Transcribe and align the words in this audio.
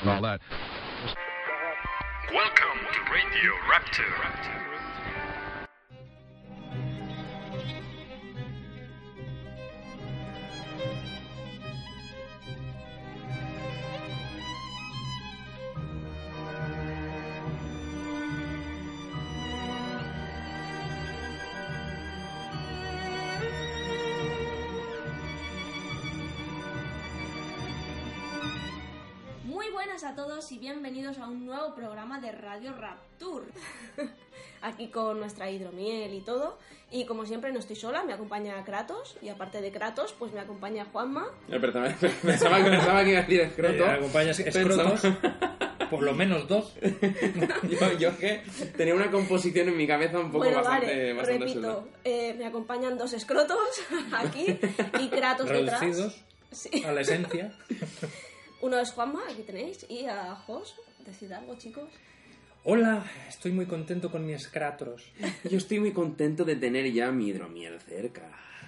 And 0.00 0.10
all 0.10 0.22
that. 0.22 0.40
Welcome 2.32 2.78
to 2.92 3.00
Radio 3.12 3.52
Raptor. 3.70 4.64
Muy 4.64 4.73
todos 30.44 30.52
y 30.52 30.58
bienvenidos 30.58 31.18
a 31.18 31.26
un 31.28 31.46
nuevo 31.46 31.74
programa 31.74 32.20
de 32.20 32.30
Radio 32.32 32.72
Rapture. 32.74 33.46
Aquí 34.62 34.88
con 34.88 35.18
nuestra 35.18 35.50
hidromiel 35.50 36.12
y 36.12 36.20
todo. 36.20 36.58
Y 36.90 37.06
como 37.06 37.24
siempre 37.24 37.52
no 37.52 37.58
estoy 37.60 37.76
sola, 37.76 38.02
me 38.04 38.12
acompaña 38.12 38.62
Kratos. 38.64 39.16
Y 39.22 39.28
aparte 39.28 39.60
de 39.62 39.70
Kratos, 39.72 40.14
pues 40.18 40.32
me 40.32 40.40
acompaña 40.40 40.86
Juanma. 40.92 41.26
Eh, 41.48 41.58
perdón, 41.60 41.94
pensaba, 42.22 42.62
que- 42.62 42.70
pensaba 42.70 43.04
que 43.04 43.10
iba 43.10 43.18
a 43.20 43.22
decir 43.22 43.40
escroto. 43.40 43.84
Eh, 43.84 43.90
acompañas 43.90 44.40
escrotos, 44.40 45.00
por 45.90 46.02
lo 46.02 46.12
menos 46.14 46.46
dos. 46.48 46.74
yo, 47.68 47.92
yo 47.98 48.08
es 48.10 48.16
que 48.16 48.42
tenía 48.76 48.94
una 48.94 49.10
composición 49.10 49.68
en 49.68 49.76
mi 49.76 49.86
cabeza 49.86 50.18
un 50.18 50.26
poco 50.26 50.38
bueno, 50.44 50.56
bastante, 50.58 50.86
vale, 50.86 51.12
bastante 51.14 51.44
repito. 51.46 51.88
eh, 52.04 52.34
me 52.38 52.46
acompañan 52.46 52.98
dos 52.98 53.12
escrotos 53.12 53.58
aquí 54.12 54.58
y 55.00 55.08
Kratos 55.08 55.48
detrás. 55.48 55.82
Sí. 56.52 56.84
a 56.84 56.92
la 56.92 57.00
esencia. 57.00 57.52
Uno 58.64 58.78
es 58.78 58.92
Juanma, 58.92 59.20
aquí 59.30 59.42
tenéis. 59.42 59.84
Y 59.90 60.06
a 60.06 60.34
Jos. 60.36 60.74
Decid 61.04 61.30
algo, 61.32 61.54
chicos. 61.58 61.90
Hola, 62.62 63.04
estoy 63.28 63.52
muy 63.52 63.66
contento 63.66 64.10
con 64.10 64.24
mis 64.24 64.48
cratros. 64.48 65.12
Yo 65.50 65.58
estoy 65.58 65.80
muy 65.80 65.92
contento 65.92 66.46
de 66.46 66.56
tener 66.56 66.90
ya 66.90 67.12
mi 67.12 67.28
hidromiel 67.28 67.78
cerca. 67.82 68.22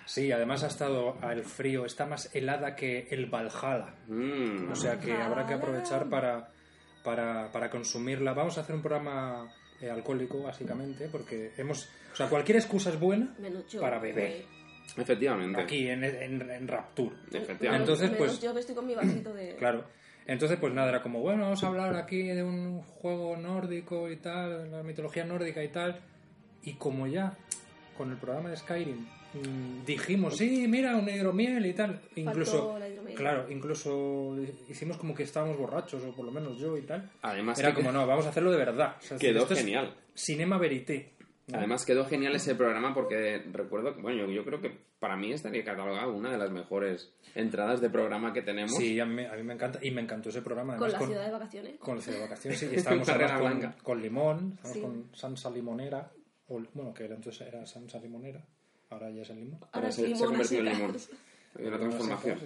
Sí, 0.05 0.31
además 0.31 0.65
ha 0.65 0.67
estado 0.67 1.17
al 1.23 1.45
frío, 1.45 1.87
está 1.87 2.05
más 2.05 2.29
helada 2.35 2.77
que 2.77 3.09
el 3.11 3.25
Valhalla. 3.25 3.95
Mm. 4.07 4.71
O 4.71 4.77
sea 4.77 5.01
que 5.01 5.15
habrá 5.15 5.47
que 5.47 5.55
aprovechar 5.55 6.11
para, 6.11 6.51
para, 7.03 7.51
para 7.51 7.71
consumirla. 7.71 8.35
Vamos 8.35 8.59
a 8.59 8.61
hacer 8.61 8.75
un 8.75 8.83
programa 8.83 9.51
eh, 9.81 9.89
alcohólico, 9.89 10.43
básicamente, 10.43 11.09
porque 11.11 11.53
hemos... 11.57 11.89
O 12.13 12.17
sea, 12.17 12.29
cualquier 12.29 12.59
excusa 12.59 12.91
es 12.91 13.01
buena 13.01 13.35
para 13.81 13.99
beber. 13.99 14.45
Efectivamente. 14.97 15.61
Aquí, 15.61 15.89
en, 15.89 16.05
en, 16.05 16.51
en 16.51 16.69
Rapture. 16.69 17.11
Efectivamente. 17.33 17.93
Entonces, 17.93 18.11
pues- 18.17 18.41
yo 18.41 18.53
que 18.55 18.61
estoy 18.61 18.75
con 18.75 18.87
mi 18.87 18.95
vasito 18.95 19.33
de... 19.35 19.57
Claro. 19.59 19.85
Entonces, 20.27 20.59
pues 20.59 20.75
nada, 20.75 20.89
era 20.89 21.03
como, 21.03 21.21
bueno, 21.21 21.43
vamos 21.45 21.63
a 21.63 21.69
hablar 21.69 21.95
aquí 21.95 22.23
de 22.25 22.43
un 22.43 22.83
juego 22.83 23.37
nórdico 23.37 24.11
y 24.11 24.17
tal, 24.17 24.65
de 24.65 24.77
la 24.77 24.83
mitología 24.83 25.25
nórdica 25.25 25.63
y 25.63 25.69
tal. 25.69 26.01
Y 26.65 26.75
como 26.75 27.07
ya 27.07 27.37
con 27.97 28.11
el 28.11 28.17
programa 28.17 28.51
de 28.51 28.57
Skyrim 28.57 29.07
mm, 29.35 29.85
dijimos, 29.87 30.37
sí, 30.37 30.67
mira, 30.69 30.97
una 30.97 31.13
hidromiel 31.13 31.65
y 31.65 31.73
tal. 31.75 32.01
Incluso, 32.17 32.77
la 32.77 32.89
hidromiel. 32.89 33.15
claro, 33.17 33.47
incluso 33.51 34.37
hicimos 34.69 34.97
como 34.97 35.15
que 35.15 35.23
estábamos 35.23 35.57
borrachos, 35.59 36.03
o 36.03 36.13
por 36.13 36.25
lo 36.25 36.33
menos 36.33 36.59
yo 36.59 36.77
y 36.77 36.83
tal. 36.83 37.09
Además 37.23 37.61
Era 37.61 37.69
que- 37.71 37.77
como, 37.77 37.93
no, 37.93 38.05
vamos 38.05 38.27
a 38.27 38.31
hacerlo 38.31 38.51
de 38.51 38.59
verdad. 38.59 38.97
O 38.99 39.03
sea, 39.03 39.19
Quedó 39.19 39.43
esto 39.43 39.55
es 39.55 39.61
genial. 39.61 39.95
Cinema 40.15 40.59
verité. 40.59 41.13
Además 41.53 41.85
quedó 41.85 42.05
genial 42.07 42.35
ese 42.35 42.55
programa 42.57 42.93
porque 42.93 43.39
recuerdo, 43.53 43.95
que- 43.95 44.03
bueno, 44.03 44.27
yo, 44.27 44.33
yo 44.33 44.45
creo 44.45 44.61
que 44.61 44.77
para 44.99 45.17
mí 45.17 45.33
estaría 45.33 45.63
catalogado 45.65 46.13
una 46.13 46.33
de 46.33 46.39
las 46.39 46.51
mejores 46.51 47.13
entradas 47.37 47.81
de 47.81 47.89
programa 47.89 48.33
que 48.33 48.43
tenemos. 48.43 48.75
Sí, 48.77 48.99
a 48.99 49.07
mí, 49.07 49.25
a 49.25 49.33
mí 49.37 49.43
me 49.45 49.55
encanta. 49.55 49.79
Y 49.81 49.91
me 49.93 50.01
encantó 50.03 50.31
ese 50.31 50.43
programa. 50.43 50.75
Con 50.77 50.85
además, 50.89 51.01
la 51.03 51.07
ciudad 51.07 51.25
de 51.27 51.33
vacaciones. 51.33 51.79
Con 51.79 51.97
la 51.97 52.03
ciudad 52.03 52.19
de 52.19 52.25
vacaciones, 52.25 52.59
sí. 52.59 52.69
Y 52.73 52.75
estábamos 52.77 53.09
además 53.09 53.33
con, 53.33 53.41
Blanca. 53.59 53.77
con 53.83 54.03
Limón, 54.03 54.53
estábamos 54.57 54.75
Sí. 54.75 54.81
con 54.81 55.11
Sansa 55.17 55.51
Limonera. 55.51 56.11
O, 56.49 56.61
bueno, 56.75 56.93
que 56.95 57.05
era, 57.05 57.15
entonces 57.15 57.47
era 57.47 57.65
Sansa 57.67 57.99
Limonera. 58.01 58.45
Ahora 58.91 59.11
ya 59.11 59.23
es 59.23 59.31
el 59.31 59.37
limón. 59.39 59.61
Ahora 59.73 59.91
se, 59.93 60.01
se 60.01 60.05
ha 60.07 60.09
limón, 60.11 60.29
convertido 60.29 60.61
en 60.63 60.69
así. 60.69 60.77
limón. 60.81 60.97
Hay 61.59 61.67
una 61.67 61.79
transformación. 61.79 62.39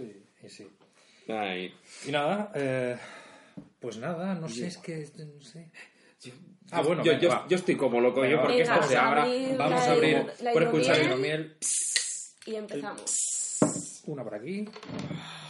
Y, 0.43 0.47
y 0.47 0.49
sí. 0.51 0.69
Ay. 1.29 1.75
Y 2.07 2.13
nada, 2.13 2.51
eh, 2.55 2.97
pues 3.79 3.97
nada, 3.99 4.35
no 4.35 4.49
sé, 4.49 4.67
es 4.67 4.79
que. 4.79 5.07
No 5.35 5.41
sé. 5.43 5.71
Yo- 6.23 6.33
Ah, 6.73 6.83
bueno, 6.83 7.03
yo, 7.05 7.13
venga, 7.13 7.23
yo, 7.23 7.29
va. 7.31 7.47
yo 7.49 7.57
estoy 7.57 7.77
como 7.77 8.01
loco 8.01 8.25
yo 8.25 8.41
porque 8.41 8.59
Venga, 8.59 8.75
esto 8.77 8.87
se 8.89 8.97
abra. 8.97 9.27
Vamos 9.59 9.81
a 9.83 9.93
abrir 9.93 10.27
la 10.43 10.53
por 10.53 10.63
escuchar 10.63 10.97
hidromiel 11.03 11.57
hidromiel. 11.57 11.57
Y 12.47 12.55
empezamos. 12.57 14.01
Una 14.07 14.25
por 14.25 14.35
aquí 14.35 14.67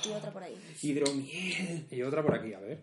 Y 0.06 0.12
otra 0.12 0.30
por 0.32 0.42
ahí. 0.42 0.56
Hidromiel. 0.82 1.86
y 1.90 2.02
otra 2.02 2.22
por 2.22 2.34
aquí, 2.34 2.52
a 2.54 2.60
ver. 2.60 2.82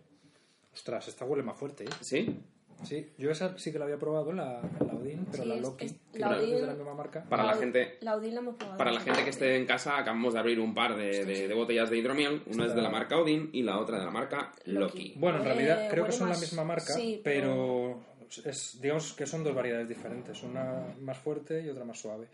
Ostras, 0.74 1.08
esta 1.08 1.25
huele 1.25 1.44
más 1.44 1.58
fuerte, 1.58 1.84
¿eh? 1.86 1.90
¿Sí? 2.02 2.40
Sí, 2.84 3.09
yo 3.18 3.31
esa 3.31 3.58
sí 3.58 3.72
que 3.72 3.80
la 3.80 3.86
había 3.86 3.98
probado, 3.98 4.31
la, 4.34 4.62
la 4.62 4.94
Odin, 4.94 5.25
pero 5.31 5.42
Sí, 5.44 5.50
la 5.50 5.56
Loki, 5.56 5.86
es- 5.88 5.96
que 6.14 6.19
la 6.19 6.30
no 6.30 6.36
es 6.36 6.42
de 6.42 6.48
Odin- 6.58 6.68
la 6.68 6.74
misma 6.75 6.94
marca. 6.94 7.24
Para 7.28 7.44
la 7.44 7.56
gente- 7.56 7.98
La 8.02 8.16
Odin 8.16 8.36
la 8.36 8.42
hemos 8.42 8.56
probado. 8.56 8.78
Para 8.78 8.92
la 8.92 9.00
gente 9.00 9.24
que 9.24 9.31
esté 9.31 9.56
en 9.56 9.66
casa, 9.66 9.98
acabamos 9.98 10.36
de 10.36 10.40
abrir 10.40 10.59
un 10.59 10.75
par 10.75 10.96
de, 10.96 11.25
de- 11.25 11.48
de 11.48 11.54
botellas 11.56 11.90
de 11.90 11.98
hidromiel. 11.98 12.44
Una 12.46 12.68
es 12.68 12.75
de 12.75 12.81
la 12.84 12.90
marca 12.92 13.18
Odin 13.18 13.50
y 13.52 13.64
la 13.64 13.80
otra 13.80 13.98
de 13.98 14.06
la 14.06 14.12
marca 14.12 14.52
Loki. 14.66 15.16
Bueno, 15.18 15.40
en 15.40 15.44
Huele- 15.46 15.54
realidad 15.56 15.90
creo 15.90 16.06
que 16.06 16.12
son 16.12 16.30
la 16.30 16.38
misma 16.38 16.64
marca, 16.64 16.94
sí, 16.94 17.19
pero 17.24 18.00
es, 18.46 18.80
digamos 18.82 19.14
que 19.14 19.26
son 19.26 19.44
dos 19.44 19.54
variedades 19.56 19.88
diferentes, 19.88 20.42
una 20.44 20.96
más 21.02 21.18
fuerte 21.18 21.62
y 21.62 21.70
otra 21.70 21.84
más 21.86 22.00
suave. 22.00 22.28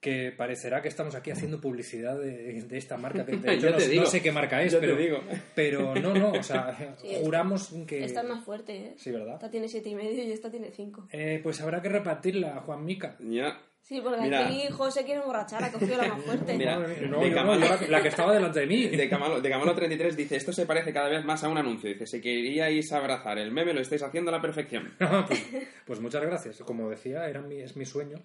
Que 0.00 0.30
parecerá 0.30 0.80
que 0.80 0.86
estamos 0.86 1.16
aquí 1.16 1.32
haciendo 1.32 1.60
publicidad 1.60 2.16
de, 2.16 2.62
de 2.62 2.78
esta 2.78 2.96
marca, 2.96 3.26
que 3.26 3.36
de 3.36 3.58
Yo 3.60 3.70
no, 3.70 3.76
te 3.76 3.84
no 3.86 3.90
digo, 3.90 4.06
sé 4.06 4.22
qué 4.22 4.30
marca 4.30 4.62
es, 4.62 4.72
pero, 4.76 4.94
digo. 4.94 5.20
pero 5.56 5.92
no, 5.96 6.14
no, 6.14 6.30
o 6.30 6.42
sea, 6.42 6.94
Sí, 7.02 7.16
juramos 7.20 7.74
que... 7.84 8.04
Esta 8.04 8.20
es 8.20 8.28
más 8.28 8.44
fuerte, 8.44 8.76
¿eh? 8.76 8.94
Sí, 8.96 9.10
¿verdad? 9.10 9.34
Esta 9.34 9.50
tiene 9.50 9.68
siete 9.68 9.88
y 9.88 9.96
medio 9.96 10.22
y 10.22 10.30
esta 10.30 10.50
tiene 10.52 10.70
cinco. 10.70 11.08
Eh, 11.10 11.40
pues 11.42 11.60
habrá 11.60 11.82
que 11.82 11.88
repartirla, 11.88 12.60
Juan 12.60 12.84
Mica. 12.84 13.16
Ya. 13.18 13.60
Sí, 13.88 14.02
porque 14.02 14.20
Mira. 14.20 14.46
aquí 14.46 14.66
José 14.70 15.02
quiere 15.04 15.20
emborrachar, 15.20 15.64
ha 15.64 15.72
cogido 15.72 15.96
la 15.96 16.08
más 16.08 16.22
fuerte. 16.22 16.58
Mira. 16.58 16.78
Madre 16.78 17.00
mía, 17.00 17.08
no, 17.08 17.20
de 17.20 17.30
yo 17.30 17.30
no, 17.30 17.34
Camalo. 17.42 17.60
yo 17.66 17.68
la, 17.86 17.88
la 17.88 18.02
que 18.02 18.08
estaba 18.08 18.34
delante 18.34 18.60
de 18.60 18.66
mí. 18.66 18.86
De 18.88 19.08
Camalo, 19.08 19.40
de 19.40 19.48
Camalo 19.48 19.74
33 19.74 20.14
dice, 20.14 20.36
esto 20.36 20.52
se 20.52 20.66
parece 20.66 20.92
cada 20.92 21.08
vez 21.08 21.24
más 21.24 21.42
a 21.42 21.48
un 21.48 21.56
anuncio. 21.56 21.88
Dice, 21.88 22.06
si 22.06 22.20
queríais 22.20 22.92
abrazar 22.92 23.38
el 23.38 23.50
meme, 23.50 23.72
lo 23.72 23.80
estáis 23.80 24.02
haciendo 24.02 24.30
a 24.30 24.32
la 24.36 24.42
perfección. 24.42 24.92
pues, 25.26 25.46
pues 25.86 26.00
muchas 26.00 26.20
gracias. 26.22 26.58
Como 26.58 26.90
decía, 26.90 27.26
era 27.30 27.40
mi, 27.40 27.56
es 27.62 27.76
mi 27.76 27.86
sueño 27.86 28.18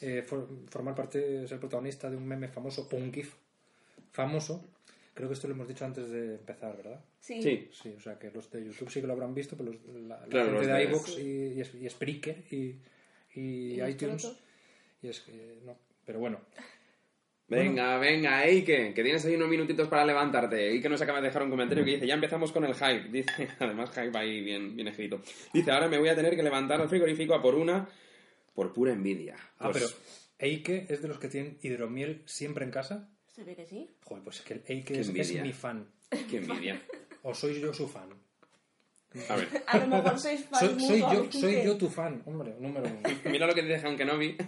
eh, 0.00 0.22
for- 0.26 0.48
formar 0.70 0.94
parte, 0.94 1.46
ser 1.46 1.58
protagonista 1.60 2.08
de 2.08 2.16
un 2.16 2.26
meme 2.26 2.48
famoso, 2.48 2.88
o 2.90 2.96
un 2.96 3.12
GIF 3.12 3.34
famoso. 4.12 4.64
Creo 5.12 5.28
que 5.28 5.34
esto 5.34 5.48
lo 5.48 5.54
hemos 5.54 5.68
dicho 5.68 5.84
antes 5.84 6.08
de 6.10 6.36
empezar, 6.36 6.74
¿verdad? 6.76 7.00
Sí. 7.20 7.42
Sí. 7.42 7.68
Sí, 7.72 7.94
o 7.94 8.00
sea 8.00 8.18
que 8.18 8.30
los 8.30 8.50
de 8.50 8.64
YouTube 8.64 8.88
sí 8.90 9.00
que 9.02 9.06
lo 9.06 9.12
habrán 9.12 9.34
visto, 9.34 9.54
pero 9.56 9.72
los, 9.72 9.84
la, 10.08 10.18
la 10.20 10.26
Claro, 10.28 10.46
gente 10.46 10.58
los 10.60 10.66
de 10.66 10.72
de- 10.72 10.84
iVoox 10.84 11.18
y, 11.18 11.22
y, 11.82 11.84
y 11.86 11.90
Spreaker 11.90 12.36
y, 12.50 12.56
y 13.34 13.40
¿Y 13.40 13.76
los 13.76 13.90
iTunes. 13.90 14.32
Y 15.02 15.08
es 15.08 15.20
que 15.20 15.58
no. 15.64 15.78
Pero 16.04 16.18
bueno, 16.18 16.40
Venga, 17.50 17.98
venga, 17.98 18.44
Eike, 18.44 18.94
que 18.94 19.02
tienes 19.02 19.24
ahí 19.24 19.34
unos 19.34 19.48
minutitos 19.48 19.88
para 19.88 20.04
levantarte. 20.04 20.68
Eike 20.70 20.88
nos 20.88 21.02
acaba 21.02 21.20
de 21.20 21.26
dejar 21.26 21.42
un 21.42 21.50
comentario 21.50 21.84
que 21.84 21.94
dice, 21.94 22.06
ya 22.06 22.14
empezamos 22.14 22.52
con 22.52 22.64
el 22.64 22.74
hype. 22.74 23.08
Dice, 23.10 23.48
además 23.58 23.90
hype 23.90 24.16
ahí 24.16 24.40
bien, 24.40 24.76
bien 24.76 24.86
escrito. 24.86 25.20
Dice, 25.52 25.72
ahora 25.72 25.88
me 25.88 25.98
voy 25.98 26.10
a 26.10 26.14
tener 26.14 26.36
que 26.36 26.44
levantar 26.44 26.80
al 26.80 26.88
frigorífico 26.88 27.34
a 27.34 27.42
por 27.42 27.56
una, 27.56 27.88
por 28.54 28.72
pura 28.72 28.92
envidia. 28.92 29.34
ah, 29.58 29.70
Pues, 29.72 29.82
pero 29.82 29.88
Eike 30.38 30.86
es 30.88 31.02
de 31.02 31.08
los 31.08 31.18
que 31.18 31.26
tienen 31.26 31.58
hidromiel 31.60 32.22
siempre 32.24 32.64
en 32.64 32.70
casa. 32.70 33.08
Se 33.26 33.42
ve 33.42 33.56
que 33.56 33.66
sí. 33.66 33.96
Joder, 34.04 34.22
pues 34.22 34.36
es 34.36 34.42
que 34.42 34.54
el 34.54 34.62
Eike 34.68 35.00
es, 35.00 35.08
es 35.08 35.42
mi 35.42 35.52
fan. 35.52 35.88
Qué 36.30 36.36
envidia. 36.36 36.80
O 37.22 37.34
soy 37.34 37.60
yo 37.60 37.74
su 37.74 37.86
fan. 37.86 38.08
A 39.28 39.36
ver, 39.36 39.48
A 39.66 39.76
lo 39.76 39.88
mejor 39.88 40.18
sois 40.18 40.42
fans 40.46 40.60
Soy, 40.60 40.80
soy 40.80 41.00
yo, 41.00 41.30
soy 41.32 41.64
yo 41.64 41.76
tu 41.76 41.88
fan, 41.90 42.22
hombre, 42.24 42.54
número 42.58 42.86
uno. 42.86 43.00
mira 43.30 43.46
lo 43.46 43.54
que 43.54 43.60
dice 43.62 43.86
Han 43.86 43.96
Kenobi. 43.98 44.38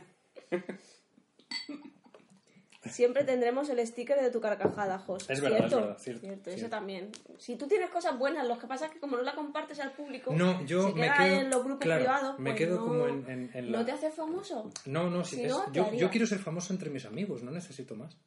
Siempre 2.90 3.22
tendremos 3.25 3.69
el 3.69 3.84
sticker 3.87 4.20
de 4.20 4.31
tu 4.31 4.40
carcajada, 4.40 4.99
Jos. 4.99 5.28
Es 5.31 5.40
verdad, 5.40 5.58
¿Cierto? 5.58 5.76
es 5.76 5.82
verdad, 5.82 5.99
cierto, 5.99 6.50
cierto. 6.50 6.69
también. 6.70 7.10
Si 7.38 7.56
tú 7.56 7.69
tienes 7.69 7.90
cosas 7.90 8.19
buenas, 8.19 8.46
lo 8.46 8.58
que 8.58 8.66
pasa 8.66 8.87
es 8.87 8.93
que 8.93 8.99
como 9.00 9.16
no 9.16 9.22
la 9.22 9.34
compartes 9.34 9.78
al 9.81 9.93
público, 9.93 10.32
No, 10.34 10.64
yo 10.66 10.88
se 10.88 10.94
me 10.94 11.02
queda 11.02 11.16
quedo- 11.16 11.40
en 11.40 11.50
los 11.50 11.62
grupos 11.64 11.84
claro, 11.84 12.00
privados. 12.04 12.38
me 12.40 12.50
pues 12.50 12.58
quedo 12.58 12.76
no- 12.81 12.84
como 12.87 13.06
en- 13.06 13.31
en- 13.31 13.50
en 13.54 13.72
la- 13.72 13.78
¿No 13.78 13.84
te 13.84 13.93
haces 13.93 14.14
famoso? 14.14 14.70
No, 14.87 15.08
no, 15.10 15.25
sí, 15.25 15.37
Si 15.37 15.44
es- 15.44 15.50
no, 15.52 15.64
¿qué 15.66 15.78
yo, 15.78 15.93
yo 15.94 16.10
quiero 16.10 16.26
ser 16.26 16.38
famoso 16.40 16.72
entre 16.72 16.90
mis 16.90 17.05
amigos, 17.06 17.43
no 17.43 17.50
necesito 17.52 17.94
más. 17.94 18.19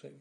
Sí. 0.00 0.18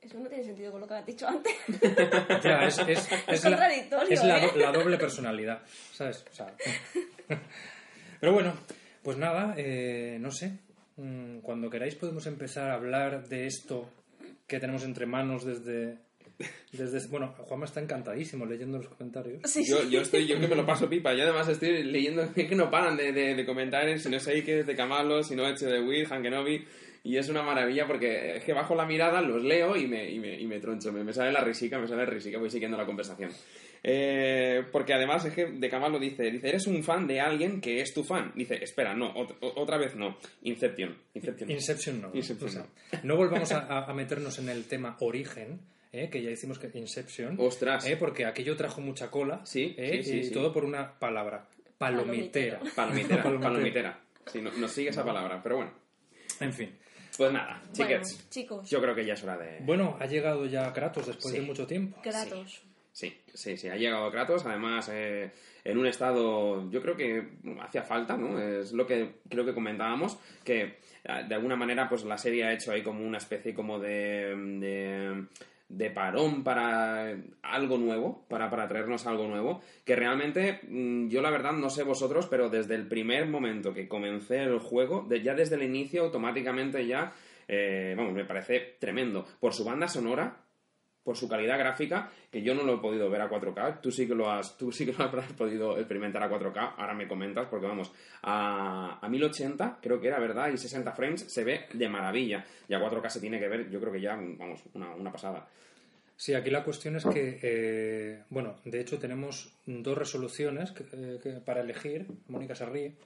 Eso 0.00 0.18
no 0.20 0.28
tiene 0.28 0.44
sentido 0.44 0.70
con 0.72 0.80
lo 0.80 0.86
que 0.88 0.94
has 0.94 1.06
dicho 1.06 1.26
antes. 1.26 1.52
Ya, 2.44 2.64
es, 2.66 2.78
es, 2.78 3.08
es 3.26 3.44
la, 3.44 3.50
contradictorio, 3.50 4.08
es 4.14 4.24
la, 4.24 4.38
¿eh? 4.38 4.50
do- 4.52 4.56
la 4.58 4.72
doble 4.72 4.96
personalidad, 4.98 5.62
¿sabes? 5.92 6.24
O 6.30 6.34
sea, 6.34 6.54
pero 8.20 8.32
bueno, 8.32 8.54
pues 9.02 9.16
nada, 9.18 9.54
eh, 9.56 10.18
no 10.20 10.30
sé. 10.30 10.58
Mm, 10.96 11.38
Cuando 11.40 11.70
queráis 11.70 11.94
podemos 11.94 12.26
empezar 12.26 12.70
a 12.70 12.74
hablar 12.74 13.28
de 13.28 13.46
esto 13.46 13.88
que 14.46 14.58
tenemos 14.60 14.84
entre 14.84 15.06
manos 15.06 15.44
desde... 15.44 15.98
desde 16.72 17.06
bueno, 17.08 17.34
Juanma 17.38 17.66
está 17.66 17.80
encantadísimo 17.80 18.46
leyendo 18.46 18.78
los 18.78 18.88
comentarios. 18.88 19.40
Sí, 19.44 19.64
Yo, 19.68 19.78
sí. 19.82 19.90
yo 19.90 20.00
estoy, 20.00 20.26
yo 20.26 20.38
que 20.40 20.48
me 20.48 20.54
lo 20.56 20.64
paso 20.66 20.88
pipa. 20.88 21.14
Yo 21.14 21.24
además 21.24 21.48
estoy 21.48 21.82
leyendo 21.84 22.32
que 22.34 22.54
no 22.54 22.70
paran 22.70 22.96
de, 22.96 23.12
de, 23.12 23.34
de 23.34 23.46
comentarios, 23.46 24.02
si 24.02 24.08
no 24.08 24.16
es 24.16 24.26
Eike, 24.26 24.64
de 24.64 24.76
Camalo, 24.76 25.22
si 25.22 25.34
no 25.36 25.48
Eche 25.48 25.66
de 25.66 25.80
Will, 25.80 26.06
Hankenobi. 26.10 26.64
Y 27.08 27.16
es 27.16 27.28
una 27.30 27.42
maravilla 27.42 27.86
porque 27.86 28.36
es 28.36 28.44
que 28.44 28.52
bajo 28.52 28.74
la 28.74 28.84
mirada, 28.84 29.22
los 29.22 29.42
leo 29.42 29.74
y 29.76 29.86
me, 29.86 30.10
y 30.10 30.18
me, 30.18 30.38
y 30.38 30.46
me 30.46 30.60
troncho. 30.60 30.92
Me, 30.92 31.02
me 31.02 31.14
sale 31.14 31.32
la 31.32 31.40
risica, 31.40 31.78
me 31.78 31.88
sale 31.88 32.04
la 32.04 32.10
risica, 32.10 32.36
voy 32.38 32.50
siguiendo 32.50 32.76
la 32.76 32.84
conversación. 32.84 33.30
Eh, 33.82 34.62
porque 34.70 34.92
además 34.92 35.24
es 35.24 35.32
que 35.32 35.46
de 35.46 35.70
Camalo 35.70 35.98
dice, 35.98 36.30
dice, 36.30 36.48
eres 36.48 36.66
un 36.66 36.82
fan 36.84 37.06
de 37.06 37.20
alguien 37.20 37.60
que 37.62 37.80
es 37.80 37.94
tu 37.94 38.04
fan. 38.04 38.32
Dice, 38.34 38.62
espera, 38.62 38.92
no, 38.94 39.14
ot- 39.14 39.36
otra 39.40 39.78
vez 39.78 39.94
no. 39.96 40.18
Inception. 40.42 40.96
Inception. 41.14 41.50
Inception 41.50 42.02
no. 42.02 42.10
Inception 42.12 42.48
O 42.50 42.52
sea, 42.52 42.66
no 43.04 43.16
volvamos 43.16 43.52
a, 43.52 43.84
a- 43.86 43.94
meternos 43.94 44.38
en 44.38 44.50
el 44.50 44.64
tema 44.66 44.96
origen, 45.00 45.60
¿eh? 45.92 46.10
que 46.10 46.20
ya 46.22 46.30
hicimos 46.30 46.58
que 46.58 46.68
Inception. 46.76 47.36
Ostras. 47.38 47.86
¿eh? 47.86 47.96
porque 47.96 48.26
aquello 48.26 48.54
trajo 48.54 48.82
mucha 48.82 49.10
cola. 49.10 49.40
Sí, 49.46 49.74
¿eh? 49.78 50.02
sí, 50.02 50.10
sí, 50.10 50.18
y 50.18 50.24
sí. 50.24 50.30
todo 50.32 50.52
por 50.52 50.64
una 50.66 50.98
palabra. 50.98 51.46
Palomitera. 51.78 52.60
Palomitera. 52.76 53.22
Palomitera. 53.22 53.48
Palomitera. 53.48 54.00
Sí, 54.26 54.42
no, 54.42 54.50
nos 54.52 54.70
sigue 54.72 54.90
esa 54.90 55.04
palabra, 55.06 55.40
pero 55.42 55.56
bueno. 55.56 55.72
En 56.40 56.52
fin. 56.52 56.76
Pues 57.18 57.32
nada, 57.32 57.60
Bueno, 57.60 57.72
chiquets. 57.72 58.30
chicos, 58.30 58.70
Yo 58.70 58.80
creo 58.80 58.94
que 58.94 59.04
ya 59.04 59.12
es 59.14 59.22
hora 59.24 59.36
de... 59.36 59.58
Bueno, 59.60 59.96
ha 60.00 60.06
llegado 60.06 60.46
ya 60.46 60.72
Kratos 60.72 61.06
después 61.08 61.34
Sí. 61.34 61.40
de 61.40 61.46
mucho 61.46 61.66
tiempo. 61.66 62.00
Kratos. 62.00 62.62
Sí, 62.92 63.14
sí, 63.34 63.56
sí, 63.56 63.68
ha 63.68 63.76
llegado 63.76 64.10
Kratos, 64.10 64.46
además 64.46 64.88
eh, 64.92 65.30
en 65.64 65.78
un 65.78 65.86
estado, 65.86 66.70
yo 66.70 66.80
creo 66.80 66.96
que 66.96 67.28
hacía 67.60 67.82
falta, 67.82 68.16
¿no? 68.16 68.38
Es 68.40 68.72
lo 68.72 68.86
que 68.86 69.16
creo 69.28 69.44
que 69.44 69.52
comentábamos, 69.54 70.18
que 70.44 70.62
eh, 70.62 70.78
de 71.28 71.34
alguna 71.34 71.54
manera 71.56 71.88
pues 71.88 72.04
la 72.04 72.18
serie 72.18 72.44
ha 72.44 72.52
hecho 72.52 72.72
ahí 72.72 72.82
como 72.82 73.04
una 73.04 73.18
especie 73.18 73.52
como 73.54 73.78
de, 73.78 74.34
de, 74.60 75.26
de 75.68 75.90
parón 75.90 76.44
para 76.44 77.14
algo 77.42 77.76
nuevo, 77.78 78.24
para, 78.28 78.48
para 78.50 78.68
traernos 78.68 79.06
algo 79.06 79.26
nuevo, 79.28 79.60
que 79.84 79.96
realmente 79.96 80.60
mm, 80.66 81.08
yo 81.08 81.20
la 81.20 81.30
verdad 81.30 81.52
no 81.52 81.68
sé 81.70 81.82
vosotros, 81.82 82.26
pero 82.26 82.48
desde 82.48 82.74
el 82.74 82.86
primer 82.88 83.26
momento 83.26 83.74
que 83.74 83.86
comencé 83.88 84.42
el 84.42 84.58
juego, 84.58 85.04
de- 85.08 85.22
ya 85.22 85.34
desde 85.34 85.56
el 85.56 85.62
inicio 85.62 86.02
automáticamente 86.04 86.86
ya, 86.86 87.12
eh, 87.48 87.94
vamos, 87.96 88.12
me 88.14 88.24
parece 88.24 88.76
tremendo. 88.78 89.26
Por 89.40 89.52
su 89.52 89.64
banda 89.64 89.88
sonora, 89.88 90.36
por 91.08 91.16
su 91.16 91.26
calidad 91.26 91.58
gráfica, 91.58 92.10
que 92.30 92.42
yo 92.42 92.54
no 92.54 92.64
lo 92.64 92.74
he 92.74 92.78
podido 92.80 93.08
ver 93.08 93.22
a 93.22 93.30
4K, 93.30 93.80
tú 93.80 93.90
sí 93.90 94.06
que 94.06 94.14
lo 94.14 94.30
has, 94.30 94.58
tú 94.58 94.70
sí 94.70 94.84
que 94.84 94.92
lo 94.92 95.04
habrás 95.04 95.32
podido 95.32 95.78
experimentar 95.78 96.22
a 96.22 96.28
4K, 96.28 96.74
ahora 96.76 96.92
me 96.92 97.08
comentas, 97.08 97.46
porque 97.46 97.66
vamos, 97.66 97.90
a, 98.20 98.98
a 99.00 99.08
1080 99.08 99.78
creo 99.80 99.98
que 100.02 100.08
era, 100.08 100.18
¿verdad? 100.18 100.50
Y 100.52 100.58
60 100.58 100.92
frames 100.92 101.22
se 101.22 101.44
ve 101.44 101.64
de 101.72 101.88
maravilla, 101.88 102.44
y 102.68 102.74
a 102.74 102.78
4K 102.78 103.08
se 103.08 103.20
tiene 103.20 103.40
que 103.40 103.48
ver, 103.48 103.70
yo 103.70 103.80
creo 103.80 103.90
que 103.90 104.02
ya, 104.02 104.16
vamos, 104.16 104.62
una, 104.74 104.94
una 104.94 105.10
pasada. 105.10 105.48
Sí, 106.20 106.34
aquí 106.34 106.50
la 106.50 106.64
cuestión 106.64 106.96
es 106.96 107.04
que, 107.04 107.38
eh, 107.42 108.22
bueno, 108.28 108.56
de 108.64 108.80
hecho 108.80 108.98
tenemos 108.98 109.52
dos 109.66 109.96
resoluciones 109.96 110.72
que- 110.72 110.82
eh, 110.92 111.20
que 111.22 111.30
para 111.34 111.60
elegir. 111.60 112.06
Mónica 112.26 112.56
se 112.56 112.66
ríe. 112.66 112.96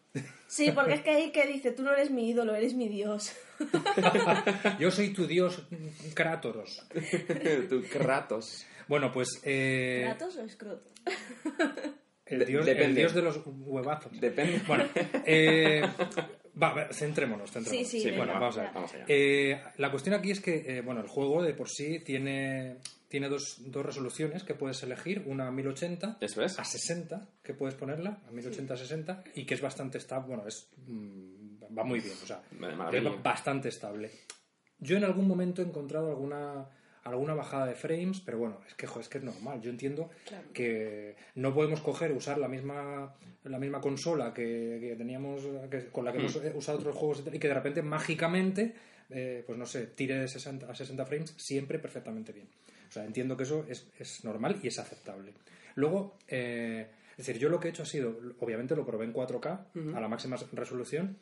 Sí, 0.48 0.72
porque 0.72 0.94
es 0.94 1.02
que 1.02 1.10
ahí 1.10 1.30
que 1.30 1.46
dice, 1.46 1.72
tú 1.72 1.82
no 1.82 1.92
eres 1.92 2.10
mi 2.10 2.30
ídolo, 2.30 2.54
eres 2.54 2.72
mi 2.74 2.88
dios. 2.88 3.32
Yo 4.80 4.90
soy 4.90 5.10
tu 5.12 5.26
dios 5.26 5.62
Krátoros. 6.14 6.86
tu 7.68 7.82
Kratos. 7.82 8.64
Bueno, 8.88 9.12
pues 9.12 9.28
eh, 9.44 10.04
¿Kratos 10.06 10.36
o 10.36 10.44
escroto? 10.44 10.90
el, 12.24 12.38
De- 12.40 12.46
dios, 12.46 12.66
el 12.66 12.74
depende. 12.74 13.00
dios 13.00 13.14
de 13.14 13.22
los 13.22 13.40
huevazos. 13.46 14.18
Depende. 14.20 14.62
Bueno, 14.66 14.84
eh, 15.26 15.82
va, 16.60 16.88
centrémonos, 16.92 17.50
centrémonos. 17.50 17.88
Sí, 17.90 17.98
sí, 17.98 18.00
Sí, 18.00 18.10
venga, 18.10 18.24
bueno, 18.24 18.40
vamos 18.40 18.56
a 18.58 18.62
ver. 18.62 18.70
Vamos 18.72 18.94
allá. 18.94 19.04
Eh, 19.08 19.60
la 19.76 19.90
cuestión 19.90 20.14
aquí 20.14 20.30
es 20.30 20.40
que, 20.40 20.78
eh, 20.78 20.80
bueno, 20.80 21.00
el 21.02 21.08
juego 21.08 21.42
de 21.42 21.52
por 21.54 21.68
sí 21.68 22.00
tiene, 22.00 22.76
tiene 23.12 23.28
dos, 23.28 23.58
dos 23.70 23.84
resoluciones 23.84 24.42
que 24.42 24.54
puedes 24.54 24.82
elegir, 24.82 25.22
una 25.26 25.46
a 25.48 25.50
1080 25.50 26.16
Eso 26.22 26.42
es. 26.42 26.58
a 26.58 26.64
60, 26.64 27.28
que 27.42 27.52
puedes 27.52 27.74
ponerla, 27.74 28.22
a 28.26 28.30
1080 28.30 28.72
a 28.72 28.76
60, 28.78 29.24
y 29.34 29.44
que 29.44 29.52
es 29.52 29.60
bastante 29.60 29.98
estable, 29.98 30.28
bueno, 30.28 30.48
es, 30.48 30.70
mm, 30.88 31.76
va 31.78 31.84
muy 31.84 32.00
bien, 32.00 32.14
o 32.22 32.26
sea, 32.26 32.42
es 32.90 33.22
bastante 33.22 33.68
estable. 33.68 34.10
Yo 34.78 34.96
en 34.96 35.04
algún 35.04 35.28
momento 35.28 35.60
he 35.60 35.64
encontrado 35.66 36.08
alguna 36.08 36.66
alguna 37.04 37.34
bajada 37.34 37.66
de 37.66 37.74
frames, 37.74 38.20
pero 38.24 38.38
bueno, 38.38 38.60
es 38.66 38.74
que, 38.74 38.86
jo, 38.86 39.00
es 39.00 39.08
que 39.08 39.18
es 39.18 39.24
normal. 39.24 39.60
Yo 39.60 39.70
entiendo 39.70 40.08
Claro. 40.24 40.46
que 40.54 41.16
no 41.34 41.52
podemos 41.52 41.80
coger, 41.80 42.12
usar 42.12 42.38
la 42.38 42.46
misma 42.48 43.14
la 43.42 43.58
misma 43.58 43.80
consola 43.80 44.32
que, 44.32 44.78
que 44.80 44.94
teníamos, 44.96 45.42
que- 45.68 45.88
con 45.88 46.04
la 46.04 46.12
que 46.12 46.18
hemos 46.18 46.36
usado 46.54 46.78
otros 46.78 46.94
juegos 46.94 47.24
y 47.32 47.38
que 47.40 47.48
de 47.48 47.54
repente 47.54 47.82
mágicamente, 47.82 48.74
eh, 49.10 49.42
pues 49.44 49.58
no 49.58 49.66
sé, 49.66 49.88
tire 49.88 50.16
de 50.16 50.28
60 50.28 50.70
a 50.70 50.74
60 50.76 51.04
frames 51.04 51.34
siempre 51.36 51.80
perfectamente 51.80 52.32
bien. 52.32 52.48
O 52.92 52.94
sea, 52.94 53.06
entiendo 53.06 53.38
que 53.38 53.44
eso 53.44 53.64
es, 53.70 53.86
es 53.98 54.22
normal 54.22 54.60
y 54.62 54.68
es 54.68 54.78
aceptable. 54.78 55.32
Luego, 55.76 56.18
eh, 56.28 56.86
es 57.12 57.26
decir, 57.26 57.40
yo 57.40 57.48
lo 57.48 57.58
que 57.58 57.68
he 57.68 57.70
hecho 57.70 57.84
ha 57.84 57.86
sido, 57.86 58.18
obviamente 58.40 58.76
lo 58.76 58.84
probé 58.84 59.06
en 59.06 59.14
4K 59.14 59.94
a 59.96 60.00
la 60.00 60.08
máxima 60.08 60.36
resolución, 60.52 61.16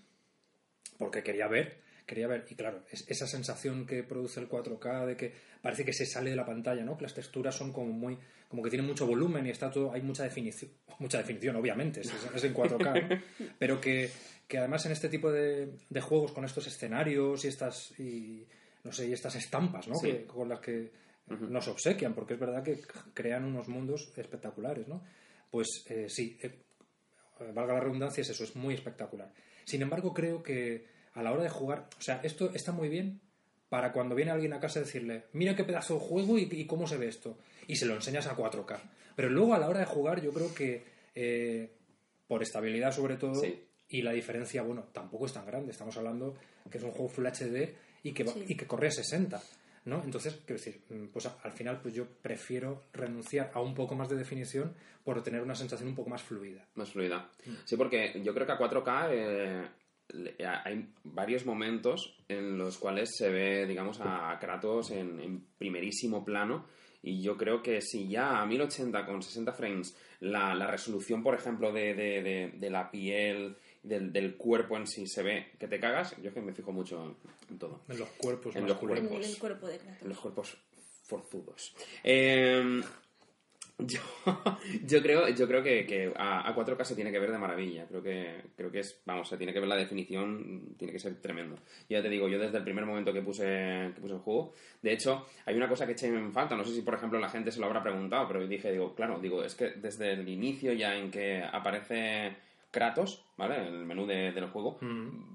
porque 0.99 1.23
quería 1.23 1.47
ver, 1.47 1.79
quería 2.07 2.27
ver, 2.27 2.45
y 2.51 2.57
claro, 2.57 2.83
es- 2.91 3.05
esa 3.09 3.29
sensación 3.29 3.87
que 3.87 4.03
produce 4.03 4.41
el 4.41 4.49
4K 4.49 5.07
de 5.07 5.17
que 5.17 5.33
parece 5.63 5.85
que 5.85 5.93
se 5.93 6.07
sale 6.07 6.31
de 6.31 6.37
la 6.37 6.45
pantalla, 6.45 6.83
¿no? 6.85 6.97
Que 6.97 7.03
las 7.05 7.15
texturas 7.15 7.55
son 7.55 7.73
como 7.73 7.93
muy, 7.93 8.19
como 8.49 8.63
que 8.65 8.71
tienen 8.71 8.89
mucho 8.89 9.07
volumen 9.07 9.47
y 9.47 9.51
está 9.51 9.71
todo, 9.71 9.93
hay 9.93 10.03
mucha 10.03 10.25
definición, 10.25 10.73
mucha 10.99 11.19
definición, 11.19 11.55
obviamente, 11.55 12.01
es, 12.01 12.13
es 12.35 12.45
en 12.45 12.53
4K, 12.53 13.09
¿no? 13.09 13.23
Pero 13.61 13.81
que, 13.81 14.11
que 14.49 14.59
además 14.59 14.85
en 14.87 14.93
este 14.93 15.09
tipo 15.09 15.31
de, 15.31 15.71
de 15.89 16.01
juegos 16.01 16.33
con 16.33 16.45
estos 16.45 16.67
escenarios 16.67 17.45
y 17.45 17.49
estas, 17.49 17.97
y, 18.01 18.45
no 18.83 18.91
sé, 18.91 19.07
y 19.07 19.13
estas 19.13 19.37
estampas, 19.37 19.87
¿no? 19.87 19.95
Sí. 19.95 20.09
Que- 20.11 20.25
con 20.27 20.49
las 20.49 20.59
que 20.59 20.91
nos 21.31 21.69
obsequian, 21.69 22.15
porque 22.15 22.35
es 22.35 22.41
verdad 22.41 22.63
que 22.63 22.81
crean 23.15 23.45
unos 23.45 23.69
mundos 23.69 24.13
espectaculares, 24.17 24.89
¿no? 24.89 25.03
Pues 25.51 25.85
eh, 25.89 26.07
sí, 26.09 26.39
eh, 26.43 26.59
eh, 27.41 27.53
valga 27.55 27.75
la 27.75 27.81
redundancia, 27.81 28.23
es 28.23 28.31
eso, 28.31 28.45
es 28.45 28.57
muy 28.57 28.75
espectacular. 28.75 29.33
Sin 29.65 29.83
embargo, 29.83 30.13
creo 30.13 30.43
que 30.43 30.87
a 31.15 31.23
la 31.23 31.33
hora 31.33 31.43
de 31.43 31.49
jugar, 31.51 31.89
o 31.99 32.03
sea, 32.03 32.21
esto 32.23 32.51
está 32.55 32.73
muy 32.73 32.89
bien 32.89 33.21
para 33.69 33.93
cuando 33.93 34.15
viene 34.17 34.33
alguien 34.33 34.53
a 34.53 34.61
casa 34.61 34.81
decirle, 34.81 35.25
mira 35.33 35.55
qué 35.55 35.63
pedazo 35.65 35.95
de 35.95 36.01
juego 36.01 36.39
y, 36.39 36.49
y 36.51 36.67
cómo 36.67 36.87
se 36.89 36.97
ve 36.97 37.07
esto, 37.09 37.39
y 37.69 37.77
se 37.77 37.87
lo 37.87 37.95
enseñas 37.95 38.27
a 38.27 38.37
4K. 38.37 38.79
Pero 39.15 39.29
luego 39.29 39.55
a 39.55 39.59
la 39.59 39.69
hora 39.69 39.81
de 39.81 39.87
jugar, 39.87 40.21
yo 40.21 40.33
creo 40.33 40.53
que 40.55 40.85
eh, 41.15 41.71
por 42.27 42.43
estabilidad 42.43 42.93
sobre 42.93 43.17
todo, 43.17 43.35
Sí. 43.37 43.63
y 43.89 44.03
la 44.03 44.13
diferencia, 44.13 44.63
bueno, 44.63 44.85
tampoco 44.93 45.27
es 45.27 45.33
tan 45.33 45.47
grande, 45.47 45.71
estamos 45.73 45.97
hablando 45.97 46.37
que 46.71 46.79
es 46.79 46.85
un 46.85 46.91
juego 46.93 47.09
Full 47.09 47.27
HD 47.27 47.75
y 48.03 48.13
que, 48.13 48.25
Sí. 48.27 48.45
y 48.49 48.57
que 48.57 48.67
corre 48.67 48.89
a 48.89 48.91
60. 48.93 49.41
¿No? 49.91 50.03
Entonces, 50.03 50.41
quiero 50.47 50.59
decir, 50.63 50.81
mm, 50.89 51.07
pues 51.13 51.27
al 51.27 51.53
final 51.53 51.81
pues 51.83 51.93
yo 51.95 52.07
prefiero 52.23 52.85
renunciar 52.95 53.51
a 53.53 53.61
un 53.61 53.75
poco 53.75 53.95
más 53.95 54.09
de 54.09 54.17
definición 54.17 54.73
por 55.05 55.23
tener 55.23 55.43
una 55.43 55.55
sensación 55.55 55.89
un 55.91 55.95
poco 55.95 56.09
más 56.11 56.23
fluida. 56.23 56.67
Más 56.77 56.91
fluida. 56.91 57.29
Sí, 57.65 57.77
porque 57.77 58.21
yo 58.25 58.33
creo 58.33 58.47
que 58.47 58.53
a 58.53 58.59
4K 58.59 59.09
eh, 59.11 59.69
hay 60.65 60.89
varios 61.05 61.47
momentos 61.47 62.17
en 62.29 62.59
los 62.59 62.79
cuales 62.79 63.11
se 63.17 63.29
ve, 63.31 63.67
digamos, 63.67 64.01
a 64.01 64.37
Kratos 64.41 64.91
en, 64.91 65.21
en 65.21 65.45
primerísimo 65.59 66.25
plano. 66.25 66.67
Y 67.03 67.23
yo 67.23 67.37
creo 67.39 67.63
que 67.63 67.81
si 67.81 68.09
ya 68.09 68.43
a 68.43 68.47
1080 68.47 69.07
con 69.07 69.23
60 69.23 69.53
frames 69.55 69.97
la, 70.21 70.55
la 70.55 70.67
resolución, 70.67 71.23
por 71.23 71.35
ejemplo, 71.35 71.73
de, 71.73 71.95
de- 71.95 72.23
de- 72.23 72.53
de 72.59 72.71
la 72.71 72.91
piel, 72.91 73.57
del, 73.83 74.13
del 74.13 74.37
cuerpo 74.37 74.77
en 74.77 74.87
sí 74.87 75.07
se 75.07 75.23
ve 75.23 75.53
que 75.59 75.69
te 75.69 75.81
cagas, 75.81 76.17
yo 76.21 76.29
es 76.29 76.35
que 76.35 76.41
me 76.41 76.53
fijo 76.53 76.73
mucho 76.73 77.17
en 77.49 77.59
todo. 77.59 77.83
En 77.89 77.99
los 77.99 78.09
cuerpos 78.11 78.55
En 78.57 78.63
los 78.63 78.73
masculinos. 78.73 79.01
En 79.01 79.09
cuerpos. 79.09 79.31
el 79.31 79.39
cuerpo 79.39 79.69
de 79.69 79.79
Kratos. 79.79 80.03
En 80.03 80.09
los 80.09 80.21
cuerpos 80.21 80.59
forzudos. 81.05 81.75
Eh, 82.05 82.83
yo, 83.87 84.01
yo 84.85 85.03
creo, 85.03 85.29
yo 85.29 85.47
creo 85.47 85.63
que, 85.63 85.87
que 85.87 86.13
a, 86.17 86.49
a 86.49 86.55
4K 86.55 86.85
se 86.85 86.95
tiene 86.95 87.11
que 87.11 87.19
ver 87.19 87.33
de 87.33 87.39
maravilla. 87.39 87.87
Creo 87.87 88.03
que, 88.03 88.43
creo 88.57 88.71
que 88.71 88.81
es, 88.81 89.01
vamos, 89.05 89.29
se 89.29 89.37
tiene 89.37 89.53
que 89.53 89.61
ver 89.61 89.69
la 89.69 89.77
definición, 89.77 90.75
tiene 90.77 90.93
que 90.93 90.99
ser 90.99 91.21
tremendo. 91.21 91.57
Ya 91.89 92.03
te 92.03 92.09
digo, 92.09 92.29
yo 92.29 92.39
desde 92.39 92.59
el 92.59 92.65
primer 92.65 92.87
momento 92.87 93.13
que 93.13 93.23
puse, 93.23 93.93
que 93.95 94.01
puse 94.01 94.15
el 94.15 94.21
juego, 94.21 94.55
de 94.83 94.93
hecho, 94.93 95.27
hay 95.47 95.57
una 95.57 95.69
cosa 95.69 95.87
que 95.87 95.93
eché 95.93 96.07
en 96.09 96.33
falta, 96.33 96.57
no 96.57 96.65
sé 96.65 96.75
si 96.75 96.83
por 96.83 96.95
ejemplo 96.95 97.19
la 97.19 97.29
gente 97.29 97.51
se 97.51 97.61
lo 97.61 97.67
habrá 97.67 97.83
preguntado, 97.83 98.27
pero 98.29 98.47
dije, 98.47 98.71
digo, 98.73 98.95
claro, 98.95 99.19
digo, 99.21 99.43
es 99.43 99.55
que 99.55 99.71
desde 99.71 100.13
el 100.13 100.29
inicio 100.29 100.73
ya 100.73 100.95
en 100.97 101.11
que 101.11 101.43
aparece 101.43 102.37
Kratos, 102.71 103.25
¿vale? 103.37 103.57
En 103.69 103.75
el 103.75 103.85
menú 103.87 104.07
de- 104.07 104.33
del 104.33 104.47
juego, 104.51 104.79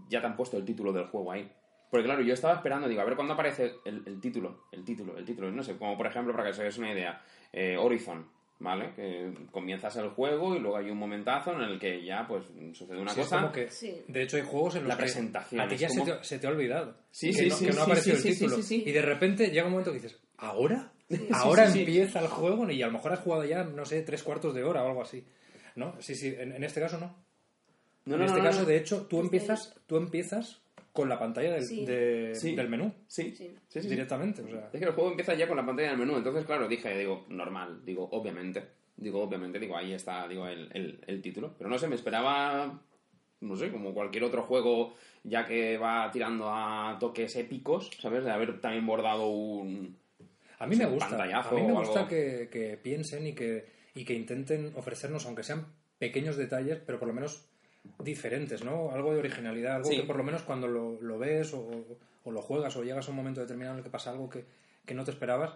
ya 0.10 0.22
te 0.22 0.28
han 0.28 0.36
puesto 0.36 0.58
el 0.58 0.66
título 0.66 0.92
del 0.94 1.08
juego 1.08 1.32
ahí. 1.32 1.52
Porque 1.92 2.06
claro, 2.06 2.22
yo 2.22 2.34
estaba 2.34 2.56
esperando, 2.56 2.88
digo, 2.88 3.02
a 3.02 3.06
ver 3.06 3.16
cuándo 3.16 3.34
aparece 3.34 3.76
el, 3.86 4.04
el 4.06 4.20
título, 4.20 4.66
el 4.72 4.84
título, 4.84 5.18
el 5.18 5.24
título, 5.26 5.52
no 5.52 5.64
sé, 5.64 5.78
como 5.78 5.96
por 5.98 6.08
ejemplo, 6.08 6.34
para 6.34 6.46
que 6.46 6.50
os 6.52 6.60
hagáis 6.60 6.78
una 6.78 6.92
idea, 6.92 7.22
eh, 7.54 7.78
Horizon, 7.78 8.28
¿vale? 8.60 8.94
Que 8.96 9.32
comienzas 9.52 9.96
el 9.98 10.10
juego 10.10 10.56
y 10.56 10.60
luego 10.60 10.78
hay 10.78 10.90
un 10.90 10.98
momentazo 10.98 11.54
en 11.54 11.62
el 11.62 11.80
que 11.80 12.04
ya, 12.04 12.26
pues, 12.28 12.46
sucede 12.74 13.00
una 13.00 13.12
Sí, 13.12 13.22
es 13.22 13.26
cosa... 13.28 13.42
como 13.42 13.52
que, 13.54 13.70
Sí. 13.70 14.04
de 14.08 14.24
hecho, 14.24 14.38
hay 14.38 14.44
juegos 14.44 14.76
en 14.76 14.82
los 14.84 14.90
La 14.90 14.96
que 14.96 15.04
presentación, 15.04 15.62
a 15.62 15.68
ti 15.68 15.78
ya 15.78 15.88
como- 15.90 16.06
se, 16.06 16.12
te, 16.14 16.24
se 16.24 16.40
te 16.40 16.48
ha 16.48 16.50
olvidado. 16.50 16.98
Sí, 17.12 17.28
que 17.28 17.34
sí, 17.34 17.50
no, 17.50 17.56
sí, 17.56 17.66
que 17.66 17.72
no 17.74 17.86
el 17.86 18.24
título. 18.24 18.58
Y 18.70 18.92
de 18.92 19.02
repente 19.02 19.48
llega 19.52 19.66
un 19.66 19.72
momento 19.72 19.92
que 19.92 20.00
dices, 20.00 20.20
¿ahora? 20.38 20.92
Ahora 21.34 21.68
sí, 21.68 21.74
sí. 21.74 21.80
empieza 21.82 22.20
el 22.20 22.28
juego 22.28 22.70
y 22.72 22.82
a 22.82 22.88
lo 22.88 22.94
mejor 22.94 23.14
has 23.14 23.20
jugado 23.20 23.46
ya, 23.46 23.64
no 23.64 23.86
sé, 23.86 24.02
tres 24.02 24.24
cuartos 24.24 24.54
de 24.56 24.64
hora 24.64 24.84
o 24.84 24.88
algo 24.88 25.02
así. 25.04 25.26
¿No? 25.76 25.94
Sí, 26.02 26.16
sí, 26.16 26.34
en, 26.38 26.54
en 26.54 26.64
este 26.64 26.80
caso 26.82 26.98
no. 26.98 27.25
No, 28.06 28.16
en 28.16 28.20
no, 28.22 28.26
este 28.26 28.38
no, 28.40 28.44
caso, 28.46 28.60
no. 28.62 28.66
de 28.68 28.78
hecho, 28.78 29.06
tú 29.08 29.20
empiezas, 29.20 29.76
tú 29.88 29.98
empiezas 29.98 30.62
con 30.94 31.10
la 31.10 31.20
pantalla 31.20 31.54
del, 31.54 31.64
Sí. 31.64 31.86
de- 31.86 32.34
Sí. 32.36 32.56
del 32.56 32.70
menú 32.70 32.94
Sí, 33.08 33.24
Sí. 33.32 33.36
sí, 33.36 33.56
sí, 33.68 33.82
sí. 33.82 33.88
directamente. 33.90 34.42
O 34.44 34.48
sea, 34.48 34.70
Es 34.72 34.80
que 34.80 34.86
el 34.86 34.92
juego 34.94 35.10
empieza 35.12 35.34
ya 35.34 35.48
con 35.48 35.58
la 35.58 35.66
pantalla 35.66 35.90
del 35.90 35.98
menú, 35.98 36.16
entonces 36.16 36.46
claro, 36.46 36.68
dije, 36.68 36.98
digo, 36.98 37.26
normal, 37.30 37.82
digo, 37.84 38.08
obviamente, 38.12 38.64
digo, 38.96 39.22
obviamente, 39.22 39.60
digo, 39.60 39.76
ahí 39.76 39.94
está, 39.94 40.28
digo, 40.28 40.48
el, 40.48 40.70
el, 40.74 41.00
el 41.08 41.22
título. 41.22 41.54
Pero 41.58 41.70
no 41.70 41.78
sé, 41.78 41.88
me 41.88 41.96
esperaba, 41.96 42.80
no 43.42 43.56
sé, 43.58 43.72
como 43.72 43.94
cualquier 43.94 44.24
otro 44.24 44.44
juego, 44.44 44.94
ya 45.24 45.46
que 45.46 45.78
va 45.78 46.10
tirando 46.12 46.46
a 46.50 46.96
toques 47.00 47.36
épicos, 47.36 47.90
¿sabes? 48.00 48.24
De 48.24 48.32
haber 48.32 48.62
también 48.62 48.86
bordado 48.86 49.28
un... 49.28 49.98
A 50.60 50.68
mí 50.68 50.76
me 50.78 50.86
gusta. 50.86 51.22
A 51.22 51.52
mí 51.52 51.62
me 51.64 51.74
gusta 51.74 52.08
que, 52.08 52.48
que 52.50 52.78
piensen 52.78 53.28
y 53.28 53.34
que, 53.34 53.66
y 53.96 54.06
que 54.06 54.14
intenten 54.14 54.72
ofrecernos, 54.78 55.26
aunque 55.26 55.44
sean 55.44 55.66
pequeños 56.00 56.38
detalles, 56.38 56.80
pero 56.86 56.98
por 57.00 57.10
lo 57.10 57.14
menos 57.14 57.46
diferentes, 58.00 58.64
¿no? 58.64 58.92
Algo 58.92 59.14
de 59.14 59.20
originalidad, 59.20 59.76
algo 59.78 59.90
Sí. 59.90 59.98
que 59.98 60.04
por 60.04 60.16
lo 60.18 60.24
menos 60.24 60.44
cuando 60.44 60.68
lo, 60.68 61.00
lo 61.02 61.18
ves 61.18 61.54
o, 61.54 61.68
o 62.24 62.32
lo 62.32 62.42
juegas 62.42 62.76
o 62.76 62.84
llegas 62.84 63.08
a 63.08 63.12
un 63.12 63.18
momento 63.18 63.42
determinado 63.42 63.74
en 63.76 63.80
el 63.80 63.84
que 63.84 63.90
pasa 63.92 64.12
algo 64.12 64.30
que, 64.30 64.46
que 64.86 64.94
no 64.94 65.04
te 65.04 65.12
esperabas, 65.12 65.54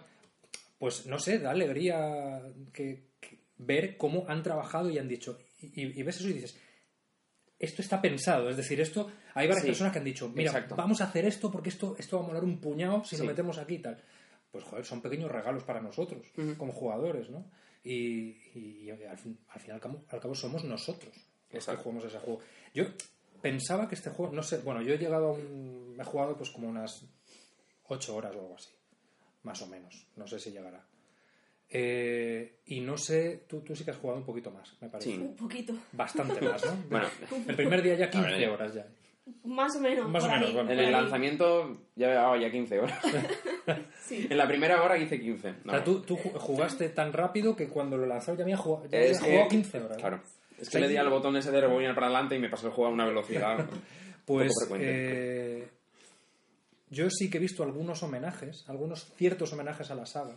pues 0.78 1.06
no 1.06 1.18
sé, 1.18 1.38
da 1.38 1.50
alegría 1.50 2.42
que, 2.72 3.10
que 3.20 3.38
ver 3.58 3.96
cómo 3.96 4.24
han 4.28 4.42
trabajado 4.42 4.88
y 4.90 4.98
han 4.98 5.08
dicho. 5.08 5.38
Y, 5.60 5.98
y 5.98 6.02
ves 6.02 6.18
eso 6.20 6.28
y 6.28 6.32
dices, 6.34 6.58
esto 7.58 7.82
está 7.82 8.00
pensado, 8.00 8.48
es 8.48 8.56
decir, 8.56 8.80
esto 8.80 9.10
hay 9.34 9.46
varias 9.46 9.62
Sí, 9.62 9.68
personas 9.68 9.92
que 9.92 9.98
han 9.98 10.04
dicho, 10.04 10.28
mira, 10.30 10.50
exacto. 10.50 10.76
vamos 10.76 11.00
a 11.02 11.04
hacer 11.04 11.26
esto 11.26 11.50
porque 11.50 11.68
esto, 11.68 11.94
esto 11.98 12.18
va 12.18 12.24
a 12.24 12.26
molar 12.28 12.44
un 12.44 12.58
puñado 12.58 13.04
si 13.04 13.16
Sí. 13.16 13.22
lo 13.22 13.28
metemos 13.28 13.58
aquí 13.58 13.74
y 13.74 13.78
tal. 13.80 14.02
Pues 14.50 14.64
joder, 14.64 14.84
son 14.84 15.00
pequeños 15.02 15.30
regalos 15.30 15.62
para 15.64 15.80
nosotros, 15.80 16.26
como 16.56 16.72
jugadores, 16.72 17.28
¿no? 17.30 17.50
Y, 17.84 18.36
y- 18.54 18.84
y 18.86 18.90
al, 18.90 19.16
fin, 19.18 19.38
al 19.48 19.60
fin 19.60 19.70
y 19.70 19.72
al 19.74 19.80
cabo, 19.80 20.04
al 20.08 20.20
cabo 20.20 20.34
somos 20.34 20.64
nosotros 20.64 21.14
los 21.52 21.64
que 21.66 21.72
Exacto. 21.72 21.82
jugamos 21.82 22.04
ese 22.04 22.18
juego. 22.18 22.40
Yo 22.74 22.84
pensaba 23.42 23.88
que 23.88 23.94
este 23.94 24.10
juego, 24.10 24.32
no 24.32 24.42
sé, 24.42 24.58
bueno, 24.58 24.82
yo 24.82 24.94
he 24.94 24.98
llegado 24.98 25.28
a 25.28 25.32
un. 25.32 25.96
He 26.00 26.04
jugado 26.04 26.36
pues 26.36 26.50
como 26.50 26.68
unas 26.68 27.04
8 27.88 28.14
horas 28.16 28.34
o 28.36 28.40
algo 28.40 28.54
así, 28.56 28.70
más 29.42 29.60
o 29.62 29.66
menos, 29.66 30.06
no 30.16 30.26
sé 30.26 30.38
si 30.38 30.50
llegará. 30.50 30.84
Eh, 31.72 32.60
y 32.66 32.80
no 32.80 32.96
sé, 32.96 33.44
tú, 33.48 33.60
tú 33.60 33.76
sí 33.76 33.84
que 33.84 33.92
has 33.92 33.96
jugado 33.96 34.18
un 34.18 34.24
poquito 34.26 34.50
más, 34.50 34.76
me 34.80 34.88
parece. 34.88 35.10
Sí. 35.10 35.18
Un 35.18 35.36
poquito. 35.36 35.72
Bastante 35.92 36.40
más, 36.40 36.64
¿no? 36.64 36.72
Bueno, 36.90 37.06
El 37.46 37.54
primer 37.56 37.80
día 37.82 37.94
ya 37.94 38.10
15 38.10 38.26
A 38.26 38.30
ver, 38.30 38.40
ya. 38.40 38.52
horas 38.52 38.74
ya. 38.74 38.86
Más 39.44 39.76
o 39.76 39.80
menos. 39.80 40.08
Más 40.08 40.24
o 40.24 40.28
menos, 40.28 40.48
ahí, 40.48 40.54
bueno. 40.54 40.70
en 40.72 40.78
el 40.80 40.86
ahí. 40.86 40.90
lanzamiento 40.92 41.82
ya 41.94 42.08
llevaba 42.08 42.36
ya 42.40 42.50
15 42.50 42.78
horas. 42.80 42.98
Sí. 44.02 44.26
en 44.28 44.36
la 44.36 44.48
primera 44.48 44.82
hora 44.82 44.98
hice 44.98 45.20
15. 45.20 45.54
O 45.66 45.70
sea, 45.70 45.84
tú, 45.84 46.00
tú 46.02 46.16
ju- 46.16 46.36
jugaste 46.36 46.88
tan 46.88 47.12
rápido 47.12 47.54
que 47.54 47.68
cuando 47.68 47.96
lo 47.96 48.06
lanzó 48.06 48.34
ya 48.34 48.42
había 48.42 48.56
jugado, 48.56 48.86
ya 48.88 48.98
es 48.98 49.18
había 49.20 49.30
jugado 49.32 49.48
15 49.50 49.78
horas. 49.78 49.90
¿no? 49.92 49.96
Claro. 50.00 50.20
Es 50.60 50.68
que 50.70 50.78
le 50.80 50.88
di 50.88 50.96
al 50.96 51.08
botón 51.08 51.36
ese 51.36 51.50
de 51.50 51.60
rebobinar 51.60 51.94
para 51.94 52.06
adelante 52.08 52.36
y 52.36 52.38
me 52.38 52.48
pasó 52.48 52.66
el 52.66 52.72
juego 52.72 52.90
a 52.90 52.94
una 52.94 53.06
velocidad 53.06 53.66
Pues 54.24 54.48
poco 54.52 54.60
frecuente. 54.76 54.86
eh, 55.62 55.68
yo 56.90 57.08
sí 57.10 57.30
que 57.30 57.38
he 57.38 57.40
visto 57.40 57.62
algunos 57.62 58.02
homenajes, 58.02 58.64
algunos 58.68 59.12
ciertos 59.16 59.52
homenajes 59.52 59.90
a 59.90 59.94
la 59.94 60.06
saga. 60.06 60.36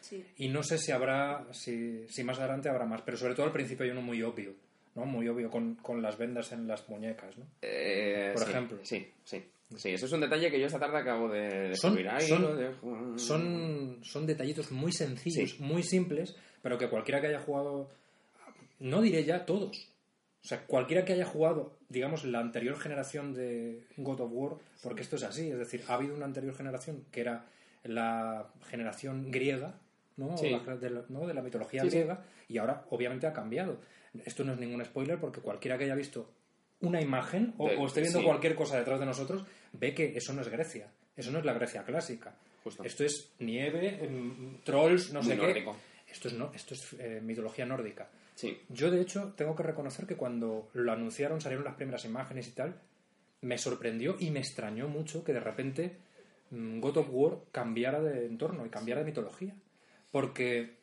Sí. 0.00 0.24
Y 0.36 0.48
no 0.48 0.62
sé 0.62 0.78
si 0.78 0.92
habrá, 0.92 1.46
si, 1.52 2.06
si 2.08 2.24
más 2.24 2.38
adelante 2.38 2.68
habrá 2.68 2.84
más, 2.86 3.02
pero 3.02 3.16
sobre 3.16 3.34
todo 3.34 3.46
al 3.46 3.52
principio 3.52 3.84
hay 3.84 3.90
uno 3.90 4.00
muy 4.02 4.22
obvio, 4.22 4.54
¿no? 4.94 5.04
Muy 5.06 5.28
obvio 5.28 5.50
con, 5.50 5.74
con 5.76 6.00
las 6.02 6.16
vendas 6.16 6.52
en 6.52 6.66
las 6.66 6.88
muñecas, 6.88 7.36
¿no? 7.36 7.44
Eh, 7.62 8.30
Por 8.34 8.44
sí, 8.44 8.50
ejemplo. 8.50 8.78
Sí, 8.82 9.12
sí. 9.24 9.44
Sí, 9.76 9.90
eso 9.90 10.06
es 10.06 10.12
un 10.12 10.20
detalle 10.22 10.50
que 10.50 10.58
yo 10.58 10.66
esta 10.66 10.78
tarde 10.78 10.96
acabo 10.98 11.28
de 11.28 11.68
descubrir. 11.68 12.08
Ahí 12.08 12.26
son-. 12.26 13.18
Son, 13.18 13.98
son 14.02 14.26
detallitos 14.26 14.70
muy 14.72 14.92
sencillos, 14.92 15.50
Sí. 15.50 15.62
muy 15.62 15.82
simples, 15.82 16.34
pero 16.62 16.78
que 16.78 16.88
cualquiera 16.88 17.20
que 17.20 17.26
haya 17.26 17.40
jugado, 17.40 17.90
no 18.80 19.00
diré 19.02 19.24
ya 19.24 19.44
todos, 19.46 19.88
o 20.42 20.46
sea, 20.46 20.64
cualquiera 20.66 21.04
que 21.04 21.12
haya 21.14 21.26
jugado, 21.26 21.76
digamos, 21.88 22.24
la 22.24 22.40
anterior 22.40 22.78
generación 22.78 23.34
de 23.34 23.84
God 23.96 24.20
of 24.20 24.30
War, 24.32 24.52
porque 24.82 25.02
esto 25.02 25.16
es 25.16 25.22
así, 25.24 25.50
es 25.50 25.58
decir, 25.58 25.82
ha 25.88 25.94
habido 25.94 26.14
una 26.14 26.24
anterior 26.26 26.54
generación 26.54 27.04
que 27.10 27.20
era 27.20 27.46
la 27.84 28.48
generación 28.68 29.30
griega, 29.30 29.74
¿no? 30.16 30.36
Sí. 30.36 30.50
La- 30.50 30.76
de, 30.76 30.90
la, 30.90 31.04
¿no? 31.08 31.26
de 31.26 31.34
la 31.34 31.42
mitología 31.42 31.82
Sí, 31.82 31.90
sí. 31.90 31.96
griega, 31.96 32.24
y 32.48 32.58
ahora 32.58 32.84
obviamente 32.90 33.26
ha 33.26 33.32
cambiado. 33.32 33.78
Esto 34.24 34.44
no 34.44 34.52
es 34.54 34.58
ningún 34.58 34.84
spoiler 34.84 35.18
porque 35.18 35.40
cualquiera 35.40 35.76
que 35.78 35.84
haya 35.84 35.94
visto 35.94 36.30
una 36.80 37.00
imagen 37.00 37.54
o, 37.58 37.68
De- 37.68 37.76
o 37.76 37.86
esté 37.86 38.00
viendo 38.02 38.22
cualquier 38.22 38.54
cosa 38.54 38.78
detrás 38.78 39.00
de 39.00 39.06
nosotros, 39.06 39.44
ve 39.72 39.94
que 39.94 40.16
eso 40.16 40.32
no 40.32 40.42
es 40.42 40.48
Grecia, 40.48 40.90
eso 41.16 41.30
no 41.30 41.38
es 41.40 41.44
la 41.44 41.52
Grecia 41.52 41.84
clásica. 41.84 42.34
Justo. 42.64 42.82
Esto 42.84 43.04
es 43.04 43.32
nieve, 43.38 44.04
em, 44.04 44.60
trolls, 44.62 45.12
no 45.12 45.20
Muy 45.22 45.30
sé 45.32 45.36
nórdico. 45.36 45.72
qué. 46.06 46.12
Esto 46.12 46.28
es, 46.28 46.34
no, 46.34 46.52
esto 46.54 46.74
es 46.74 46.94
eh, 46.98 47.20
mitología 47.22 47.66
nórdica. 47.66 48.08
Sí. 48.38 48.56
Yo, 48.68 48.88
de 48.92 49.00
hecho, 49.00 49.32
tengo 49.36 49.56
que 49.56 49.64
reconocer 49.64 50.06
que 50.06 50.14
cuando 50.16 50.68
lo 50.72 50.92
anunciaron, 50.92 51.40
salieron 51.40 51.64
las 51.64 51.74
primeras 51.74 52.04
imágenes 52.04 52.46
y 52.46 52.52
tal, 52.52 52.80
me 53.40 53.58
sorprendió 53.58 54.14
y 54.20 54.30
me 54.30 54.38
extrañó 54.38 54.86
mucho 54.86 55.24
que 55.24 55.32
de 55.32 55.40
repente 55.40 55.96
mm, 56.50 56.78
God 56.78 56.98
of 56.98 57.08
War 57.10 57.38
cambiara 57.50 58.00
de 58.00 58.26
entorno 58.26 58.64
y 58.64 58.70
cambiara 58.70 59.00
de 59.00 59.06
mitología. 59.06 59.54
Porque, 60.12 60.76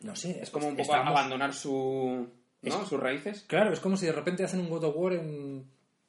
no 0.00 0.16
sé, 0.16 0.40
Es 0.42 0.48
como 0.50 0.68
un 0.68 0.72
poco 0.76 0.82
estamos- 0.92 1.10
abandonar 1.18 1.52
su, 1.52 2.28
¿no? 2.62 2.82
Es- 2.82 2.88
sus 2.88 2.98
raíces. 2.98 3.44
Claro, 3.46 3.70
es 3.72 3.80
como 3.80 3.96
si 3.98 4.06
de 4.06 4.12
repente 4.12 4.42
hacen 4.44 4.60
un 4.60 4.70
God 4.70 4.84
of 4.84 4.96
War 4.96 5.12
en 5.12 5.66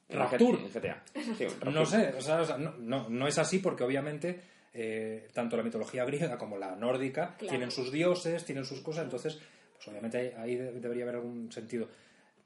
En 0.08 0.18
Rapture. 0.18 0.58
GTA. 0.72 1.02
Sí, 1.36 1.44
en 1.44 1.50
Rapture. 1.50 1.70
No 1.72 1.84
sé, 1.84 2.14
o 2.16 2.20
sea, 2.22 2.40
o 2.40 2.44
sea, 2.46 2.56
no, 2.56 2.72
no, 2.78 3.08
no 3.10 3.28
es 3.28 3.36
así 3.38 3.58
porque 3.58 3.84
obviamente 3.84 4.40
eh, 4.72 5.28
tanto 5.34 5.56
la 5.56 5.62
mitología 5.62 6.04
griega 6.04 6.36
como 6.38 6.56
la 6.58 6.76
nórdica 6.76 7.34
Claro. 7.36 7.50
tienen 7.50 7.70
sus 7.70 7.92
dioses, 7.92 8.44
tienen 8.44 8.64
sus 8.64 8.80
cosas, 8.80 9.04
entonces, 9.04 9.38
pues 9.76 9.88
obviamente 9.88 10.18
ahí, 10.18 10.32
ahí 10.36 10.56
de- 10.56 10.72
debería 10.80 11.04
haber 11.04 11.16
algún 11.16 11.50
sentido. 11.52 11.88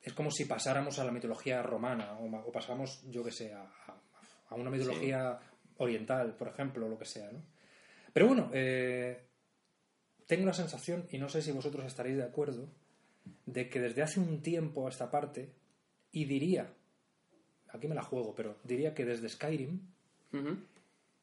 Es 0.03 0.13
como 0.13 0.31
si 0.31 0.45
pasáramos 0.47 0.99
a 0.99 1.05
la 1.05 1.13
mitología 1.13 1.63
romana 1.63 2.13
o, 2.19 2.25
o 2.49 2.53
pasáramos, 2.53 3.03
yo 3.11 3.23
que 3.25 3.31
sé, 3.33 3.53
a, 3.55 3.67
una 4.53 4.71
mitología 4.71 5.39
oriental, 5.79 6.35
por 6.37 6.49
ejemplo, 6.49 6.87
o 6.87 6.89
lo 6.89 6.99
que 6.99 7.05
sea, 7.05 7.31
¿no? 7.31 7.43
Pero 8.13 8.27
bueno, 8.27 8.51
eh, 8.53 9.23
tengo 10.27 10.47
la 10.47 10.53
sensación, 10.53 11.07
y 11.11 11.19
no 11.19 11.29
sé 11.29 11.41
si 11.43 11.53
vosotros 11.53 11.85
estaréis 11.87 12.17
de 12.17 12.25
acuerdo, 12.25 12.69
de 13.47 13.69
que 13.69 13.81
desde 13.81 14.03
hace 14.03 14.19
un 14.21 14.43
tiempo 14.43 14.87
a 14.87 14.91
esta 14.91 15.11
parte, 15.11 15.53
y 16.13 16.25
diría, 16.25 16.73
aquí 17.69 17.87
me 17.87 17.95
la 17.95 18.03
juego, 18.03 18.35
pero 18.35 18.57
diría 18.65 18.95
que 18.95 19.05
desde 19.05 19.29
Skyrim 19.29 19.81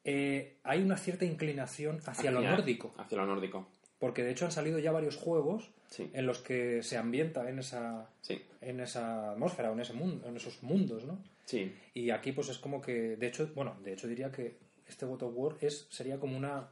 eh, 0.04 0.60
hay 0.64 0.82
una 0.82 0.96
cierta 0.98 1.26
inclinación 1.26 2.00
hacia 2.06 2.32
lo 2.32 2.40
Hacia- 2.40 2.52
nórdico. 2.52 2.94
Hacia 2.98 3.18
lo 3.18 3.26
nórdico. 3.26 3.68
Porque 4.00 4.24
de 4.24 4.32
hecho 4.32 4.46
han 4.46 4.52
salido 4.52 4.80
ya 4.80 4.92
varios 4.92 5.16
juegos 5.16 5.72
Sí. 5.90 6.10
en 6.14 6.26
los 6.26 6.40
que 6.40 6.84
se 6.84 6.98
ambienta 6.98 7.50
en 7.50 7.60
esa, 7.60 8.10
Sí. 8.22 8.42
en 8.62 8.80
esa 8.82 9.32
atmósfera 9.32 9.72
en, 9.72 9.80
ese 9.80 9.94
mundo, 9.94 10.28
en 10.28 10.36
esos 10.36 10.62
mundos, 10.62 11.06
¿no? 11.06 11.24
Sí. 11.46 11.74
Y 11.94 12.10
aquí 12.10 12.32
pues 12.34 12.50
es 12.50 12.58
como 12.58 12.82
que, 12.82 13.16
de 13.16 13.28
hecho, 13.28 13.50
bueno, 13.56 13.78
de 13.84 13.94
hecho 13.94 14.08
diría 14.08 14.32
que 14.32 14.58
este 14.88 15.06
God 15.06 15.24
of 15.24 15.34
War 15.36 15.58
es, 15.62 15.88
sería 15.90 16.20
como 16.20 16.36
una 16.38 16.70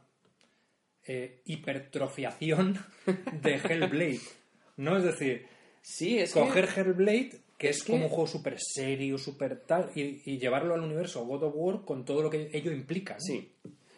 eh, 1.04 1.40
hipertrofiación 1.46 2.78
de 3.42 3.54
Hellblade. 3.54 4.20
¿No? 4.76 4.96
Es 4.96 5.04
decir, 5.04 5.46
Sí, 5.82 6.18
es 6.18 6.32
coger 6.32 6.68
Hellblade, 6.76 7.30
que 7.56 7.68
es, 7.68 7.84
que- 7.84 7.92
como 7.92 8.04
un 8.06 8.10
juego 8.10 8.26
súper 8.26 8.56
serio, 8.58 9.16
súper 9.18 9.60
tal, 9.60 9.90
y, 9.94 10.20
y 10.28 10.38
llevarlo 10.38 10.74
al 10.74 10.80
universo 10.80 11.24
God 11.24 11.44
of 11.44 11.52
War 11.56 11.84
con 11.84 12.04
todo 12.04 12.22
lo 12.22 12.28
que 12.28 12.50
ello 12.52 12.72
implica. 12.72 13.14
¿no? 13.14 13.20
Sí. 13.20 13.52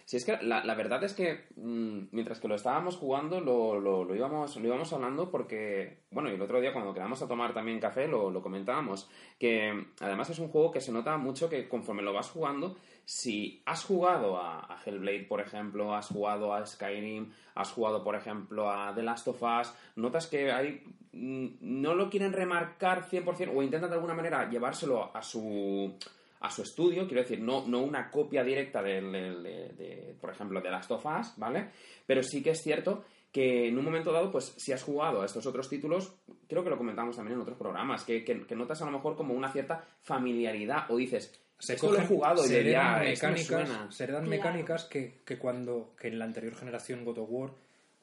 Sí, 0.08 0.16
es 0.16 0.24
que 0.24 0.38
la, 0.40 0.64
la 0.64 0.74
verdad 0.74 1.04
es 1.04 1.12
que 1.12 1.48
mm, 1.56 2.04
mientras 2.12 2.40
que 2.40 2.48
lo 2.48 2.54
estábamos 2.54 2.96
jugando 2.96 3.42
lo, 3.42 3.78
lo, 3.78 4.04
lo 4.04 4.14
íbamos, 4.16 4.56
lo 4.56 4.66
íbamos 4.66 4.90
hablando 4.94 5.30
porque, 5.30 5.98
bueno, 6.10 6.30
y 6.30 6.32
el 6.32 6.40
otro 6.40 6.62
día 6.62 6.72
cuando 6.72 6.94
quedamos 6.94 7.20
a 7.20 7.28
tomar 7.28 7.52
también 7.52 7.78
café 7.78 8.08
lo, 8.08 8.30
lo 8.30 8.40
comentábamos, 8.40 9.10
que 9.38 9.70
mm, 9.70 9.86
además 10.00 10.30
es 10.30 10.38
un 10.38 10.48
juego 10.48 10.72
que 10.72 10.80
se 10.80 10.92
nota 10.92 11.18
mucho 11.18 11.50
que 11.50 11.68
conforme 11.68 12.02
lo 12.02 12.14
vas 12.14 12.30
jugando, 12.30 12.78
si 13.04 13.62
has 13.66 13.84
jugado 13.84 14.38
a, 14.38 14.60
a 14.60 14.82
Hellblade, 14.82 15.26
por 15.28 15.42
ejemplo, 15.42 15.94
has 15.94 16.08
jugado 16.08 16.54
a 16.54 16.64
Skyrim, 16.64 17.30
has 17.54 17.70
jugado, 17.70 18.02
por 18.02 18.16
ejemplo, 18.16 18.70
a 18.70 18.94
The 18.94 19.02
Last 19.02 19.28
of 19.28 19.42
Us, 19.42 19.74
notas 19.96 20.26
que 20.26 20.50
hay, 20.50 20.84
mm, 21.12 21.48
no 21.60 21.94
lo 21.94 22.08
quieren 22.08 22.32
remarcar 22.32 23.06
100% 23.06 23.52
o 23.54 23.62
intentan 23.62 23.90
de 23.90 23.96
alguna 23.96 24.14
manera 24.14 24.48
llevárselo 24.48 25.14
a 25.14 25.20
su 25.20 25.98
a 26.40 26.50
su 26.50 26.62
estudio, 26.62 27.06
quiero 27.06 27.22
decir, 27.22 27.40
no, 27.40 27.66
no 27.66 27.80
una 27.82 28.10
copia 28.10 28.44
directa 28.44 28.82
del- 28.82 29.10
del- 29.12 29.42
de, 29.42 29.68
de, 29.76 30.16
por 30.20 30.30
ejemplo, 30.30 30.60
de 30.60 30.70
Last 30.70 30.90
of 30.92 31.04
Us, 31.04 31.32
¿vale? 31.36 31.68
Pero 32.06 32.22
sí 32.22 32.42
que 32.42 32.50
es 32.50 32.62
cierto 32.62 33.04
que 33.32 33.68
en 33.68 33.78
un 33.78 33.84
momento 33.84 34.10
dado, 34.12 34.30
pues 34.32 34.54
si 34.56 34.72
has 34.72 34.82
jugado 34.82 35.20
a 35.22 35.26
estos 35.26 35.44
otros 35.46 35.68
títulos, 35.68 36.14
creo 36.48 36.64
que 36.64 36.70
lo 36.70 36.78
comentamos 36.78 37.16
también 37.16 37.34
en 37.36 37.42
otros 37.42 37.58
programas, 37.58 38.04
que, 38.04 38.24
que- 38.24 38.46
que 38.46 38.56
notas 38.56 38.80
a 38.82 38.84
lo 38.86 38.92
mejor 38.92 39.16
como 39.16 39.34
una 39.34 39.52
cierta 39.52 39.84
familiaridad 40.02 40.90
o 40.90 40.96
dices, 40.96 41.38
se 41.58 41.74
Esto 41.74 41.90
lo 41.90 41.98
he 41.98 42.02
cogen- 42.02 42.06
jugado 42.08 42.44
y 42.44 42.48
se 42.48 42.62
me 42.64 42.70
mecánicas, 43.10 43.46
suena. 43.46 43.90
se 43.90 44.04
heredan 44.04 44.24
Claro. 44.24 44.36
mecánicas 44.36 44.84
que, 44.84 45.20
que 45.24 45.38
cuando 45.38 45.92
que 46.00 46.08
en 46.08 46.18
la 46.18 46.24
anterior 46.24 46.54
generación 46.54 47.04
God 47.04 47.18
of 47.18 47.28
War 47.30 47.50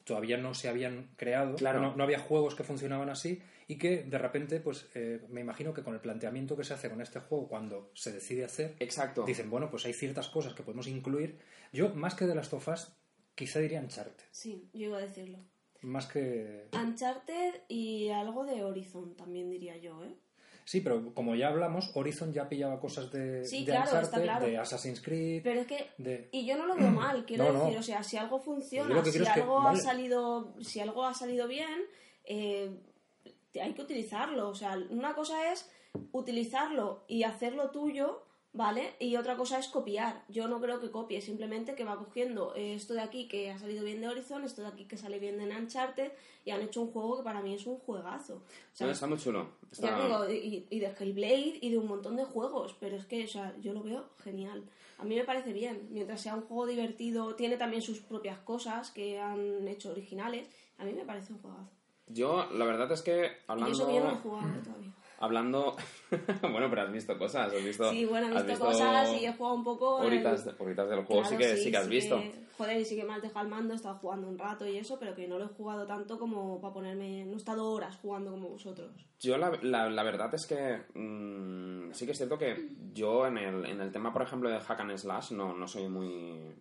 todavía 0.04 0.36
no 0.36 0.54
se 0.54 0.68
habían 0.68 1.08
creado, 1.16 1.56
Claro. 1.56 1.80
no, 1.80 1.96
no 1.96 2.04
había 2.04 2.18
juegos 2.18 2.54
que 2.54 2.62
funcionaban 2.64 3.08
así 3.08 3.40
y 3.68 3.78
que 3.78 4.04
de 4.04 4.18
repente, 4.18 4.60
pues 4.60 4.88
eh, 4.94 5.20
me 5.28 5.40
imagino 5.40 5.74
que 5.74 5.82
con 5.82 5.94
el 5.94 6.00
planteamiento 6.00 6.56
que 6.56 6.64
se 6.64 6.74
hace 6.74 6.88
con 6.88 7.00
este 7.00 7.20
juego 7.20 7.48
cuando 7.48 7.90
se 7.94 8.12
decide 8.12 8.44
hacer, 8.44 8.76
Exacto. 8.78 9.24
dicen, 9.24 9.50
bueno, 9.50 9.70
pues 9.70 9.84
hay 9.86 9.92
ciertas 9.92 10.28
cosas 10.28 10.54
que 10.54 10.62
podemos 10.62 10.86
incluir. 10.86 11.38
Yo, 11.72 11.92
más 11.94 12.14
que 12.14 12.26
de 12.26 12.34
las 12.34 12.48
tofas, 12.50 12.96
quizá 13.34 13.58
diría 13.58 13.80
Uncharted, 13.80 14.24
Sí, 14.30 14.68
yo 14.72 14.86
iba 14.86 14.98
a 14.98 15.00
decirlo. 15.02 15.38
más 15.82 16.06
que... 16.06 16.68
Uncharted 16.72 17.62
y 17.68 18.08
algo 18.10 18.44
de 18.44 18.62
Horizon 18.64 19.14
también 19.16 19.50
diría 19.50 19.76
yo, 19.76 20.04
¿eh? 20.04 20.14
Sí, 20.64 20.80
pero 20.80 21.14
como 21.14 21.36
ya 21.36 21.48
hablamos, 21.48 21.92
Horizon 21.94 22.32
ya 22.32 22.48
pillaba 22.48 22.80
cosas 22.80 23.12
de, 23.12 23.44
Sí, 23.44 23.60
de 23.64 23.72
claro, 23.72 23.90
Uncharted, 23.90 24.22
claro. 24.22 24.46
de 24.46 24.58
Assassin's 24.58 25.00
Creed, 25.00 25.42
Pero 25.44 25.60
es 25.60 25.66
que 25.68 25.90
de... 25.98 26.28
y 26.32 26.44
yo 26.44 26.56
no 26.56 26.66
lo 26.66 26.74
veo 26.76 26.90
mal, 26.90 27.24
quiero 27.26 27.44
No, 27.44 27.52
no. 27.52 27.64
decir, 27.66 27.78
o 27.78 27.82
sea, 27.82 28.02
si 28.02 28.16
algo 28.16 28.38
funciona, 28.40 29.04
si 29.04 29.10
quiero 29.10 29.26
es 29.26 29.32
que- 29.32 29.40
algo 29.42 29.62
vale. 29.62 29.78
ha 29.78 29.82
salido, 29.82 30.54
si 30.60 30.80
algo 30.80 31.04
ha 31.04 31.14
salido 31.14 31.46
bien, 31.46 31.80
eh, 32.24 32.70
hay 33.60 33.72
que 33.74 33.82
utilizarlo. 33.82 34.48
O 34.48 34.54
sea, 34.54 34.78
una 34.90 35.14
cosa 35.14 35.52
es 35.52 35.70
utilizarlo 36.12 37.04
y 37.08 37.22
hacerlo 37.24 37.70
tuyo, 37.70 38.22
¿vale? 38.52 38.94
Y 38.98 39.16
otra 39.16 39.36
cosa 39.36 39.58
es 39.58 39.68
copiar. 39.68 40.24
Yo 40.28 40.48
no 40.48 40.60
creo 40.60 40.80
que 40.80 40.90
copie, 40.90 41.20
simplemente 41.20 41.74
que 41.74 41.84
va 41.84 41.98
cogiendo 41.98 42.54
eh, 42.54 42.74
esto 42.74 42.94
de 42.94 43.00
aquí 43.02 43.28
que 43.28 43.50
ha 43.50 43.58
salido 43.58 43.84
bien 43.84 44.00
de 44.00 44.08
Horizon, 44.08 44.44
esto 44.44 44.62
de 44.62 44.68
aquí 44.68 44.84
que 44.86 44.96
sale 44.96 45.18
bien 45.18 45.38
de 45.38 45.44
Uncharted 45.56 46.12
y 46.44 46.50
han 46.50 46.62
hecho 46.62 46.82
un 46.82 46.90
juego 46.92 47.18
que 47.18 47.22
para 47.24 47.42
mí 47.42 47.54
es 47.54 47.66
un 47.66 47.78
juegazo. 47.78 48.36
O 48.36 48.42
sea, 48.76 48.86
No, 48.86 48.92
está 48.92 49.06
muy 49.06 49.18
chulo. 49.18 49.48
Está- 49.70 50.02
digo, 50.06 50.30
y, 50.30 50.66
y 50.70 50.78
de 50.80 50.86
Hellblade 50.98 51.58
y 51.60 51.70
de 51.70 51.78
un 51.78 51.86
montón 51.86 52.16
de 52.16 52.24
juegos, 52.24 52.74
pero 52.80 52.96
es 52.96 53.04
que, 53.06 53.24
o 53.24 53.28
sea, 53.28 53.54
yo 53.60 53.72
lo 53.72 53.82
veo 53.82 54.08
genial. 54.22 54.64
A 54.98 55.04
mí 55.04 55.14
me 55.14 55.24
parece 55.24 55.52
bien, 55.52 55.88
mientras 55.90 56.22
sea 56.22 56.34
un 56.34 56.42
juego 56.42 56.66
divertido, 56.66 57.34
tiene 57.34 57.58
también 57.58 57.82
sus 57.82 57.98
propias 58.00 58.38
cosas 58.38 58.90
que 58.90 59.20
han 59.20 59.68
hecho 59.68 59.90
originales, 59.90 60.48
a 60.78 60.84
mí 60.84 60.92
me 60.94 61.04
parece 61.04 61.34
un 61.34 61.40
juegazo. 61.40 61.75
Yo, 62.08 62.46
la 62.52 62.64
verdad 62.64 62.90
es 62.92 63.02
que 63.02 63.12
que 63.12 63.20
yo 63.48 63.54
no 63.56 63.66
he 63.66 63.98
hablando... 63.98 64.16
jugado 64.22 64.62
todavía. 64.62 64.92
Hablando... 65.18 65.76
bueno, 66.42 66.68
pero 66.68 66.82
has 66.82 66.92
visto 66.92 67.16
cosas, 67.18 67.52
has 67.52 67.64
visto... 67.64 67.90
Sí, 67.90 68.04
bueno, 68.04 68.28
he 68.38 68.42
visto, 68.42 68.64
cosas 68.64 69.12
y 69.20 69.24
he 69.24 69.32
jugado 69.32 69.56
un 69.56 69.64
poco... 69.64 69.94
Horitas, 69.96 70.44
de- 70.44 70.54
horitas 70.58 70.88
del 70.90 71.04
juego 71.04 71.22
Claro, 71.22 71.28
sí, 71.28 71.36
que, 71.38 71.56
sí, 71.56 71.70
que 71.70 71.76
has 71.78 71.88
visto. 71.88 72.22
joder, 72.58 72.80
y 72.80 72.84
sí 72.84 72.96
que 72.96 73.04
me 73.04 73.14
has 73.14 73.22
dejado 73.22 73.46
el 73.46 73.50
mando, 73.50 73.72
he 73.72 73.76
estado 73.76 73.96
jugando 73.96 74.28
un 74.28 74.38
rato 74.38 74.66
y 74.66 74.76
eso, 74.76 74.98
pero 74.98 75.14
que 75.14 75.26
no 75.26 75.38
lo 75.38 75.46
he 75.46 75.48
jugado 75.48 75.86
tanto 75.86 76.18
como 76.18 76.60
para 76.60 76.74
ponerme... 76.74 77.24
No 77.24 77.32
he 77.32 77.36
estado 77.36 77.66
horas 77.70 77.96
jugando 77.96 78.30
como 78.30 78.50
vosotros. 78.50 78.90
Yo 79.18 79.38
la, 79.38 79.58
la, 79.62 79.88
la 79.88 80.02
verdad 80.02 80.34
es 80.34 80.46
que 80.46 80.82
mm, 80.98 81.92
sí 81.92 82.04
que 82.04 82.12
es 82.12 82.18
cierto 82.18 82.36
que 82.36 82.68
yo 82.92 83.26
en 83.26 83.38
el, 83.38 83.64
en 83.64 83.80
el 83.80 83.90
tema, 83.90 84.12
por 84.12 84.20
ejemplo, 84.22 84.50
de 84.50 84.60
Hack 84.60 84.80
and 84.80 84.96
Slash 84.98 85.32
no, 85.32 85.54
no 85.54 85.66
soy 85.66 85.88
muy... 85.88 86.54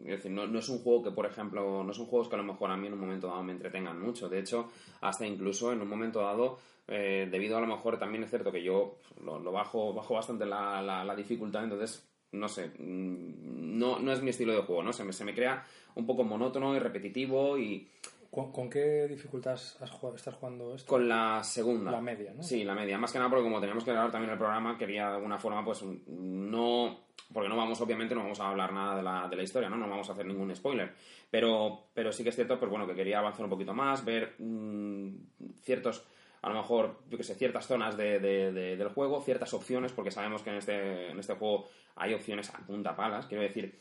Es 0.00 0.16
decir, 0.16 0.30
no, 0.30 0.46
no 0.46 0.58
es 0.58 0.68
un 0.68 0.78
juego 0.78 1.02
que, 1.02 1.10
por 1.10 1.26
ejemplo, 1.26 1.82
no 1.82 1.92
son 1.92 2.06
juegos 2.06 2.28
que 2.28 2.34
a 2.34 2.38
lo 2.38 2.44
mejor 2.44 2.70
a 2.70 2.76
mí 2.76 2.86
en 2.86 2.94
un 2.94 3.00
momento 3.00 3.26
dado 3.26 3.42
me 3.42 3.52
entretengan 3.52 4.00
mucho. 4.00 4.28
De 4.28 4.38
hecho, 4.38 4.68
hasta 5.00 5.26
incluso 5.26 5.72
en 5.72 5.80
un 5.80 5.88
momento 5.88 6.20
dado, 6.20 6.58
eh, 6.88 7.28
debido 7.30 7.56
a 7.56 7.60
lo 7.60 7.66
mejor 7.66 7.98
también 7.98 8.24
es 8.24 8.30
cierto 8.30 8.52
que 8.52 8.62
yo 8.62 8.98
lo, 9.24 9.38
lo 9.38 9.52
bajo, 9.52 9.92
bajo 9.92 10.14
bastante 10.14 10.46
la, 10.46 10.82
la, 10.82 11.04
la 11.04 11.16
dificultad, 11.16 11.64
entonces, 11.64 12.08
no 12.32 12.48
sé, 12.48 12.68
mm, 12.78 13.78
no, 13.78 13.98
no 13.98 14.12
es 14.12 14.22
mi 14.22 14.30
estilo 14.30 14.52
de 14.52 14.62
juego, 14.62 14.82
¿no? 14.82 14.92
Se 14.92 15.04
me, 15.04 15.12
se 15.12 15.24
me 15.24 15.34
crea 15.34 15.64
un 15.94 16.06
poco 16.06 16.24
monótono 16.24 16.76
y 16.76 16.78
repetitivo 16.78 17.58
y 17.58 17.88
¿Con, 18.36 18.52
con 18.52 18.68
qué 18.68 19.06
dificultad 19.08 19.54
has 19.54 19.90
jugado- 19.90 20.14
estás 20.14 20.34
jugando 20.34 20.74
esto? 20.74 20.86
con 20.86 21.08
la 21.08 21.42
segunda. 21.42 21.90
La 21.90 22.02
media, 22.02 22.34
¿no? 22.34 22.42
Sí, 22.42 22.64
la 22.64 22.74
media. 22.74 22.98
Más 22.98 23.10
que 23.10 23.16
nada 23.16 23.30
porque 23.30 23.44
como 23.44 23.60
teníamos 23.60 23.82
que 23.82 23.92
grabar 23.92 24.10
también 24.12 24.30
el 24.30 24.36
programa, 24.38 24.76
quería 24.76 25.08
de 25.08 25.14
alguna 25.16 25.38
forma, 25.38 25.64
pues, 25.64 25.82
no... 26.06 26.98
Porque 27.32 27.48
no 27.48 27.56
vamos, 27.56 27.80
obviamente, 27.80 28.14
no 28.14 28.20
vamos 28.24 28.38
a 28.40 28.50
hablar 28.50 28.74
nada 28.74 28.94
de 28.98 29.02
la, 29.02 29.26
de 29.26 29.36
la 29.36 29.42
historia, 29.42 29.70
¿no? 29.70 29.78
No 29.78 29.88
vamos 29.88 30.10
a 30.10 30.12
hacer 30.12 30.26
ningún 30.26 30.54
spoiler. 30.54 30.92
Pero, 31.30 31.86
pero 31.94 32.12
sí 32.12 32.22
que 32.22 32.28
es 32.28 32.34
cierto, 32.36 32.58
pues 32.58 32.70
bueno, 32.70 32.86
que 32.86 32.94
quería 32.94 33.20
avanzar 33.20 33.44
un 33.44 33.50
poquito 33.50 33.72
más, 33.72 34.04
ver 34.04 34.34
mm, 34.38 35.14
ciertos... 35.62 36.04
A 36.42 36.50
lo 36.50 36.56
mejor, 36.56 37.00
yo 37.08 37.16
que 37.16 37.24
sé, 37.24 37.34
ciertas 37.36 37.66
zonas 37.66 37.96
de, 37.96 38.20
de- 38.20 38.52
de- 38.52 38.76
del 38.76 38.88
juego, 38.90 39.22
ciertas 39.22 39.52
opciones, 39.54 39.92
porque 39.92 40.10
sabemos 40.10 40.42
que 40.42 40.50
en 40.50 40.56
este, 40.56 41.10
en 41.10 41.18
este 41.18 41.32
juego 41.36 41.68
hay 41.96 42.14
opciones 42.14 42.48
a 42.54 42.58
punta 42.58 42.94
palas. 42.94 43.26
Quiero 43.26 43.42
decir, 43.42 43.74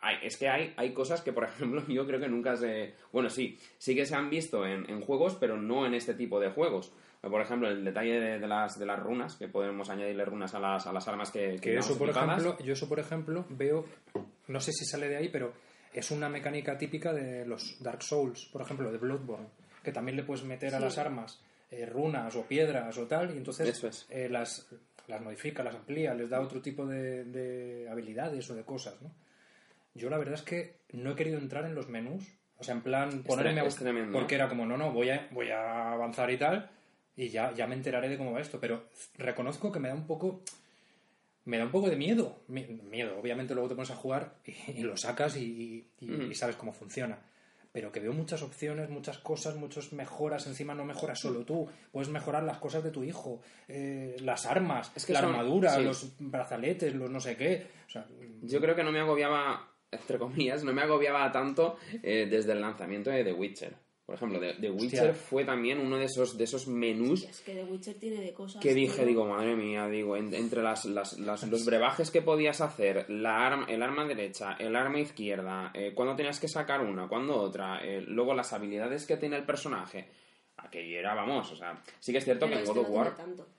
hay- 0.00 0.18
es 0.22 0.36
que 0.36 0.48
hay, 0.48 0.72
hay 0.76 0.92
cosas 0.92 1.20
que, 1.22 1.32
por 1.32 1.44
ejemplo, 1.48 1.82
yo 1.88 2.06
creo 2.06 2.20
que 2.20 2.28
nunca 2.28 2.56
se... 2.56 2.94
Bueno, 3.12 3.28
sí, 3.30 3.58
sí 3.78 3.94
que 3.94 4.06
se 4.06 4.14
han 4.14 4.30
visto 4.30 4.64
en, 4.66 4.88
en 4.88 5.00
juegos, 5.00 5.36
pero 5.38 5.56
no 5.56 5.86
en 5.86 5.94
este 5.94 6.14
tipo 6.14 6.40
de 6.40 6.50
juegos. 6.50 6.92
Por 7.20 7.40
ejemplo, 7.42 7.68
el 7.68 7.84
detalle 7.84 8.20
de, 8.20 8.38
de 8.38 8.46
las, 8.46 8.78
de 8.78 8.86
las 8.86 8.98
runas, 9.00 9.34
que 9.34 9.48
podemos 9.48 9.90
añadirle 9.90 10.24
runas 10.24 10.54
a 10.54 10.60
las, 10.60 10.86
a 10.86 10.92
las 10.92 11.08
armas 11.08 11.32
que, 11.32 11.56
Que 11.60 11.70
digamos, 11.70 11.90
eso, 11.90 11.98
por 11.98 12.10
equipadas. 12.10 12.40
ejemplo, 12.42 12.64
yo 12.64 12.72
eso, 12.72 12.88
por 12.88 13.00
ejemplo, 13.00 13.44
veo, 13.50 13.84
no 14.46 14.60
sé 14.60 14.72
si 14.72 14.84
sale 14.84 15.08
de 15.08 15.16
ahí, 15.16 15.28
pero 15.28 15.52
es 15.92 16.12
una 16.12 16.28
mecánica 16.28 16.78
típica 16.78 17.12
de 17.12 17.44
los 17.44 17.82
Dark 17.82 18.04
Souls, 18.04 18.46
por 18.52 18.62
ejemplo, 18.62 18.92
de 18.92 18.98
Bloodborne, 18.98 19.48
que 19.82 19.90
también 19.90 20.16
le 20.16 20.22
puedes 20.22 20.44
meter 20.44 20.72
a 20.76 20.80
las 20.80 20.96
armas 20.96 21.42
eh, 21.72 21.86
runas 21.86 22.36
o 22.36 22.46
piedras 22.46 22.96
o 22.98 23.08
tal, 23.08 23.34
y 23.34 23.38
entonces 23.38 23.82
es. 23.82 24.06
eh, 24.10 24.28
las, 24.28 24.68
las 25.08 25.20
modifica, 25.20 25.64
las 25.64 25.74
amplía, 25.74 26.14
les 26.14 26.30
da 26.30 26.40
otro 26.40 26.62
tipo 26.62 26.86
de, 26.86 27.24
de 27.24 27.88
habilidades 27.90 28.48
o 28.50 28.54
de 28.54 28.62
cosas, 28.64 29.00
¿no? 29.02 29.10
Yo 29.94 30.08
la 30.10 30.18
verdad 30.18 30.34
es 30.34 30.42
que 30.42 30.76
no 30.92 31.10
he 31.12 31.16
querido 31.16 31.38
entrar 31.38 31.64
en 31.64 31.74
los 31.74 31.88
menús, 31.88 32.24
o 32.58 32.62
sea, 32.62 32.74
en 32.74 32.82
plan 32.82 33.22
ponerme 33.24 33.60
a 33.60 33.64
es 33.64 33.76
tremendo, 33.76 34.12
porque 34.12 34.34
era 34.36 34.48
como, 34.48 34.64
no, 34.66 34.76
no, 34.76 34.92
voy 34.92 35.10
a, 35.10 35.26
voy 35.32 35.48
a 35.50 35.92
avanzar 35.92 36.30
y 36.30 36.36
tal, 36.36 36.70
y 37.16 37.28
ya, 37.30 37.52
ya 37.54 37.66
me 37.66 37.74
enteraré 37.74 38.08
de 38.08 38.16
cómo 38.16 38.32
va 38.32 38.40
esto, 38.40 38.60
pero 38.60 38.84
reconozco 39.16 39.72
que 39.72 39.80
me 39.80 39.88
da 39.88 39.94
un 39.94 40.06
poco 40.06 40.42
me 41.46 41.56
da 41.56 41.64
un 41.64 41.70
poco 41.70 41.88
de 41.88 41.96
miedo. 41.96 42.40
Mi- 42.48 42.66
Miedo, 42.66 43.18
obviamente 43.18 43.54
luego 43.54 43.70
te 43.70 43.74
pones 43.74 43.90
a 43.90 43.96
jugar 43.96 44.34
y, 44.44 44.52
y 44.72 44.82
lo 44.82 44.96
sacas 44.98 45.36
y, 45.38 45.88
y- 45.98 46.12
y 46.30 46.34
sabes 46.34 46.56
cómo 46.56 46.72
funciona. 46.74 47.18
Pero 47.78 47.92
que 47.92 48.00
veo 48.00 48.12
muchas 48.12 48.42
opciones, 48.42 48.90
muchas 48.90 49.18
cosas, 49.18 49.54
muchas 49.54 49.92
mejoras. 49.92 50.48
Encima 50.48 50.74
no 50.74 50.84
mejoras 50.84 51.20
solo 51.20 51.44
tú. 51.44 51.68
Puedes 51.92 52.08
mejorar 52.08 52.42
las 52.42 52.58
cosas 52.58 52.82
de 52.82 52.90
tu 52.90 53.04
hijo, 53.04 53.40
eh, 53.68 54.16
las 54.20 54.46
armas, 54.46 54.90
Es 54.96 55.06
que 55.06 55.12
la 55.12 55.20
son- 55.20 55.30
armadura, 55.30 55.76
sí. 55.76 55.84
los 55.84 56.12
brazaletes, 56.18 56.92
los 56.96 57.08
no 57.08 57.20
sé 57.20 57.36
qué. 57.36 57.68
O 57.86 57.90
sea, 57.90 58.04
Yo 58.42 58.60
creo 58.60 58.74
que 58.74 58.82
no 58.82 58.90
me 58.90 58.98
agobiaba, 58.98 59.68
entre 59.92 60.18
comillas, 60.18 60.64
no 60.64 60.72
me 60.72 60.82
agobiaba 60.82 61.30
tanto 61.30 61.76
eh, 62.02 62.26
desde 62.28 62.50
el 62.50 62.60
lanzamiento 62.62 63.10
de 63.10 63.22
The 63.22 63.32
Witcher. 63.32 63.74
Por 64.08 64.14
ejemplo, 64.14 64.40
The, 64.40 64.54
The 64.54 64.70
Witcher 64.70 65.12
fue 65.14 65.44
también 65.44 65.78
uno 65.80 65.98
de 65.98 66.06
esos, 66.06 66.38
de 66.38 66.44
esos 66.44 66.66
menús 66.66 67.24
Es 67.24 67.40
que 67.42 67.52
The 67.52 67.64
Witcher 67.64 67.94
tiene 67.96 68.22
de 68.22 68.32
cosas... 68.32 68.62
que 68.62 68.72
dije, 68.72 68.96
tío. 68.96 69.06
digo, 69.06 69.26
madre 69.26 69.54
mía, 69.54 69.86
digo, 69.86 70.16
en- 70.16 70.32
entre 70.32 70.62
las, 70.62 70.86
las- 70.86 71.18
las- 71.18 71.46
los 71.46 71.66
brebajes 71.66 72.10
que 72.10 72.22
podías 72.22 72.62
hacer, 72.62 73.04
la 73.10 73.46
arma, 73.46 73.66
el 73.68 73.82
arma 73.82 74.06
derecha, 74.06 74.56
el 74.58 74.76
arma 74.76 74.98
izquierda, 74.98 75.72
eh, 75.74 75.92
cuando 75.94 76.16
tenías 76.16 76.40
que 76.40 76.48
sacar 76.48 76.80
una, 76.80 77.06
cuando 77.06 77.36
otra, 77.36 77.84
eh, 77.84 78.00
luego 78.00 78.32
las 78.32 78.54
habilidades 78.54 79.04
que 79.04 79.18
tiene 79.18 79.36
el 79.36 79.44
personaje, 79.44 80.08
aquello 80.58 80.98
era, 80.98 81.14
vamos, 81.14 81.50
o 81.52 81.56
sea, 81.56 81.78
sí 82.00 82.12
que 82.12 82.18
es 82.18 82.24
cierto 82.24 82.46
Pero 82.46 82.58
que 82.58 82.62
en 82.64 82.68
God 82.74 82.78
of 82.82 82.88
no 82.88 82.94
War... 82.94 83.06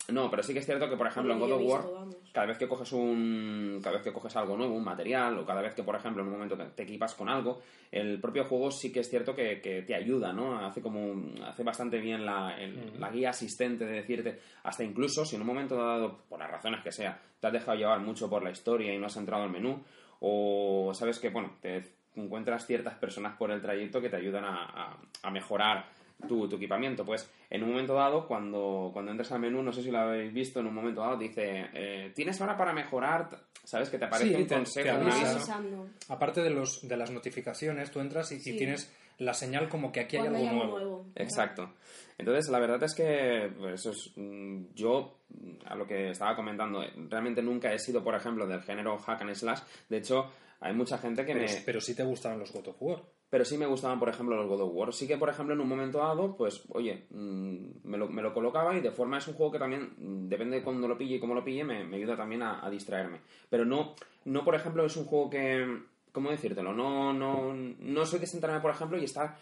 No, 0.10 0.30
pero 0.30 0.44
sí 0.44 0.54
que 0.54 0.60
es 0.60 0.66
cierto 0.66 0.90
que, 0.90 0.98
por 0.98 1.08
ejemplo, 1.08 1.34
en 1.34 1.40
God 1.40 1.52
of 1.54 1.62
War, 1.64 1.82
vamos. 1.94 2.16
cada 2.34 2.46
vez 2.48 2.58
que 2.58 2.68
coges 2.68 2.92
un 2.94 3.80
cada 3.84 3.96
vez 3.96 4.04
que 4.04 4.12
coges 4.14 4.36
algo 4.36 4.58
nuevo, 4.58 4.74
un 4.76 4.84
material, 4.84 5.38
o 5.38 5.46
cada 5.46 5.62
vez 5.62 5.74
que, 5.76 5.84
por 5.84 5.96
ejemplo, 5.96 6.22
en 6.24 6.28
un 6.28 6.34
momento 6.34 6.58
te, 6.58 6.84
equipas 6.84 7.14
con 7.16 7.30
algo, 7.30 7.62
el 7.92 8.20
propio 8.20 8.46
juego 8.46 8.72
sí 8.72 8.92
que 8.92 9.02
es 9.02 9.10
cierto 9.10 9.36
que, 9.36 9.62
que 9.62 9.84
te 9.84 9.96
ayuda, 9.96 10.34
¿no? 10.34 10.60
Hace 10.66 10.82
como 10.82 11.24
hace 11.46 11.64
bastante 11.64 12.00
bien 12.00 12.26
la, 12.26 12.60
el- 12.60 13.00
la 13.00 13.10
guía 13.12 13.30
asistente 13.30 13.86
de 13.86 13.94
decirte, 13.94 14.40
hasta 14.64 14.84
incluso 14.84 15.26
si 15.26 15.36
en 15.36 15.42
un 15.42 15.48
momento 15.48 15.76
dado, 15.76 16.24
por 16.28 16.40
las 16.40 16.50
razones 16.52 16.82
que 16.84 16.92
sea, 16.92 17.20
te 17.40 17.48
has 17.48 17.54
dejado 17.54 17.78
llevar 17.78 18.00
mucho 18.00 18.30
por 18.30 18.44
la 18.44 18.52
historia 18.52 18.94
y 18.94 18.98
no 18.98 19.06
has 19.08 19.18
entrado 19.18 19.44
al 19.44 19.50
menú, 19.52 19.84
o 20.22 20.92
sabes 20.94 21.20
que, 21.20 21.30
bueno, 21.30 21.52
te 21.62 21.84
encuentras 22.16 22.66
ciertas 22.66 22.96
personas 22.96 23.38
por 23.38 23.52
el 23.52 23.62
trayecto 23.62 24.02
que 24.02 24.10
te 24.10 24.18
ayudan 24.18 24.44
a, 24.44 24.64
a- 24.66 24.98
a 25.24 25.32
mejorar 25.32 25.86
tu, 26.28 26.48
tu 26.50 26.56
equipamiento. 26.58 27.06
Pues 27.06 27.30
en 27.50 27.64
un 27.64 27.70
momento 27.70 27.94
dado, 27.94 28.28
cuando, 28.28 28.90
cuando 28.94 29.12
entras 29.12 29.32
al 29.32 29.40
menú, 29.40 29.62
no 29.64 29.72
sé 29.72 29.82
si 29.84 29.92
lo 29.92 30.00
habéis 30.00 30.34
visto, 30.34 30.60
en 30.60 30.68
un 30.68 30.74
momento 30.76 31.02
dado 31.02 31.18
dice, 31.18 31.68
eh, 31.74 32.12
tienes 32.16 32.40
ahora 32.42 32.58
para 32.58 32.74
mejorar, 32.74 33.30
¿sabes? 33.64 33.90
Que 33.90 33.98
te 33.98 34.06
aparece 34.06 34.30
Sí, 34.36 34.42
un 34.42 34.48
te- 34.48 34.56
consejo, 34.56 34.90
te 34.90 34.96
un 35.06 35.12
aviso. 35.12 35.88
aparte 36.10 36.42
de, 36.42 36.50
los, 36.50 36.88
de 36.88 36.98
las 36.98 37.12
notificaciones, 37.12 37.92
tú 37.92 38.00
entras 38.00 38.32
y, 38.32 38.40
tienes 38.58 38.94
la 39.20 39.34
señal 39.34 39.68
como 39.68 39.92
que 39.92 40.00
aquí 40.02 40.16
hay 40.18 40.28
algo 40.28 40.38
hay 40.38 40.48
algo 40.48 40.58
nuevo. 40.64 40.78
nuevo. 40.80 41.06
Exacto. 41.16 41.74
Entonces, 42.18 42.50
la 42.50 42.60
verdad 42.60 42.82
es 42.84 42.94
que 42.96 43.52
pues, 43.58 43.74
eso 43.82 43.92
es, 43.92 44.12
mm, 44.16 44.74
yo, 44.76 45.20
mm, 45.30 45.52
a 45.68 45.76
lo 45.76 45.86
que 45.86 46.10
estaba 46.12 46.36
comentando, 46.36 46.82
eh, 46.84 46.92
realmente 47.10 47.42
nunca 47.42 47.74
he 47.74 47.80
sido, 47.80 48.04
por 48.04 48.16
ejemplo, 48.16 48.46
del 48.48 48.62
género 48.62 48.98
hack 48.98 49.22
and 49.22 49.34
slash. 49.36 49.60
De 49.90 49.98
hecho, 49.98 50.30
hay 50.62 50.74
mucha 50.74 50.98
gente 50.98 51.26
que 51.26 51.34
Pero, 51.34 51.46
me... 51.46 51.62
pero 51.66 51.82
sí 51.82 51.96
te 51.96 52.04
gustaban 52.04 52.40
los 52.40 52.52
God 52.54 52.68
of 52.70 52.76
War. 52.82 53.02
Pero 53.30 53.46
sí 53.46 53.58
me 53.58 53.65
gustaban, 53.68 54.00
por 54.00 54.10
ejemplo, 54.10 54.36
los 54.36 54.48
God 54.48 54.62
of 54.62 54.72
War. 54.74 54.94
Sí 54.94 55.08
que, 55.08 55.18
por 55.18 55.30
ejemplo, 55.30 55.54
en 55.54 55.62
un 55.62 55.68
momento 55.68 56.00
dado, 56.00 56.36
pues, 56.36 56.63
oye, 56.70 57.06
mm, 57.12 57.58
me 57.84 57.98
lo, 57.98 58.08
me 58.08 58.22
lo 58.22 58.34
colocaba 58.34 58.76
y 58.76 58.82
de 58.82 58.92
forma 58.92 59.20
es 59.20 59.28
un 59.28 59.36
juego 59.36 59.52
que 59.52 59.60
también, 59.60 59.94
mm, 59.98 60.28
depende 60.28 60.58
de 60.58 60.63
cuándo 60.63 60.88
lo 60.88 60.98
pille 60.98 61.15
y 61.15 61.20
cómo 61.20 61.36
lo 61.36 61.44
pille, 61.44 61.63
me, 61.63 61.84
me 61.84 61.98
ayuda 61.98 62.15
también 62.18 62.42
a, 62.42 62.65
a 62.65 62.70
distraerme. 62.70 63.20
Pero 63.50 63.65
no, 63.65 63.94
no, 64.26 64.44
por 64.44 64.56
ejemplo, 64.56 64.86
es 64.86 64.98
un 64.98 65.06
juego 65.06 65.30
que, 65.30 65.80
¿cómo 66.12 66.32
decírtelo? 66.32 66.74
No, 66.74 67.13
no, 67.13 67.54
no 67.54 68.06
soy 68.06 68.20
de 68.20 68.60
por 68.62 68.72
ejemplo, 68.72 68.98
y 68.98 69.04
estar 69.04 69.38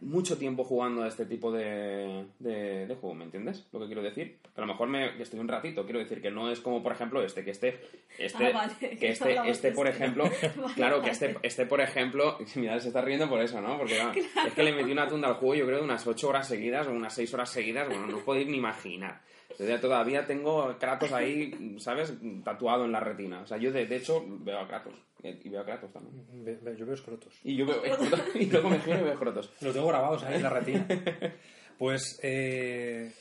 mucho 0.00 0.38
tiempo 0.38 0.64
jugando 0.64 1.02
a 1.02 1.08
este 1.08 1.26
tipo 1.26 1.50
de, 1.50 2.26
de, 2.38 2.86
de 2.86 2.94
juego, 2.94 3.14
¿me 3.14 3.24
entiendes? 3.24 3.66
Lo 3.72 3.80
que 3.80 3.86
quiero 3.86 4.02
decir. 4.02 4.38
Que 4.54 4.60
a 4.60 4.60
lo 4.60 4.66
mejor 4.66 4.88
me 4.88 5.20
estoy 5.20 5.40
un 5.40 5.48
ratito, 5.48 5.84
quiero 5.84 5.98
decir 5.98 6.22
que 6.22 6.30
no 6.30 6.50
es 6.50 6.60
como, 6.60 6.82
por 6.82 6.92
ejemplo, 6.92 7.22
este, 7.22 7.44
que 7.44 7.50
este, 7.50 7.80
este, 8.18 8.46
Ah, 8.46 8.52
vale, 8.52 8.96
que 8.96 9.08
este, 9.10 9.36
este, 9.46 9.72
por 9.72 9.88
ejemplo, 9.88 10.24
Vale, 10.24 10.74
claro, 10.74 11.02
que 11.02 11.10
este, 11.10 11.36
este, 11.42 11.66
por 11.66 11.80
ejemplo, 11.80 12.38
mira, 12.56 12.78
se 12.80 12.88
está 12.88 13.00
riendo 13.00 13.28
por 13.28 13.40
eso, 13.40 13.60
¿no? 13.60 13.76
Porque 13.78 13.98
es 14.46 14.52
que 14.54 14.62
le 14.62 14.72
metí 14.72 14.92
una 14.92 15.08
tunda 15.08 15.28
al 15.28 15.34
juego, 15.34 15.54
yo 15.54 15.66
creo, 15.66 15.78
de 15.78 15.84
unas 15.84 16.06
8 16.06 16.28
horas 16.28 16.48
seguidas 16.48 16.86
o 16.86 16.92
unas 16.92 17.14
6 17.14 17.34
horas 17.34 17.50
seguidas, 17.50 17.88
bueno, 17.88 18.06
no 18.06 18.16
os 18.18 18.22
podéis 18.22 18.48
ni 18.48 18.58
imaginar. 18.58 19.20
Todavía, 19.58 19.80
todavía 19.80 20.26
tengo 20.26 20.74
Kratos 20.78 21.12
ahí, 21.12 21.76
¿sabes? 21.80 22.14
Tatuado 22.44 22.84
en 22.86 22.92
la 22.92 23.00
retina. 23.00 23.40
O 23.42 23.46
sea, 23.46 23.58
yo 23.58 23.70
de, 23.72 23.86
de 23.86 23.96
hecho 23.96 24.24
veo 24.26 24.58
a 24.60 24.66
Kratos. 24.68 24.94
Y 25.22 25.48
veo 25.48 25.60
a 25.60 25.64
Kratos 25.64 25.92
también. 25.92 26.24
Ve- 26.44 26.58
ve- 26.62 26.76
Yo 26.78 26.86
veo 26.86 26.94
escrotos. 26.94 27.34
Y 27.44 27.56
yo 27.56 27.66
veo 27.66 27.82
y 28.36 28.46
luego 28.46 28.70
me 28.70 28.78
giro 28.78 29.00
y 29.00 29.02
veo 29.02 29.18
Kratos. 29.18 29.52
Los 29.60 29.74
tengo 29.74 29.88
grabados 29.88 30.22
ahí 30.22 30.36
en 30.36 30.42
la 30.42 30.50
retina. 30.50 30.86
Pues, 31.78 32.18
eh, 32.24 33.12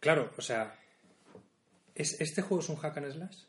claro, 0.00 0.30
o 0.36 0.42
sea, 0.42 0.74
¿es, 1.94 2.20
¿este 2.20 2.42
juego 2.42 2.60
es 2.64 2.68
un 2.68 2.74
hack 2.74 2.96
and 2.96 3.12
slash? 3.12 3.44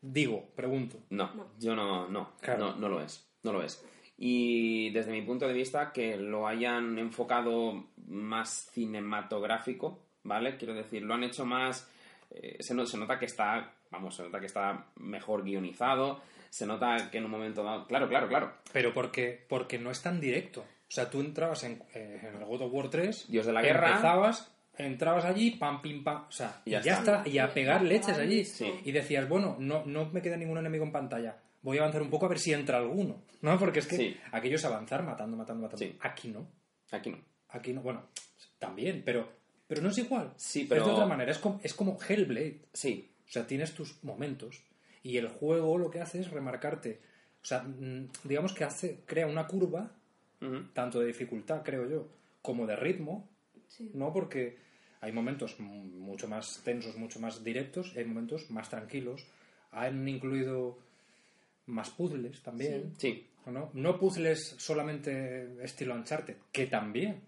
Digo, 0.00 0.44
pregunto. 0.54 0.98
No, 1.10 1.50
yo 1.58 1.74
no, 1.74 2.08
no, 2.08 2.34
Claro. 2.40 2.66
no, 2.66 2.76
no 2.76 2.88
lo 2.88 3.00
es, 3.00 3.26
no 3.42 3.52
lo 3.52 3.64
es. 3.64 3.84
Y 4.16 4.90
desde 4.90 5.10
mi 5.10 5.22
punto 5.22 5.48
de 5.48 5.54
vista, 5.54 5.90
que 5.90 6.16
lo 6.16 6.46
hayan 6.46 6.96
enfocado 7.00 7.88
más 8.06 8.70
cinematográfico, 8.72 10.03
¿vale? 10.24 10.56
Quiero 10.56 10.74
decir, 10.74 11.02
lo 11.02 11.14
han 11.14 11.24
hecho 11.24 11.44
más... 11.46 11.88
eh, 12.30 12.56
se, 12.60 12.74
no- 12.74 12.84
se 12.86 12.98
nota 12.98 13.18
que 13.18 13.26
está, 13.26 13.72
vamos, 13.90 14.16
se 14.16 14.22
nota 14.24 14.40
que 14.40 14.46
está 14.46 14.86
mejor 14.96 15.44
guionizado, 15.44 16.20
se 16.50 16.66
nota 16.66 17.08
que 17.10 17.18
en 17.18 17.24
un 17.24 17.30
momento 17.30 17.62
dado... 17.62 17.86
Claro, 17.86 18.08
claro, 18.08 18.28
claro. 18.28 18.52
Pero 18.72 18.92
porque, 18.92 19.44
porque 19.48 19.78
no 19.78 19.90
es 19.90 20.02
tan 20.02 20.20
directo. 20.20 20.60
O 20.62 20.90
sea, 20.94 21.08
tú 21.10 21.20
entrabas 21.20 21.64
en, 21.64 21.82
eh, 21.94 22.20
en 22.22 22.36
el 22.36 22.44
God 22.44 22.62
of 22.62 22.72
War 22.72 22.88
3, 22.90 23.26
Dios 23.28 23.46
de 23.46 23.52
la 23.52 23.62
guerra. 23.62 23.88
empezabas, 23.88 24.54
entrabas 24.78 25.24
allí, 25.24 25.52
pam, 25.52 25.80
pim, 25.82 26.04
pam, 26.04 26.24
o 26.28 26.32
sea, 26.32 26.60
Y 26.64 26.70
ya 26.72 26.80
ya, 26.80 26.94
está. 26.94 27.16
está. 27.18 27.28
y 27.28 27.38
a 27.38 27.52
pegar 27.52 27.82
leches 27.82 28.16
allí. 28.18 28.44
Sí. 28.44 28.72
Y 28.84 28.92
decías, 28.92 29.28
bueno, 29.28 29.56
no, 29.58 29.84
no 29.86 30.06
me 30.10 30.22
queda 30.22 30.36
ningún 30.36 30.58
enemigo 30.58 30.84
en 30.84 30.92
pantalla. 30.92 31.36
Voy 31.62 31.78
a 31.78 31.80
avanzar 31.80 32.02
un 32.02 32.10
poco 32.10 32.26
a 32.26 32.28
ver 32.28 32.38
si 32.38 32.52
entra 32.52 32.76
alguno. 32.78 33.22
¿No? 33.40 33.58
Porque 33.58 33.78
es 33.80 33.86
que 33.86 33.96
Sí. 33.96 34.16
aquello 34.32 34.56
es 34.56 34.64
avanzar 34.64 35.02
matando, 35.02 35.36
matando, 35.36 35.62
matando. 35.62 35.84
Sí. 35.84 35.96
Aquí 36.00 36.28
no. 36.28 36.46
Aquí 36.92 37.10
no. 37.10 37.18
Aquí 37.48 37.72
no. 37.72 37.80
Bueno, 37.82 38.04
también, 38.58 39.02
pero, 39.04 39.28
pero 39.66 39.82
no 39.82 39.88
es 39.90 39.98
igual. 39.98 40.32
Sí, 40.36 40.66
pero- 40.68 40.82
Es 40.82 40.86
de 40.86 40.92
otra 40.92 41.06
manera. 41.06 41.30
Es 41.32 41.38
como, 41.38 41.60
es 41.62 41.74
como 41.74 41.98
Hellblade. 42.06 42.60
Sí, 42.72 43.10
O 43.26 43.32
sea, 43.34 43.46
tienes 43.46 43.74
tus 43.74 44.02
momentos. 44.04 44.62
Y 45.02 45.16
el 45.16 45.28
juego 45.28 45.78
lo 45.78 45.90
que 45.90 46.00
hace 46.00 46.20
es 46.20 46.30
remarcarte. 46.30 47.00
O 47.42 47.44
sea, 47.46 47.62
mm, 47.62 48.08
digamos 48.24 48.52
que 48.52 48.64
hace, 48.64 49.00
crea 49.06 49.26
una 49.26 49.46
curva, 49.46 49.90
Ujú. 50.40 50.64
tanto 50.72 51.00
de 51.00 51.06
dificultad, 51.06 51.62
creo 51.62 51.88
yo, 51.88 52.08
como 52.42 52.66
de 52.66 52.76
ritmo, 52.76 53.28
Sí. 53.68 53.90
¿no? 53.94 54.12
Porque 54.12 54.56
hay 55.00 55.10
momentos 55.12 55.56
m- 55.58 55.68
mucho 55.68 56.28
más 56.28 56.60
tensos, 56.64 56.96
mucho 56.96 57.18
más 57.18 57.42
directos, 57.42 57.92
y 57.94 57.98
hay 58.00 58.04
momentos 58.04 58.50
más 58.50 58.68
tranquilos. 58.70 59.26
Han 59.72 60.06
incluido 60.08 60.78
más 61.66 61.90
puzzles 61.90 62.42
también. 62.42 62.92
sí. 62.98 63.26
¿no? 63.46 63.70
No 63.74 63.98
puzzles 63.98 64.54
solamente 64.58 65.62
estilo 65.62 65.94
Uncharted, 65.94 66.36
que 66.50 66.66
también, 66.66 67.20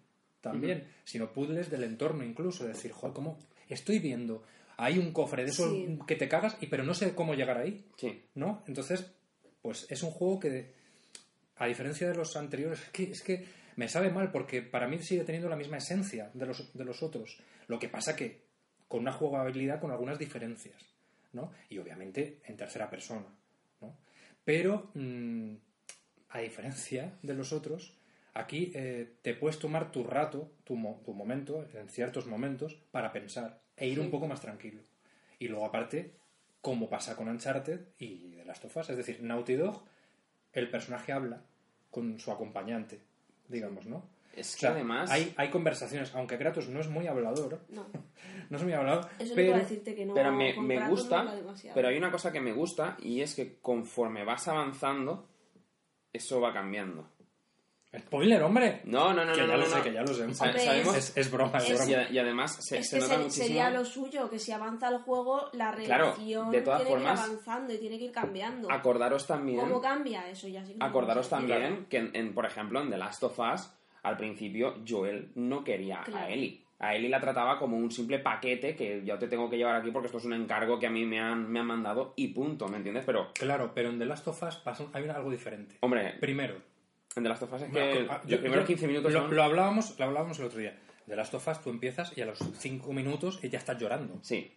también, 0.51 0.89
sino 1.05 1.33
puzzles 1.33 1.71
del 1.71 1.85
entorno 1.85 2.25
incluso. 2.25 2.69
Es 2.69 2.77
decir, 2.77 2.93
joder, 2.93 3.15
¿cómo 3.15 3.39
estoy 3.69 3.99
viendo? 3.99 4.45
Hay 4.79 4.99
un 4.99 5.13
cofre 5.13 5.45
de 5.45 5.51
esos 5.51 5.71
Sí. 5.73 5.99
que 6.07 6.17
te 6.17 6.29
cagas, 6.29 6.57
y 6.61 6.67
pero 6.67 6.85
no 6.85 6.95
sé 6.95 7.15
cómo 7.15 7.35
llegar 7.35 7.59
ahí, 7.59 7.85
Sí. 7.97 8.23
¿no? 8.35 8.63
Entonces, 8.67 9.11
pues 9.63 9.87
es 9.91 10.03
un 10.03 10.11
juego 10.11 10.39
que, 10.41 10.73
a 11.57 11.67
diferencia 11.67 12.09
de 12.09 12.15
los 12.15 12.37
anteriores, 12.37 12.81
es 12.83 12.91
que, 12.91 13.03
es 13.11 13.23
que 13.23 13.47
me 13.77 13.89
sabe 13.89 14.11
mal 14.11 14.31
porque 14.31 14.63
para 14.63 14.87
mí 14.89 14.99
sigue 15.03 15.25
teniendo 15.25 15.49
la 15.49 15.57
misma 15.57 15.79
esencia 15.79 16.31
de 16.35 16.47
los, 16.47 16.73
de 16.75 16.85
los 16.85 17.03
otros. 17.03 17.39
Lo 17.69 17.79
que 17.79 17.89
pasa 17.89 18.15
que 18.17 18.43
con 18.89 19.01
una 19.01 19.13
jugabilidad 19.13 19.81
con 19.81 19.91
algunas 19.91 20.19
diferencias, 20.19 20.77
¿no? 21.33 21.51
Y 21.69 21.79
obviamente 21.79 22.41
en 22.45 22.57
tercera 22.57 22.89
persona, 22.89 23.27
¿no? 23.81 23.97
Pero, 24.45 24.91
mm, 24.95 25.55
a 26.31 26.39
diferencia 26.41 27.19
de 27.23 27.35
los 27.35 27.53
otros, 27.53 27.95
aquí 28.39 28.73
eh, 28.75 29.15
te 29.23 29.35
puedes 29.35 29.59
tomar 29.59 29.91
tu 29.93 30.05
rato, 30.05 30.53
tu, 30.65 30.77
mo- 30.77 31.01
tu 31.05 31.13
momento, 31.13 31.67
en 31.75 31.89
ciertos 31.89 32.27
momentos, 32.27 32.75
para 32.91 33.13
pensar 33.13 33.61
e 33.77 33.89
ir 33.89 34.01
un 34.01 34.11
poco 34.11 34.27
más 34.27 34.41
tranquilo. 34.41 34.81
Y 35.39 35.49
luego, 35.49 35.67
aparte, 35.67 36.13
como 36.61 36.89
pasa 36.89 37.15
con 37.17 37.29
Uncharted 37.29 37.81
y 37.99 38.33
The 38.37 38.45
Last 38.45 38.65
of 38.65 38.77
Us, 38.77 38.91
es 38.91 38.97
decir, 38.97 39.23
Naughty 39.23 39.55
Dog, 39.55 39.83
el 40.53 40.71
personaje 40.71 41.13
habla 41.13 41.43
con 41.91 42.19
su 42.19 42.31
acompañante, 42.33 43.01
digamos, 43.49 43.87
¿no? 43.87 44.09
Es 44.35 44.51
O 44.53 44.55
que 44.55 44.61
sea, 44.61 44.71
además... 44.73 45.11
hay, 45.11 45.33
hay 45.37 45.49
conversaciones, 45.51 46.15
aunque 46.15 46.37
Kratos 46.39 46.69
no 46.69 46.81
es 46.81 46.89
muy 46.89 47.07
hablador, 47.07 47.61
No. 47.71 47.87
no 48.51 48.57
es 48.57 48.63
muy 48.63 48.73
hablador, 48.73 49.09
Eso 49.19 49.33
pero 49.35 49.55
a 49.55 49.59
decirte 49.59 49.95
que 49.95 50.05
no. 50.07 50.15
pero 50.15 50.33
me, 50.33 50.55
me 50.61 50.75
Kratos 50.77 50.89
no 51.09 51.23
gusta, 51.25 51.35
demasiado. 51.35 51.75
pero 51.75 51.89
hay 51.89 51.97
una 51.97 52.11
cosa 52.11 52.33
que 52.33 52.41
me 52.41 52.53
gusta 52.53 52.97
y 53.03 53.21
es 53.23 53.35
que 53.35 53.59
conforme 53.61 54.25
vas 54.25 54.47
avanzando, 54.49 55.27
eso 56.13 56.41
va 56.41 56.53
cambiando. 56.53 57.09
Spoiler, 57.99 58.43
hombre. 58.43 58.81
No, 58.85 59.13
no, 59.15 59.25
no, 59.25 59.33
que 59.33 59.41
no, 59.41 59.47
ya 59.47 59.53
no, 59.53 59.59
lo 59.59 59.69
no, 59.69 59.77
sé, 59.77 59.83
que 59.83 59.93
ya 59.93 60.01
lo 60.03 60.09
sé. 60.15 60.23
Hombre, 60.25 60.35
sabemos- 60.61 60.97
Es, 60.97 61.17
es 61.17 61.31
broma, 61.31 61.59
es 61.59 61.71
es- 61.71 61.87
broma. 61.89 62.03
y, 62.11 62.19
además 62.19 62.57
se, 62.61 62.79
es 62.79 62.89
se 62.89 62.97
que 62.97 63.01
nota 63.03 63.15
ser- 63.15 63.23
muchísimo. 63.23 63.47
sería 63.47 63.71
lo 63.71 63.85
suyo, 63.85 64.29
que 64.31 64.39
si 64.39 64.53
avanza 64.53 64.89
el 64.89 64.99
juego, 64.99 65.49
la 65.53 65.73
Claro, 65.75 66.05
relación 66.17 66.51
de 66.51 66.61
todas 66.63 66.83
tiene 66.83 66.95
que 66.95 67.01
formas, 67.05 67.21
ir 67.21 67.25
avanzando 67.33 67.73
y 67.75 67.79
tiene 67.79 67.99
que 67.99 68.05
ir 68.05 68.13
cambiando. 68.13 68.71
Acordaros 68.71 69.27
también, 69.27 69.61
¿Cómo 69.61 69.81
cambia 69.81 70.29
eso? 70.29 70.49
Ya 70.49 70.65
sí 70.65 70.75
que 70.75 70.79
acordaros 70.85 71.29
también 71.29 71.87
que, 71.89 71.99
en, 71.99 72.11
en, 72.15 72.35
por 72.35 72.45
ejemplo, 72.47 72.81
en 72.83 72.91
The 72.91 72.99
Last 72.99 73.23
of 73.23 73.39
Us, 73.39 73.71
al 74.03 74.17
principio 74.17 74.77
Joel 74.87 75.31
no 75.35 75.65
quería 75.65 76.03
a. 76.07 76.29
Ellie. 76.29 76.63
A 76.79 76.95
Ellie 76.95 77.09
la 77.09 77.21
trataba 77.23 77.59
como 77.59 77.79
un 77.79 77.91
simple 77.91 78.19
paquete 78.19 78.77
que 78.77 79.03
yo 79.03 79.19
te 79.19 79.29
tengo 79.29 79.49
que 79.49 79.57
llevar 79.57 79.77
aquí 79.77 79.91
porque 79.91 80.07
esto 80.09 80.19
es 80.19 80.27
un 80.27 80.35
encargo 80.35 80.79
que 80.79 80.87
a 80.87 80.91
mí 80.91 81.07
me 81.07 81.19
han, 81.19 81.51
me 81.51 81.61
han 81.61 81.67
mandado 81.67 82.13
y 82.17 82.29
punto, 82.29 82.69
¿me 82.69 82.77
entiendes? 82.77 83.03
Pero, 83.07 83.33
Claro, 83.33 83.73
pero 83.75 83.89
en 83.89 83.99
The 83.99 84.05
Last 84.05 84.29
of 84.29 84.43
Us 84.43 84.57
pasa, 84.57 84.85
hay 84.93 85.09
algo 85.09 85.31
diferente. 85.31 85.77
hombre, 85.81 86.17
Primero, 86.21 86.57
en 87.17 87.23
The 87.23 87.29
Last 87.29 87.43
of 87.43 87.53
Us 87.53 87.63
es 87.63 87.69
que 87.69 87.73
Bueno, 87.73 88.01
los 88.13 88.27
yo- 88.27 88.41
primeros 88.41 88.65
yo- 88.65 88.67
15 88.67 88.87
minutos 88.87 89.13
lo, 89.13 89.21
son... 89.21 89.35
lo 89.37 89.43
hablábamos, 89.43 89.99
lo 89.99 90.05
hablábamos 90.05 90.39
el 90.39 90.45
otro 90.47 90.59
día. 90.61 90.79
De 91.07 91.17
Last 91.17 91.35
of 91.35 91.47
Us 91.49 91.61
tú 91.63 91.71
empiezas 91.71 92.17
y 92.17 92.21
a 92.21 92.27
los 92.27 92.39
5 92.59 92.93
minutos 92.93 93.41
ya 93.43 93.59
estás 93.59 93.79
llorando. 93.79 94.19
Sí, 94.23 94.53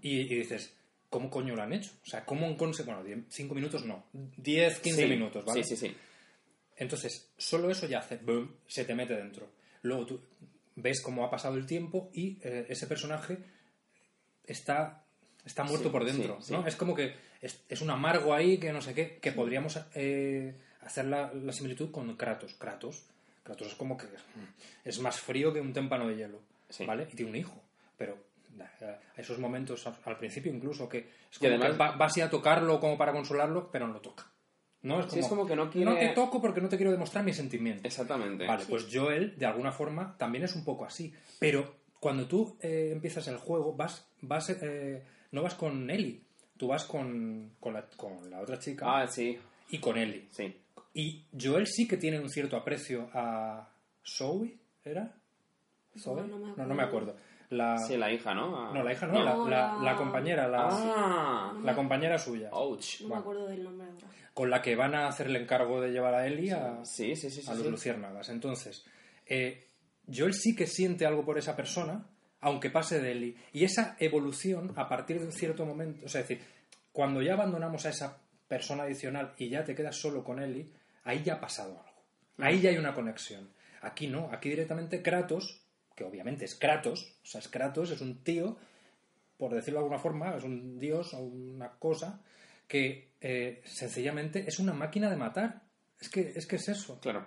Y, 0.00 0.20
y 0.20 0.34
dices, 0.36 0.76
¿cómo 1.08 1.28
coño 1.30 1.54
lo 1.56 1.62
han 1.62 1.72
hecho? 1.72 1.90
O 2.02 2.06
sea, 2.06 2.24
¿cómo 2.24 2.46
han 2.46 2.56
conseguido? 2.56 2.96
Bueno, 3.02 3.24
5 3.28 3.54
minutos 3.54 3.84
no. 3.84 4.04
10, 4.36 4.80
15 4.80 5.02
Sí, 5.02 5.08
minutos, 5.08 5.44
¿vale? 5.44 5.62
Sí, 5.64 5.76
sí, 5.76 5.88
sí. 5.88 5.96
Entonces, 6.76 7.30
solo 7.36 7.70
eso 7.70 7.86
ya 7.86 7.98
hace, 7.98 8.16
boom, 8.16 8.56
se 8.66 8.84
te 8.84 8.94
mete 8.94 9.14
dentro. 9.14 9.48
Luego 9.82 10.06
tú 10.06 10.20
ves 10.76 11.02
cómo 11.02 11.24
ha 11.24 11.30
pasado 11.30 11.56
el 11.56 11.66
tiempo 11.66 12.10
y 12.14 12.38
eh, 12.42 12.66
ese 12.70 12.86
personaje 12.86 13.36
está, 14.44 15.04
está 15.44 15.64
muerto 15.64 15.88
Sí, 15.88 15.92
por 15.92 16.04
dentro, 16.04 16.40
sí, 16.40 16.52
¿no? 16.52 16.66
Es 16.66 16.76
como 16.76 16.94
que 16.94 17.14
es, 17.40 17.64
es 17.68 17.80
un 17.82 17.90
amargo 17.90 18.32
ahí 18.34 18.58
que 18.58 18.72
no 18.72 18.80
sé 18.80 18.94
qué, 18.94 19.18
que 19.18 19.32
podríamos 19.32 19.78
eh, 19.94 20.54
hacer 20.82 21.04
la, 21.06 21.32
la 21.34 21.52
similitud 21.52 21.90
con 21.90 22.16
Kratos. 22.16 22.54
Kratos. 22.54 23.04
Kratos 23.42 23.68
es 23.68 23.74
como 23.74 23.96
que 23.96 24.06
es 24.84 24.98
más 25.00 25.20
frío 25.20 25.52
que 25.52 25.60
un 25.60 25.72
témpano 25.72 26.06
de 26.08 26.16
hielo, 26.16 26.40
Sí. 26.68 26.84
¿vale? 26.86 27.08
Y 27.12 27.16
tiene 27.16 27.30
un 27.30 27.36
hijo, 27.36 27.60
pero 27.96 28.16
eh, 28.80 28.96
esos 29.16 29.38
momentos 29.38 29.86
al, 30.04 30.16
principio 30.18 30.52
incluso 30.52 30.88
que 30.88 30.98
es 30.98 31.36
Y 31.36 31.38
como 31.38 31.50
además- 31.50 31.70
que 31.72 31.76
va- 31.78 31.92
vas 31.96 32.16
a 32.16 32.20
ir 32.20 32.24
a 32.24 32.30
tocarlo 32.30 32.78
como 32.80 32.96
para 32.98 33.12
consolarlo, 33.12 33.70
pero 33.70 33.86
no 33.86 33.94
lo 33.94 34.00
toca. 34.00 34.26
¿No? 34.82 35.00
Es 35.00 35.12
Sí, 35.12 35.18
es 35.18 35.26
como 35.28 35.46
que 35.46 35.54
no 35.56 35.70
quiere- 35.70 35.90
No 35.90 35.96
te 35.98 36.08
toco 36.10 36.40
porque 36.40 36.60
no 36.62 36.68
te 36.68 36.76
quiero 36.76 36.90
demostrar 36.92 37.22
mis 37.24 37.36
sentimientos. 37.36 37.84
Exactamente. 37.84 38.46
Vale, 38.46 38.64
pues 38.68 38.86
Joel, 38.90 39.36
de 39.38 39.44
alguna 39.46 39.72
forma, 39.72 40.16
también 40.16 40.44
es 40.44 40.54
un 40.56 40.64
poco 40.64 40.84
así. 40.86 41.12
Pero 41.38 41.74
cuando 41.98 42.26
tú 42.26 42.56
eh, 42.62 42.90
empiezas 42.92 43.28
el 43.28 43.36
juego, 43.36 43.74
vas, 43.74 44.06
vas 44.22 44.48
eh, 44.50 45.02
no 45.32 45.42
vas 45.42 45.54
con 45.54 45.90
Ellie, 45.90 46.22
tú 46.56 46.68
vas 46.68 46.84
con, 46.84 47.52
con, 47.60 47.74
la, 47.74 47.84
con 47.96 48.30
la 48.30 48.40
otra 48.40 48.58
chica 48.58 49.00
Ah, 49.02 49.06
sí, 49.06 49.38
y 49.68 49.78
con 49.78 49.98
Ellie. 49.98 50.28
sí. 50.30 50.54
Y 50.94 51.24
Joel 51.40 51.66
sí 51.66 51.86
que 51.86 51.96
tiene 51.96 52.18
un 52.20 52.28
cierto 52.28 52.56
aprecio 52.56 53.08
a 53.14 53.68
Zoe, 54.04 54.56
¿era? 54.84 55.14
¿Zoe? 55.98 56.22
no 56.26 56.38
me 56.38 56.56
no, 56.56 56.66
no 56.66 56.74
me 56.74 56.82
acuerdo. 56.82 57.16
La, 57.50 57.78
Sí, 57.78 57.96
la 57.96 58.12
hija, 58.12 58.32
¿no? 58.34 58.72
No, 58.72 58.82
la 58.84 58.92
hija 58.92 59.06
no, 59.06 59.12
No, 59.14 59.24
la, 59.24 59.34
la- 59.36 59.74
la- 59.76 59.82
la 59.82 59.96
compañera, 59.96 60.46
la, 60.48 60.68
Ah, 60.70 61.52
la 61.64 61.74
compañera 61.74 62.16
suya, 62.18 62.48
ouch. 62.52 63.00
No 63.02 63.08
Bueno. 63.08 63.14
me 63.14 63.20
acuerdo 63.20 63.46
del 63.48 63.64
nombre 63.64 63.86
ahora. 63.88 64.06
con 64.34 64.50
la 64.50 64.62
que 64.62 64.76
van 64.76 64.94
a 64.94 65.08
hacer 65.08 65.26
el 65.26 65.36
encargo 65.36 65.80
de 65.80 65.90
llevar 65.90 66.14
a 66.14 66.26
Ellie 66.26 66.52
a, 66.52 66.84
Sí, 66.84 67.16
sí, 67.16 67.28
sí, 67.30 67.42
sí. 67.42 67.50
a 67.50 67.54
los 67.54 67.64
sí. 67.64 67.70
luciérnagas. 67.70 68.28
Entonces, 68.28 68.84
eh, 69.26 69.66
Joel 70.12 70.34
sí 70.34 70.54
que 70.54 70.66
siente 70.68 71.04
algo 71.06 71.24
por 71.24 71.38
esa 71.38 71.56
persona, 71.56 72.06
aunque 72.40 72.70
pase 72.70 73.00
de 73.00 73.10
Ellie. 73.12 73.36
Y 73.52 73.64
esa 73.64 73.96
evolución, 73.98 74.72
a 74.76 74.88
partir 74.88 75.18
de 75.18 75.26
un 75.26 75.32
cierto 75.32 75.66
momento, 75.66 76.06
o 76.06 76.08
sea, 76.08 76.20
es 76.20 76.28
decir, 76.28 76.44
cuando 76.92 77.20
ya 77.20 77.34
abandonamos 77.34 77.84
a 77.84 77.90
esa 77.90 78.16
persona 78.50 78.82
adicional 78.82 79.32
y 79.38 79.48
ya 79.48 79.62
te 79.62 79.76
quedas 79.76 79.94
solo 79.94 80.24
con 80.24 80.42
Ellie, 80.42 80.72
ahí 81.04 81.22
ya 81.22 81.34
ha 81.34 81.40
pasado 81.40 81.78
algo. 81.78 82.02
Ahí 82.38 82.60
ya 82.60 82.70
hay 82.70 82.78
una 82.78 82.96
conexión. 82.96 83.48
Aquí 83.80 84.08
no, 84.08 84.28
aquí 84.32 84.48
directamente 84.48 85.02
Kratos, 85.02 85.62
que 85.94 86.02
obviamente 86.02 86.46
es 86.46 86.56
Kratos, 86.56 87.16
o 87.22 87.26
sea, 87.26 87.40
es 87.40 87.46
Kratos, 87.46 87.92
es 87.92 88.00
un 88.00 88.24
tío, 88.24 88.56
por 89.38 89.54
decirlo 89.54 89.78
de 89.78 89.84
alguna 89.84 90.00
forma, 90.00 90.36
es 90.36 90.42
un 90.42 90.80
dios 90.80 91.14
o 91.14 91.20
una 91.20 91.70
cosa 91.78 92.24
que 92.66 93.12
eh, 93.20 93.62
sencillamente 93.64 94.44
es 94.48 94.58
una 94.58 94.72
máquina 94.72 95.08
de 95.08 95.16
matar. 95.16 95.62
Es 96.00 96.08
que, 96.08 96.32
es 96.34 96.44
que 96.44 96.56
es 96.56 96.68
eso. 96.68 96.98
Claro. 96.98 97.24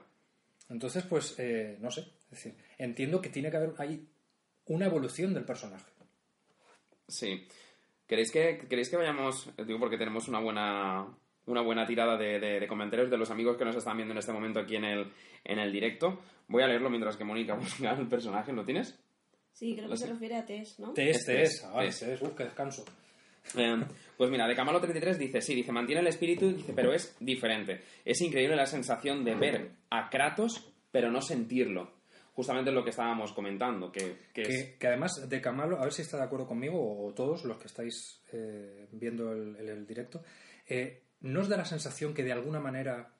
Entonces, 0.67 1.05
pues, 1.05 1.35
eh, 1.37 1.77
no 1.79 1.89
sé. 1.89 2.01
Es 2.01 2.31
decir, 2.31 2.57
entiendo 2.77 3.21
que 3.21 3.29
tiene 3.29 3.49
que 3.49 3.57
haber 3.57 3.73
ahí 3.77 4.09
una 4.65 4.87
evolución 4.87 5.33
del 5.33 5.45
personaje. 5.45 5.89
Sí. 7.07 7.47
¿Queréis 8.07 8.31
que, 8.31 8.59
¿Queréis 8.69 8.89
que 8.89 8.97
vayamos? 8.97 9.49
Digo, 9.65 9.79
porque 9.79 9.97
tenemos 9.97 10.27
una 10.27 10.39
buena, 10.39 11.07
una 11.45 11.61
buena 11.61 11.85
tirada 11.85 12.17
de, 12.17 12.39
de- 12.39 12.59
de 12.59 12.67
comentarios 12.67 13.09
de 13.09 13.17
los 13.17 13.31
amigos 13.31 13.57
que 13.57 13.65
nos 13.65 13.75
están 13.75 13.95
viendo 13.97 14.11
en 14.13 14.17
este 14.19 14.31
momento 14.33 14.59
aquí 14.59 14.75
en 14.75 14.85
el, 14.85 15.11
en 15.43 15.59
el 15.59 15.71
directo. 15.71 16.19
Voy 16.47 16.63
a 16.63 16.67
leerlo 16.67 16.89
mientras 16.89 17.15
que 17.17 17.23
Mónica 17.23 17.55
busca 17.55 17.91
el 17.93 18.07
personaje. 18.07 18.51
¿Lo 18.51 18.65
tienes? 18.65 18.99
Sí, 19.53 19.75
creo 19.75 19.89
que 19.89 19.97
se 19.97 20.07
refiere 20.07 20.35
a 20.35 20.45
Tess, 20.45 20.79
¿no? 20.79 20.93
Test, 20.93 21.19
Este 21.19 21.35
test, 21.37 21.53
es, 21.53 21.63
ah, 21.65 21.79
test. 21.81 21.99
test, 22.05 22.23
uf, 22.23 22.33
qué 22.35 22.43
descanso. 22.45 22.83
Eh, 23.55 23.83
pues 24.17 24.29
mira, 24.31 24.47
de 24.47 24.55
Camalo33 24.55 25.15
dice, 25.17 25.41
sí, 25.41 25.53
dice, 25.53 25.71
mantiene 25.71 26.01
el 26.01 26.07
espíritu, 26.07 26.51
dice, 26.53 26.73
pero 26.73 26.93
es 26.93 27.15
diferente. 27.19 27.81
Es 28.05 28.19
increíble 28.21 28.55
la 28.55 28.65
sensación 28.65 29.23
de 29.23 29.35
ver 29.35 29.71
a 29.89 30.09
Kratos, 30.09 30.71
pero 30.91 31.11
no 31.11 31.21
sentirlo. 31.21 31.91
Justamente 32.33 32.71
lo 32.71 32.83
que 32.83 32.89
estábamos 32.89 33.31
comentando, 33.31 33.91
que, 33.91 34.17
que 34.33 34.41
es... 34.41 34.47
Que, 34.47 34.75
que 34.79 34.87
además 34.87 35.29
de 35.29 35.39
Camalo, 35.41 35.77
a 35.79 35.83
ver 35.83 35.93
si 35.93 36.01
está 36.01 36.17
de 36.17 36.23
acuerdo 36.23 36.47
conmigo 36.47 37.05
o 37.05 37.13
todos 37.13 37.43
los 37.45 37.57
que 37.57 37.67
estáis 37.67 38.21
eh, 38.31 38.87
viendo 38.91 39.31
el, 39.31 39.55
el- 39.57 39.69
el 39.69 39.85
directo, 39.87 40.23
eh, 40.67 41.03
¿no 41.21 41.41
os 41.41 41.47
da 41.49 41.57
la 41.57 41.65
sensación 41.65 42.13
que 42.13 42.23
de 42.23 42.31
alguna 42.31 42.59
manera 42.59 43.13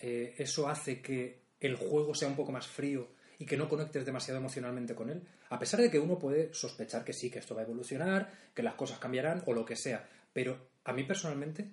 eh, 0.00 0.34
eso 0.38 0.68
hace 0.68 1.02
que 1.02 1.40
el 1.58 1.74
juego 1.76 2.14
sea 2.14 2.28
un 2.28 2.36
poco 2.36 2.52
más 2.52 2.66
frío 2.68 3.08
y 3.40 3.44
que 3.44 3.56
no 3.56 3.68
conectes 3.68 4.04
demasiado 4.06 4.38
emocionalmente 4.38 4.94
con 4.94 5.10
él? 5.10 5.22
A 5.48 5.58
pesar 5.58 5.80
de 5.80 5.90
que 5.90 5.98
uno 5.98 6.16
puede 6.18 6.54
sospechar 6.54 7.04
que 7.04 7.12
sí, 7.12 7.28
que 7.28 7.40
esto 7.40 7.56
va 7.56 7.62
a 7.62 7.64
evolucionar, 7.64 8.30
que 8.54 8.62
las 8.62 8.74
cosas 8.74 9.00
cambiarán 9.00 9.42
o 9.46 9.52
lo 9.52 9.64
que 9.64 9.74
sea, 9.74 10.08
pero 10.32 10.68
a 10.84 10.92
mí 10.92 11.02
personalmente 11.02 11.72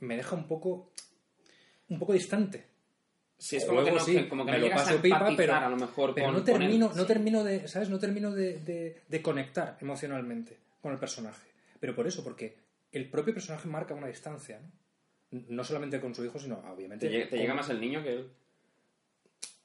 me 0.00 0.16
deja 0.16 0.34
un 0.34 0.46
poco 0.48 0.90
un 1.90 1.98
poco 1.98 2.14
distante. 2.14 2.64
Sí, 3.38 3.56
es 3.56 3.64
como 3.64 3.78
que 3.78 3.90
luego 3.92 3.98
no, 4.00 4.04
sí, 4.04 4.12
que- 4.16 4.28
como 4.28 4.44
que 4.44 4.50
me 4.52 4.58
no 4.58 4.66
lo 4.66 4.74
paso 4.74 4.94
a 4.98 5.02
pipa, 5.02 5.32
pero, 5.36 5.54
a 5.54 5.68
lo 5.68 5.76
mejor 5.76 6.12
pero 6.14 6.26
con, 6.26 6.34
no 6.36 6.42
termino, 6.44 6.92
no 6.94 7.06
termino 7.06 7.44
de, 7.44 7.68
¿sabes? 7.68 7.88
No 7.88 7.98
termino 7.98 8.32
de, 8.32 8.58
de- 8.58 9.00
de 9.08 9.22
conectar 9.22 9.78
emocionalmente 9.80 10.56
con 10.82 10.92
el 10.92 10.98
personaje. 10.98 11.46
Pero 11.78 11.94
por 11.94 12.06
eso, 12.08 12.24
porque 12.24 12.56
el 12.90 13.08
propio 13.08 13.32
personaje 13.34 13.68
marca 13.68 13.94
una 13.94 14.08
distancia, 14.08 14.58
¿no? 14.60 14.70
No 15.48 15.62
solamente 15.62 16.00
con 16.00 16.14
su 16.14 16.24
hijo, 16.24 16.38
sino 16.38 16.56
obviamente. 16.72 17.06
¿Te, 17.06 17.12
llega- 17.12 17.24
te 17.26 17.30
con- 17.30 17.38
llega 17.40 17.54
más 17.54 17.68
el 17.70 17.80
niño 17.80 18.02
que 18.02 18.12
él? 18.14 18.28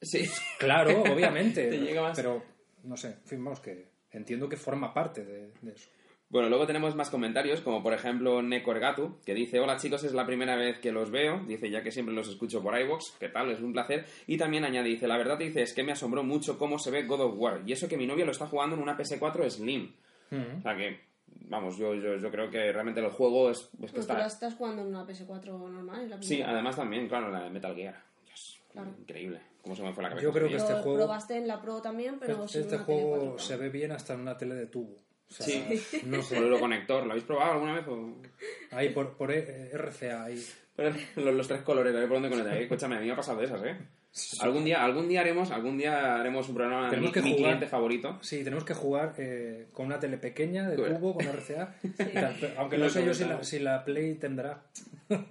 Sí. 0.02 0.30
Claro, 0.60 1.02
obviamente. 1.04 1.68
Te 1.70 1.78
llega 1.80 2.02
más. 2.02 2.16
Pero, 2.18 2.44
no 2.84 2.98
sé, 2.98 3.08
en 3.08 3.24
fin, 3.26 3.44
vamos, 3.44 3.60
que 3.62 3.88
entiendo 4.12 4.48
que 4.50 4.58
forma 4.58 4.94
parte 4.94 5.24
de, 5.24 5.52
de 5.62 5.72
eso. 5.72 5.90
Bueno, 6.34 6.50
luego 6.50 6.66
tenemos 6.66 6.96
más 6.96 7.12
comentarios, 7.12 7.62
como 7.62 7.84
por 7.84 7.94
ejemplo 7.94 8.42
Nekorgatu, 8.42 9.20
que 9.24 9.36
dice, 9.36 9.60
hola 9.60 9.78
chicos, 9.78 10.04
es 10.04 10.14
la 10.14 10.26
primera 10.26 10.56
vez 10.56 10.80
que 10.80 10.92
los 10.92 11.12
veo, 11.12 11.44
dice, 11.48 11.70
ya 11.70 11.84
que 11.84 11.92
siempre 11.92 12.16
los 12.16 12.28
escucho 12.28 12.64
por 12.64 12.76
iVoox, 12.76 13.12
¿qué 13.20 13.30
tal? 13.30 13.52
Es 13.52 13.62
un 13.62 13.72
placer. 13.72 14.06
Y 14.26 14.36
también 14.36 14.66
añade, 14.66 14.90
dice, 14.90 15.08
la 15.08 15.16
verdad 15.18 15.38
dice, 15.38 15.62
es 15.62 15.76
que 15.76 15.84
me 15.84 15.92
asombró 15.92 16.24
mucho 16.24 16.58
cómo 16.58 16.80
se 16.80 16.90
ve 16.90 17.04
God 17.04 17.22
of 17.22 17.34
War, 17.38 17.62
y 17.68 17.72
eso 17.74 17.88
que 17.88 17.98
mi 17.98 18.08
novia 18.08 18.26
lo 18.26 18.32
está 18.32 18.48
jugando 18.48 18.76
en 18.76 18.82
una 18.82 18.98
PS4 18.98 19.48
Slim. 19.48 19.94
O 20.58 20.62
sea 20.64 20.76
que, 20.76 21.02
vamos, 21.50 21.78
yo, 21.78 21.94
yo, 21.94 22.18
yo 22.18 22.32
creo 22.32 22.50
que 22.50 22.72
realmente 22.74 23.00
el 23.00 23.12
juego 23.12 23.52
es, 23.52 23.60
es 23.60 23.70
que 23.70 23.78
Pues 23.78 23.94
tú 23.94 24.00
está... 24.00 24.18
la 24.18 24.26
estás 24.26 24.56
jugando 24.56 24.82
en 24.82 24.88
una 24.88 25.06
PS4 25.06 25.46
normal, 25.70 26.10
la 26.10 26.20
Sí, 26.20 26.42
además 26.42 26.76
también, 26.76 27.08
claro, 27.08 27.30
la 27.30 27.44
de 27.44 27.52
Metal 27.52 27.76
Gear. 27.76 28.02
Dios, 28.26 28.60
Claro. 28.72 28.90
Increíble, 29.00 29.40
cómo 29.62 29.76
se 29.76 29.84
me 29.84 29.94
fue 29.94 30.02
la 30.02 30.10
cabeza. 30.10 30.24
Yo 30.24 30.34
creo 30.34 30.48
que 30.50 30.56
este 30.56 30.74
juego- 30.74 30.96
probaste 30.98 31.38
en 31.38 31.48
la 31.48 31.62
Pro 31.62 31.80
también, 31.80 32.18
pero 32.18 32.44
este 32.46 32.80
juego 32.80 33.36
PS4 33.36 33.40
se 33.40 33.58
ve 33.58 33.70
bien 33.70 33.92
hasta 33.92 34.16
en 34.16 34.22
una 34.22 34.36
tele 34.36 34.56
de 34.56 34.66
tubo. 34.66 35.03
O 35.30 35.34
sea, 35.34 35.46
Sí. 35.46 36.02
no 36.06 36.22
sé. 36.22 36.36
Por 36.36 36.46
el 36.46 36.60
conector, 36.60 37.04
¿lo 37.06 37.12
habéis 37.12 37.26
probado 37.26 37.54
alguna 37.54 37.74
vez? 37.76 37.88
o...? 37.88 38.22
Ahí 38.72 38.90
por, 38.90 39.16
por 39.18 39.32
eh, 39.32 39.72
RCA, 39.74 40.26
ahí. 40.26 40.46
Pero 40.76 40.94
los, 41.18 41.34
los 41.36 41.48
tres 41.48 41.62
colores, 41.62 41.96
a 41.96 42.00
ver 42.00 42.08
por 42.08 42.16
dónde 42.18 42.30
conectar. 42.30 42.58
Escúchame, 42.58 42.96
a 42.98 43.00
mí 43.00 43.06
me 43.08 43.14
ha 43.14 43.16
pasado 43.16 43.40
de 43.40 43.46
esas, 43.46 43.64
¿eh? 43.64 43.78
Algún 44.42 44.64
día, 44.64 44.84
algún 44.84 45.08
día 45.10 45.22
haremos, 45.22 45.50
algún 45.50 45.76
día 45.76 46.16
haremos 46.20 46.48
un 46.48 46.54
programa 46.54 46.88
Tenemos 46.90 47.10
mi, 47.10 47.14
que 47.14 47.22
mi 47.24 47.30
jugar. 47.32 47.44
cliente 47.46 47.68
favorito. 47.68 48.20
Sí, 48.22 48.44
tenemos 48.44 48.64
que 48.64 48.76
jugar 48.76 49.16
eh, 49.18 49.66
con 49.74 49.88
una 49.88 50.00
tele 50.00 50.18
pequeña 50.20 50.70
de 50.70 50.78
Bueno. 50.78 50.98
tubo, 51.00 51.16
con 51.16 51.26
RCA. 51.26 51.74
pero- 51.98 52.30
aunque 52.58 52.78
no 52.78 52.84
Lo 52.86 52.90
sé 52.92 53.04
yo 53.04 53.14
si 53.16 53.26
la, 53.26 53.44
si 53.44 53.58
la 53.60 53.84
Play 53.84 54.14
tendrá. 54.16 54.62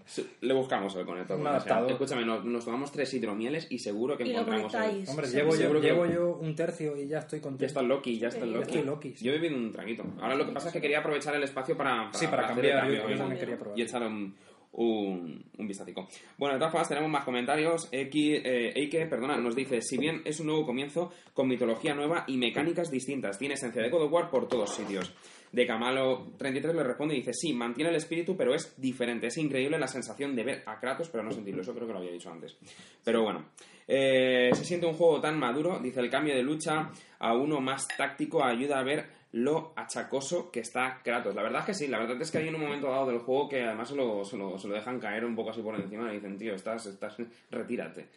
Sí, 0.05 0.29
Le 0.41 0.53
buscamos 0.53 0.95
el 0.97 1.07
conector. 1.07 1.37
Un 1.37 1.43
que 1.45 1.49
sea. 1.49 1.57
adaptador. 1.57 1.93
Escúchame, 1.93 2.25
nos, 2.25 2.45
nos 2.45 2.65
tomamos 2.65 2.91
tres 2.91 3.15
hidromieles 3.15 3.69
y 3.71 3.79
seguro 3.79 4.17
que 4.17 4.25
Y 4.25 4.33
encontramos 4.33 4.75
el... 4.75 5.09
Hombre, 5.09 5.27
Sí, 5.29 5.37
llevo, 5.37 5.51
yo, 5.53 5.57
seguro 5.57 5.81
que- 5.81 5.87
llevo 5.87 6.07
yo 6.07 6.37
un 6.41 6.57
tercio 6.57 6.97
y 6.97 7.07
ya 7.07 7.21
estoy 7.21 7.39
Ya 7.39 7.43
contento. 7.43 7.67
está 7.67 7.81
el 7.81 7.87
Loki, 7.89 8.19
ya 8.19 8.29
está 8.29 8.45
el 8.45 8.53
Ya 8.53 8.59
Loki. 8.59 8.83
Loki, 8.83 9.15
sí. 9.17 9.25
Yo 9.25 9.33
he 9.33 9.39
bebido 9.39 9.57
un 9.57 9.71
traguito. 9.71 10.05
Ahora 10.21 10.35
lo 10.35 10.45
que 10.45 10.53
pasa 10.53 10.69
es 10.69 10.73
que 10.73 10.81
quería 10.81 10.99
aprovechar 10.99 11.35
el 11.37 11.45
espacio 11.45 11.77
para, 11.77 12.07
para, 12.11 12.13
Sí, 12.15 12.27
para 12.27 12.49
hacer 12.49 12.65
el 12.65 12.73
cambiar, 12.73 12.75
yo- 12.75 12.81
cambio 12.81 13.09
yo 13.09 13.15
y- 13.15 13.19
también 13.19 13.41
quería 13.41 13.59
probar. 13.59 13.79
y 13.79 13.83
echar 13.83 14.03
un, 14.03 14.35
un, 14.73 15.45
un 15.59 15.67
vistacico. 15.67 16.09
Bueno, 16.39 16.55
de 16.55 16.59
todas 16.59 16.73
formas 16.73 16.89
tenemos 16.89 17.11
más 17.11 17.25
comentarios. 17.25 17.89
Eh, 17.93 18.73
Eike, 18.75 19.07
perdona, 19.07 19.37
nos 19.37 19.55
dice, 19.55 19.81
si 19.83 19.99
bien 19.99 20.23
es 20.25 20.41
un 20.41 20.47
nuevo 20.47 20.65
comienzo 20.65 21.13
con 21.35 21.49
mitología 21.49 21.95
nueva 21.95 22.25
y 22.27 22.37
mecánicas 22.37 22.91
distintas, 22.91 23.39
tiene 23.39 23.55
esencia 23.55 23.83
de 23.83 23.91
God 23.91 24.05
of 24.05 24.13
War 24.13 24.31
por 24.31 24.49
todos 24.49 24.75
sitios. 24.75 25.13
De 25.53 25.67
Camalo 25.67 26.33
33 26.39 26.75
le 26.75 26.83
responde 26.83 27.15
y 27.15 27.19
dice, 27.19 27.35
sí, 27.35 27.53
mantiene 27.53 27.91
el 27.91 27.97
espíritu, 27.97 28.35
pero 28.35 28.55
es 28.55 28.75
diferente. 28.81 29.27
Es 29.27 29.37
increíble 29.37 29.79
la 29.79 29.87
sensación 29.87 30.35
de 30.35 30.45
ver 30.45 30.63
a 30.65 30.81
Kratos, 30.81 31.11
pero 31.11 31.23
no 31.23 31.31
sentirlo. 31.31 31.61
Eso 31.61 31.75
creo 31.75 31.87
que 31.87 31.93
lo 31.93 31.99
había 31.99 32.11
dicho 32.11 32.31
antes. 32.31 32.57
Pero 33.05 33.23
bueno, 33.23 33.51
eh, 33.87 34.51
se 34.55 34.65
siente 34.65 34.87
un 34.87 34.95
juego 34.95 35.21
tan 35.21 35.39
maduro, 35.39 35.79
dice 35.79 36.01
el 36.01 36.09
cambio 36.09 36.35
de 36.35 36.43
lucha 36.43 36.91
a 37.19 37.35
uno 37.35 37.61
más 37.61 37.87
táctico 37.97 38.43
ayuda 38.43 38.79
a 38.79 38.83
ver 38.83 39.22
lo 39.33 39.73
achacoso 39.77 40.51
que 40.51 40.61
está 40.61 41.01
Kratos. 41.03 41.35
La 41.35 41.43
verdad 41.43 41.61
es 41.61 41.67
que 41.67 41.75
sí, 41.75 41.87
la 41.89 41.99
verdad 41.99 42.21
es 42.21 42.31
que 42.31 42.39
hay 42.39 42.49
en 42.49 42.55
un 42.55 42.61
momento 42.61 42.89
dado 42.91 43.07
del 43.09 43.19
juego 43.19 43.49
que 43.49 43.63
además 43.63 43.89
se 43.89 43.97
lo, 43.97 44.25
se 44.25 44.37
lo, 44.37 44.59
se 44.59 44.69
lo 44.69 44.75
dejan 44.75 45.01
caer 45.01 45.25
un 45.25 45.35
poco 45.35 45.51
así 45.51 45.63
por 45.63 45.75
encima 45.75 46.11
y 46.13 46.17
dicen, 46.17 46.37
tío, 46.39 46.55
estás, 46.55 46.85
estás, 46.87 47.17
retírate, 47.51 48.03
Sí, 48.03 48.09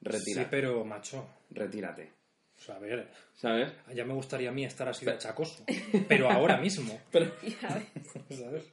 retírate, 0.00 0.48
pero 0.50 0.84
macho. 0.84 1.28
retírate. 1.50 2.10
O 2.58 2.60
sea, 2.64 2.76
a 2.76 2.78
ver, 2.78 3.08
¿Sabes? 3.34 3.72
ya 3.94 4.04
me 4.04 4.14
gustaría 4.14 4.48
a 4.48 4.52
mí 4.52 4.64
estar 4.64 4.88
así 4.88 5.04
de 5.04 5.10
achacoso. 5.12 5.64
Pero 6.08 6.30
ahora 6.30 6.58
mismo. 6.58 7.00
Pero, 7.10 7.26
Ya 7.60 7.74
ves. 7.74 8.38
¿Sabes? 8.38 8.72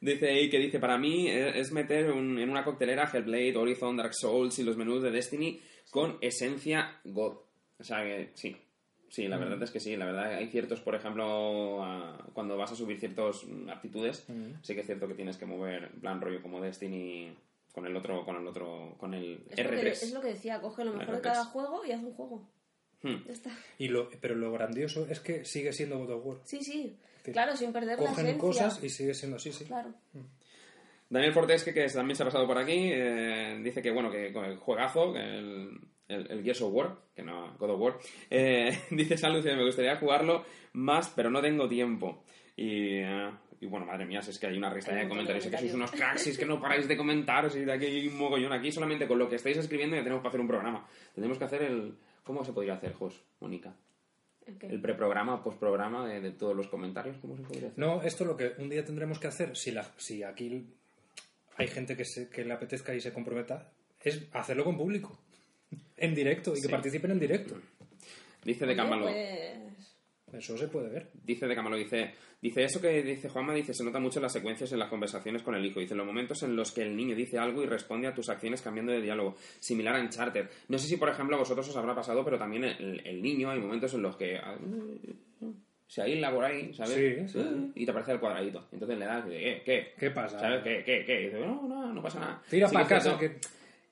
Dice 0.00 0.28
ahí 0.28 0.50
que 0.50 0.58
dice, 0.58 0.78
para 0.80 0.98
mí 0.98 1.28
es 1.28 1.70
meter 1.72 2.10
un- 2.10 2.38
en 2.38 2.50
una 2.50 2.64
coctelera 2.64 3.08
Hellblade, 3.12 3.56
Horizon, 3.56 3.96
Dark 3.96 4.14
Souls 4.14 4.58
y 4.58 4.64
los 4.64 4.76
menús 4.76 5.02
de 5.02 5.10
Destiny 5.10 5.60
con 5.90 6.18
esencia 6.20 7.00
God. 7.04 7.36
O 7.78 7.84
sea 7.84 8.02
que 8.02 8.30
sí, 8.34 8.56
sí, 9.12 9.28
la 9.28 9.36
verdad 9.36 9.62
es 9.62 9.70
que 9.70 9.78
sí, 9.78 9.94
la 9.94 10.06
verdad 10.06 10.34
hay 10.34 10.48
ciertos, 10.48 10.80
por 10.80 10.94
ejemplo, 10.94 11.84
ah, 11.84 12.16
cuando 12.32 12.56
vas 12.56 12.72
a 12.72 12.74
subir 12.74 12.98
ciertas 12.98 13.44
aptitudes, 13.70 14.26
sí 14.62 14.74
que 14.74 14.80
es 14.80 14.86
cierto 14.86 15.06
que 15.06 15.14
tienes 15.14 15.36
que 15.36 15.44
mover 15.44 15.90
en 15.92 16.00
plan 16.00 16.20
rollo 16.20 16.40
como 16.40 16.62
Destiny 16.62 17.36
con 17.72 17.86
el 17.86 17.94
otro, 17.94 18.24
con 18.24 18.36
el 18.36 18.46
otro, 18.46 18.96
con 18.98 19.12
el 19.12 19.44
Es 19.50 19.64
lo, 19.64 19.70
que, 19.70 19.76
R3. 19.76 19.90
es 19.90 20.12
lo 20.12 20.20
que 20.22 20.28
decía, 20.28 20.60
coge 20.60 20.84
lo 20.84 20.94
mejor 20.94 21.14
de 21.14 21.20
R3. 21.20 21.22
cada 21.22 21.44
juego 21.44 21.84
y 21.84 21.92
haz 21.92 22.02
un 22.02 22.14
juego. 22.14 22.48
Hmm. 23.02 23.24
Ya 23.26 23.32
está. 23.32 23.50
Y 23.78 23.88
lo, 23.88 24.08
pero 24.20 24.34
lo 24.34 24.50
grandioso 24.52 25.06
es 25.08 25.20
que 25.20 25.44
sigue 25.44 25.72
siendo 25.72 25.98
God 25.98 26.10
of 26.10 26.26
War. 26.26 26.38
Sí, 26.44 26.62
sí. 26.62 26.96
Claro, 27.24 27.56
sin 27.56 27.72
perder 27.72 27.98
la 27.98 28.08
Cogen 28.08 28.26
esencia. 28.26 28.38
cosas 28.38 28.82
y 28.82 28.88
sigue 28.88 29.14
siendo 29.14 29.36
así, 29.36 29.52
sí. 29.52 29.64
Claro. 29.64 29.92
Daniel 31.08 31.32
Fortes, 31.32 31.62
que, 31.62 31.74
que 31.74 31.86
también 31.88 32.16
se 32.16 32.22
ha 32.22 32.26
pasado 32.26 32.46
por 32.46 32.58
aquí, 32.58 32.90
eh, 32.90 33.60
dice 33.62 33.82
que, 33.82 33.90
bueno, 33.90 34.10
que 34.10 34.32
con 34.32 34.44
el 34.44 34.56
juegazo, 34.56 35.12
que 35.12 35.20
el, 35.20 35.78
el, 36.12 36.30
el 36.30 36.42
Gears 36.42 36.62
of 36.62 36.72
War, 36.72 36.96
que 37.14 37.22
no 37.22 37.56
God 37.58 37.70
of 37.70 37.80
War, 37.80 37.98
eh, 38.30 38.78
dice 38.90 39.16
Salud, 39.16 39.44
me 39.44 39.64
gustaría 39.64 39.96
jugarlo 39.96 40.44
más, 40.74 41.12
pero 41.14 41.30
no 41.30 41.40
tengo 41.40 41.68
tiempo. 41.68 42.24
Y, 42.56 42.98
eh, 42.98 43.30
y 43.60 43.66
bueno, 43.66 43.86
madre 43.86 44.04
mía, 44.04 44.20
si 44.22 44.30
es 44.30 44.38
que 44.38 44.48
hay 44.48 44.56
una 44.56 44.70
Hay 44.70 44.80
de 44.80 45.08
comentarios, 45.08 45.44
es 45.44 45.50
que 45.50 45.58
sois 45.58 45.74
unos 45.74 45.92
cracks, 45.92 46.26
es 46.26 46.36
que 46.36 46.44
no 46.44 46.60
paráis 46.60 46.88
de 46.88 46.96
comentar, 46.96 47.48
y 47.54 47.64
de 47.64 47.72
aquí 47.72 47.86
hay 47.86 48.08
un 48.08 48.18
mogollón. 48.18 48.52
Aquí 48.52 48.72
solamente 48.72 49.06
con 49.06 49.18
lo 49.18 49.28
que 49.28 49.36
estáis 49.36 49.56
escribiendo 49.56 49.94
ya 49.94 50.02
tenemos 50.02 50.20
que 50.20 50.28
hacer 50.28 50.40
un 50.40 50.48
programa. 50.48 50.86
Tenemos 51.14 51.38
que 51.38 51.44
hacer 51.44 51.62
el... 51.62 51.94
¿Cómo 52.24 52.44
se 52.44 52.52
podría 52.52 52.74
hacer, 52.74 52.92
Jos, 52.92 53.22
Mónica? 53.40 53.74
Ok. 54.52 54.64
El 54.64 54.80
preprograma, 54.80 55.42
postprograma 55.42 56.08
de, 56.08 56.20
de 56.20 56.32
todos 56.32 56.56
los 56.56 56.66
comentarios, 56.66 57.16
¿cómo 57.18 57.36
se 57.36 57.42
podría 57.42 57.68
hacer? 57.68 57.78
No, 57.78 58.02
esto 58.02 58.24
lo 58.24 58.36
que 58.36 58.52
un 58.58 58.68
día 58.68 58.84
tendremos 58.84 59.20
que 59.20 59.28
hacer, 59.28 59.56
si, 59.56 59.70
la, 59.70 59.84
si 59.96 60.24
aquí 60.24 60.66
hay 61.56 61.68
gente 61.68 61.96
que, 61.96 62.04
se, 62.04 62.28
que 62.28 62.44
le 62.44 62.54
apetezca 62.54 62.94
y 62.94 63.00
se 63.00 63.12
comprometa, 63.12 63.70
es 64.00 64.26
hacerlo 64.32 64.64
con 64.64 64.76
público. 64.76 65.18
En 65.96 66.14
directo 66.14 66.52
y 66.56 66.60
que 66.60 66.68
participen 66.68 67.12
en 67.12 67.20
directo. 67.20 67.56
Dice 68.44 68.64
de 68.66 68.72
Oye, 68.72 68.76
Cámbalo. 68.76 69.02
pues, 69.04 69.94
Eso 70.32 70.56
se 70.58 70.68
puede 70.68 70.88
ver. 70.88 71.10
Dice 71.24 71.46
de 71.46 71.54
Camalo, 71.54 71.76
dice, 71.76 72.12
dice 72.40 72.64
eso 72.64 72.80
que 72.80 73.02
dice 73.02 73.28
Juanma, 73.28 73.54
dice, 73.54 73.72
se 73.74 73.84
nota 73.84 74.00
mucho 74.00 74.18
en 74.18 74.24
las 74.24 74.32
secuencias 74.32 74.72
en 74.72 74.78
las 74.78 74.88
conversaciones 74.88 75.42
con 75.42 75.54
el 75.54 75.64
hijo. 75.64 75.78
Dice, 75.78 75.94
los 75.94 76.06
momentos 76.06 76.42
en 76.42 76.56
los 76.56 76.72
que 76.72 76.82
el 76.82 76.96
niño 76.96 77.14
dice 77.14 77.38
algo 77.38 77.62
y 77.62 77.66
responde 77.66 78.08
a 78.08 78.14
tus 78.14 78.28
acciones 78.30 78.62
cambiando 78.62 78.90
de 78.92 79.00
diálogo, 79.02 79.36
similar 79.60 79.94
a 79.94 80.00
Uncharted. 80.00 80.46
No 80.68 80.78
sé 80.78 80.88
si, 80.88 80.96
por 80.96 81.08
ejemplo, 81.10 81.36
a 81.36 81.38
vosotros 81.38 81.68
os 81.68 81.76
habrá 81.76 81.94
pasado, 81.94 82.24
pero 82.24 82.38
también 82.38 82.64
el, 82.64 83.00
el 83.06 83.22
niño 83.22 83.50
hay 83.50 83.60
momentos 83.60 83.94
en 83.94 84.02
los 84.02 84.16
que 84.16 84.38
ah, 84.38 84.56
se 85.86 86.02
aísla 86.02 86.32
por 86.32 86.44
ahí, 86.44 86.72
¿sabes? 86.72 86.94
Sí, 87.30 87.38
sí. 87.38 87.38
Ah, 87.46 87.66
Y 87.74 87.84
te 87.84 87.90
aparece 87.90 88.12
el 88.12 88.18
cuadradito. 88.20 88.66
Entonces 88.72 88.98
le 88.98 89.04
das, 89.04 89.24
¿qué? 89.26 89.62
¿Qué? 89.64 89.92
¿Qué 89.98 90.10
pasa? 90.10 90.40
¿Sabes? 90.40 90.62
¿Qué? 90.64 90.82
¿Qué? 90.84 91.04
¿Qué? 91.04 91.20
Y 91.20 91.24
dice, 91.26 91.38
no, 91.38 91.68
no, 91.68 91.92
no 91.92 92.02
pasa 92.02 92.18
nada. 92.18 92.42
Tira 92.48 92.66
Sí 92.66 92.74
para 92.74 92.88
casa. 92.88 93.18
Que... 93.18 93.36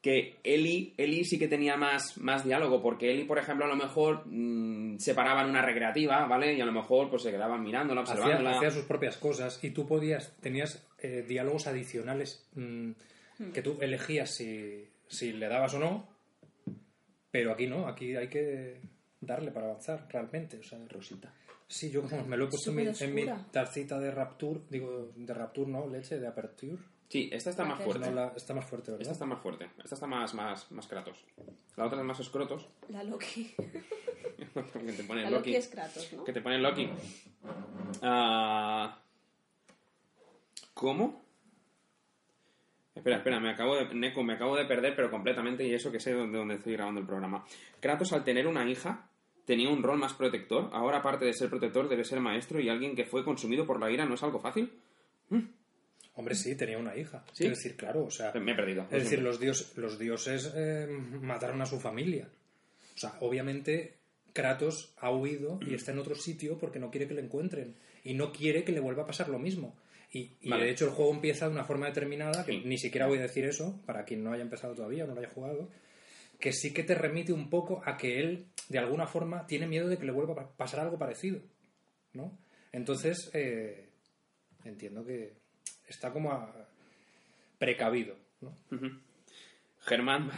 que 0.01 0.39
Eli, 0.43 0.95
Eli 0.97 1.25
sí 1.25 1.39
que 1.39 1.47
tenía 1.49 1.77
más, 1.77 2.17
más 2.17 2.45
diálogo, 2.45 2.81
porque 2.81 3.11
Eli, 3.11 3.25
por 3.25 3.39
ejemplo, 3.39 3.67
a 3.67 3.69
lo 3.69 3.77
mejor 3.77 4.23
mm, 4.27 4.99
se 4.99 5.15
paraba 5.15 5.43
en 5.43 5.51
una 5.51 5.63
recreativa, 5.63 6.27
¿vale? 6.27 6.55
Y 6.55 6.61
a 6.61 6.65
lo 6.65 6.73
mejor 6.73 7.11
pues 7.11 7.23
se 7.23 7.31
quedaban 7.31 7.63
mirándola, 7.63 8.03
Hacía, 8.03 8.15
observándola. 8.15 8.57
hacía 8.57 8.71
sus 8.71 8.85
propias 8.85 9.19
cosas 9.19 9.63
y 9.63 9.71
tú 9.71 9.87
podías, 9.87 10.35
tenías 10.41 10.87
eh, 10.99 11.23
diálogos 11.29 11.67
adicionales 11.67 12.49
mm, 12.55 12.93
que 13.53 13.63
tú 13.63 13.77
elegías 13.81 14.35
si, 14.35 14.89
si 15.07 15.33
le 15.33 15.49
dabas 15.49 15.75
o 15.75 15.79
no 15.79 16.09
Pero 17.31 17.53
aquí 17.53 17.67
no, 17.67 17.87
aquí 17.87 18.17
hay 18.17 18.29
que 18.29 18.81
darle 19.21 19.51
para 19.51 19.67
avanzar 19.67 20.07
realmente. 20.11 20.59
O 20.59 20.63
sea, 20.63 20.79
Rosita. 20.89 21.33
sí, 21.69 21.91
yo 21.91 22.03
como 22.03 22.25
me 22.25 22.37
lo 22.39 22.47
he 22.47 22.49
puesto 22.49 22.71
en 22.71 22.77
mi, 22.77 22.85
en 22.99 23.15
mi 23.15 23.27
tacita 23.53 23.99
de 23.99 24.11
Rapture, 24.11 24.61
digo, 24.71 25.13
de 25.15 25.35
Rapture 25.35 25.71
no, 25.71 25.87
leche, 25.87 26.19
de 26.19 26.27
Aperture. 26.27 26.79
Sí, 27.11 27.29
esta 27.33 27.51
está 27.51 27.65
más 27.65 27.83
fuerte. 27.83 28.09
No, 28.09 28.15
la- 28.15 28.33
está 28.37 28.55
más 28.55 28.65
fuerte, 28.65 28.93
¿verdad? 28.93 29.03
Esta 29.03 29.13
está 29.13 29.27
más 29.27 29.41
fuerte. 29.41 29.69
Esta 29.83 29.95
está 29.97 30.07
más, 30.07 30.33
más, 30.33 30.71
más 30.71 30.87
Kratos. 30.87 31.25
La 31.77 31.87
otra 31.87 31.99
es 31.99 32.05
más 32.05 32.21
escrotos. 32.21 32.69
La 32.89 33.03
Loki. 33.03 33.53
que 33.59 34.93
te 34.93 35.03
pone 35.05 35.23
La 35.23 35.31
Loki. 35.31 35.51
Loki 35.51 35.57
es 35.57 35.69
Kratos, 35.69 36.13
¿no? 36.13 36.23
Que 36.25 36.33
te 36.33 36.41
pone 36.41 36.59
Loki. 36.59 36.89
Ah, 38.03 38.97
¿Cómo? 40.75 41.25
Espera, 42.95 43.17
espera, 43.17 43.41
me 43.41 43.51
acabo 43.51 43.75
de. 43.77 43.93
Neko, 43.95 44.23
me 44.23 44.35
acabo 44.35 44.57
de 44.57 44.65
perder, 44.67 44.95
pero 44.95 45.11
completamente, 45.11 45.67
y 45.67 45.75
eso 45.75 45.91
que 45.91 45.99
sé 46.01 46.15
de 46.15 46.27
dónde 46.29 46.55
estoy 46.55 46.75
grabando 46.75 47.01
el 47.01 47.07
programa. 47.07 47.45
Kratos, 47.81 48.13
al 48.13 48.23
tener 48.25 48.47
una 48.47 48.69
hija, 48.71 49.09
tenía 49.45 49.69
un 49.69 49.83
rol 49.83 49.99
más 49.99 50.13
protector. 50.15 50.71
Ahora, 50.73 50.99
aparte 50.99 51.25
de 51.25 51.33
ser 51.33 51.51
protector, 51.51 51.89
debe 51.89 52.05
ser 52.05 52.21
maestro 52.21 52.61
y 52.61 52.69
alguien 52.69 52.95
que 52.95 53.05
fue 53.05 53.25
consumido 53.25 53.67
por 53.67 53.81
la 53.81 53.91
ira 53.91 54.05
no 54.07 54.15
es 54.15 54.23
algo 54.23 54.39
fácil. 54.39 54.73
Hombre, 56.15 56.35
sí, 56.35 56.55
tenía 56.57 56.77
una 56.79 56.97
hija. 56.97 57.25
¿Sí? 57.29 57.45
Quiero 57.45 57.55
decir, 57.57 57.77
claro, 57.77 58.05
o 58.05 58.11
sea... 58.11 58.33
Me 58.33 58.53
he 58.53 58.55
perdido. 58.55 58.83
Es 58.91 59.05
decir, 59.05 59.23
los, 59.23 59.39
dios, 59.41 59.73
los 59.77 59.99
dioses 59.99 60.53
eh, 60.55 60.87
mataron 61.23 61.61
a 61.63 61.67
su 61.67 61.79
familia. 61.81 62.29
O 62.95 62.99
sea, 62.99 63.15
obviamente 63.21 63.95
Kratos 64.33 64.93
ha 64.99 65.11
huido 65.11 65.59
y 65.67 65.75
está 65.75 65.93
en 65.93 65.99
otro 66.01 66.15
sitio 66.15 66.59
porque 66.59 66.79
no 66.79 66.91
quiere 66.91 67.07
que 67.09 67.15
le 67.15 67.23
encuentren. 67.23 67.75
Y 68.05 68.15
no 68.15 68.33
quiere 68.33 68.65
que 68.65 68.73
le 68.73 68.81
vuelva 68.81 69.05
a 69.05 69.07
pasar 69.07 69.29
lo 69.29 69.39
mismo. 69.39 69.77
Y, 70.13 70.33
y 70.41 70.51
Vale. 70.51 70.65
de 70.65 70.71
hecho 70.73 70.87
el 70.87 70.91
juego 70.91 71.13
empieza 71.15 71.47
de 71.47 71.53
una 71.53 71.65
forma 71.65 71.87
determinada, 71.87 72.45
que 72.45 72.53
Sí. 72.53 72.63
ni 72.65 72.77
siquiera 72.79 73.07
voy 73.07 73.19
a 73.19 73.23
decir 73.23 73.45
eso, 73.45 73.81
para 73.87 74.05
quien 74.05 74.25
no 74.25 74.33
haya 74.33 74.43
empezado 74.43 74.75
todavía 74.75 75.05
o 75.05 75.07
no 75.07 75.15
lo 75.15 75.21
haya 75.21 75.31
jugado, 75.31 75.69
que 76.41 76.53
sí 76.53 76.73
que 76.73 76.83
te 76.83 76.95
remite 76.97 77.33
un 77.33 77.49
poco 77.49 77.81
a 77.87 77.97
que 77.97 78.19
él, 78.19 78.47
de 78.69 78.79
alguna 78.79 79.07
forma, 79.07 79.47
tiene 79.47 79.69
miedo 79.69 79.87
de 79.89 79.99
que 79.99 80.07
le 80.07 80.13
vuelva 80.13 80.33
a 80.33 80.37
pa- 80.37 80.57
pasar 80.57 80.81
algo 80.81 80.99
parecido. 80.99 81.41
¿no? 82.13 82.37
Entonces, 82.73 83.31
eh, 83.35 83.87
entiendo 84.65 85.05
que 85.07 85.35
está 85.91 86.13
como 86.13 86.33
a- 86.33 86.51
precavido. 87.59 88.17
¿no? 88.41 88.53
Germán, 89.81 90.31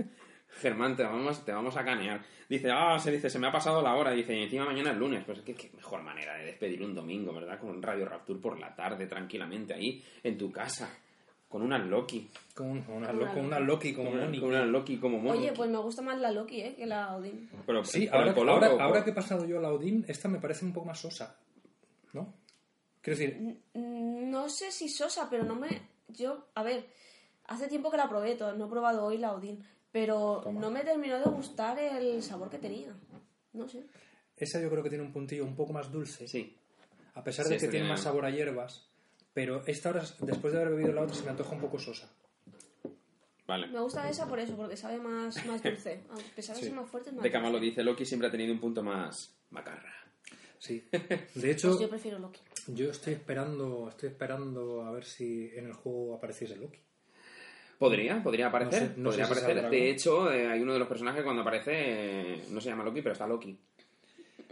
Germán, 0.60 0.96
te 0.96 1.02
vamos, 1.02 1.44
te 1.44 1.52
vamos 1.52 1.76
a 1.76 1.84
canear. 1.84 2.22
Dice, 2.48 2.70
ah, 2.72 2.98
se 2.98 3.12
dice, 3.12 3.30
se 3.30 3.38
me 3.38 3.46
ha 3.46 3.52
pasado 3.52 3.80
la 3.82 3.94
hora. 3.94 4.10
Dice, 4.12 4.36
y 4.36 4.42
encima 4.42 4.64
mañana 4.64 4.90
es 4.90 4.96
lunes. 4.96 5.22
Pues 5.24 5.40
qué, 5.42 5.54
qué 5.54 5.70
mejor 5.76 6.02
manera 6.02 6.34
de 6.36 6.46
despedir 6.46 6.82
un 6.82 6.94
domingo, 6.94 7.32
¿verdad? 7.32 7.58
Con 7.60 7.70
un 7.70 7.82
Radio 7.82 8.06
Rapture 8.06 8.40
por 8.40 8.58
la 8.58 8.74
tarde, 8.74 9.06
tranquilamente, 9.06 9.74
ahí, 9.74 10.02
en 10.22 10.36
tu 10.36 10.50
casa. 10.50 10.88
Con 11.48 11.62
una 11.62 11.78
Loki. 11.78 12.28
Con 12.54 12.68
una, 12.70 12.84
Con 12.86 12.96
una 12.96 13.32
con 13.34 13.44
una 13.44 13.58
Loki. 13.60 13.92
Loki 13.92 13.94
como 13.94 14.08
con, 14.10 14.16
una, 14.18 14.24
Mónica. 14.26 14.40
con 14.40 14.50
una 14.50 14.64
Loki 14.64 14.96
como 14.98 15.18
Mono. 15.18 15.38
Oye, 15.38 15.52
pues 15.52 15.70
me 15.70 15.78
gusta 15.78 16.02
más 16.02 16.18
la 16.20 16.30
Loki, 16.30 16.60
¿eh? 16.60 16.74
Que 16.76 16.86
la 16.86 17.16
Odin. 17.16 17.48
Pero, 17.66 17.84
Sí, 17.84 18.08
ahora, 18.10 18.32
ahora, 18.32 18.68
ahora 18.80 19.04
que 19.04 19.10
he 19.10 19.14
pasado 19.14 19.44
yo 19.46 19.58
a 19.58 19.62
la 19.62 19.72
Odin, 19.72 20.04
esta 20.08 20.28
me 20.28 20.38
parece 20.38 20.64
un 20.64 20.72
poco 20.72 20.86
más 20.86 20.98
sosa. 21.00 21.36
¿No? 22.12 22.34
Quiero 23.02 23.18
decir, 23.18 23.60
No 23.74 24.48
sé 24.48 24.70
si 24.72 24.88
sosa, 24.88 25.28
pero 25.30 25.44
no 25.44 25.54
me... 25.54 25.68
Yo, 26.08 26.48
a 26.54 26.62
ver, 26.62 26.86
hace 27.46 27.68
tiempo 27.68 27.90
que 27.90 27.96
la 27.96 28.08
probé, 28.08 28.34
todo, 28.34 28.54
no 28.54 28.66
he 28.66 28.68
probado 28.68 29.04
hoy 29.04 29.16
la 29.18 29.32
Odin, 29.32 29.64
pero 29.92 30.40
Toma. 30.42 30.60
no 30.60 30.70
me 30.70 30.82
terminó 30.84 31.18
de 31.18 31.24
gustar 31.24 31.78
el 31.78 32.22
sabor 32.22 32.50
que 32.50 32.58
tenía. 32.58 32.94
No 33.52 33.68
sé. 33.68 33.84
esa 34.36 34.60
yo 34.60 34.70
creo 34.70 34.82
que 34.82 34.88
tiene 34.90 35.04
un 35.04 35.12
puntillo 35.12 35.44
un 35.44 35.54
poco 35.56 35.72
más 35.72 35.90
dulce. 35.92 36.26
Sí. 36.28 36.56
A 37.14 37.22
pesar 37.24 37.46
Sí, 37.46 37.52
de 37.54 37.58
que 37.58 37.68
tiene 37.68 37.88
más 37.88 38.02
sabor 38.02 38.24
a 38.24 38.30
hierbas. 38.30 38.88
Pero 39.32 39.62
esta 39.66 39.90
ahora, 39.90 40.04
después 40.20 40.52
de 40.52 40.60
haber 40.60 40.74
bebido 40.74 40.92
la 40.92 41.02
otra, 41.02 41.14
se 41.14 41.22
me 41.24 41.30
antoja 41.30 41.54
un 41.54 41.60
poco 41.60 41.78
sosa. 41.78 42.08
Vale. 43.46 43.66
Me 43.68 43.80
gusta 43.80 44.08
esa 44.08 44.26
por 44.28 44.38
eso, 44.38 44.56
porque 44.56 44.76
sabe 44.76 44.98
más, 44.98 45.44
más 45.46 45.62
dulce. 45.62 46.02
A 46.10 46.34
pesar 46.36 46.54
de 46.56 46.62
Sí. 46.62 46.68
ser 46.68 46.74
más 46.76 46.88
fuerte, 46.88 47.10
es 47.10 47.14
más 47.16 47.22
De 47.22 47.30
Cama 47.30 47.50
lo 47.50 47.58
dice, 47.58 47.82
Loki 47.82 48.04
siempre 48.04 48.28
ha 48.28 48.30
tenido 48.30 48.52
un 48.52 48.60
punto 48.60 48.82
más 48.82 49.34
macarra. 49.50 49.92
Sí. 50.58 50.84
De 51.34 51.50
hecho, 51.50 51.68
Pues 51.68 51.80
yo 51.80 51.88
prefiero 51.88 52.18
Loki. 52.18 52.40
Yo 52.68 52.90
estoy 52.90 53.14
esperando, 53.14 53.88
estoy 53.88 54.08
esperando 54.10 54.82
a 54.82 54.90
ver 54.92 55.04
si 55.04 55.50
en 55.54 55.66
el 55.66 55.72
juego 55.72 56.14
apareciese 56.14 56.56
Loki. 56.56 56.78
Podría, 57.78 58.22
podría 58.22 58.48
aparecer. 58.48 58.82
No 58.82 58.88
sé- 58.88 58.94
no 58.98 59.04
podría 59.10 59.26
si 59.26 59.32
aparecer. 59.32 59.70
De 59.70 59.90
hecho, 59.90 60.30
eh, 60.32 60.46
hay 60.48 60.60
uno 60.60 60.74
de 60.74 60.78
los 60.78 60.88
personajes 60.88 61.22
cuando 61.22 61.42
aparece, 61.42 61.70
eh, 61.74 62.44
no 62.50 62.60
se 62.60 62.68
llama 62.68 62.84
Loki, 62.84 63.00
pero 63.00 63.14
está 63.14 63.26
Loki. 63.26 63.58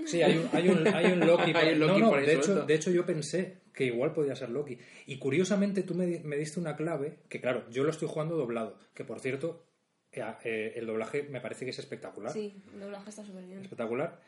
Sí, 0.06 0.22
hay 0.22 0.38
un, 0.38 0.48
hay 0.52 0.68
un, 0.68 0.86
hay 0.88 1.06
un 1.12 1.20
Loki. 1.20 1.52
por- 1.52 1.62
Hay 1.62 1.72
un 1.74 1.80
Loki 1.80 1.92
no, 1.92 1.98
no, 1.98 2.08
por 2.10 2.18
ahí 2.20 2.26
de, 2.26 2.34
hecho, 2.34 2.52
de 2.66 2.74
hecho 2.74 2.90
yo 2.90 3.04
pensé 3.04 3.58
que 3.74 3.84
igual 3.84 4.12
podía 4.14 4.34
ser 4.34 4.48
Loki. 4.50 4.78
Y 5.06 5.18
curiosamente 5.18 5.82
tú 5.82 5.94
me, 5.94 6.20
me 6.20 6.36
diste 6.36 6.58
una 6.58 6.74
clave, 6.76 7.18
que 7.28 7.40
claro, 7.40 7.68
yo 7.70 7.84
lo 7.84 7.90
estoy 7.90 8.08
jugando 8.08 8.36
doblado, 8.36 8.78
que 8.94 9.04
por 9.04 9.20
cierto, 9.20 9.66
eh, 10.12 10.22
eh, 10.44 10.72
el 10.76 10.86
doblaje 10.86 11.24
me 11.24 11.40
parece 11.42 11.64
que 11.66 11.72
es 11.72 11.78
espectacular. 11.78 12.32
Sí, 12.32 12.62
el 12.72 12.80
doblaje 12.80 13.10
está 13.10 13.24
súper 13.24 13.44
bien. 13.44 13.60
Espectacular. 13.60 14.20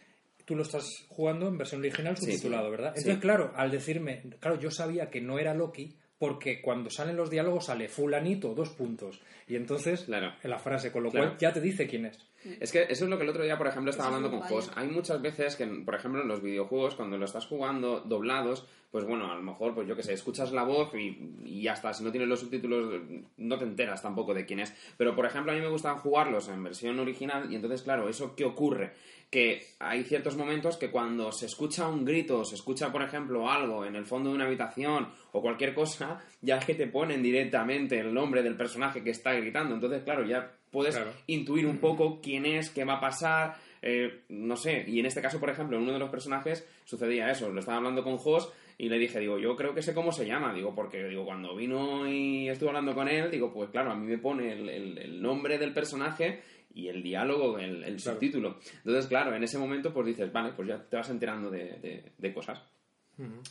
Tú 0.50 0.56
lo 0.56 0.62
estás 0.62 1.04
jugando 1.10 1.46
en 1.46 1.58
versión 1.58 1.80
original 1.80 2.16
Sí. 2.16 2.24
subtitulado, 2.24 2.72
¿verdad? 2.72 2.92
Sí. 2.96 3.02
Entonces, 3.02 3.22
claro, 3.22 3.52
al 3.54 3.70
decirme, 3.70 4.20
claro, 4.40 4.58
yo 4.58 4.68
sabía 4.72 5.08
que 5.08 5.20
no 5.20 5.38
era 5.38 5.54
Loki 5.54 5.94
porque 6.18 6.60
cuando 6.60 6.90
salen 6.90 7.14
los 7.16 7.30
diálogos 7.30 7.66
sale 7.66 7.86
fulanito, 7.88 8.52
dos 8.52 8.70
puntos. 8.70 9.20
Y 9.46 9.54
entonces, 9.54 10.02
Claro. 10.06 10.32
en 10.42 10.50
la 10.50 10.58
frase, 10.58 10.90
con 10.90 11.04
lo 11.04 11.10
Claro. 11.12 11.28
cual 11.28 11.38
ya 11.38 11.52
te 11.52 11.60
dice 11.60 11.86
quién 11.86 12.06
es. 12.06 12.18
Es 12.58 12.72
que 12.72 12.82
eso 12.82 13.04
es 13.04 13.10
lo 13.10 13.16
que 13.16 13.22
el 13.22 13.28
otro 13.30 13.44
día, 13.44 13.56
por 13.58 13.68
ejemplo, 13.68 13.90
estaba 13.92 14.08
Eso 14.08 14.16
hablando 14.16 14.38
con. 14.40 14.48
Jos. 14.48 14.72
Hay 14.74 14.88
muchas 14.88 15.22
veces 15.22 15.54
que, 15.54 15.66
por 15.66 15.94
ejemplo, 15.94 16.20
en 16.22 16.26
los 16.28 16.42
videojuegos, 16.42 16.96
cuando 16.96 17.16
lo 17.16 17.26
estás 17.26 17.46
jugando 17.46 18.00
doblados, 18.00 18.66
pues 18.90 19.04
bueno, 19.04 19.30
a 19.30 19.36
lo 19.36 19.42
mejor, 19.42 19.72
pues 19.74 19.86
yo 19.86 19.94
que 19.94 20.02
sé, 20.02 20.14
escuchas 20.14 20.50
la 20.50 20.64
voz 20.64 20.92
y, 20.94 21.16
y 21.44 21.62
ya 21.62 21.74
está. 21.74 21.94
Si 21.94 22.02
no 22.02 22.10
tienes 22.10 22.28
los 22.28 22.40
subtítulos, 22.40 23.00
no 23.36 23.56
te 23.58 23.64
enteras 23.64 24.02
tampoco 24.02 24.34
de 24.34 24.44
quién 24.46 24.58
es. 24.60 24.74
Pero, 24.96 25.14
por 25.14 25.26
ejemplo, 25.26 25.52
a 25.52 25.54
mí 25.54 25.60
me 25.60 25.68
gustan 25.68 25.96
jugarlos 25.98 26.48
en 26.48 26.64
versión 26.64 26.98
original 26.98 27.52
y 27.52 27.54
entonces, 27.56 27.82
claro, 27.82 28.08
¿eso 28.08 28.34
qué 28.34 28.44
ocurre? 28.44 28.94
Que 29.30 29.64
hay 29.78 30.02
ciertos 30.02 30.36
momentos 30.36 30.76
que 30.76 30.90
cuando 30.90 31.30
se 31.30 31.46
escucha 31.46 31.86
un 31.88 32.04
grito, 32.04 32.44
se 32.44 32.56
escucha, 32.56 32.90
por 32.90 33.02
ejemplo, 33.02 33.48
algo 33.48 33.84
en 33.84 33.94
el 33.94 34.04
fondo 34.04 34.28
de 34.30 34.34
una 34.34 34.46
habitación 34.46 35.08
o 35.32 35.40
cualquier 35.40 35.72
cosa, 35.72 36.20
ya 36.42 36.56
es 36.58 36.64
que 36.64 36.74
te 36.74 36.88
ponen 36.88 37.22
directamente 37.22 37.98
el 38.00 38.12
nombre 38.12 38.42
del 38.42 38.56
personaje 38.56 39.04
que 39.04 39.10
está 39.10 39.32
gritando. 39.34 39.74
Entonces, 39.74 40.02
claro, 40.02 40.26
ya 40.26 40.50
puedes 40.72 40.96
Claro. 40.96 41.12
intuir 41.28 41.66
un 41.66 41.78
poco 41.78 42.20
quién 42.20 42.44
es, 42.44 42.70
qué 42.70 42.84
va 42.84 42.94
a 42.94 43.00
pasar, 43.00 43.56
eh, 43.82 44.22
no 44.30 44.56
sé. 44.56 44.84
Y 44.88 44.98
en 44.98 45.06
este 45.06 45.22
caso, 45.22 45.38
por 45.38 45.50
ejemplo, 45.50 45.76
en 45.76 45.84
uno 45.84 45.92
de 45.92 45.98
los 46.00 46.10
personajes 46.10 46.68
sucedía 46.84 47.30
eso. 47.30 47.50
Lo 47.50 47.60
estaba 47.60 47.78
hablando 47.78 48.02
con 48.02 48.16
Jos 48.18 48.52
y 48.78 48.88
le 48.88 48.98
dije, 48.98 49.20
digo, 49.20 49.38
yo 49.38 49.54
creo 49.54 49.74
que 49.74 49.82
sé 49.82 49.94
cómo 49.94 50.10
se 50.10 50.26
llama. 50.26 50.52
Digo, 50.52 50.74
porque 50.74 51.04
digo, 51.04 51.24
cuando 51.24 51.54
vino 51.54 52.08
y 52.10 52.48
estuve 52.48 52.70
hablando 52.70 52.94
con 52.96 53.08
él, 53.08 53.30
digo, 53.30 53.52
pues 53.52 53.70
claro, 53.70 53.92
a 53.92 53.94
mí 53.94 54.06
me 54.06 54.18
pone 54.18 54.52
el, 54.52 54.68
el- 54.68 54.98
el 54.98 55.22
nombre 55.22 55.56
del 55.58 55.72
personaje 55.72 56.42
y 56.74 56.88
el 56.88 57.02
diálogo, 57.02 57.58
el, 57.58 57.82
el 57.84 57.96
Claro. 57.96 57.98
subtítulo. 58.18 58.58
Entonces, 58.78 59.06
claro, 59.06 59.34
en 59.34 59.42
ese 59.44 59.58
momento, 59.58 59.92
pues 59.92 60.06
dices, 60.06 60.32
vale, 60.32 60.52
pues 60.54 60.68
ya 60.68 60.82
te 60.82 60.96
vas 60.96 61.10
enterando 61.10 61.50
de, 61.50 61.64
de- 61.80 62.04
de 62.16 62.34
cosas. 62.34 62.62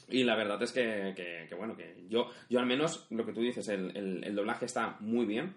Y 0.10 0.24
la 0.24 0.36
verdad 0.36 0.62
es 0.64 0.72
que, 0.72 1.14
que- 1.16 1.46
que, 1.48 1.54
bueno, 1.56 1.78
que 1.78 2.06
yo, 2.10 2.30
yo 2.50 2.60
al 2.60 2.66
menos, 2.66 3.06
lo 3.12 3.24
que 3.26 3.34
tú 3.34 3.42
dices, 3.42 3.68
el, 3.68 3.96
el- 3.96 4.24
el 4.24 4.36
doblaje 4.36 4.66
está 4.66 4.98
muy 5.00 5.26
bien, 5.28 5.54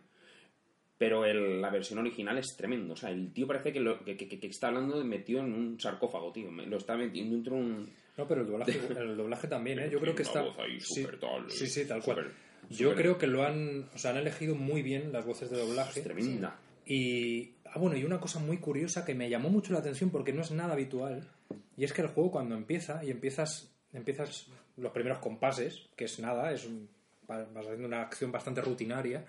pero 0.99 1.25
el- 1.25 1.61
la 1.61 1.71
versión 1.71 1.99
original 1.99 2.37
es 2.39 2.55
tremendo. 2.57 2.93
O 2.93 2.97
sea, 2.97 3.11
el 3.11 3.33
tío 3.33 3.47
parece 3.47 3.73
que, 3.73 3.81
lo, 3.81 4.05
que, 4.05 4.17
que- 4.17 4.29
que 4.39 4.47
está 4.47 4.69
hablando 4.69 5.03
metido 5.05 5.41
en 5.41 5.53
un 5.55 5.81
sarcófago, 5.81 6.31
tío. 6.31 6.51
Lo 6.51 6.77
está 6.77 6.97
metiendo 6.97 7.35
dentro 7.35 7.57
de 7.57 7.61
un... 7.63 7.91
No, 8.19 8.29
pero 8.29 8.43
el 8.43 8.47
doblaje, 8.49 8.73
el 9.01 9.17
doblaje 9.17 9.49
también, 9.49 9.79
¿eh? 9.79 9.89
Yo 9.91 9.99
creo 9.99 10.15
que 10.15 10.23
está... 10.23 10.41
ahí 10.59 10.79
sí, 10.81 11.07
tal, 11.19 11.51
sí, 11.51 11.67
sí, 11.67 11.87
tal 11.89 12.03
cual. 12.03 12.19
súper- 12.19 12.33
Yo 12.77 12.95
creo 12.95 13.17
que 13.19 13.27
lo 13.27 13.45
han... 13.47 13.89
O 13.95 13.99
sea, 13.99 14.11
han 14.11 14.19
elegido 14.19 14.55
muy 14.55 14.83
bien 14.83 15.11
las 15.11 15.25
voces 15.25 15.49
de 15.51 15.57
doblaje. 15.59 16.01
Es 16.01 16.05
tremenda. 16.05 16.59
Y, 16.87 17.55
ah, 17.67 17.79
bueno, 17.79 17.97
y 17.97 18.05
una 18.05 18.21
cosa 18.21 18.39
muy 18.39 18.59
curiosa 18.59 19.05
que 19.05 19.15
me 19.15 19.29
llamó 19.31 19.49
mucho 19.51 19.73
la 19.73 19.79
atención 19.79 20.11
porque 20.11 20.33
no 20.33 20.43
es 20.43 20.51
nada 20.51 20.73
habitual, 20.75 21.29
y 21.77 21.85
es 21.85 21.93
que 21.93 22.03
el 22.03 22.09
juego 22.09 22.31
cuando 22.31 22.55
empieza 22.55 23.05
y 23.05 23.11
empiezas, 23.11 23.71
empiezas 23.93 24.49
los 24.77 24.93
primeros 24.93 25.19
compases, 25.19 25.89
que 25.97 26.05
es 26.05 26.19
nada, 26.19 26.53
es 26.53 26.67
un- 26.67 26.89
va- 27.31 27.45
vas 27.53 27.67
haciendo 27.67 27.87
una 27.89 28.03
acción 28.03 28.33
bastante 28.33 28.61
rutinaria, 28.61 29.25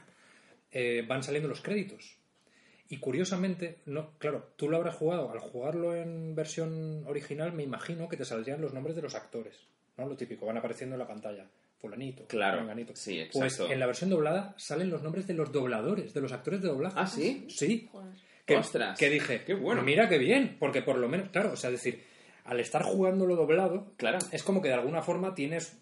eh, 0.72 1.06
van 1.08 1.24
saliendo 1.24 1.48
los 1.50 1.62
créditos. 1.62 2.18
Y 2.90 2.98
curiosamente, 2.98 3.80
no, 3.86 4.12
claro, 4.20 4.52
tú 4.56 4.70
lo 4.70 4.78
habrás 4.78 4.96
jugado, 4.96 5.32
al 5.32 5.40
jugarlo 5.40 5.96
en 5.96 6.36
versión 6.36 7.04
original 7.08 7.54
me 7.54 7.64
imagino 7.64 8.10
que 8.10 8.18
te 8.18 8.26
saldrían 8.26 8.62
los 8.62 8.74
nombres 8.74 8.96
de 8.96 9.02
los 9.02 9.16
actores, 9.16 9.56
¿no? 9.98 10.06
Lo 10.08 10.16
típico, 10.18 10.46
van 10.46 10.58
apareciendo 10.58 10.96
en 10.96 11.00
la 11.00 11.08
pantalla. 11.08 11.48
Fulanito, 11.84 12.26
Claro, 12.28 12.62
menganito. 12.62 12.96
sí, 12.96 13.28
Pues 13.34 13.56
exacto. 13.56 13.74
en 13.74 13.78
la 13.78 13.86
versión 13.88 14.10
doblada 14.10 14.56
salen 14.58 14.90
los 14.90 15.04
nombres 15.04 15.28
de 15.28 15.34
los 15.34 15.52
dobladores, 15.52 16.14
de 16.14 16.22
los 16.22 16.32
actores 16.32 16.62
de 16.62 16.70
doblaje. 16.70 16.96
¿Ah, 16.98 17.06
sí? 17.08 17.46
Sí. 17.50 17.90
Joder. 17.92 18.14
Que, 18.46 18.56
¡Ostras! 18.56 18.98
que 18.98 19.10
dije, 19.10 19.44
¡Qué 19.44 19.54
bueno! 19.54 19.82
Mira 19.84 20.08
qué 20.08 20.18
bien, 20.18 20.56
porque 20.62 20.82
por 20.82 20.98
lo 20.98 21.10
menos, 21.10 21.28
claro, 21.32 21.52
o 21.52 21.56
sea, 21.58 21.70
es 21.72 21.84
decir, 21.84 22.02
al 22.46 22.62
estar 22.62 22.84
jugándolo 22.84 23.36
doblado, 23.36 23.92
Claro. 23.98 24.20
es 24.32 24.44
como 24.44 24.62
que 24.62 24.70
de 24.70 24.76
alguna 24.76 25.02
forma 25.02 25.36
tienes 25.36 25.78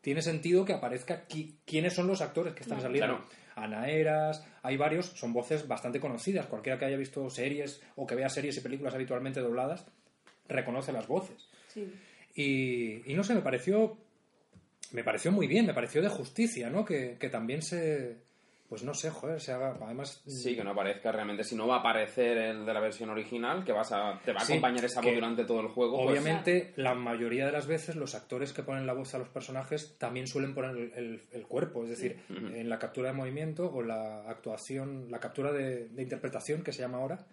tiene 0.00 0.22
sentido 0.22 0.64
que 0.64 0.72
aparezca 0.72 1.26
qui- 1.28 1.56
quiénes 1.66 1.92
son 1.92 2.06
los 2.06 2.22
actores 2.22 2.54
que 2.54 2.62
están 2.62 2.80
saliendo. 2.80 3.16
Claro. 3.18 3.28
Ana 3.56 3.90
Eras, 3.90 4.46
hay 4.62 4.78
varios, 4.78 5.06
son 5.06 5.34
voces 5.34 5.68
bastante 5.68 6.00
conocidas. 6.00 6.46
Cualquiera 6.46 6.78
que 6.78 6.86
haya 6.86 6.96
visto 6.96 7.28
series 7.28 7.82
o 7.96 8.06
que 8.06 8.14
vea 8.14 8.30
series 8.30 8.56
y 8.56 8.60
películas 8.62 8.94
habitualmente 8.94 9.40
dobladas 9.40 9.84
reconoce 10.48 10.92
las 10.92 11.06
voces. 11.08 11.50
Sí. 11.66 11.92
Y, 12.34 13.10
y 13.10 13.14
no 13.14 13.24
sé, 13.24 13.34
me 13.34 13.40
pareció 13.42 13.98
me 14.92 15.04
pareció 15.04 15.30
muy 15.32 15.46
bien, 15.46 15.66
me 15.66 15.74
pareció 15.74 16.00
de 16.02 16.08
justicia, 16.08 16.70
¿no? 16.70 16.84
Que, 16.84 17.16
que 17.18 17.28
también 17.28 17.62
se 17.62 18.26
pues 18.68 18.82
no 18.82 18.92
sé, 18.92 19.08
joder, 19.08 19.40
se 19.40 19.50
haga. 19.50 19.78
Además. 19.80 20.22
Sí, 20.26 20.54
que 20.54 20.62
no 20.62 20.72
aparezca 20.72 21.10
realmente. 21.10 21.42
Si 21.42 21.56
no 21.56 21.66
va 21.66 21.76
a 21.76 21.78
aparecer 21.78 22.36
el 22.36 22.66
de 22.66 22.74
la 22.74 22.80
versión 22.80 23.08
original, 23.08 23.64
que 23.64 23.72
vas 23.72 23.92
a, 23.92 24.20
te 24.22 24.34
va 24.34 24.40
a 24.42 24.44
Sí, 24.44 24.52
acompañar 24.52 24.84
esa 24.84 25.00
voz 25.00 25.14
durante 25.14 25.46
todo 25.46 25.62
el 25.62 25.68
juego. 25.68 25.96
pues- 26.04 26.10
Obviamente, 26.10 26.74
la 26.76 26.94
mayoría 26.94 27.46
de 27.46 27.52
las 27.52 27.66
veces 27.66 27.96
los 27.96 28.14
actores 28.14 28.52
que 28.52 28.62
ponen 28.62 28.86
la 28.86 28.92
voz 28.92 29.14
a 29.14 29.18
los 29.18 29.30
personajes 29.30 29.96
también 29.96 30.26
suelen 30.26 30.54
poner 30.54 30.72
el, 30.72 30.92
el- 30.96 31.22
el 31.32 31.46
cuerpo, 31.46 31.84
es 31.84 31.88
decir, 31.88 32.18
en 32.28 32.68
la 32.68 32.78
captura 32.78 33.08
de 33.08 33.14
movimiento 33.14 33.72
o 33.72 33.80
la 33.82 34.28
actuación, 34.28 35.10
la 35.10 35.18
captura 35.18 35.50
de, 35.50 35.88
de 35.88 36.02
interpretación 36.02 36.62
que 36.62 36.72
se 36.74 36.82
llama 36.82 36.98
ahora, 36.98 37.24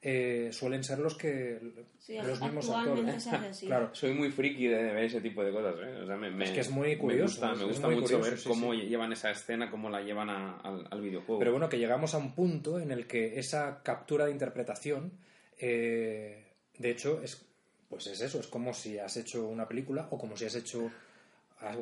eh, 0.00 0.50
suelen 0.52 0.84
ser 0.84 0.98
los 1.00 1.16
que 1.16 1.58
Sí, 1.98 2.16
los 2.22 2.40
mismos 2.40 2.68
actores. 2.70 3.26
así. 3.26 3.66
Claro, 3.66 3.90
Soy 3.94 4.12
muy 4.14 4.30
friki 4.30 4.66
de 4.68 4.76
ver 4.92 5.04
ese 5.04 5.20
tipo 5.20 5.42
de 5.44 5.52
cosas, 5.52 5.74
¿eh? 5.80 6.00
O 6.02 6.06
sea, 6.06 6.16
me, 6.16 6.30
me- 6.30 6.44
Es 6.44 6.50
que 6.52 6.60
es 6.60 6.70
muy 6.70 6.90
me 6.90 6.96
curioso, 6.96 7.40
gusta, 7.40 7.54
me 7.54 7.64
gusta 7.64 7.88
mucho 7.88 8.02
curioso, 8.02 8.24
ver 8.30 8.38
sí, 8.38 8.48
cómo 8.48 8.72
sí. 8.74 8.80
llevan 8.82 9.12
esa 9.12 9.30
escena, 9.30 9.70
cómo 9.70 9.90
la 9.90 10.00
llevan 10.02 10.30
a- 10.30 10.56
al, 10.60 10.86
al 10.90 11.00
videojuego. 11.00 11.38
Pero 11.40 11.50
bueno, 11.52 11.68
que 11.68 11.78
llegamos 11.78 12.14
a 12.14 12.18
un 12.18 12.34
punto 12.34 12.78
en 12.80 12.90
el 12.92 13.06
que 13.06 13.38
esa 13.38 13.82
captura 13.82 14.24
de 14.26 14.30
interpretación, 14.32 15.12
eh, 15.58 16.52
de 16.78 16.90
hecho, 16.90 17.20
es 17.22 17.44
pues 17.88 18.06
es 18.06 18.20
eso, 18.20 18.38
es 18.38 18.46
como 18.46 18.74
si 18.74 18.98
has 18.98 19.16
hecho 19.16 19.48
una 19.48 19.66
película 19.66 20.08
o 20.10 20.18
como 20.18 20.36
si 20.36 20.44
has 20.44 20.54
hecho 20.54 20.90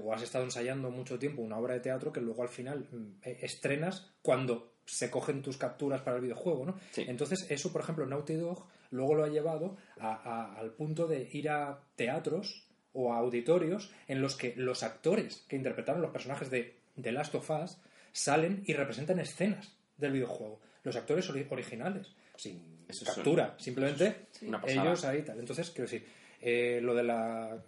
o 0.04 0.14
has 0.14 0.22
estado 0.22 0.44
ensayando 0.44 0.90
mucho 0.90 1.18
tiempo 1.18 1.42
una 1.42 1.58
obra 1.58 1.74
de 1.74 1.80
teatro 1.80 2.12
que 2.12 2.20
luego 2.20 2.42
al 2.42 2.48
final 2.48 2.86
mm, 2.90 3.18
eh, 3.24 3.38
estrenas 3.42 4.14
cuando 4.22 4.75
se 4.86 5.10
cogen 5.10 5.42
tus 5.42 5.56
capturas 5.58 6.00
para 6.00 6.16
el 6.16 6.22
videojuego, 6.22 6.64
¿no? 6.64 6.78
Sí. 6.92 7.04
Entonces, 7.08 7.46
eso, 7.50 7.72
por 7.72 7.82
ejemplo, 7.82 8.06
Naughty 8.06 8.34
Dog 8.34 8.66
luego 8.90 9.14
lo 9.14 9.24
ha 9.24 9.28
llevado 9.28 9.76
a- 9.98 10.14
a- 10.14 10.56
al 10.58 10.70
punto 10.70 11.06
de 11.08 11.28
ir 11.32 11.50
a 11.50 11.80
teatros 11.96 12.64
o 12.92 13.12
a 13.12 13.18
auditorios 13.18 13.92
en 14.08 14.22
los 14.22 14.36
que 14.36 14.54
los 14.56 14.82
actores 14.82 15.44
que 15.48 15.56
interpretaron 15.56 16.00
los 16.00 16.12
personajes 16.12 16.48
de 16.50 16.78
The 17.00 17.12
Last 17.12 17.34
of 17.34 17.50
Us 17.50 17.76
salen 18.12 18.62
y 18.64 18.72
representan 18.72 19.18
escenas 19.18 19.76
del 19.98 20.12
videojuego. 20.12 20.60
Los 20.84 20.96
actores 20.96 21.28
ori- 21.30 21.46
originales, 21.50 22.14
sin 22.36 22.62
Eso 22.88 23.04
captura, 23.04 23.56
simplemente 23.58 24.28
ellos 24.66 25.04
ahí 25.04 25.22
tal. 25.22 25.40
Entonces, 25.40 25.70
quiero 25.70 25.90
decir, 25.90 26.06
eh, 26.40 26.78
lo 26.80 26.94
de 26.94 27.02
la 27.02 27.60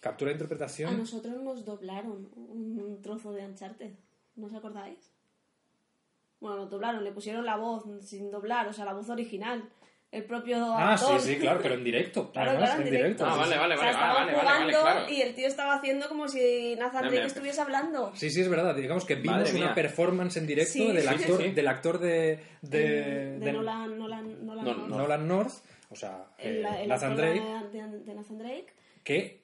captura 0.00 0.30
de 0.30 0.34
A 0.34 0.36
interpretación... 0.38 0.98
nosotros 0.98 1.40
nos 1.40 1.64
doblaron 1.64 2.28
un 2.34 3.00
trozo 3.00 3.32
de 3.32 3.46
Uncharted. 3.46 3.92
¿No 4.36 4.46
os 4.48 4.54
acordáis? 4.54 5.13
Bueno, 6.44 6.58
nos 6.58 6.70
doblaron, 6.70 7.02
le 7.02 7.10
pusieron 7.10 7.44
la 7.46 7.56
voz 7.56 7.84
sin 8.02 8.30
doblar, 8.30 8.68
o 8.68 8.72
sea, 8.74 8.84
la 8.84 8.92
voz 8.92 9.08
original. 9.08 9.66
El 10.12 10.24
propio 10.26 10.58
Ah, 10.76 10.96
sí, 10.96 11.04
actor. 11.06 11.20
sí, 11.22 11.36
claro, 11.38 11.58
pero 11.62 11.74
en 11.74 11.82
directo. 11.82 12.30
Claro, 12.30 12.50
además, 12.50 12.68
claro, 12.70 12.82
en 12.82 12.86
en 12.88 12.92
directo. 12.94 13.24
directo. 13.24 13.24
Ah, 13.24 13.32
sí, 13.32 13.38
vale, 13.40 13.52
sí. 13.54 13.58
vale, 13.58 13.74
O 13.74 13.78
sea, 13.78 13.84
vale, 13.86 13.92
estaban 13.94 14.14
vale, 14.14 14.32
vale, 14.36 14.58
vale, 14.60 14.72
claro. 14.72 15.10
y 15.12 15.22
el 15.22 15.34
tío 15.34 15.46
estaba 15.48 15.74
haciendo 15.74 16.08
como 16.08 16.28
si 16.28 16.76
Nathan 16.78 17.08
Drake 17.08 17.24
estuviese 17.26 17.60
hablando. 17.62 18.12
Sí, 18.14 18.30
sí, 18.30 18.42
es 18.42 18.48
verdad. 18.48 18.76
Digamos 18.76 19.04
que 19.06 19.14
vimos 19.16 19.38
Madre 19.38 19.50
una 19.56 19.64
mía. 19.64 19.74
performance 19.74 20.36
en 20.36 20.46
directo 20.46 20.72
Sí, 20.74 20.86
del, 20.92 21.02
sí, 21.02 21.08
actor, 21.08 21.42
sí. 21.42 21.50
del 21.50 21.66
actor 21.66 21.98
de, 21.98 22.38
de, 22.62 22.78
de, 22.78 23.38
de 23.40 23.52
Nolan, 23.54 23.98
Nolan, 23.98 24.46
Nolan, 24.46 24.64
No, 24.64 24.74
North. 24.74 24.88
no. 24.88 24.98
Nolan 24.98 25.26
North, 25.26 25.52
o 25.90 25.96
sea, 25.96 26.26
El- 26.38 26.64
eh, 26.64 26.82
el 26.82 26.88
Nathan 26.90 27.16
Drake, 27.16 27.40
de, 27.72 27.82
de- 27.88 27.98
de 28.04 28.14
Nathan 28.14 28.38
Drake. 28.38 28.66
que 29.02 29.43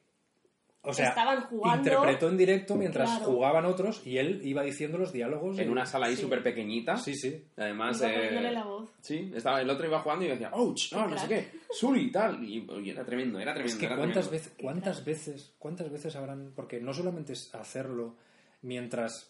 o 0.82 0.92
sea, 0.94 1.10
Estaban 1.10 1.42
jugando- 1.42 1.90
interpretó 1.90 2.28
en 2.28 2.36
directo 2.38 2.74
mientras 2.74 3.10
Claro. 3.10 3.24
jugaban 3.32 3.64
otros 3.66 4.06
y 4.06 4.16
él 4.18 4.40
iba 4.44 4.62
diciendo 4.62 4.96
los 4.98 5.12
diálogos. 5.12 5.58
En 5.58 5.68
y- 5.68 5.70
una 5.70 5.84
sala 5.86 6.06
ahí 6.06 6.16
Sí. 6.16 6.22
súper 6.22 6.42
pequeñita. 6.42 6.96
Sí, 6.96 7.14
sí. 7.14 7.44
Además, 7.56 7.98
Iba 8.00 8.10
eh, 8.10 8.14
poniéndole 8.14 8.52
la 8.52 8.64
voz. 8.64 8.90
Sí, 9.02 9.30
estaba, 9.34 9.60
el 9.60 9.68
otro 9.68 9.86
iba 9.86 10.00
jugando 10.00 10.24
y 10.24 10.28
yo 10.28 10.34
decía, 10.34 10.50
ouch, 10.54 10.92
no, 10.92 11.06
no 11.06 11.18
sé 11.18 11.28
qué, 11.28 11.50
y 11.96 12.10
tal. 12.10 12.42
Y, 12.42 12.66
y 12.82 12.90
era 12.90 13.04
tremendo, 13.04 13.38
era 13.38 13.52
tremendo. 13.52 13.74
Es 13.74 13.78
que 13.78 13.86
era 13.86 13.96
cuántas 13.96 14.28
tremendo. 14.28 14.48
veces, 14.50 14.54
cuántas 14.62 15.04
veces, 15.04 15.54
cuántas 15.58 15.90
veces 15.90 16.16
habrán, 16.16 16.52
porque 16.56 16.80
no 16.80 16.94
solamente 16.94 17.34
es 17.34 17.54
hacerlo 17.54 18.16
mientras 18.62 19.29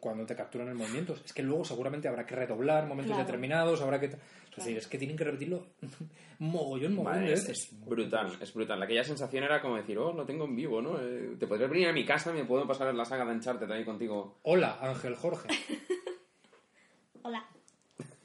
cuando 0.00 0.24
te 0.26 0.34
capturan 0.34 0.68
el 0.68 0.74
movimiento, 0.74 1.14
es 1.24 1.32
que 1.32 1.42
luego 1.42 1.64
seguramente 1.64 2.08
habrá 2.08 2.24
que 2.26 2.34
redoblar 2.36 2.86
momentos 2.86 3.12
Claro. 3.14 3.24
determinados, 3.26 3.80
habrá 3.82 3.98
que, 4.00 4.06
es 4.06 4.16
decir, 4.56 4.76
es 4.78 4.86
que 4.86 4.98
tienen 4.98 5.16
que 5.16 5.24
repetirlo 5.24 5.66
mogollón, 6.38 6.94
mogollón 6.94 7.04
Vale, 7.20 7.28
de 7.28 7.34
es, 7.34 7.46
veces. 7.46 7.72
es 7.72 7.84
brutal, 7.84 8.36
es 8.40 8.52
brutal. 8.54 8.82
Aquella 8.82 9.04
sensación 9.04 9.44
era 9.44 9.60
como 9.60 9.76
decir, 9.76 9.98
oh, 9.98 10.12
lo 10.12 10.24
tengo 10.24 10.44
en 10.44 10.56
vivo, 10.56 10.80
¿no? 10.82 11.00
Eh, 11.00 11.36
te 11.38 11.46
podrías 11.46 11.70
venir 11.70 11.88
a 11.88 11.92
mi 11.92 12.04
casa, 12.04 12.32
me 12.32 12.44
puedo 12.44 12.66
pasar 12.66 12.94
la 12.94 13.04
saga 13.04 13.24
de 13.24 13.32
Uncharted 13.32 13.70
ahí 13.70 13.84
contigo. 13.84 14.38
Hola, 14.42 14.78
Ángel 14.80 15.14
Jorge. 15.16 15.48
Hola. 17.22 17.44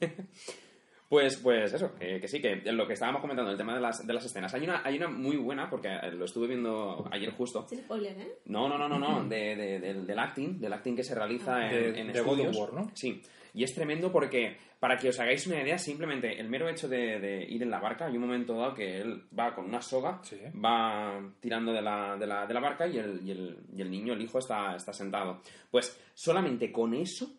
Pues, 1.08 1.36
pues 1.36 1.72
eso, 1.72 1.94
que, 1.94 2.20
que 2.20 2.26
sí, 2.26 2.40
que 2.40 2.56
lo 2.72 2.86
que 2.86 2.94
estábamos 2.94 3.20
comentando, 3.20 3.50
el 3.52 3.56
tema 3.56 3.74
de 3.74 3.80
las, 3.80 4.04
de 4.04 4.12
las 4.12 4.24
escenas. 4.24 4.52
Hay 4.54 4.64
una, 4.64 4.82
hay 4.84 4.96
una 4.96 5.06
muy 5.08 5.36
buena, 5.36 5.70
porque 5.70 5.88
eh, 5.88 6.10
lo 6.12 6.24
estuve 6.24 6.48
viendo 6.48 7.08
ayer 7.12 7.30
justo. 7.30 7.64
Sin 7.68 7.78
spoiler, 7.78 8.18
¿eh? 8.18 8.38
No, 8.46 8.68
no, 8.68 8.76
no, 8.76 8.88
no, 8.88 8.98
no, 8.98 9.24
de, 9.28 9.54
de- 9.54 9.78
del, 9.80 10.04
del 10.06 10.18
acting, 10.18 10.58
del 10.58 10.72
acting 10.72 10.96
que 10.96 11.04
se 11.04 11.14
realiza 11.14 11.64
en, 11.70 11.92
De- 11.94 12.00
en 12.00 12.12
de 12.12 12.20
God 12.20 12.32
of 12.32 12.38
estudios. 12.40 12.56
War, 12.56 12.72
¿no? 12.72 12.90
Sí, 12.94 13.22
y 13.54 13.62
es 13.62 13.72
tremendo 13.74 14.10
porque, 14.10 14.56
para 14.80 14.98
que 14.98 15.08
os 15.08 15.18
hagáis 15.20 15.46
una 15.46 15.62
idea, 15.62 15.78
simplemente 15.78 16.38
el 16.40 16.48
mero 16.48 16.68
hecho 16.68 16.88
de, 16.88 17.20
de 17.20 17.44
ir 17.48 17.62
en 17.62 17.70
la 17.70 17.78
barca, 17.78 18.06
hay 18.06 18.16
un 18.16 18.22
momento 18.22 18.54
dado 18.58 18.74
que 18.74 18.98
él 19.00 19.22
va 19.38 19.54
con 19.54 19.64
una 19.66 19.80
soga, 19.80 20.20
Sí. 20.24 20.36
va 20.62 21.22
tirando 21.40 21.72
de 21.72 21.82
la, 21.82 22.16
de 22.18 22.26
la, 22.26 22.46
de 22.46 22.52
la 22.52 22.60
barca 22.60 22.86
y 22.88 22.98
el, 22.98 23.20
y, 23.24 23.30
el, 23.30 23.56
y 23.74 23.80
el 23.80 23.90
niño, 23.90 24.12
el 24.12 24.22
hijo, 24.22 24.38
está, 24.40 24.74
está 24.74 24.92
sentado. 24.92 25.40
Pues 25.70 25.98
solamente 26.14 26.70
con 26.72 26.92
eso, 26.94 27.30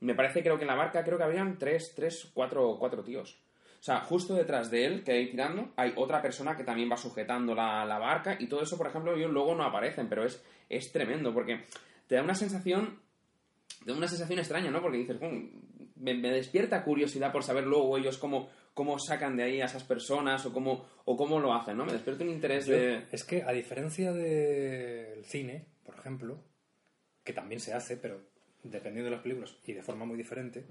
me 0.00 0.14
parece 0.14 0.42
creo 0.42 0.56
que 0.56 0.62
en 0.64 0.68
la 0.68 0.74
barca 0.76 1.02
creo 1.04 1.18
que 1.18 1.24
habrían 1.24 1.58
tres, 1.58 1.92
tres, 1.94 2.30
cuatro, 2.34 2.76
cuatro 2.78 3.02
tíos. 3.02 3.38
O 3.80 3.82
sea, 3.82 4.00
justo 4.00 4.34
detrás 4.34 4.70
de 4.70 4.84
él, 4.86 5.04
que 5.04 5.12
hay 5.12 5.30
tirando, 5.30 5.72
hay 5.76 5.92
otra 5.96 6.20
persona 6.20 6.56
que 6.56 6.64
también 6.64 6.90
va 6.90 6.96
sujetando 6.96 7.54
la, 7.54 7.84
la 7.84 7.98
barca 7.98 8.36
y 8.38 8.48
todo 8.48 8.62
eso, 8.62 8.76
por 8.76 8.88
ejemplo, 8.88 9.14
ellos 9.14 9.30
luego 9.30 9.54
no 9.54 9.62
aparecen, 9.64 10.08
pero 10.08 10.24
es, 10.24 10.42
es 10.68 10.90
tremendo 10.90 11.32
porque 11.32 11.64
te 12.08 12.16
da 12.16 12.22
una 12.22 12.34
sensación, 12.34 13.00
te 13.84 13.92
da 13.92 13.96
una 13.96 14.08
sensación 14.08 14.40
extraña, 14.40 14.70
¿no? 14.72 14.82
Porque 14.82 14.98
dices, 14.98 15.20
"Mm, 15.20 15.48
me, 15.96 16.14
me 16.14 16.30
despierta 16.32 16.82
curiosidad 16.82 17.30
por 17.30 17.44
saber 17.44 17.64
luego 17.66 17.96
ellos 17.98 18.18
cómo, 18.18 18.48
cómo 18.74 18.98
sacan 18.98 19.36
de 19.36 19.44
ahí 19.44 19.60
a 19.60 19.66
esas 19.66 19.84
personas 19.84 20.44
o 20.46 20.52
cómo, 20.52 20.84
o 21.04 21.16
cómo 21.16 21.38
lo 21.38 21.54
hacen, 21.54 21.76
¿no? 21.76 21.84
Me 21.84 21.92
despierta 21.92 22.24
un 22.24 22.30
interés 22.30 22.66
Yo- 22.66 22.74
de... 22.76 23.06
Es 23.12 23.22
que 23.24 23.44
a 23.44 23.52
diferencia 23.52 24.12
del 24.12 25.24
cine, 25.24 25.66
por 25.84 25.94
ejemplo, 25.96 26.42
que 27.22 27.32
también 27.32 27.60
se 27.60 27.74
hace, 27.74 27.96
pero 27.96 28.20
dependiendo 28.62 29.10
de 29.10 29.16
las 29.16 29.22
películas 29.22 29.54
y 29.66 29.72
de 29.72 29.82
forma 29.82 30.04
muy 30.04 30.16
diferente, 30.16 30.64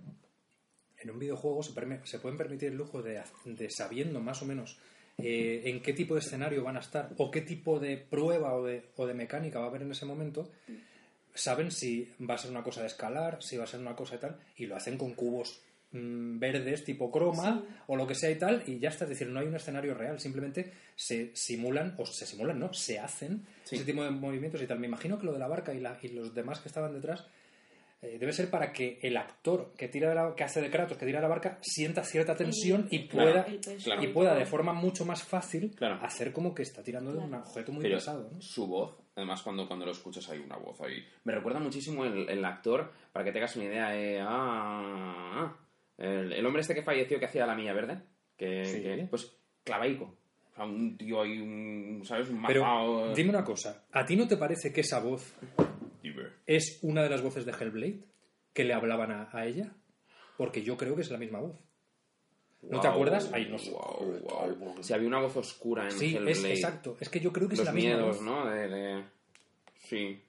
en 1.00 1.12
un 1.12 1.20
videojuego 1.20 1.62
se, 1.64 1.74
pueden 2.20 2.38
permitir 2.38 2.70
el 2.70 2.78
lujo 2.78 3.02
de, 3.02 3.22
sabiendo 3.70 4.20
más 4.20 4.42
o 4.42 4.46
menos 4.46 4.78
eh, 5.20 5.62
en 5.66 5.82
qué 5.82 5.94
tipo 5.94 6.16
de 6.16 6.22
escenario 6.22 6.64
van 6.64 6.78
a 6.78 6.82
estar 6.82 7.12
o 7.18 7.30
qué 7.32 7.42
tipo 7.42 7.80
de 7.80 7.98
prueba 7.98 8.56
o 8.56 8.66
de, 8.66 8.84
o 8.96 9.06
de 9.06 9.14
mecánica 9.14 9.60
va 9.60 9.66
a 9.66 9.70
haber 9.70 9.84
en 9.84 9.92
ese 9.92 10.06
momento, 10.06 10.52
saben 11.34 11.72
si 11.72 12.12
va 12.28 12.36
a 12.36 12.38
ser 12.38 12.52
una 12.52 12.64
cosa 12.64 12.82
de 12.82 12.88
escalar, 12.88 13.42
si 13.42 13.58
va 13.58 13.64
a 13.64 13.68
ser 13.68 13.80
una 13.80 13.96
cosa 13.96 14.16
de 14.16 14.22
tal, 14.22 14.40
y 14.58 14.66
lo 14.66 14.76
hacen 14.76 14.98
con 14.98 15.14
cubos 15.14 15.62
mm, 15.92 16.40
verdes 16.40 16.84
tipo 16.84 17.12
croma 17.12 17.64
o 17.86 17.96
lo 17.96 18.08
que 18.08 18.16
sea 18.16 18.32
y 18.32 18.36
tal, 18.40 18.64
y 18.66 18.80
ya 18.80 18.90
está, 18.90 19.06
es 19.06 19.12
decir, 19.12 19.28
no 19.28 19.40
hay 19.40 19.48
un 19.48 19.56
escenario 19.56 19.94
real, 19.94 20.20
simplemente 20.20 20.74
se 20.96 21.32
simulan, 21.36 21.94
o 22.00 22.06
se 22.08 22.26
simulan, 22.26 22.58
no, 22.60 22.74
se 22.74 23.00
hacen 23.00 23.46
Sí. 23.64 23.76
ese 23.76 23.86
tipo 23.86 24.04
de 24.04 24.12
movimientos 24.12 24.62
y 24.62 24.66
tal. 24.66 24.80
Me 24.80 24.88
imagino 24.88 25.20
que 25.20 25.26
lo 25.26 25.34
de 25.34 25.40
la 25.40 25.48
barca 25.48 25.74
y, 25.74 25.80
la, 25.82 26.00
y 26.02 26.08
los 26.08 26.34
demás 26.34 26.60
que 26.60 26.70
estaban 26.70 26.94
detrás 26.94 27.28
eh, 28.14 28.18
debe 28.20 28.32
ser 28.34 28.50
para 28.50 28.72
que 28.72 29.00
el 29.02 29.16
actor 29.18 29.74
que 29.78 29.88
tira 29.88 30.10
de 30.10 30.16
la, 30.16 30.34
que 30.36 30.44
hace 30.44 30.62
de 30.62 30.70
Kratos, 30.70 30.98
que 30.98 31.06
tira 31.06 31.20
de 31.20 31.24
la 31.24 31.28
barca, 31.30 31.58
sienta 31.62 32.04
cierta 32.04 32.36
tensión 32.36 32.88
y 32.92 33.00
pueda, 33.08 33.46
claro. 33.84 34.04
y 34.04 34.08
pueda 34.08 34.36
de 34.36 34.46
forma 34.46 34.74
mucho 34.74 35.06
más 35.06 35.24
fácil 35.24 35.76
Claro. 35.76 36.00
hacer 36.02 36.32
como 36.34 36.54
que 36.56 36.64
está 36.64 36.82
tirando 36.84 37.12
de 37.12 37.20
un 37.20 37.34
objeto 37.34 37.72
muy 37.72 37.84
Pero 37.84 37.96
pesado. 37.98 38.30
¿no? 38.32 38.42
su 38.42 38.68
voz, 38.68 38.96
además 39.16 39.42
cuando, 39.42 39.68
cuando 39.68 39.86
lo 39.86 39.92
escuchas 39.92 40.30
hay 40.30 40.40
una 40.40 40.58
voz 40.58 40.80
ahí. 40.82 41.06
Me 41.24 41.34
recuerda 41.34 41.60
muchísimo 41.60 42.06
el, 42.06 42.30
el 42.30 42.44
actor, 42.46 42.92
para 43.12 43.26
que 43.26 43.32
tengas 43.32 43.56
una 43.56 43.66
idea, 43.66 43.96
eh, 44.00 44.20
ah, 44.22 45.46
ah, 45.46 45.58
el, 45.98 46.34
el 46.34 46.46
hombre 46.46 46.62
este 46.62 46.76
que 46.76 46.84
falleció 46.84 47.20
que 47.20 47.26
hacía 47.26 47.46
la 47.46 47.56
milla 47.56 47.74
verde, 47.74 48.00
que, 48.38 48.66
Sí. 48.66 48.82
que, 48.84 49.08
pues 49.10 49.36
clavaico. 49.64 50.16
O 50.52 50.56
sea, 50.56 50.66
un 50.66 50.98
tío 50.98 51.22
ahí, 51.22 51.40
un, 51.40 52.02
¿sabes? 52.04 52.30
Un 52.30 52.42
Pero 52.48 52.62
mafao, 52.64 53.14
dime 53.14 53.30
una 53.30 53.44
cosa, 53.44 53.84
¿a 53.92 54.06
ti 54.06 54.16
no 54.16 54.28
te 54.28 54.38
parece 54.38 54.74
que 54.74 54.82
esa 54.82 55.00
voz 55.00 55.36
es 56.46 56.80
una 56.82 57.04
de 57.04 57.10
las 57.10 57.22
voces 57.22 57.46
de 57.46 57.52
Hellblade 57.52 58.00
que 58.54 58.64
le 58.64 58.74
hablaban 58.74 59.12
a, 59.12 59.30
a 59.32 59.46
ella? 59.46 59.72
Porque 60.38 60.62
yo 60.64 60.78
creo 60.78 60.96
que 60.96 61.02
es 61.02 61.12
la 61.12 61.18
misma 61.18 61.40
voz. 61.40 61.56
¿No 62.64 62.80
te 62.82 62.88
acuerdas? 62.88 63.30
Ay, 63.34 63.48
no 63.50 63.58
sé. 63.58 63.72
Si 64.82 64.94
había 64.94 65.08
una 65.08 65.20
voz 65.22 65.36
oscura 65.38 65.86
en 65.86 65.92
Sí, 65.92 66.16
Hellblade. 66.16 66.32
es 66.32 66.44
exacto. 66.46 66.98
Es 67.00 67.10
que 67.10 67.20
yo 67.20 67.32
creo 67.32 67.48
que 67.48 67.56
es 67.56 67.64
la 67.64 67.72
misma 67.72 67.90
miedos, 67.96 68.18
voz. 68.18 68.26
¿no? 68.26 68.46
De, 68.50 68.68
de- 68.68 69.04
Sí, 69.84 70.22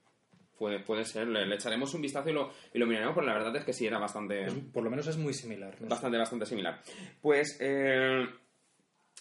puede, 0.57 0.81
puede 0.81 1.05
ser. 1.05 1.27
Le, 1.27 1.47
le 1.47 1.55
echaremos 1.57 1.93
un 1.95 2.03
vistazo 2.03 2.29
y 2.31 2.33
lo, 2.33 2.53
y 2.73 2.79
lo 2.79 2.87
miraremos, 2.87 3.15
pero 3.15 3.27
la 3.27 3.35
verdad 3.35 3.57
es 3.57 3.65
que 3.65 3.73
sí, 3.73 3.87
era 3.87 3.99
bastante... 3.99 4.45
Es- 4.45 4.55
por 4.73 4.83
lo 4.85 4.91
menos 4.91 5.07
es 5.09 5.17
muy 5.17 5.35
similar. 5.35 5.75
¿no? 5.81 5.89
bastante, 5.89 6.17
bastante 6.19 6.47
similar. 6.47 6.81
Pues, 7.21 7.57
eh, 7.61 8.25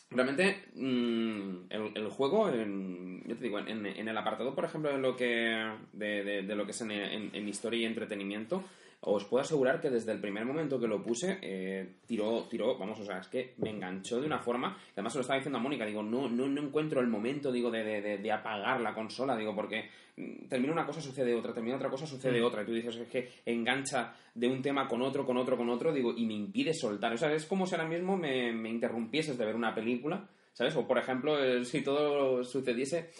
realmente, 0.09 0.65
mm, 0.75 1.55
el, 1.69 1.91
el 1.95 2.07
juego, 2.09 2.49
en, 2.49 3.23
yo 3.27 3.35
te 3.35 3.43
digo, 3.43 3.59
en, 3.59 3.85
en 3.85 4.07
el 4.07 4.17
apartado, 4.17 4.55
por 4.55 4.65
ejemplo, 4.65 4.91
de 4.91 4.97
lo 4.99 5.15
que, 5.15 5.69
de, 5.93 6.23
de- 6.23 6.41
lo 6.55 6.65
que 6.65 6.71
es 6.71 6.81
en- 6.81 6.91
en 7.33 7.47
historia 7.49 7.81
y 7.81 7.85
entretenimiento, 7.85 8.63
os 8.99 9.25
puedo 9.25 9.41
asegurar 9.43 9.79
que 9.79 9.89
desde 9.89 10.11
el 10.11 10.19
primer 10.19 10.43
momento 10.43 10.79
que 10.79 10.87
lo 10.87 11.01
puse, 11.01 11.37
eh, 11.41 11.97
tiró, 12.05 12.47
tiró, 12.49 12.77
vamos, 12.77 12.99
o 12.99 13.05
sea, 13.05 13.19
es 13.19 13.27
que 13.27 13.53
me 13.57 13.69
enganchó 13.69 14.19
de 14.19 14.25
una 14.25 14.39
forma, 14.39 14.75
además 14.93 15.13
se 15.13 15.19
lo 15.19 15.21
estaba 15.21 15.37
diciendo 15.37 15.59
a 15.59 15.61
Mónica, 15.61 15.85
digo, 15.85 16.01
no, 16.03 16.27
no, 16.27 16.47
no 16.47 16.61
encuentro 16.61 16.99
el 16.99 17.07
momento, 17.07 17.51
digo, 17.51 17.69
de, 17.69 17.83
de, 17.83 18.17
de- 18.17 18.31
apagar 18.31 18.81
la 18.81 18.93
consola, 18.93 19.37
digo, 19.37 19.55
porque 19.55 19.89
mm, 20.17 20.47
termina 20.49 20.73
una 20.73 20.85
cosa, 20.85 20.99
sucede 20.99 21.35
otra, 21.35 21.53
termina 21.53 21.75
otra 21.75 21.89
cosa, 21.89 22.07
sucede 22.07 22.41
otra, 22.41 22.63
y 22.63 22.65
tú 22.65 22.73
dices, 22.73 22.95
es 22.95 23.07
que 23.07 23.29
engancha 23.45 24.15
de 24.33 24.47
un 24.47 24.61
tema 24.61 24.87
con 24.87 25.01
otro, 25.03 25.25
con 25.25 25.37
otro, 25.37 25.55
con 25.57 25.69
otro, 25.69 25.93
digo, 25.93 26.13
y 26.17 26.25
me 26.25 26.33
impide 26.33 26.73
soltar, 26.73 27.13
o 27.13 27.17
sea, 27.17 27.31
es 27.31 27.45
como 27.45 27.65
si 27.67 27.75
ahora 27.75 27.87
mismo 27.87 28.17
me, 28.17 28.51
me 28.51 28.69
interrumpieses 28.69 29.37
de 29.37 29.45
ver 29.45 29.55
una 29.55 29.75
película, 29.75 30.27
¿sabes? 30.53 30.75
O, 30.75 30.87
por 30.87 30.97
ejemplo, 30.97 31.41
eh, 31.41 31.63
si 31.65 31.83
todo 31.83 32.43
sucediese... 32.43 33.11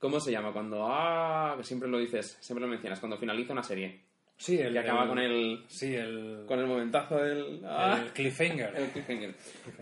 ¿Cómo 0.00 0.20
se 0.20 0.30
llama? 0.30 0.52
Cuando... 0.52 0.86
Ah, 0.86 1.54
que 1.56 1.64
siempre 1.64 1.88
lo 1.88 1.98
dices, 1.98 2.38
siempre 2.40 2.64
lo 2.64 2.68
mencionas, 2.70 3.00
cuando 3.00 3.18
finaliza 3.18 3.52
una 3.52 3.64
serie. 3.64 4.02
Sí, 4.40 4.56
el 4.56 4.72
Que 4.72 4.78
acaba 4.78 5.08
con 5.08 5.18
el... 5.18 5.64
Sí, 5.66 5.94
el, 5.96 6.44
Con 6.46 6.60
el 6.60 6.66
momentazo 6.66 7.16
del... 7.16 7.60
ah, 7.66 7.98
el 8.00 8.12
cliffhanger. 8.12 8.72
el 8.76 8.88
cliffhanger. 8.90 9.34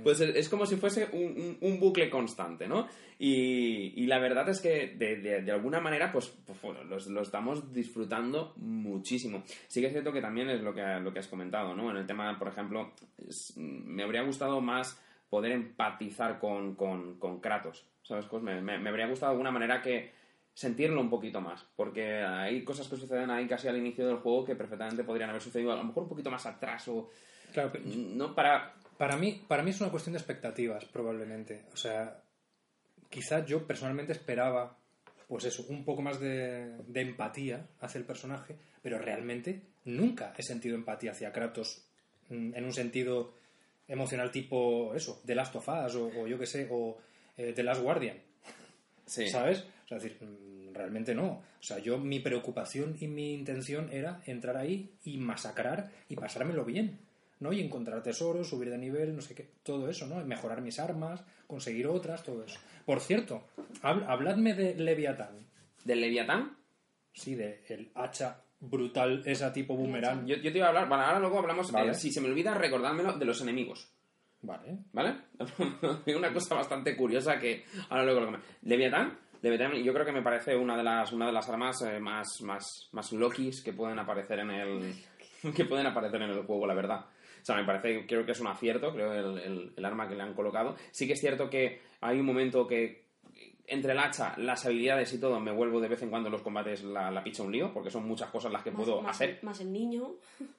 Pues 0.03 0.19
es 0.21 0.35
es 0.35 0.49
como 0.49 0.65
si 0.65 0.77
fuese 0.77 1.07
un, 1.13 1.23
un- 1.23 1.59
un 1.61 1.79
bucle 1.79 2.09
constante, 2.09 2.67
¿no? 2.67 2.89
Y, 3.19 3.93
y 4.03 4.07
la 4.07 4.19
verdad 4.19 4.49
es 4.49 4.61
que 4.63 4.95
de, 4.97 5.17
de- 5.17 5.43
de 5.43 5.53
alguna 5.53 5.79
manera, 5.81 6.11
pues, 6.11 6.35
pues, 6.47 6.59
bueno, 6.63 6.85
los- 6.85 7.07
lo 7.07 7.21
estamos 7.21 7.71
disfrutando 7.73 8.55
muchísimo. 8.57 9.43
Sí 9.69 9.81
que 9.83 9.89
es 9.89 9.93
cierto 9.93 10.11
que 10.13 10.23
también 10.23 10.49
es 10.49 10.63
lo 10.63 10.75
que, 10.75 10.83
lo 11.03 11.13
que 11.13 11.19
has 11.19 11.29
comentado, 11.29 11.75
¿no? 11.75 11.91
En 11.91 11.99
el 11.99 12.07
tema, 12.07 12.39
por 12.39 12.49
ejemplo, 12.49 12.93
es- 13.29 13.53
me 13.59 14.03
habría 14.05 14.23
gustado 14.23 14.63
más 14.63 14.99
poder 15.29 15.53
empatizar 15.53 16.39
con, 16.39 16.77
con, 16.77 17.19
con 17.19 17.41
Kratos, 17.41 17.85
¿sabes? 18.03 18.25
Pues 18.25 18.43
me, 18.43 18.61
me- 18.63 18.79
me 18.79 18.89
habría 18.89 19.07
gustado 19.07 19.33
de 19.33 19.35
alguna 19.35 19.51
manera 19.51 19.83
que 19.83 20.13
sentirlo 20.57 21.03
un 21.03 21.11
poquito 21.11 21.39
más, 21.39 21.67
porque 21.77 22.23
hay 22.23 22.65
cosas 22.65 22.89
que 22.89 22.97
suceden 22.97 23.31
ahí 23.31 23.47
casi 23.47 23.69
al 23.69 23.77
inicio 23.77 24.07
del 24.07 24.17
juego 24.17 24.43
que 24.43 24.57
perfectamente 24.57 25.05
podrían 25.05 25.29
haber 25.29 25.43
sucedido 25.43 25.71
a 25.71 25.77
lo 25.77 25.85
mejor 25.85 26.05
un 26.05 26.09
poquito 26.09 26.31
más 26.31 26.47
atrás 26.47 26.89
o... 26.89 27.11
Claro, 27.53 27.71
pero 27.71 27.85
No 27.85 28.35
para... 28.35 28.75
Para 28.97 29.19
mí, 29.19 29.45
para 29.47 29.63
mí 29.63 29.71
es 29.73 29.81
una 29.83 29.91
cuestión 29.91 30.15
de 30.15 30.19
expectativas, 30.19 30.87
probablemente. 30.87 31.67
O 31.75 31.77
sea, 31.77 32.23
quizás 33.11 33.45
yo 33.45 33.67
personalmente 33.67 34.15
esperaba, 34.15 34.79
pues 35.29 35.45
eso, 35.45 35.67
un 35.69 35.85
poco 35.85 36.01
más 36.01 36.19
de, 36.19 36.75
de 36.87 37.01
empatía 37.03 37.67
hacia 37.81 37.99
el 37.99 38.07
personaje, 38.07 38.57
pero 38.81 38.99
realmente 38.99 39.61
nunca 39.85 40.33
he 40.39 40.43
sentido 40.43 40.75
empatía 40.75 41.11
hacia 41.11 41.33
Kratos 41.33 41.85
mm, 42.31 42.55
en 42.55 42.65
un 42.65 42.73
sentido 42.73 43.35
emocional 43.89 44.31
tipo 44.31 44.95
eso, 44.95 45.21
The 45.27 45.35
Last 45.35 45.55
of 45.57 45.69
Us 45.69 45.95
o, 45.97 46.07
o 46.23 46.27
yo 46.27 46.39
qué 46.39 46.47
sé, 46.47 46.67
o 46.71 46.97
eh, 47.37 47.53
The 47.55 47.63
Last 47.63 47.83
Guardian. 47.83 48.17
Sí. 49.05 49.29
¿Sabes? 49.29 49.67
O 49.87 49.89
sea, 49.89 49.99
decir, 49.99 50.19
mm, 50.21 50.75
realmente 50.75 51.15
no. 51.15 51.27
O 51.27 51.43
sea, 51.63 51.79
yo 51.79 51.97
mi 51.99 52.21
preocupación 52.21 52.97
y 53.01 53.07
mi 53.07 53.33
intención 53.35 53.89
era 53.93 54.21
entrar 54.27 54.57
ahí 54.57 54.91
y 55.05 55.17
masacrar 55.17 55.91
y 56.09 56.17
pasármelo 56.17 56.65
bien, 56.65 56.99
¿no? 57.41 57.53
Y 57.53 57.61
encontrar 57.61 58.03
tesoros, 58.03 58.49
subir 58.49 58.69
de 58.71 58.79
nivel, 58.79 59.15
no 59.15 59.23
sé 59.23 59.35
qué, 59.35 59.49
todo 59.63 59.89
eso, 59.89 60.07
¿no? 60.07 60.25
Mejorar 60.25 60.61
mis 60.61 60.79
armas, 60.81 61.23
conseguir 61.47 61.87
otras, 61.87 62.23
todo 62.25 62.45
eso. 62.45 62.59
Por 62.85 63.01
cierto, 63.01 63.47
hab- 63.83 64.05
habladme 64.09 64.55
de 64.55 64.75
Leviatán. 64.75 65.47
¿Del 65.85 66.01
Leviatán? 66.01 66.57
Sí, 67.13 67.35
de 67.37 67.63
el 67.69 67.91
hacha 67.95 68.43
brutal, 68.59 69.23
esa 69.25 69.53
tipo 69.53 69.77
boomerang. 69.77 70.27
Yo, 70.27 70.35
yo 70.37 70.51
te 70.51 70.59
iba 70.59 70.67
a 70.67 70.71
hablar, 70.71 70.89
vale, 70.89 71.05
ahora 71.05 71.21
luego 71.21 71.39
hablamos, 71.39 71.71
Vale. 71.71 71.93
eh, 71.93 71.95
si 71.95 72.11
se 72.11 72.21
me 72.21 72.29
olvida, 72.29 72.55
recordármelo 72.55 73.13
de 73.19 73.25
los 73.25 73.41
enemigos, 73.41 73.89
Vale. 74.43 74.79
¿vale? 74.93 75.15
una 76.17 76.33
cosa 76.33 76.55
bastante 76.55 76.97
curiosa 76.97 77.39
que 77.39 77.65
ahora 77.89 78.05
luego 78.05 78.21
lo. 78.21 78.39
Leviatán, 78.63 79.19
Leviatán 79.43 79.75
yo 79.83 79.93
creo 79.93 80.05
que 80.07 80.13
me 80.13 80.23
parece 80.23 80.57
una 80.57 80.77
de 80.77 80.83
las, 80.83 81.13
una 81.13 81.27
de 81.27 81.33
las 81.33 81.49
armas 81.49 81.81
eh, 81.83 81.99
más, 82.01 82.41
más, 82.43 82.89
más 82.93 83.13
Lokis 83.13 83.63
que 83.63 83.73
pueden 83.73 83.99
aparecer 83.99 84.39
en 84.41 84.51
el 84.51 84.95
que 85.55 85.65
pueden 85.65 85.87
aparecer 85.87 86.23
en 86.23 86.31
el 86.31 86.43
juego, 86.45 86.67
la 86.67 86.75
verdad. 86.75 87.07
O 87.43 87.45
sea, 87.47 87.57
me 87.57 87.65
parece, 87.65 88.07
creo 88.07 88.27
que 88.27 88.33
es 88.33 88.41
un 88.41 88.49
acierto, 88.49 88.93
creo, 88.93 89.13
el- 89.13 89.73
el 89.77 89.85
arma 89.85 90.09
que 90.09 90.17
le 90.17 90.23
han 90.23 90.35
colocado. 90.35 90.75
Sí 90.91 91.07
que 91.07 91.13
es 91.13 91.21
cierto 91.21 91.49
que 91.49 91.81
hay 92.01 92.19
un 92.19 92.27
momento 92.27 92.67
que 92.67 93.06
entre 93.69 93.93
el 93.93 93.99
hacha, 93.99 94.35
las 94.39 94.65
habilidades 94.65 95.13
y 95.13 95.19
todo, 95.19 95.41
me 95.41 95.51
vuelvo 95.53 95.81
de 95.81 95.89
vez 95.89 96.01
en 96.03 96.11
cuando 96.11 96.29
en 96.29 96.33
los 96.33 96.43
combates 96.43 96.85
la, 96.85 97.11
la 97.11 97.25
picha 97.25 97.43
un 97.43 97.51
lío, 97.53 97.73
porque 97.73 97.91
son 97.91 98.07
muchas 98.07 98.31
cosas 98.31 98.53
las 98.53 98.63
que 98.63 98.71
Más, 98.71 98.85
puedo 98.85 99.03
más- 99.03 99.17
hacer. 99.17 99.39
más 99.43 99.61
el 99.61 99.73
niño. 99.73 100.15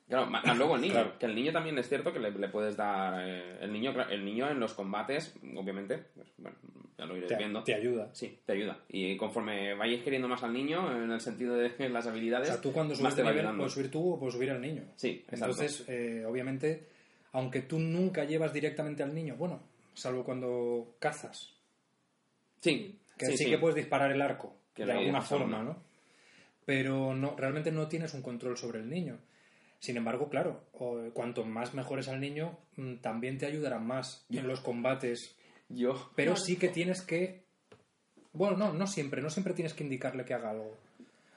Claro, 0.10 0.26
más, 0.28 0.44
más 0.46 0.58
luego 0.58 0.76
el 0.76 0.82
niño. 0.82 0.94
Claro. 0.94 1.18
Que 1.20 1.26
el 1.26 1.36
niño 1.36 1.52
también 1.52 1.78
es 1.78 1.88
cierto 1.88 2.12
que 2.12 2.20
le, 2.20 2.32
le 2.32 2.50
puedes 2.50 2.76
dar. 2.76 3.22
eh, 3.26 3.58
el, 3.62 3.72
niño, 3.72 3.94
el 4.10 4.26
niño 4.26 4.50
en 4.50 4.60
los 4.60 4.74
combates, 4.74 5.34
obviamente, 5.56 5.98
pues, 6.16 6.28
bueno, 6.38 6.58
ya 6.98 7.06
lo 7.06 7.16
iré 7.16 7.28
Te, 7.28 7.36
viendo. 7.38 7.64
te 7.64 7.76
ayuda. 7.76 8.10
Sí, 8.14 8.40
te 8.46 8.54
ayuda. 8.54 8.80
Y 8.90 9.16
conforme 9.18 9.74
vayas 9.76 10.02
queriendo 10.04 10.28
más 10.28 10.44
al 10.44 10.52
niño, 10.54 10.92
en 10.96 11.12
el 11.12 11.22
sentido 11.22 11.56
de 11.56 11.72
las 11.90 12.06
O 12.06 12.10
habilidades, 12.10 12.48
sea, 12.50 12.62
tú 12.62 12.72
cuando 12.74 12.92
más 12.94 13.00
subes 13.00 13.16
te 13.16 13.22
nivel 13.22 13.38
ayudando. 13.40 13.58
puedes 13.60 13.74
subir 13.74 13.92
tú 13.92 14.14
o 14.14 14.20
puedes 14.20 14.34
subir 14.36 14.52
al 14.52 14.62
niño. 14.62 14.84
Sí, 14.96 15.24
exacto. 15.30 15.46
Entonces, 15.46 15.86
eh, 15.88 16.26
obviamente, 16.28 16.88
aunque 17.34 17.62
tú 17.62 17.78
nunca 17.80 18.24
llevas 18.26 18.52
directamente 18.52 19.04
al 19.04 19.14
niño, 19.14 19.36
bueno, 19.38 19.62
salvo 19.94 20.24
cuando 20.24 20.96
cazas, 21.00 21.54
Sí, 22.60 23.00
que 23.18 23.38
sí, 23.38 23.50
que 23.50 23.58
puedes 23.58 23.76
disparar 23.76 24.12
el 24.12 24.22
arco, 24.22 24.56
Que 24.74 24.86
de 24.86 24.94
alguna 24.94 25.22
forma. 25.22 25.64
¿no? 25.64 25.78
Pero 26.66 27.14
no, 27.14 27.36
realmente 27.36 27.72
no 27.72 27.88
tienes 27.88 28.14
un 28.14 28.22
control 28.22 28.58
sobre 28.58 28.80
el 28.80 28.90
niño. 28.90 29.20
Sin 29.80 29.96
embargo, 29.96 30.30
claro, 30.30 30.64
cuanto 31.14 31.46
más 31.46 31.74
mejores 31.74 32.08
al 32.08 32.20
niño, 32.20 32.58
mm, 32.78 32.96
también 32.96 33.38
te 33.38 33.46
ayudarán 33.46 33.86
más 33.86 34.26
en 34.30 34.48
los 34.48 34.60
combates. 34.60 35.38
Yo. 35.70 36.12
Pero 36.16 36.36
sí 36.36 36.58
que 36.58 36.70
tienes 36.70 37.02
que... 37.02 37.44
Bueno, 38.34 38.58
no, 38.58 38.74
no 38.74 38.88
siempre, 38.88 39.22
no 39.22 39.30
siempre 39.30 39.54
tienes 39.54 39.74
que 39.74 39.84
indicarle 39.84 40.26
que 40.26 40.34
haga 40.34 40.52
algo. 40.52 40.78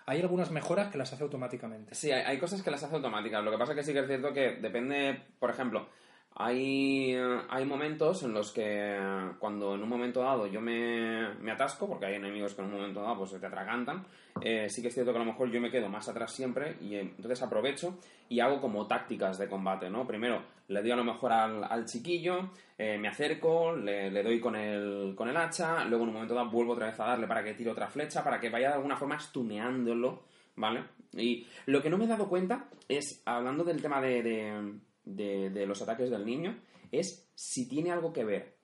Hay 0.07 0.21
algunas 0.21 0.51
mejoras 0.51 0.91
que 0.91 0.99
las 0.99 1.13
hace 1.13 1.23
automáticamente. 1.23 1.95
Sí, 1.95 2.11
hay, 2.11 2.23
hay 2.23 2.39
cosas 2.39 2.63
que 2.63 2.71
las 2.71 2.83
hace 2.83 2.97
automáticas. 2.97 3.45
Lo 3.45 3.51
que 3.51 3.59
pasa 3.59 3.75
que 3.75 3.83
sí 3.83 3.93
que 3.93 4.01
es 4.01 4.07
cierto 4.07 4.33
que 4.33 4.57
depende, 4.57 5.23
por 5.39 5.51
ejemplo, 5.51 5.89
hay, 6.35 7.13
eh, 7.15 7.41
hay 7.49 7.65
momentos 7.65 8.23
en 8.23 8.33
los 8.33 8.53
que 8.53 8.99
cuando 9.39 9.75
en 9.75 9.83
un 9.83 9.89
momento 9.89 10.21
dado 10.21 10.47
yo 10.47 10.61
me, 10.61 11.35
me 11.35 11.53
atasco, 11.53 11.89
porque 11.89 12.07
hay 12.07 12.15
enemigos 12.15 12.55
que 12.55 12.63
en 12.63 12.69
un 12.69 12.75
momento 12.75 13.03
dado 13.03 13.19
pues 13.19 13.39
te 13.39 13.47
atragantan, 13.47 14.07
eh, 14.41 14.69
sí 14.69 14.81
que 14.81 14.89
es 14.89 14.95
cierto 14.95 15.13
que 15.13 15.19
a 15.19 15.25
lo 15.25 15.31
mejor 15.33 15.51
yo 15.51 15.61
me 15.61 15.71
quedo 15.71 15.89
más 15.89 16.09
atrás 16.09 16.33
siempre 16.33 16.77
y 16.81 16.95
eh, 16.95 17.01
entonces 17.01 17.43
aprovecho 17.43 17.99
y 18.29 18.41
hago 18.41 18.61
como 18.61 18.87
tácticas 18.87 19.39
de 19.39 19.49
combate, 19.49 19.91
¿no? 19.91 20.07
Primero 20.07 20.43
le 20.69 20.81
doy 20.81 20.91
a 20.93 20.97
lo 20.97 21.05
mejor 21.05 21.33
al, 21.33 21.85
chiquillo, 21.85 22.51
me 22.79 23.09
acerco, 23.09 23.75
le, 23.75 24.23
doy 24.23 24.39
con 24.39 24.55
el, 24.55 25.15
con 25.17 25.29
el 25.29 25.37
hacha, 25.37 25.85
luego 25.85 26.05
en 26.05 26.11
un 26.11 26.15
momento 26.15 26.35
dado 26.35 26.49
vuelvo 26.49 26.75
otra 26.75 26.87
vez 26.87 27.01
a 27.01 27.07
darle 27.07 27.27
para 27.27 27.43
que 27.43 27.55
tire 27.55 27.73
otra 27.73 27.89
flecha, 27.89 28.23
para 28.23 28.39
que 28.39 28.49
vaya 28.49 28.69
de 28.69 28.75
alguna 28.75 28.97
forma 28.97 29.19
stuneándolo, 29.19 30.23
¿vale? 30.55 30.85
Y 31.13 31.45
lo 31.67 31.83
que 31.83 31.91
no 31.91 31.99
me 31.99 32.05
he 32.05 32.09
dado 32.09 32.29
cuenta 32.29 32.69
es, 32.89 33.23
hablando 33.25 33.65
del 33.65 33.83
tema 33.83 34.01
de, 34.01 34.79
de- 35.17 35.51
de 35.51 35.67
los 35.67 35.81
ataques 35.83 36.11
del 36.11 36.25
niño, 36.27 36.59
es 36.93 37.29
si 37.35 37.69
tiene 37.69 37.91
algo 37.93 38.13
que 38.13 38.25
ver 38.25 38.57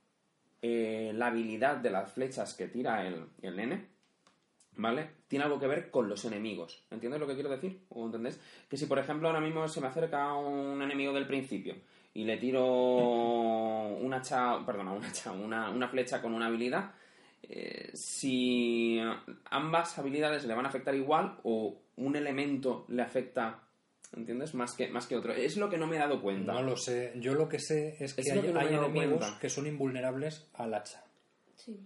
eh, 0.63 1.13
la 1.15 1.29
habilidad 1.29 1.77
de 1.77 1.91
las 1.91 2.13
flechas 2.13 2.55
que 2.55 2.67
tira 2.69 3.07
el, 3.07 3.27
el 3.43 3.57
nene, 3.57 3.87
¿vale? 4.77 5.11
Tiene 5.29 5.45
algo 5.45 5.61
que 5.61 5.67
ver 5.67 5.91
con 5.91 6.09
los 6.09 6.25
enemigos. 6.25 6.85
¿Entiendes 6.91 7.21
lo 7.21 7.27
que 7.27 7.35
quiero 7.35 7.51
decir? 7.51 7.85
¿O 7.91 8.07
entendés? 8.07 8.41
Que 8.69 8.77
si, 8.77 8.87
por 8.87 8.99
ejemplo, 8.99 9.29
ahora 9.29 9.41
mismo 9.41 9.69
se 9.69 9.81
me 9.81 9.87
acerca 9.87 10.33
un 10.35 10.81
enemigo 10.83 11.13
del 11.13 11.27
principio 11.27 11.75
y 12.15 12.25
le 12.25 12.37
tiro 12.39 12.65
un 14.01 14.13
hacha, 14.15 14.65
perdona, 14.65 14.93
un 14.93 15.05
hacha, 15.05 15.33
una, 15.33 15.71
una 15.71 15.89
flecha 15.89 16.21
con 16.23 16.33
una 16.35 16.47
habilidad, 16.47 16.93
eh, 17.43 17.91
si 17.95 18.99
ambas 19.51 19.99
habilidades 19.99 20.45
le 20.47 20.55
van 20.55 20.67
a 20.67 20.69
afectar 20.71 20.95
igual 20.95 21.39
o 21.45 21.81
un 21.97 22.17
elemento 22.17 22.87
le 22.89 23.03
afecta, 23.03 23.66
¿entiendes? 24.15 24.55
Más 24.55 24.75
que, 24.75 24.89
más 24.89 25.07
que 25.07 25.17
otro. 25.17 25.33
Es 25.33 25.57
lo 25.57 25.69
que 25.71 25.79
no 25.79 25.87
me 25.87 25.97
he 25.97 25.99
dado 25.99 26.21
cuenta. 26.23 26.53
No 26.53 26.63
lo 26.63 26.77
sé. 26.77 27.13
Yo 27.17 27.35
lo 27.35 27.49
que 27.49 27.59
sé 27.59 27.97
es 28.01 28.15
que 28.15 28.21
Es 28.23 28.31
hay, 28.33 28.41
que 28.41 28.49
no 28.49 28.55
me 28.55 28.61
hay 28.61 28.75
enemigos 28.75 29.19
cuenta. 29.19 29.39
que 29.41 29.49
son 29.51 29.67
invulnerables 29.67 30.47
al 30.55 30.75
hacha. 30.75 31.03
Sí. 31.57 31.79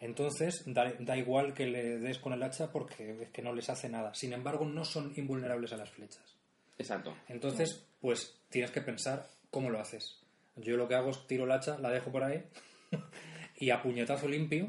Entonces, 0.00 0.62
da, 0.66 0.92
da 0.98 1.16
igual 1.16 1.54
que 1.54 1.66
le 1.66 1.98
des 1.98 2.18
con 2.18 2.32
el 2.32 2.42
hacha 2.42 2.70
porque 2.70 3.22
es 3.22 3.30
que 3.30 3.42
no 3.42 3.52
les 3.54 3.68
hace 3.70 3.88
nada. 3.88 4.14
Sin 4.14 4.32
embargo, 4.32 4.64
no 4.64 4.84
son 4.84 5.12
invulnerables 5.16 5.72
a 5.72 5.76
las 5.78 5.90
flechas. 5.90 6.36
Exacto. 6.78 7.16
Entonces, 7.28 7.86
pues 8.00 8.34
tienes 8.50 8.70
que 8.70 8.82
pensar 8.82 9.26
cómo 9.50 9.70
lo 9.70 9.80
haces. 9.80 10.20
Yo 10.56 10.76
lo 10.76 10.86
que 10.88 10.94
hago 10.94 11.10
es 11.10 11.26
tiro 11.26 11.44
el 11.44 11.52
hacha, 11.52 11.78
la 11.78 11.90
dejo 11.90 12.10
por 12.12 12.24
ahí 12.24 12.44
y 13.56 13.70
a 13.70 13.82
puñetazo 13.82 14.28
limpio. 14.28 14.68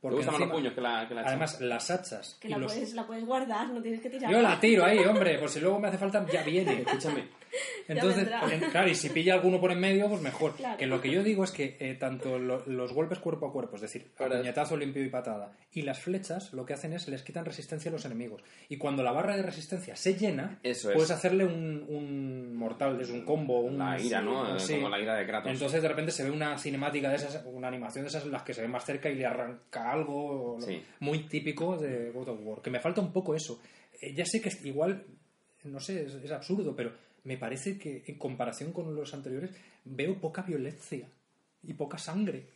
¿Te 0.00 0.08
Porque 0.08 0.16
gustan 0.16 0.32
más 0.32 0.40
los 0.40 0.50
puños 0.50 0.72
que 0.72 0.80
la, 0.80 1.06
que 1.06 1.14
la 1.14 1.20
además, 1.20 1.60
las 1.60 1.90
hachas. 1.90 2.38
Que 2.40 2.48
y 2.48 2.50
la, 2.52 2.56
los- 2.56 2.72
puedes, 2.72 2.94
la 2.94 3.06
puedes 3.06 3.26
guardar, 3.26 3.68
no 3.68 3.82
tienes 3.82 4.00
que 4.00 4.08
tirar. 4.08 4.30
Yo 4.32 4.40
la 4.40 4.58
tiro 4.58 4.82
ahí, 4.86 4.98
hombre, 5.00 5.38
por 5.38 5.50
si 5.50 5.60
luego 5.60 5.78
me 5.78 5.88
hace 5.88 5.98
falta, 5.98 6.24
ya 6.32 6.42
viene. 6.42 6.80
Escúchame. 6.86 7.28
Entonces, 7.88 8.28
en- 8.52 8.70
claro, 8.70 8.88
y 8.88 8.94
si 8.94 9.08
pilla 9.10 9.34
alguno 9.34 9.60
por 9.60 9.72
en 9.72 9.80
medio, 9.80 10.08
pues 10.08 10.20
mejor. 10.22 10.54
Claro. 10.56 10.78
Que 10.78 10.86
lo 10.86 11.00
que 11.00 11.10
yo 11.10 11.22
digo 11.22 11.42
es 11.44 11.50
que 11.50 11.76
eh, 11.80 11.94
tanto 11.94 12.38
lo- 12.38 12.64
los 12.66 12.92
golpes 12.92 13.18
cuerpo 13.18 13.46
a 13.46 13.52
cuerpo, 13.52 13.76
es 13.76 13.82
decir, 13.82 14.12
puñetazo 14.16 14.76
limpio 14.76 15.04
y 15.04 15.08
patada, 15.08 15.52
y 15.72 15.82
las 15.82 15.98
flechas, 16.00 16.52
lo 16.52 16.64
que 16.64 16.74
hacen 16.74 16.92
es 16.92 17.08
les 17.08 17.22
quitan 17.22 17.44
resistencia 17.44 17.88
a 17.90 17.92
los 17.92 18.04
enemigos. 18.04 18.42
Y 18.68 18.76
cuando 18.76 19.02
la 19.02 19.12
barra 19.12 19.36
de 19.36 19.42
resistencia 19.42 19.96
se 19.96 20.14
llena, 20.14 20.58
Eso 20.62 20.90
es. 20.90 20.94
puedes 20.94 21.10
hacerle 21.10 21.44
un, 21.44 21.84
un 21.88 22.54
mortal, 22.56 23.00
es 23.00 23.10
un 23.10 23.24
combo, 23.24 23.60
un... 23.60 23.78
La 23.78 24.00
ira, 24.00 24.20
¿no? 24.22 24.58
Sí. 24.58 24.74
Como 24.74 24.88
la 24.88 25.00
ira 25.00 25.16
de 25.16 25.26
Kratos. 25.26 25.50
Entonces 25.52 25.82
de 25.82 25.88
repente 25.88 26.12
se 26.12 26.24
ve 26.24 26.30
una 26.30 26.56
cinemática 26.58 27.08
de 27.08 27.16
esas, 27.16 27.42
una 27.46 27.68
animación 27.68 28.04
de 28.04 28.08
esas 28.10 28.24
en 28.24 28.32
las 28.32 28.42
que 28.42 28.54
se 28.54 28.62
ve 28.62 28.68
más 28.68 28.84
cerca 28.84 29.08
y 29.10 29.14
le 29.16 29.26
arranca 29.26 29.90
algo 29.90 30.58
Sí. 30.60 30.80
muy 31.00 31.26
típico 31.26 31.76
de 31.76 32.10
God 32.10 32.28
of 32.28 32.38
War. 32.42 32.62
Que 32.62 32.70
me 32.70 32.80
falta 32.80 33.00
un 33.00 33.12
poco 33.12 33.34
eso. 33.34 33.60
Eh, 34.00 34.14
ya 34.14 34.24
sé 34.24 34.40
que 34.40 34.48
es- 34.50 34.64
igual 34.64 35.04
no 35.64 35.78
sé, 35.78 36.04
es, 36.06 36.14
es 36.14 36.30
absurdo, 36.32 36.74
pero 36.74 36.90
me 37.24 37.36
parece 37.36 37.78
que 37.78 38.02
en 38.06 38.16
comparación 38.16 38.72
con 38.72 38.94
los 38.94 39.12
anteriores 39.14 39.50
veo 39.84 40.14
poca 40.16 40.42
violencia 40.42 41.06
y 41.62 41.74
poca 41.74 41.98
sangre. 41.98 42.46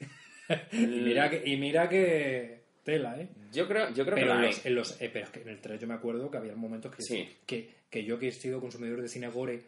y, 0.72 0.76
mira 0.86 1.28
que, 1.30 1.42
y 1.48 1.56
mira 1.56 1.88
que 1.88 2.62
tela, 2.84 3.18
¿eh? 3.20 3.28
Yo 3.52 3.66
creo, 3.68 3.90
yo 3.94 4.04
creo 4.04 4.16
que 4.16 4.22
Pero, 4.22 4.34
en 4.36 4.42
los, 4.42 4.66
en 4.66 4.74
los- 4.74 5.00
eh, 5.00 5.10
pero 5.12 5.24
es 5.26 5.30
que 5.30 5.40
en 5.42 5.48
el 5.48 5.60
3 5.60 5.80
yo 5.80 5.86
me 5.86 5.94
acuerdo 5.94 6.30
que 6.30 6.36
había 6.38 6.54
momentos 6.54 6.94
que, 6.94 7.02
Sí. 7.02 7.28
que, 7.46 7.70
que 7.90 8.04
yo 8.04 8.18
que 8.18 8.28
he 8.28 8.32
sido 8.32 8.60
consumidor 8.60 9.00
de 9.00 9.08
cine 9.08 9.28
gore 9.28 9.62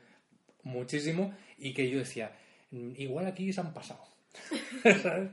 muchísimo 0.62 1.34
y 1.59 1.72
que 1.72 1.88
yo 1.88 1.99
decía, 1.99 2.32
"Mm, 2.70 2.92
igual 2.97 3.26
aquí 3.26 3.53
se 3.53 3.61
han 3.61 3.72
pasado. 3.72 4.03
¿Sabes? 5.03 5.30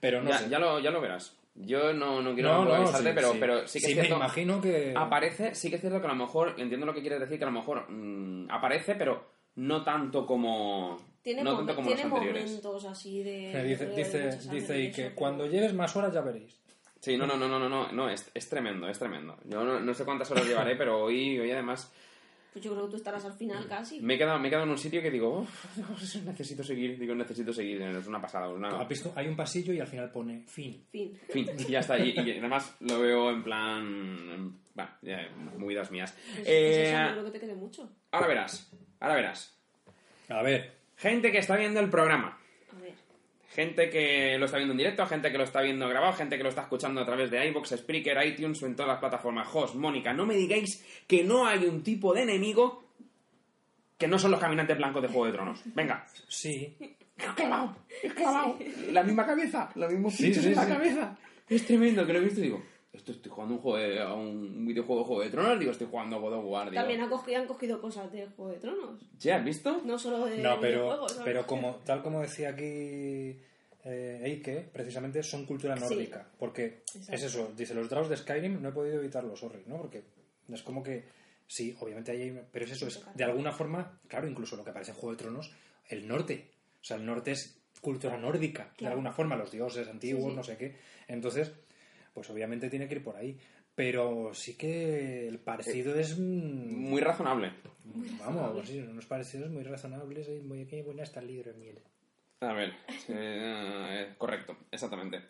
Pero 0.00 0.22
no 0.22 0.30
ya, 0.30 0.38
sé. 0.38 0.48
ya 0.50 0.58
lo, 0.58 0.80
ya 0.80 0.90
lo 0.90 1.00
verás. 1.00 1.36
Yo 1.54 1.92
no, 1.92 2.22
no 2.22 2.34
quiero 2.34 2.50
no, 2.52 2.64
no, 2.64 2.74
avisarte, 2.74 3.10
sí, 3.10 3.14
pero, 3.14 3.32
sí. 3.32 3.36
pero 3.38 3.68
sí 3.68 3.80
que 3.80 3.86
es 3.88 3.96
me 3.96 4.02
cierto. 4.02 4.16
imagino 4.16 4.60
que... 4.60 4.94
Aparece, 4.96 5.54
sí 5.54 5.68
que 5.68 5.76
es 5.76 5.80
cierto 5.82 6.00
que 6.00 6.06
a 6.06 6.10
lo 6.10 6.16
mejor, 6.16 6.54
entiendo 6.56 6.86
lo 6.86 6.94
que 6.94 7.02
quieres 7.02 7.20
decir, 7.20 7.36
que 7.38 7.44
a 7.44 7.48
lo 7.50 7.52
mejor 7.52 7.84
mm, 7.90 8.50
aparece, 8.50 8.94
pero 8.94 9.26
no 9.56 9.84
tanto 9.84 10.24
como. 10.26 10.96
Tiene, 11.20 11.44
no 11.44 11.58
tanto 11.58 11.74
como 11.76 11.86
tiene 11.88 12.04
los 12.04 12.12
anteriores. 12.12 12.44
momentos 12.46 12.84
así 12.86 13.22
de... 13.22 13.64
Dice, 13.64 13.86
de 13.86 13.96
dice, 13.96 14.38
dice 14.50 14.80
y 14.80 14.90
que 14.90 15.02
pero- 15.04 15.14
cuando 15.14 15.46
llegues 15.46 15.74
más 15.74 15.94
horas 15.94 16.12
ya 16.14 16.22
veréis. 16.22 16.58
Sí, 17.00 17.16
no, 17.16 17.26
no, 17.26 17.36
no, 17.36 17.48
no, 17.48 17.58
no, 17.58 17.68
no, 17.68 17.92
no 17.92 18.08
es, 18.08 18.30
es 18.32 18.48
tremendo, 18.48 18.88
es 18.88 18.98
tremendo. 18.98 19.36
Yo 19.44 19.62
no, 19.64 19.78
no 19.80 19.92
sé 19.94 20.04
cuántas 20.04 20.30
horas 20.30 20.46
llevaré, 20.46 20.76
pero 20.76 21.02
hoy, 21.02 21.38
hoy 21.38 21.50
además 21.50 21.92
Pues 22.52 22.62
yo 22.64 22.72
creo 22.72 22.84
que 22.84 22.90
tú 22.90 22.96
estarás 22.96 23.24
al 23.24 23.32
final 23.32 23.66
casi. 23.66 24.00
me 24.00 24.14
he 24.14 24.18
quedado, 24.18 24.38
me 24.38 24.48
he 24.48 24.50
quedado 24.50 24.64
en 24.66 24.70
un 24.72 24.78
sitio 24.78 25.00
que 25.00 25.10
digo, 25.10 25.38
"Uf, 25.40 25.76
necesito 26.26 26.62
seguir, 26.62 26.98
digo, 26.98 27.14
necesito 27.14 27.52
seguir, 27.52 27.80
es 27.80 28.06
una 28.06 28.20
pasada, 28.20 28.48
una, 28.48 28.68
¿Has 28.80 28.88
visto? 28.88 29.12
Hay 29.16 29.26
un 29.26 29.36
pasillo 29.36 29.72
y 29.72 29.80
al 29.80 29.86
final 29.86 30.10
pone 30.10 30.44
fin. 30.46 30.84
Fin. 30.90 31.18
Fin, 31.30 31.48
y 31.58 31.64
ya 31.70 31.80
está. 31.80 31.98
Y, 31.98 32.10
y 32.10 32.30
además 32.38 32.76
lo 32.80 33.00
veo 33.00 33.30
en 33.30 33.42
plan. 33.42 33.82
en- 33.82 34.62
Bueno, 34.74 34.90
ya, 35.02 35.28
movidas 35.58 35.90
mías. 35.90 36.12
Pues, 36.12 36.36
pues 36.36 36.46
Eh, 36.48 36.88
eso 36.90 36.98
no 37.02 37.10
creo 37.12 37.24
que 37.24 37.30
te 37.30 37.40
quede 37.40 37.54
mucho. 37.54 37.90
ahora 38.10 38.26
verás. 38.26 38.70
Ahora 39.00 39.14
verás. 39.16 39.58
A 40.28 40.42
ver, 40.42 40.80
Gente 40.96 41.32
que 41.32 41.38
está 41.38 41.56
viendo 41.56 41.80
el 41.80 41.88
programa. 41.90 42.38
Gente 43.54 43.90
que 43.90 44.38
lo 44.38 44.46
está 44.46 44.56
viendo 44.56 44.72
en 44.72 44.78
directo, 44.78 45.06
gente 45.06 45.30
que 45.30 45.36
lo 45.36 45.44
está 45.44 45.60
viendo 45.60 45.86
grabado, 45.88 46.14
gente 46.14 46.38
que 46.38 46.42
lo 46.42 46.48
está 46.48 46.62
escuchando 46.62 47.02
a 47.02 47.04
través 47.04 47.30
de 47.30 47.46
iBox, 47.48 47.74
Spreaker, 47.76 48.26
iTunes 48.26 48.62
o 48.62 48.66
en 48.66 48.74
todas 48.74 48.88
las 48.88 48.98
plataformas. 48.98 49.46
Host, 49.52 49.74
Mónica, 49.74 50.14
no 50.14 50.24
me 50.24 50.34
digáis 50.34 50.82
que 51.06 51.22
no 51.22 51.46
hay 51.46 51.66
un 51.66 51.82
tipo 51.82 52.14
de 52.14 52.22
enemigo 52.22 52.84
que 53.98 54.08
no 54.08 54.18
son 54.18 54.30
los 54.30 54.40
caminantes 54.40 54.76
blancos 54.76 55.02
de 55.02 55.08
Juego 55.08 55.26
de 55.26 55.32
Tronos. 55.32 55.60
Venga. 55.66 56.06
sí. 56.28 56.76
Es 57.14 57.30
clavado, 57.36 57.76
es 58.02 58.14
clavado. 58.14 58.58
La 58.90 59.02
misma 59.04 59.24
cabeza, 59.26 59.70
los 59.76 59.92
mismos 59.92 60.14
Sí, 60.14 60.24
pinchos 60.24 60.42
sí, 60.42 60.48
en 60.48 60.56
la 60.56 60.66
cabeza. 60.66 61.16
Es 61.48 61.66
tremendo 61.66 62.06
que 62.06 62.12
lo 62.14 62.18
he 62.20 62.22
visto 62.24 62.40
y 62.40 62.44
digo, 62.44 62.62
esto 62.92 63.12
estoy 63.12 63.30
jugando 63.32 63.54
un, 63.54 63.60
juego 63.60 63.78
de- 63.78 64.00
a 64.00 64.12
un 64.14 64.66
videojuego 64.66 65.00
de 65.02 65.06
Juego 65.06 65.22
de 65.22 65.30
Tronos, 65.30 65.58
digo, 65.58 65.72
estoy 65.72 65.86
jugando 65.90 66.16
a 66.16 66.18
God 66.18 66.32
of 66.34 66.44
War, 66.46 66.70
digo. 66.70 66.80
También 66.80 67.00
han 67.00 67.08
cogido, 67.08 67.40
han 67.40 67.46
cogido 67.46 67.80
cosas 67.80 68.12
de 68.12 68.26
Juego 68.26 68.52
de 68.52 68.58
Tronos. 68.58 69.00
¿Ya 69.18 69.36
has 69.36 69.44
visto? 69.44 69.80
No 69.84 69.98
solo 69.98 70.26
de 70.26 70.38
No, 70.38 70.60
pero, 70.60 71.06
pero 71.24 71.46
como, 71.46 71.76
tal 71.84 72.02
como 72.02 72.20
decía 72.20 72.50
aquí 72.50 73.40
eh, 73.84 74.20
Eike, 74.24 74.68
precisamente 74.72 75.22
son 75.22 75.44
cultura 75.46 75.76
Sí. 75.76 75.82
nórdica. 75.82 76.28
Porque 76.38 76.82
Exacto. 76.94 77.12
es 77.14 77.22
eso, 77.22 77.52
dice, 77.56 77.74
los 77.74 77.88
draws 77.88 78.08
de 78.08 78.16
Skyrim 78.16 78.60
no 78.62 78.68
he 78.68 78.72
podido 78.72 78.98
evitarlo, 79.00 79.34
sorry, 79.36 79.62
¿no? 79.66 79.76
Porque 79.78 80.02
es 80.52 80.62
como 80.62 80.82
que, 80.82 81.04
sí, 81.46 81.74
obviamente 81.80 82.12
hay, 82.12 82.40
pero 82.52 82.64
es 82.66 82.72
eso, 82.72 82.86
es 82.86 83.02
de 83.14 83.24
alguna 83.24 83.52
forma, 83.52 83.98
claro, 84.06 84.28
incluso 84.28 84.54
lo 84.56 84.64
que 84.64 84.70
aparece 84.70 84.92
en 84.92 84.98
Juego 84.98 85.12
de 85.12 85.18
Tronos, 85.22 85.50
el 85.88 86.06
norte. 86.06 86.50
O 86.80 86.84
sea, 86.84 86.96
el 86.98 87.06
norte 87.06 87.32
es 87.32 87.58
cultura 87.80 88.16
nórdica, 88.18 88.72
de 88.78 88.86
alguna 88.86 89.12
forma, 89.12 89.34
los 89.34 89.50
dioses 89.50 89.88
antiguos, 89.88 90.24
Sí, 90.24 90.30
sí. 90.30 90.36
no 90.36 90.44
sé 90.44 90.56
qué. 90.58 90.76
Entonces, 91.08 91.50
pues 92.12 92.28
obviamente 92.30 92.70
tiene 92.70 92.88
que 92.88 92.96
ir 92.96 93.02
por 93.04 93.16
ahí. 93.16 93.38
Pero 93.74 94.34
sí 94.34 94.56
que 94.56 95.26
el 95.28 95.38
parecido 95.38 95.94
es... 95.98 96.18
mm, 96.18 96.74
Muy 96.74 97.00
razonable. 97.00 97.52
Vamos, 98.20 98.66
sí, 98.68 98.78
unos 98.80 99.06
parecidos 99.06 99.50
muy 99.50 99.62
razonables 99.62 100.28
y 100.28 100.40
muy 100.40 100.66
qué 100.66 100.82
buena 100.82 101.02
está 101.02 101.20
el 101.20 101.28
libro 101.28 101.52
de 101.52 101.58
miel. 101.58 101.78
A 102.40 102.52
ver, 102.54 102.72
eh, 103.08 104.14
correcto, 104.18 104.56
exactamente. 104.70 105.20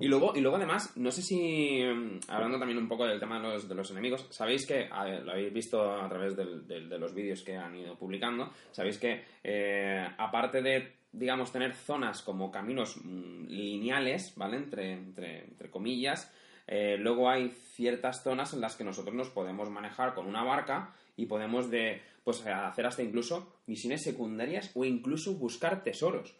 Y 0.00 0.08
luego, 0.08 0.32
y 0.34 0.40
luego 0.40 0.56
además, 0.56 0.96
no 0.96 1.10
sé 1.12 1.22
si, 1.22 1.82
mm, 1.84 2.18
hablando 2.28 2.58
también 2.58 2.78
un 2.78 2.88
poco 2.88 3.06
del 3.06 3.20
tema 3.20 3.40
de 3.40 3.48
los, 3.48 3.68
de 3.68 3.74
los 3.76 3.90
enemigos, 3.92 4.26
sabéis 4.30 4.66
que, 4.66 4.88
a 4.90 5.04
ver, 5.04 5.22
lo 5.24 5.32
habéis 5.32 5.52
visto 5.52 5.80
a 6.00 6.08
través 6.08 6.36
del- 6.36 6.66
del- 6.66 6.88
de 6.88 6.98
los 6.98 7.14
vídeos 7.14 7.42
que 7.42 7.56
han 7.56 7.76
ido 7.76 7.96
publicando, 7.96 8.52
sabéis 8.72 8.98
que 8.98 9.22
eh, 9.44 10.04
aparte 10.18 10.60
de, 10.60 10.97
digamos, 11.18 11.52
tener 11.52 11.74
zonas 11.74 12.22
como 12.22 12.50
caminos 12.50 12.96
mm, 13.02 13.46
lineales, 13.48 14.32
¿vale? 14.36 14.56
Entre, 14.56 14.92
entre, 14.92 15.44
entre 15.44 15.70
comillas, 15.70 16.32
eh, 16.66 16.96
luego 16.98 17.28
hay 17.30 17.48
ciertas 17.74 18.22
zonas 18.22 18.52
en 18.54 18.60
las 18.60 18.76
que 18.76 18.84
nosotros 18.84 19.14
nos 19.14 19.30
podemos 19.30 19.70
manejar 19.70 20.14
con 20.14 20.26
una 20.26 20.44
barca 20.44 20.94
y 21.16 21.26
podemos 21.26 21.70
de, 21.70 22.02
pues, 22.24 22.44
hacer 22.46 22.86
hasta 22.86 23.02
incluso 23.02 23.60
misiones 23.66 24.02
secundarias 24.02 24.70
o 24.74 24.84
incluso 24.84 25.34
buscar 25.34 25.82
tesoros. 25.82 26.34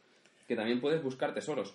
Que 0.46 0.56
también 0.56 0.80
puedes 0.80 1.02
buscar 1.02 1.34
tesoros. 1.34 1.74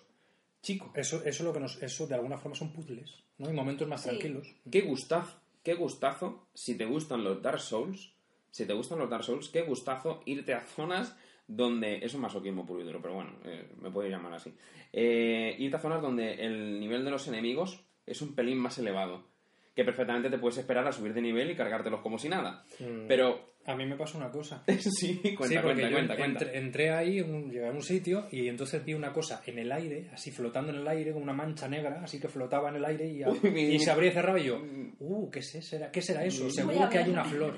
Chico, 0.61 0.91
Eso, 0.95 1.21
eso, 1.25 1.43
lo 1.43 1.51
que 1.53 1.59
nos, 1.59 1.81
eso 1.83 2.07
de 2.07 2.15
alguna 2.15 2.37
forma 2.37 2.55
son 2.55 2.71
puzzles, 2.71 3.21
¿no? 3.37 3.47
Hay 3.47 3.53
momentos 3.53 3.87
más 3.87 4.01
Sí. 4.01 4.09
tranquilos. 4.09 4.55
qué 4.71 4.81
gustazo, 4.81 5.37
qué 5.61 5.73
gustazo, 5.73 6.47
si 6.53 6.77
te 6.77 6.85
gustan 6.85 7.23
los 7.23 7.41
Dark 7.41 7.59
Souls, 7.59 8.13
si 8.49 8.65
te 8.65 8.73
gustan 8.73 8.99
los 8.99 9.09
Dark 9.09 9.23
Souls, 9.25 9.49
qué 9.49 9.63
gustazo 9.63 10.21
irte 10.25 10.53
a 10.53 10.61
zonas 10.61 11.15
donde, 11.47 11.97
eso 11.97 12.17
es 12.17 12.21
masoquismo 12.21 12.65
puro 12.65 12.81
y 12.81 12.85
duro, 12.85 13.01
pero 13.01 13.15
bueno, 13.15 13.31
eh, 13.45 13.67
me 13.81 13.91
puede 13.91 14.09
llamar 14.09 14.33
así, 14.33 14.53
Eh, 14.91 15.55
irte 15.59 15.75
a 15.77 15.79
zonas 15.79 16.01
donde 16.01 16.33
el 16.35 16.79
nivel 16.79 17.03
de 17.03 17.11
los 17.11 17.27
enemigos 17.27 17.83
es 18.05 18.21
un 18.21 18.33
pelín 18.35 18.57
más 18.57 18.77
elevado, 18.77 19.27
que 19.75 19.83
perfectamente 19.83 20.29
te 20.29 20.37
puedes 20.37 20.57
esperar 20.57 20.87
a 20.87 20.91
subir 20.91 21.13
de 21.13 21.21
nivel 21.21 21.49
y 21.51 21.55
cargártelos 21.55 22.01
como 22.01 22.17
si 22.17 22.29
nada. 22.29 22.63
Mm. 22.79 23.07
Pero, 23.07 23.53
A 23.65 23.75
mí 23.75 23.85
me 23.85 23.95
pasó 23.95 24.17
una 24.17 24.29
cosa. 24.29 24.63
sí, 24.79 25.19
cuenta, 25.35 25.47
sí, 25.47 25.55
porque 25.55 25.81
cuenta, 25.81 25.89
yo 25.89 25.95
cuenta, 25.95 26.15
cuenta. 26.17 26.45
entré, 26.45 26.57
entré 26.59 26.89
ahí, 26.91 27.21
un- 27.21 27.49
llegué 27.49 27.67
a 27.67 27.71
un 27.71 27.81
sitio 27.81 28.27
y 28.31 28.47
entonces 28.49 28.83
vi 28.85 28.93
una 28.93 29.11
cosa 29.13 29.41
en 29.45 29.57
el 29.57 29.71
aire, 29.71 30.09
así 30.13 30.31
flotando 30.31 30.71
en 30.71 30.79
el 30.79 30.87
aire, 30.87 31.11
como 31.11 31.23
una 31.23 31.33
mancha 31.33 31.67
negra, 31.67 32.01
así 32.03 32.19
que 32.19 32.27
flotaba 32.27 32.69
en 32.69 32.75
el 32.75 32.85
aire 32.85 33.07
y, 33.07 33.23
Uy, 33.25 33.39
mi- 33.51 33.73
y 33.75 33.79
se 33.79 33.89
abría 33.89 34.09
y 34.11 34.13
cerraba 34.13 34.39
y 34.39 34.43
yo, 34.45 34.61
uh, 34.99 35.29
¿qué, 35.31 35.39
es, 35.39 35.65
será, 35.67 35.89
¿qué 35.91 36.01
será 36.01 36.23
eso? 36.25 36.49
Seguro 36.51 36.83
a 36.83 36.89
que 36.89 36.99
hay 36.99 37.09
una 37.09 37.23
flor. 37.25 37.57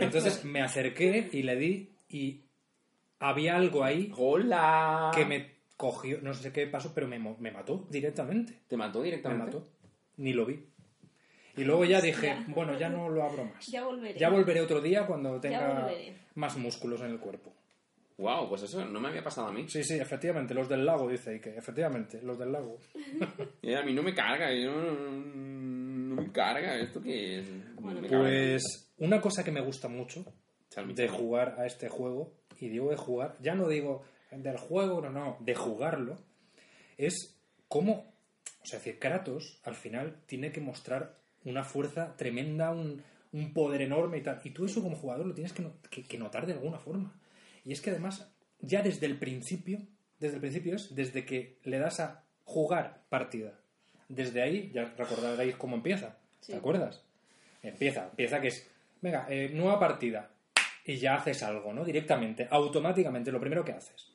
Entonces 0.00 0.44
me 0.44 0.62
acerqué 0.62 1.28
y 1.32 1.42
le 1.42 1.56
di 1.56 1.90
y 2.08 2.40
había 3.20 3.56
algo 3.56 3.84
ahí 3.84 4.12
¡Hola! 4.16 5.10
que 5.14 5.24
me 5.24 5.56
cogió, 5.76 6.18
no 6.22 6.32
sé 6.34 6.52
qué 6.52 6.66
pasó, 6.66 6.92
pero 6.94 7.06
me, 7.06 7.18
me 7.18 7.50
mató 7.50 7.86
directamente. 7.90 8.60
¿Te 8.68 8.76
mató 8.76 9.00
Me 9.00 9.04
directamente? 9.06 9.44
mató. 9.46 9.68
Ni 10.16 10.32
lo 10.32 10.46
vi. 10.46 10.64
Y 11.58 11.64
luego 11.64 11.84
ya 11.84 12.00
dije, 12.00 12.26
Ya. 12.26 12.44
bueno, 12.48 12.78
ya 12.78 12.88
no 12.88 13.08
lo 13.08 13.22
abro 13.22 13.44
más. 13.44 13.66
Ya 13.66 13.84
volveré. 13.84 14.18
Ya 14.18 14.28
volveré 14.28 14.60
otro 14.60 14.80
día 14.80 15.06
cuando 15.06 15.40
tenga 15.40 15.88
más 16.34 16.56
músculos 16.56 17.00
en 17.00 17.10
el 17.12 17.18
cuerpo. 17.18 17.52
Wow, 18.18 18.48
pues 18.48 18.62
eso 18.62 18.82
no 18.86 18.98
me 18.98 19.08
había 19.08 19.22
pasado 19.22 19.48
a 19.48 19.52
mí. 19.52 19.66
Sí, 19.68 19.84
sí, 19.84 19.94
efectivamente, 19.98 20.54
los 20.54 20.68
del 20.70 20.86
lago, 20.86 21.06
dice 21.08 21.32
Ike. 21.32 21.54
Efectivamente, 21.56 22.20
los 22.22 22.38
del 22.38 22.52
lago. 22.52 22.78
Y 23.60 23.74
a 23.74 23.82
mí 23.82 23.92
no 23.92 24.02
me 24.02 24.14
carga, 24.14 24.50
yo 24.54 24.70
no, 24.72 24.92
no 24.92 26.22
me 26.22 26.32
carga. 26.32 26.78
¿Esto 26.78 27.02
qué 27.02 27.40
es? 27.40 27.74
Bueno, 27.78 28.00
Me 28.00 28.08
carga. 28.08 28.24
Pues 28.24 28.94
una 28.98 29.20
cosa 29.20 29.44
que 29.44 29.52
me 29.52 29.60
gusta 29.60 29.88
mucho 29.88 30.24
de 30.94 31.08
jugar 31.08 31.56
a 31.58 31.66
este 31.66 31.88
juego, 31.88 32.32
y 32.60 32.68
digo 32.68 32.90
de 32.90 32.96
jugar, 32.96 33.36
ya 33.40 33.54
no 33.54 33.68
digo 33.68 34.02
del 34.30 34.56
juego, 34.58 35.00
no, 35.00 35.10
no, 35.10 35.36
de 35.40 35.54
jugarlo, 35.54 36.16
es 36.98 37.38
cómo, 37.68 38.12
o 38.62 38.66
sea, 38.66 38.78
decir, 38.78 38.98
Kratos 38.98 39.60
al 39.64 39.74
final 39.74 40.16
tiene 40.26 40.52
que 40.52 40.60
mostrar 40.60 41.16
una 41.44 41.64
fuerza 41.64 42.16
tremenda, 42.16 42.70
un, 42.72 43.02
un 43.32 43.52
poder 43.52 43.82
enorme 43.82 44.18
y 44.18 44.22
tal, 44.22 44.40
y 44.44 44.50
tú 44.50 44.64
eso 44.66 44.82
como 44.82 44.96
jugador 44.96 45.26
lo 45.26 45.34
tienes 45.34 45.52
que, 45.52 45.62
no- 45.62 45.80
que- 45.90 46.02
que 46.04 46.18
notar 46.18 46.46
de 46.46 46.52
alguna 46.54 46.78
forma. 46.78 47.18
Y 47.64 47.72
es 47.72 47.80
que 47.80 47.90
además, 47.90 48.30
ya 48.60 48.82
desde 48.82 49.06
el 49.06 49.18
principio, 49.18 49.78
desde 50.18 50.34
el 50.36 50.40
principio 50.40 50.74
es 50.76 50.94
desde 50.94 51.24
que 51.24 51.58
le 51.64 51.78
das 51.78 52.00
a 52.00 52.24
jugar 52.44 53.02
partida. 53.08 53.58
Desde 54.08 54.42
ahí, 54.42 54.70
ya 54.74 54.84
recordaréis 54.96 55.56
cómo 55.56 55.76
empieza, 55.76 56.16
Sí. 56.40 56.52
¿te 56.52 56.58
acuerdas? 56.58 57.02
Empieza, 57.62 58.06
empieza 58.10 58.40
que 58.40 58.48
es, 58.48 58.68
venga, 59.00 59.26
eh, 59.28 59.50
nueva 59.52 59.78
partida. 59.80 60.30
Y 60.86 60.96
ya 60.98 61.16
haces 61.16 61.42
algo, 61.42 61.72
¿no? 61.72 61.84
Directamente, 61.84 62.46
automáticamente, 62.50 63.32
lo 63.32 63.40
primero 63.40 63.64
que 63.64 63.72
haces. 63.72 64.12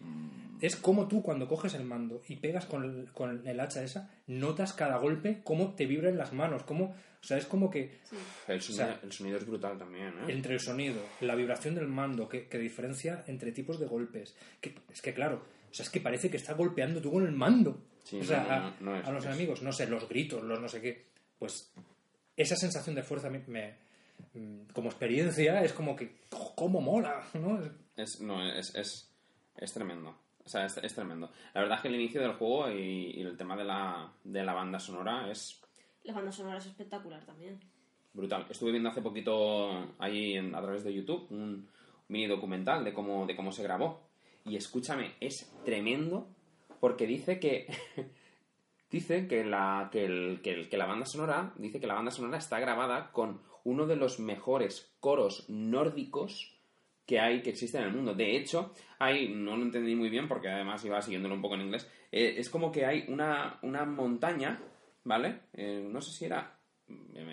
Es 0.61 0.76
como 0.76 1.07
tú 1.07 1.22
cuando 1.24 1.47
coges 1.47 1.74
el 1.74 1.84
mando 1.84 2.22
y 2.30 2.36
pegas 2.38 2.65
con 2.65 2.84
el, 2.84 3.11
con 3.11 3.45
el 3.47 3.59
hacha 3.59 3.84
esa, 3.84 4.09
notas 4.28 4.74
cada 4.74 4.97
golpe, 4.97 5.41
cómo 5.43 5.74
te 5.74 5.86
vibran 5.88 6.17
las 6.17 6.34
manos, 6.34 6.63
cómo, 6.63 6.86
o 6.86 7.24
sea, 7.24 7.38
es 7.38 7.45
como 7.47 7.69
que 7.69 7.99
El 8.47 8.61
sonido, 8.61 8.84
o 8.86 8.88
sea, 8.88 8.99
el 9.03 9.11
sonido 9.11 9.38
es 9.38 9.45
brutal 9.47 9.78
también, 9.78 10.09
¿eh? 10.09 10.26
entre 10.34 10.53
el 10.53 10.59
sonido, 10.59 11.01
la 11.22 11.34
vibración 11.36 11.74
del 11.76 11.88
mando, 11.88 12.30
que, 12.30 12.47
que 12.47 12.59
diferencia 12.59 13.24
entre 13.28 13.51
tipos 13.51 13.80
de 13.80 13.88
golpes. 13.88 14.36
Que, 14.61 14.76
es 14.93 15.01
que 15.01 15.13
claro, 15.15 15.43
o 15.69 15.74
sea, 15.74 15.84
es 15.84 15.89
que 15.89 15.99
parece 15.99 16.30
que 16.30 16.38
está 16.38 16.53
golpeando 16.53 17.01
tú 17.01 17.11
con 17.11 17.26
el 17.26 17.32
mando. 17.34 17.82
Sí, 18.03 18.19
o 18.19 18.24
sea, 18.24 18.43
no, 18.43 18.47
no, 18.47 18.53
a, 18.53 18.59
no, 18.59 18.91
no 18.91 18.97
es- 18.97 19.07
a 19.07 19.11
los 19.11 19.24
es- 19.26 19.30
enemigos, 19.32 19.61
no 19.63 19.72
sé, 19.74 19.88
los 19.88 20.07
gritos, 20.07 20.43
los 20.43 20.61
no 20.61 20.67
sé 20.69 20.80
qué. 20.80 21.05
Pues 21.39 21.74
esa 22.38 22.55
sensación 22.55 22.95
de 22.95 23.01
fuerza 23.03 23.30
me, 23.32 23.39
me- 23.47 23.72
mm, 23.72 23.76
como 24.74 24.89
experiencia 24.89 25.63
es 25.63 25.74
como 25.74 25.95
que, 25.95 26.22
¿cómo 26.55 26.82
mola? 26.82 27.24
¿no? 27.34 27.59
Es, 27.95 28.22
no, 28.22 28.43
es, 28.43 28.74
es, 28.76 29.11
es 29.57 29.74
tremendo. 29.74 30.17
O 30.43 30.49
sea, 30.49 30.65
es, 30.65 30.78
es 30.78 30.93
tremendo. 30.95 31.30
La 31.53 31.61
verdad 31.61 31.78
es 31.78 31.82
que 31.84 31.88
el 31.89 31.95
inicio 31.95 32.22
del 32.22 32.34
juego 32.34 32.69
y, 32.72 33.11
y 33.17 33.22
el 33.22 33.38
tema 33.38 33.55
de 33.55 33.63
la, 33.63 34.11
de 34.24 34.43
la 34.43 34.53
banda 34.53 34.80
sonora 34.80 35.30
es... 35.30 35.61
La 36.03 36.13
banda 36.13 36.32
sonora 36.32 36.57
es 36.57 36.65
espectacular 36.65 37.24
también. 37.26 37.59
brutal. 38.13 38.47
Estuve 38.49 38.72
viendo 38.72 38.89
hace 38.89 39.01
poquito 39.03 39.93
ahí 39.99 40.34
en- 40.34 40.55
a 40.55 40.61
través 40.61 40.84
de 40.84 40.93
YouTube 40.93 41.28
un 41.30 41.69
mini 42.07 42.26
documental 42.28 42.84
de 42.84 42.91
cómo, 42.93 43.26
de 43.28 43.36
cómo 43.36 43.51
se 43.51 43.61
grabó. 43.63 44.09
Y 44.45 44.55
escúchame, 44.55 45.13
es 45.19 45.53
tremendo 45.63 46.28
porque 46.80 47.05
dice 47.05 47.39
que 47.39 47.67
dice 48.89 49.28
que 49.28 49.45
la, 49.45 49.89
que, 49.91 50.05
el- 50.05 50.41
que 50.41 50.51
el- 50.53 50.69
que 50.69 50.78
la 50.78 50.88
banda 50.88 51.05
sonora 51.05 51.53
dice 51.57 51.80
que 51.80 51.88
la 51.88 51.93
banda 51.93 52.11
sonora 52.11 52.38
está 52.39 52.59
grabada 52.59 53.11
con 53.11 53.39
uno 53.66 53.86
de 53.88 53.95
los 53.95 54.20
mejores 54.20 54.93
coros 54.99 55.45
nórdicos 55.49 56.57
que 57.05 57.20
hay 57.20 57.41
que 57.41 57.49
existen 57.49 57.82
en 57.82 57.88
el 57.89 57.93
mundo. 57.95 58.14
De 58.14 58.38
hecho, 58.38 58.74
hay, 58.99 59.30
no 59.30 59.57
lo 59.57 59.64
entendí 59.64 59.95
muy 59.95 60.09
bien 60.09 60.28
porque 60.28 60.49
además 60.49 60.84
iba 60.86 61.01
siguiéndolo 61.01 61.36
un 61.36 61.41
poco 61.41 61.55
en 61.55 61.62
inglés, 61.62 61.89
eh, 62.12 62.36
es 62.38 62.49
como 62.49 62.72
que 62.72 62.86
hay 62.86 63.05
una, 63.09 63.59
una 63.64 63.86
montaña, 63.86 64.59
¿vale? 65.03 65.39
Eh, 65.53 65.86
no 65.89 65.99
sé 66.01 66.12
si 66.12 66.26
era, 66.26 66.57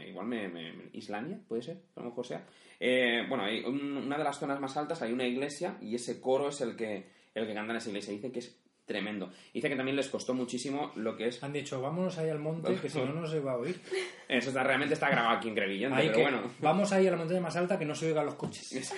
igual 0.09 0.27
me, 0.27 0.91
Islandia, 0.95 1.39
puede 1.47 1.63
ser, 1.63 1.83
a 1.97 2.01
lo 2.01 2.07
mejor 2.07 2.27
sea. 2.27 2.47
Eh, 2.81 3.25
bueno, 3.29 3.45
hay 3.45 3.61
un- 3.65 3.97
una 3.99 4.17
de 4.19 4.25
las 4.25 4.39
zonas 4.39 4.61
más 4.61 4.77
altas 4.77 5.03
hay 5.03 5.13
una 5.13 5.27
iglesia 5.27 5.77
y 5.81 5.95
ese 5.95 6.21
coro 6.21 6.49
es 6.49 6.61
el 6.61 6.75
que, 6.77 7.11
el 7.35 7.47
que 7.47 7.55
canta 7.55 7.73
en 7.73 7.77
esa 7.79 7.91
iglesia. 7.91 8.13
Dice 8.15 8.33
que 8.33 8.39
es 8.41 8.58
tremendo. 8.89 9.31
Dice 9.55 9.69
que 9.69 9.77
también 9.77 9.97
les 9.97 10.09
costó 10.09 10.35
muchísimo 10.35 10.91
lo 10.97 11.17
que 11.17 11.29
es... 11.29 11.41
Han 11.45 11.53
dicho, 11.53 11.81
vámonos 11.81 12.19
ahí 12.19 12.31
al 12.31 12.41
monte, 12.41 12.75
que 12.77 12.89
si 12.89 12.99
no, 12.99 13.13
no 13.13 13.27
se 13.27 13.39
va 13.39 13.53
a 13.53 13.59
oír. 13.59 13.81
Eso 14.29 14.49
está, 14.49 14.65
realmente 14.65 14.95
está 14.95 15.11
grabado 15.11 15.37
aquí 15.37 15.49
en 15.49 15.55
Crevillente, 15.55 15.97
pero 16.07 16.21
bueno. 16.21 16.43
Vamos 16.61 16.91
ahí 16.91 17.07
a 17.07 17.13
la 17.13 17.19
montaña 17.19 17.41
más 17.41 17.55
alta 17.55 17.79
que 17.79 17.85
no 17.85 17.95
se 17.95 18.09
oigan 18.09 18.27
los 18.27 18.35
coches. 18.35 18.93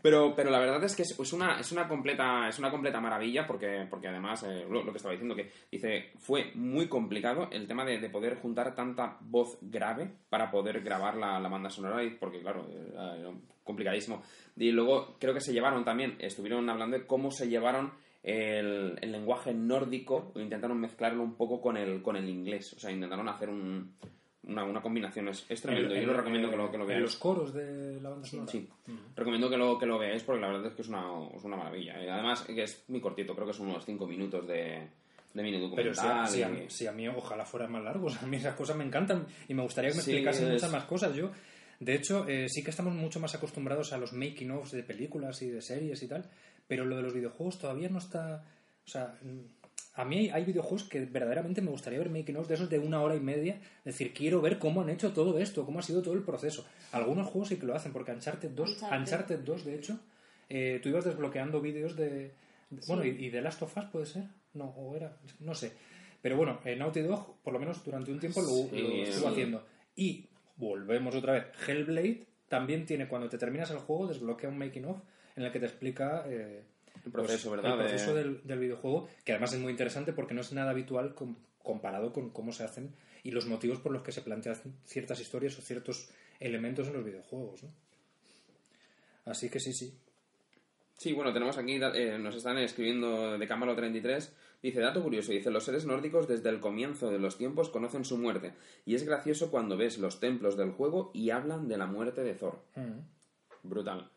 Pero, 0.00 0.32
pero 0.36 0.50
la 0.50 0.60
verdad 0.60 0.82
es 0.84 0.94
que 0.94 1.02
es, 1.02 1.32
una, 1.32 1.58
es 1.58 1.72
una 1.72 1.88
completa 1.88 2.48
es 2.48 2.58
una 2.60 2.70
completa 2.70 3.00
maravilla 3.00 3.46
porque, 3.48 3.84
porque 3.90 4.06
además, 4.06 4.44
eh, 4.44 4.64
lo, 4.70 4.84
lo 4.84 4.92
que 4.92 4.98
estaba 4.98 5.12
diciendo, 5.12 5.34
que 5.34 5.50
dice, 5.72 6.12
fue 6.18 6.52
muy 6.54 6.86
complicado 6.88 7.48
el 7.50 7.66
tema 7.66 7.84
de, 7.84 7.98
de 7.98 8.08
poder 8.08 8.36
juntar 8.36 8.76
tanta 8.76 9.16
voz 9.20 9.58
grave 9.60 10.08
para 10.30 10.52
poder 10.52 10.82
grabar 10.82 11.16
la, 11.16 11.40
la 11.40 11.48
banda 11.48 11.68
sonora, 11.68 12.04
y 12.04 12.10
porque 12.10 12.40
claro, 12.40 12.64
era 12.70 13.32
complicadísimo. 13.64 14.22
Y 14.56 14.70
luego 14.70 15.16
creo 15.18 15.34
que 15.34 15.40
se 15.40 15.52
llevaron 15.52 15.84
también, 15.84 16.16
estuvieron 16.20 16.70
hablando 16.70 16.96
de 16.96 17.04
cómo 17.04 17.32
se 17.32 17.48
llevaron 17.48 17.92
el, 18.28 18.98
el 19.00 19.12
lenguaje 19.12 19.54
nórdico, 19.54 20.32
intentaron 20.36 20.78
mezclarlo 20.80 21.22
un 21.22 21.34
poco 21.34 21.60
con 21.60 21.76
el, 21.76 22.02
con 22.02 22.16
el 22.16 22.28
inglés, 22.28 22.72
o 22.74 22.78
sea, 22.78 22.90
intentaron 22.90 23.28
hacer 23.28 23.48
un, 23.48 23.94
una, 24.44 24.64
una 24.64 24.82
combinación, 24.82 25.28
es, 25.28 25.46
es 25.48 25.60
tremendo, 25.62 25.94
En- 25.94 26.00
yo 26.02 26.06
lo 26.06 26.12
en- 26.12 26.18
recomiendo 26.18 26.50
que 26.50 26.56
lo, 26.56 26.70
que 26.70 26.78
lo 26.78 26.86
veáis. 26.86 27.02
los 27.02 27.16
coros 27.16 27.54
de 27.54 28.00
la 28.00 28.10
banda 28.10 28.26
sonora. 28.26 28.50
Sí, 28.50 28.68
recomiendo 29.16 29.48
que 29.50 29.56
lo, 29.56 29.78
que 29.78 29.86
lo 29.86 29.98
veáis 29.98 30.22
porque 30.22 30.40
la 30.42 30.48
verdad 30.48 30.66
es 30.66 30.74
que 30.74 30.82
es 30.82 30.88
una, 30.88 31.04
es 31.34 31.42
una 31.44 31.56
maravilla. 31.56 31.94
Además 31.96 32.42
que 32.42 32.62
es 32.62 32.84
muy 32.88 33.00
cortito, 33.00 33.34
creo 33.34 33.46
que 33.46 33.52
son 33.54 33.68
unos 33.68 33.84
5 33.84 34.06
minutos 34.06 34.46
de, 34.46 34.88
de 35.34 35.42
mini 35.42 35.70
Pero 35.74 35.94
si 35.94 36.00
a, 36.00 36.04
documental. 36.04 36.28
si 36.28 36.42
a 36.42 36.70
si 36.70 36.86
a 36.86 36.92
mí 36.92 37.08
ojalá 37.08 37.44
fueran 37.44 37.72
más 37.72 37.82
largos, 37.82 38.16
a 38.22 38.26
mí 38.26 38.36
esas 38.36 38.54
cosas 38.54 38.76
me 38.76 38.84
encantan 38.84 39.26
y 39.48 39.54
me 39.54 39.62
gustaría 39.62 39.90
que 39.90 39.96
me 39.96 40.02
Sí, 40.02 40.10
explicasen 40.12 40.46
es- 40.48 40.52
muchas 40.54 40.72
más 40.72 40.84
cosas. 40.84 41.14
Yo, 41.14 41.30
de 41.80 41.94
hecho, 41.94 42.26
eh, 42.28 42.46
sí 42.48 42.62
que 42.64 42.70
estamos 42.70 42.92
mucho 42.94 43.20
más 43.20 43.34
acostumbrados 43.34 43.92
a 43.92 43.98
los 43.98 44.12
making 44.12 44.50
ofs 44.50 44.72
de 44.72 44.82
películas 44.82 45.40
y 45.42 45.48
de 45.48 45.62
series 45.62 46.02
y 46.02 46.08
tal, 46.08 46.28
pero 46.68 46.84
lo 46.84 46.96
de 46.96 47.02
los 47.02 47.12
videojuegos 47.14 47.58
todavía 47.58 47.88
no 47.88 47.98
está... 47.98 48.44
O 48.86 48.88
sea, 48.90 49.18
a 49.94 50.04
mí 50.04 50.16
hay, 50.18 50.28
hay 50.30 50.44
videojuegos 50.44 50.84
que 50.84 51.00
verdaderamente 51.04 51.60
me 51.60 51.70
gustaría 51.70 51.98
ver 51.98 52.08
making 52.10 52.36
ofs 52.36 52.48
de 52.48 52.54
esos 52.54 52.70
de 52.70 52.78
una 52.78 53.02
hora 53.02 53.16
y 53.16 53.20
media, 53.20 53.54
es 53.80 53.84
decir, 53.84 54.12
quiero 54.14 54.40
ver 54.40 54.58
cómo 54.60 54.80
han 54.82 54.90
hecho 54.90 55.12
todo 55.12 55.38
esto, 55.40 55.66
cómo 55.66 55.80
ha 55.80 55.82
sido 55.82 56.02
todo 56.02 56.14
el 56.14 56.22
proceso. 56.22 56.64
Algunos 56.92 57.26
juegos 57.26 57.48
sí 57.48 57.56
que 57.56 57.66
lo 57.66 57.74
hacen, 57.74 57.92
porque 57.92 58.12
Uncharted 58.12 58.50
2, 58.50 58.70
Uncharted. 58.70 58.98
Uncharted 59.00 59.38
2 59.40 59.64
de 59.64 59.74
hecho, 59.74 59.98
eh, 60.48 60.78
tú 60.82 60.88
ibas 60.90 61.04
desbloqueando 61.04 61.60
vídeos 61.60 61.96
de... 61.96 62.08
de- 62.70 62.80
Bueno, 62.86 63.04
y, 63.04 63.08
y 63.08 63.30
de 63.30 63.40
Last 63.42 63.60
of 63.62 63.76
Us 63.76 63.84
puede 63.86 64.06
ser, 64.06 64.24
no, 64.54 64.66
o 64.66 64.94
era, 64.94 65.16
no 65.40 65.54
sé. 65.54 65.72
Pero 66.22 66.36
bueno, 66.36 66.60
eh, 66.64 66.76
Naughty 66.76 67.00
Dog, 67.00 67.36
por 67.42 67.52
lo 67.52 67.58
menos 67.58 67.84
durante 67.84 68.10
un 68.12 68.20
tiempo, 68.20 68.40
lo, 68.40 68.48
Sí, 68.48 68.68
lo 68.72 68.88
estuvo 69.02 69.26
sí. 69.26 69.32
haciendo. 69.32 69.64
Y 69.96 70.26
volvemos 70.56 71.14
otra 71.14 71.32
vez. 71.34 71.44
Hellblade 71.66 72.26
también 72.48 72.86
tiene, 72.86 73.08
cuando 73.08 73.28
te 73.28 73.36
terminas 73.38 73.70
el 73.70 73.78
juego, 73.78 74.06
desbloquea 74.08 74.48
un 74.48 74.58
making 74.58 74.84
of 74.86 74.98
en 75.38 75.44
el 75.46 75.52
que 75.52 75.60
te 75.60 75.66
explica 75.66 76.24
eh, 76.28 76.62
El 77.04 77.12
proceso, 77.12 77.48
pues, 77.50 77.62
¿verdad? 77.62 77.80
el 77.80 77.86
proceso 77.86 78.14
de- 78.14 78.22
del, 78.24 78.40
del 78.46 78.58
videojuego, 78.58 79.08
que 79.24 79.32
además 79.32 79.52
es 79.54 79.60
muy 79.60 79.70
interesante 79.72 80.12
porque 80.12 80.34
no 80.34 80.40
es 80.42 80.52
nada 80.52 80.70
habitual 80.72 81.14
com- 81.14 81.36
comparado 81.62 82.12
con 82.12 82.30
cómo 82.30 82.52
se 82.52 82.64
hacen 82.64 82.94
y 83.22 83.30
los 83.30 83.46
motivos 83.46 83.78
por 83.80 83.92
los 83.92 84.02
que 84.02 84.12
se 84.12 84.22
plantean 84.22 84.56
ciertas 84.84 85.20
historias 85.20 85.58
o 85.58 85.62
ciertos 85.62 86.10
elementos 86.40 86.86
en 86.88 86.94
los 86.94 87.04
videojuegos. 87.04 87.62
¿no? 87.64 87.70
Así 89.24 89.48
que 89.50 89.60
sí, 89.60 89.72
sí. 89.72 89.98
Sí, 90.96 91.12
bueno, 91.12 91.32
tenemos 91.32 91.56
aquí, 91.58 91.78
eh, 91.94 92.18
nos 92.18 92.34
están 92.34 92.58
escribiendo 92.58 93.38
de 93.38 93.46
Cámara 93.46 93.76
33. 93.76 94.32
Dice, 94.60 94.80
dato 94.80 95.00
curioso, 95.02 95.30
dice, 95.30 95.50
los 95.52 95.62
seres 95.64 95.84
nórdicos 95.86 96.26
desde 96.26 96.48
el 96.48 96.58
comienzo 96.58 97.10
de 97.10 97.20
los 97.20 97.38
tiempos 97.38 97.68
conocen 97.70 98.04
su 98.04 98.18
muerte. 98.18 98.54
Y 98.84 98.96
es 98.96 99.04
gracioso 99.04 99.50
cuando 99.52 99.76
ves 99.76 99.98
los 99.98 100.18
templos 100.18 100.56
del 100.56 100.72
juego 100.72 101.12
y 101.14 101.30
hablan 101.30 101.68
de 101.68 101.76
la 101.76 101.86
muerte 101.86 102.22
de 102.24 102.34
Thor. 102.34 102.58
Brutal. 103.62 104.10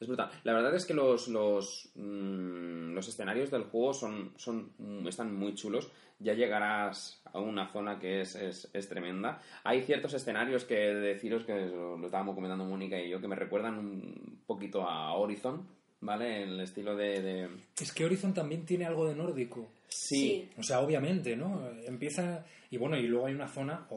Es 0.00 0.06
brutal. 0.08 0.30
La 0.44 0.52
verdad 0.52 0.74
es 0.74 0.84
que 0.84 0.94
los, 0.94 1.28
los, 1.28 1.90
mm, 1.94 2.92
los 2.94 3.08
escenarios 3.08 3.50
del 3.50 3.64
juego 3.64 3.94
son, 3.94 4.32
son, 4.36 4.72
mm, 4.78 5.08
están 5.08 5.34
muy 5.34 5.54
chulos. 5.54 5.90
Ya 6.18 6.32
llegarás 6.34 7.22
a 7.32 7.38
una 7.40 7.70
zona 7.72 7.98
que 7.98 8.20
es, 8.22 8.34
es, 8.36 8.68
es 8.72 8.88
tremenda. 8.88 9.40
Hay 9.64 9.82
ciertos 9.82 10.14
escenarios 10.14 10.64
que 10.64 10.74
he 10.90 10.94
de 10.94 11.00
deciros 11.14 11.44
que 11.44 11.54
lo, 11.66 11.98
lo 11.98 12.06
estábamos 12.06 12.34
comentando 12.34 12.64
Mónica 12.64 12.98
y 12.98 13.10
yo 13.10 13.20
que 13.20 13.28
me 13.28 13.36
recuerdan 13.36 13.78
un 13.78 14.40
poquito 14.46 14.82
a 14.82 15.12
Horizon, 15.14 15.66
¿vale? 16.00 16.42
En 16.42 16.48
el 16.50 16.60
estilo 16.60 16.96
de... 16.96 17.20
de- 17.22 17.48
Es 17.80 17.92
que 17.92 18.04
Horizon 18.06 18.32
también 18.32 18.64
tiene 18.64 18.86
algo 18.86 19.06
de 19.08 19.14
nórdico. 19.14 19.68
Sí, 19.88 20.48
O 20.58 20.62
sea, 20.62 20.80
obviamente, 20.80 21.36
¿no? 21.36 21.68
Empieza. 21.86 22.44
Y 22.70 22.76
bueno, 22.78 22.96
y 22.96 23.02
luego 23.06 23.26
hay 23.26 23.34
una 23.34 23.48
zona. 23.48 23.86
O, 23.90 23.96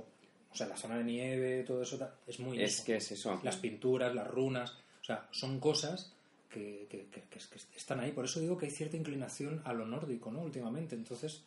o 0.51 0.55
sea, 0.55 0.67
la 0.67 0.75
zona 0.77 0.97
de 0.97 1.03
nieve, 1.03 1.63
todo 1.63 1.81
eso 1.81 1.97
es 2.27 2.39
muy. 2.39 2.61
es 2.61 2.75
eso. 2.75 2.85
que 2.85 2.95
es 2.97 3.11
eso. 3.11 3.39
Las 3.43 3.57
pinturas, 3.57 4.13
las 4.13 4.27
runas. 4.27 4.77
O 5.01 5.03
sea, 5.03 5.27
son 5.31 5.59
cosas 5.59 6.13
que, 6.49 6.87
que- 6.89 7.05
que- 7.11 7.21
que- 7.23 7.39
que 7.39 7.77
están 7.77 7.99
ahí. 7.99 8.11
Por 8.11 8.25
eso 8.25 8.39
digo 8.39 8.57
que 8.57 8.65
hay 8.65 8.71
cierta 8.71 8.97
inclinación 8.97 9.61
a 9.65 9.73
lo 9.73 9.85
nórdico, 9.85 10.31
¿no? 10.31 10.41
Últimamente. 10.41 10.95
Entonces, 10.95 11.43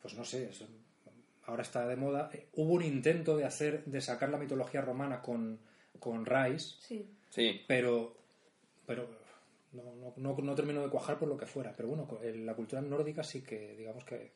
pues 0.00 0.14
no 0.14 0.24
sé. 0.24 0.50
es- 0.50 0.64
ahora 1.46 1.62
está 1.62 1.86
de 1.86 1.96
moda. 1.96 2.30
Eh, 2.32 2.46
Hubo 2.54 2.74
un 2.74 2.82
intento 2.84 3.36
de 3.36 3.44
hacer, 3.44 3.84
de 3.84 4.00
sacar 4.00 4.28
la 4.30 4.38
mitología 4.38 4.80
romana 4.80 5.20
con, 5.22 5.58
con 5.98 6.24
Rice, 6.26 6.76
Sí. 6.80 7.06
Sí, 7.30 7.62
pero. 7.66 8.14
Pero 8.86 9.08
no, 9.72 9.82
no, 9.94 10.12
no, 10.16 10.36
no 10.42 10.54
terminó 10.54 10.82
de 10.82 10.90
cuajar 10.90 11.18
por 11.18 11.28
lo 11.28 11.36
que 11.36 11.46
fuera. 11.46 11.74
Pero 11.76 11.88
bueno, 11.88 12.06
el- 12.22 12.44
la 12.44 12.54
cultura 12.54 12.82
nórdica 12.82 13.22
sí 13.24 13.42
que, 13.42 13.74
digamos 13.76 14.04
que. 14.04 14.32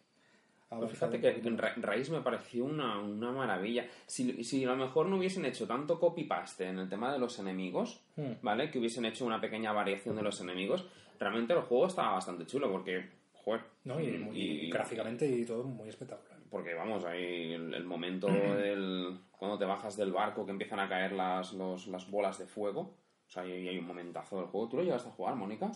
Pues 0.68 0.90
fíjate 0.90 1.20
que, 1.20 1.40
que. 1.40 1.50
Ra- 1.50 1.74
Raíz 1.76 2.10
me 2.10 2.20
pareció 2.22 2.64
una, 2.64 2.98
una 2.98 3.30
maravilla. 3.30 3.86
Si, 4.06 4.42
si 4.44 4.64
a 4.64 4.68
lo 4.68 4.76
mejor 4.76 5.06
no 5.06 5.16
hubiesen 5.16 5.44
hecho 5.44 5.66
tanto 5.66 6.00
copy-paste 6.00 6.66
en 6.68 6.78
el 6.80 6.88
tema 6.88 7.12
de 7.12 7.18
los 7.18 7.38
enemigos, 7.38 8.02
Hmm. 8.16 8.32
¿vale? 8.42 8.70
Que 8.70 8.78
hubiesen 8.78 9.04
hecho 9.04 9.24
una 9.26 9.40
pequeña 9.40 9.72
variación 9.72 10.16
de 10.16 10.22
los 10.22 10.40
enemigos, 10.40 10.86
realmente 11.20 11.52
el 11.52 11.60
juego 11.60 11.86
estaba 11.86 12.12
bastante 12.14 12.46
chulo 12.46 12.70
porque, 12.72 13.08
joder, 13.32 13.60
¿no? 13.84 14.00
Y, 14.00 14.06
mm, 14.08 14.20
muy- 14.24 14.40
y 14.40 14.70
gráficamente 14.70 15.26
y 15.26 15.44
todo 15.44 15.64
muy 15.64 15.88
espectacular. 15.88 16.36
Porque 16.50 16.74
vamos, 16.74 17.04
ahí 17.04 17.52
el, 17.52 17.74
el 17.74 17.84
momento 17.84 18.26
del, 18.28 19.18
cuando 19.38 19.58
te 19.58 19.64
bajas 19.66 19.96
del 19.96 20.12
barco 20.12 20.44
que 20.46 20.52
empiezan 20.52 20.80
a 20.80 20.88
caer 20.88 21.12
las, 21.12 21.52
los- 21.52 21.86
las 21.88 22.10
bolas 22.10 22.38
de 22.38 22.46
fuego, 22.46 22.80
o 23.26 23.30
sea, 23.30 23.42
ahí 23.42 23.68
hay 23.68 23.78
un 23.78 23.86
momentazo 23.86 24.36
del 24.38 24.46
juego. 24.46 24.68
¿Tú 24.68 24.76
lo 24.78 24.82
llegaste 24.82 25.08
a 25.08 25.12
jugar, 25.12 25.34
Mónica? 25.36 25.70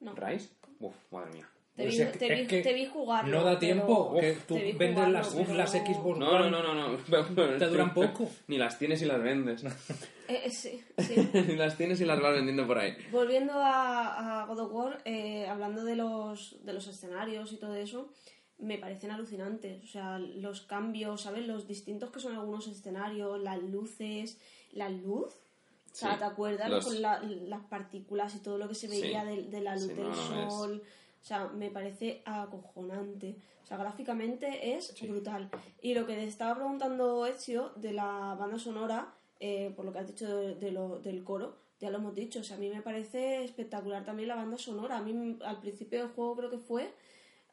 No. 0.00 0.14
¿Rise? 0.14 0.54
Uf, 0.80 0.94
madre 1.10 1.32
mía. 1.32 1.48
Te 1.78 1.86
vi, 1.86 1.92
si 1.92 2.02
es 2.02 2.10
que- 2.10 2.18
te 2.18 2.34
vi- 2.34 2.40
es 2.42 2.48
que 2.48 2.62
te 2.62 2.72
vi 2.74 2.86
jugarlo. 2.86 3.38
No 3.38 3.44
da 3.44 3.50
pero- 3.50 3.60
tiempo, 3.60 4.14
que 4.20 4.32
tú 4.46 4.54
te 4.56 4.72
vendes 4.72 4.88
jugarlo, 4.94 5.12
las, 5.18 5.28
pero- 5.34 5.54
las 5.54 5.70
Xbox 5.72 6.18
No, 6.18 6.30
One, 6.30 6.50
no, 6.50 6.62
no, 6.62 6.74
no, 6.74 6.88
no. 6.92 6.98
¿Te 7.58 7.66
duran 7.66 7.94
poco? 7.94 8.28
Ni 8.48 8.58
las 8.58 8.78
tienes 8.78 9.00
y 9.02 9.06
las 9.06 9.22
vendes. 9.22 9.64
Eh, 10.30 10.42
eh, 10.44 10.50
sí, 10.50 10.78
sí. 10.98 11.26
Ni 11.32 11.56
las 11.56 11.78
tienes 11.78 12.02
y 12.02 12.04
las 12.04 12.20
vas 12.20 12.34
vendiendo 12.34 12.66
por 12.66 12.76
ahí. 12.78 12.94
Volviendo 13.10 13.54
a, 13.54 14.42
a 14.42 14.44
God 14.44 14.58
of 14.58 14.72
War, 14.74 15.00
eh, 15.06 15.46
hablando 15.46 15.84
de 15.86 15.96
los, 15.96 16.62
de 16.66 16.74
los 16.74 16.86
escenarios 16.86 17.50
y 17.54 17.56
todo 17.56 17.74
eso, 17.76 18.10
me 18.58 18.76
parecen 18.76 19.10
alucinantes. 19.10 19.82
O 19.82 19.86
sea, 19.86 20.18
los 20.18 20.60
cambios, 20.60 21.22
¿sabes? 21.22 21.46
Los 21.46 21.66
distintos 21.66 22.10
que 22.10 22.20
son 22.20 22.34
algunos 22.34 22.66
escenarios, 22.68 23.40
las 23.40 23.62
luces, 23.62 24.38
la 24.72 24.90
luz. 24.90 25.28
O 25.32 25.94
sea, 25.94 26.12
Sí, 26.12 26.18
¿te 26.18 26.24
acuerdas? 26.26 26.68
los- 26.68 26.84
Con 26.84 27.00
la- 27.00 27.22
las 27.22 27.64
partículas 27.64 28.34
y 28.34 28.40
todo 28.40 28.58
lo 28.58 28.68
que 28.68 28.74
se 28.74 28.86
veía 28.86 29.22
Sí. 29.22 29.28
de, 29.28 29.42
de 29.44 29.60
la 29.62 29.76
luz 29.76 29.84
Sí, 29.84 29.94
del 29.94 30.10
no, 30.10 30.14
no, 30.30 30.46
es- 30.46 30.52
sol. 30.52 30.82
O 31.20 31.24
sea, 31.28 31.48
me 31.48 31.70
parece 31.70 32.22
acojonante. 32.24 33.36
O 33.62 33.66
sea, 33.66 33.76
gráficamente 33.76 34.74
es 34.76 34.94
brutal. 35.02 35.50
Y 35.82 35.94
lo 35.94 36.06
que 36.06 36.14
te 36.14 36.24
estaba 36.24 36.54
preguntando 36.54 37.26
Ezio 37.26 37.70
de 37.76 37.92
la 37.92 38.34
banda 38.38 38.58
sonora, 38.58 39.14
eh, 39.40 39.72
por 39.76 39.84
lo 39.84 39.92
que 39.92 39.98
has 39.98 40.06
dicho 40.06 40.26
de- 40.36 40.54
de 40.54 40.70
lo- 40.72 40.98
del 41.00 41.22
coro, 41.24 41.56
ya 41.80 41.90
lo 41.90 41.98
hemos 41.98 42.14
dicho. 42.14 42.40
O 42.40 42.44
sea, 42.44 42.56
a 42.56 42.60
mí 42.60 42.70
me 42.70 42.82
parece 42.82 43.44
espectacular 43.44 44.04
también 44.04 44.28
la 44.28 44.36
banda 44.36 44.56
sonora. 44.58 44.96
A 44.98 45.02
mí 45.02 45.38
al 45.44 45.60
principio 45.60 45.98
del 46.00 46.08
juego 46.14 46.36
creo 46.36 46.50
que 46.50 46.58
fue, 46.58 46.92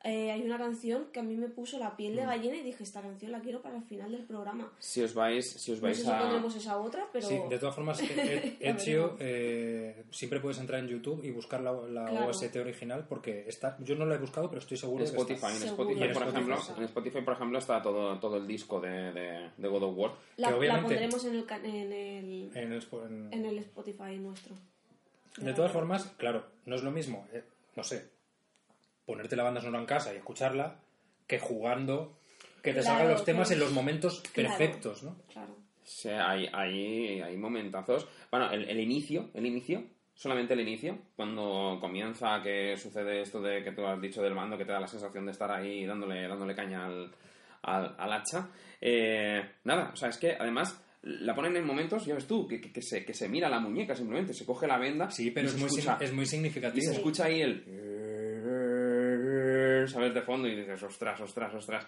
eh, 0.05 0.31
hay 0.31 0.41
una 0.43 0.57
canción 0.57 1.07
que 1.11 1.19
a 1.19 1.23
mí 1.23 1.35
me 1.35 1.47
puso 1.49 1.79
la 1.79 1.97
piel 1.97 2.15
de 2.15 2.23
gallina 2.25 2.55
y 2.57 2.61
dije, 2.63 2.83
esta 2.83 3.01
canción 3.01 3.31
la 3.31 3.39
quiero 3.41 3.61
para 3.61 3.75
el 3.77 3.83
final 3.83 4.11
del 4.11 4.23
programa. 4.23 4.71
Si 4.79 5.01
os 5.01 5.13
vais, 5.15 5.43
si 5.59 5.71
os 5.71 5.79
No 5.79 5.83
vais 5.87 5.97
sé 5.97 6.03
si 6.03 6.09
a... 6.11 6.19
pondremos 6.19 6.55
esa 6.55 6.77
otra, 6.77 7.07
pero... 7.11 7.27
Sí, 7.27 7.39
de 7.49 7.57
todas 7.59 7.73
formas, 7.73 7.99
eh, 8.03 8.57
Ya 8.61 8.69
Ezio, 8.69 9.17
eh, 9.19 10.03
siempre 10.11 10.39
puedes 10.39 10.59
entrar 10.59 10.79
en 10.79 10.87
YouTube 10.87 11.23
y 11.25 11.31
buscar 11.31 11.61
la, 11.61 11.71
la 11.73 12.05
Claro. 12.05 12.27
OST 12.29 12.55
original 12.57 13.05
porque 13.09 13.45
está, 13.47 13.77
yo 13.83 13.95
no 13.95 14.05
la 14.05 14.15
he 14.15 14.19
buscado, 14.19 14.47
pero 14.47 14.59
estoy 14.59 14.77
seguro 14.77 15.03
En 15.03 15.09
que 15.11 15.17
Spotify, 15.17 15.45
está. 15.47 15.57
en. 15.57 15.69
Spotify, 15.69 16.03
En 16.03 16.13
por 16.13 16.21
Spotify 16.23 16.29
ejemplo, 16.37 16.55
está. 16.55 16.77
en 16.77 16.83
Spotify, 16.83 17.21
por 17.21 17.33
ejemplo, 17.33 17.57
está 17.59 17.81
todo, 17.81 18.19
todo 18.19 18.37
el 18.37 18.45
disco 18.47 18.79
de, 18.79 19.11
de, 19.11 19.49
de 19.57 19.67
God 19.67 19.83
of 19.83 19.97
War. 19.97 20.11
la, 20.37 20.47
que 20.47 20.51
la 20.53 20.57
obviamente- 20.59 20.87
pondremos 20.95 21.25
en 21.25 21.35
el, 21.35 21.45
ca- 21.45 21.57
en 21.57 21.65
el, 21.65 22.51
En 22.53 22.71
el 22.73 22.83
en 23.31 23.45
el 23.45 23.57
Spotify 23.57 24.17
nuestro. 24.19 24.55
De 25.37 25.53
todas 25.53 25.71
formas, 25.71 26.05
claro, 26.17 26.45
no 26.65 26.75
es 26.75 26.83
lo 26.83 26.91
mismo, 26.91 27.27
eh, 27.33 27.43
no 27.75 27.83
sé, 27.83 28.07
ponerte 29.05 29.35
la 29.35 29.43
banda 29.43 29.61
sonora 29.61 29.79
en 29.79 29.85
casa 29.87 30.13
y 30.13 30.17
escucharla 30.17 30.79
que 31.27 31.39
jugando, 31.39 32.17
que 32.61 32.73
te 32.73 32.81
Claro, 32.81 32.97
salgan 32.97 33.11
los 33.11 33.25
temas 33.25 33.47
claro. 33.47 33.61
en 33.61 33.65
los 33.67 33.73
momentos 33.73 34.21
Claro. 34.33 34.49
perfectos, 34.49 35.03
¿no? 35.03 35.17
Claro. 35.31 35.55
Sí, 35.83 36.09
hay, 36.09 36.47
hay, 36.51 37.21
hay 37.21 37.37
momentazos. 37.37 38.07
Bueno, 38.31 38.51
el, 38.51 38.67
el 38.69 38.79
inicio, 38.79 39.29
el 39.35 39.45
inicio, 39.45 39.83
solamente 40.15 40.53
el 40.53 40.61
inicio, 40.61 40.97
cuando 41.15 41.77
comienza 41.79 42.41
que 42.41 42.75
sucede 42.77 43.21
esto 43.21 43.39
de 43.41 43.63
que 43.63 43.71
tú 43.71 43.85
has 43.85 44.01
dicho 44.01 44.21
del 44.23 44.33
mando, 44.33 44.57
que 44.57 44.65
te 44.65 44.71
da 44.71 44.79
la 44.79 44.87
sensación 44.87 45.25
de 45.25 45.31
estar 45.31 45.51
ahí 45.51 45.85
dándole, 45.85 46.27
dándole 46.27 46.55
caña 46.55 46.85
al, 46.87 47.11
al, 47.61 47.95
al 47.99 48.13
hacha. 48.13 48.49
Eh, 48.81 49.41
nada, 49.63 49.91
o 49.93 49.95
sea, 49.95 50.09
es 50.09 50.17
que 50.17 50.35
además 50.39 50.81
la 51.03 51.35
ponen 51.35 51.55
en 51.55 51.65
momentos, 51.67 52.03
ya 52.05 52.15
ves 52.15 52.25
tú, 52.25 52.47
que, 52.47 52.59
que, 52.59 52.71
que 52.71 52.81
se, 52.81 53.05
que 53.05 53.13
se 53.13 53.29
mira 53.29 53.47
la 53.47 53.59
muñeca 53.59 53.93
simplemente, 53.95 54.33
se 54.33 54.43
coge 54.45 54.65
la 54.65 54.79
venda. 54.79 55.11
Sí, 55.11 55.29
pero 55.29 55.45
y 55.47 55.49
es 55.51 55.57
muy, 55.57 55.67
escucha- 55.67 55.99
es 56.01 56.13
muy 56.13 56.23
Y 56.23 56.27
significativo. 56.27 56.83
se 56.91 56.93
escucha 56.97 57.25
ahí 57.25 57.41
el... 57.41 57.63
¿Sabes? 59.91 60.13
De 60.13 60.21
fondo 60.21 60.47
y 60.47 60.55
dices, 60.55 60.81
ostras, 60.83 61.19
ostras, 61.21 61.53
ostras. 61.53 61.87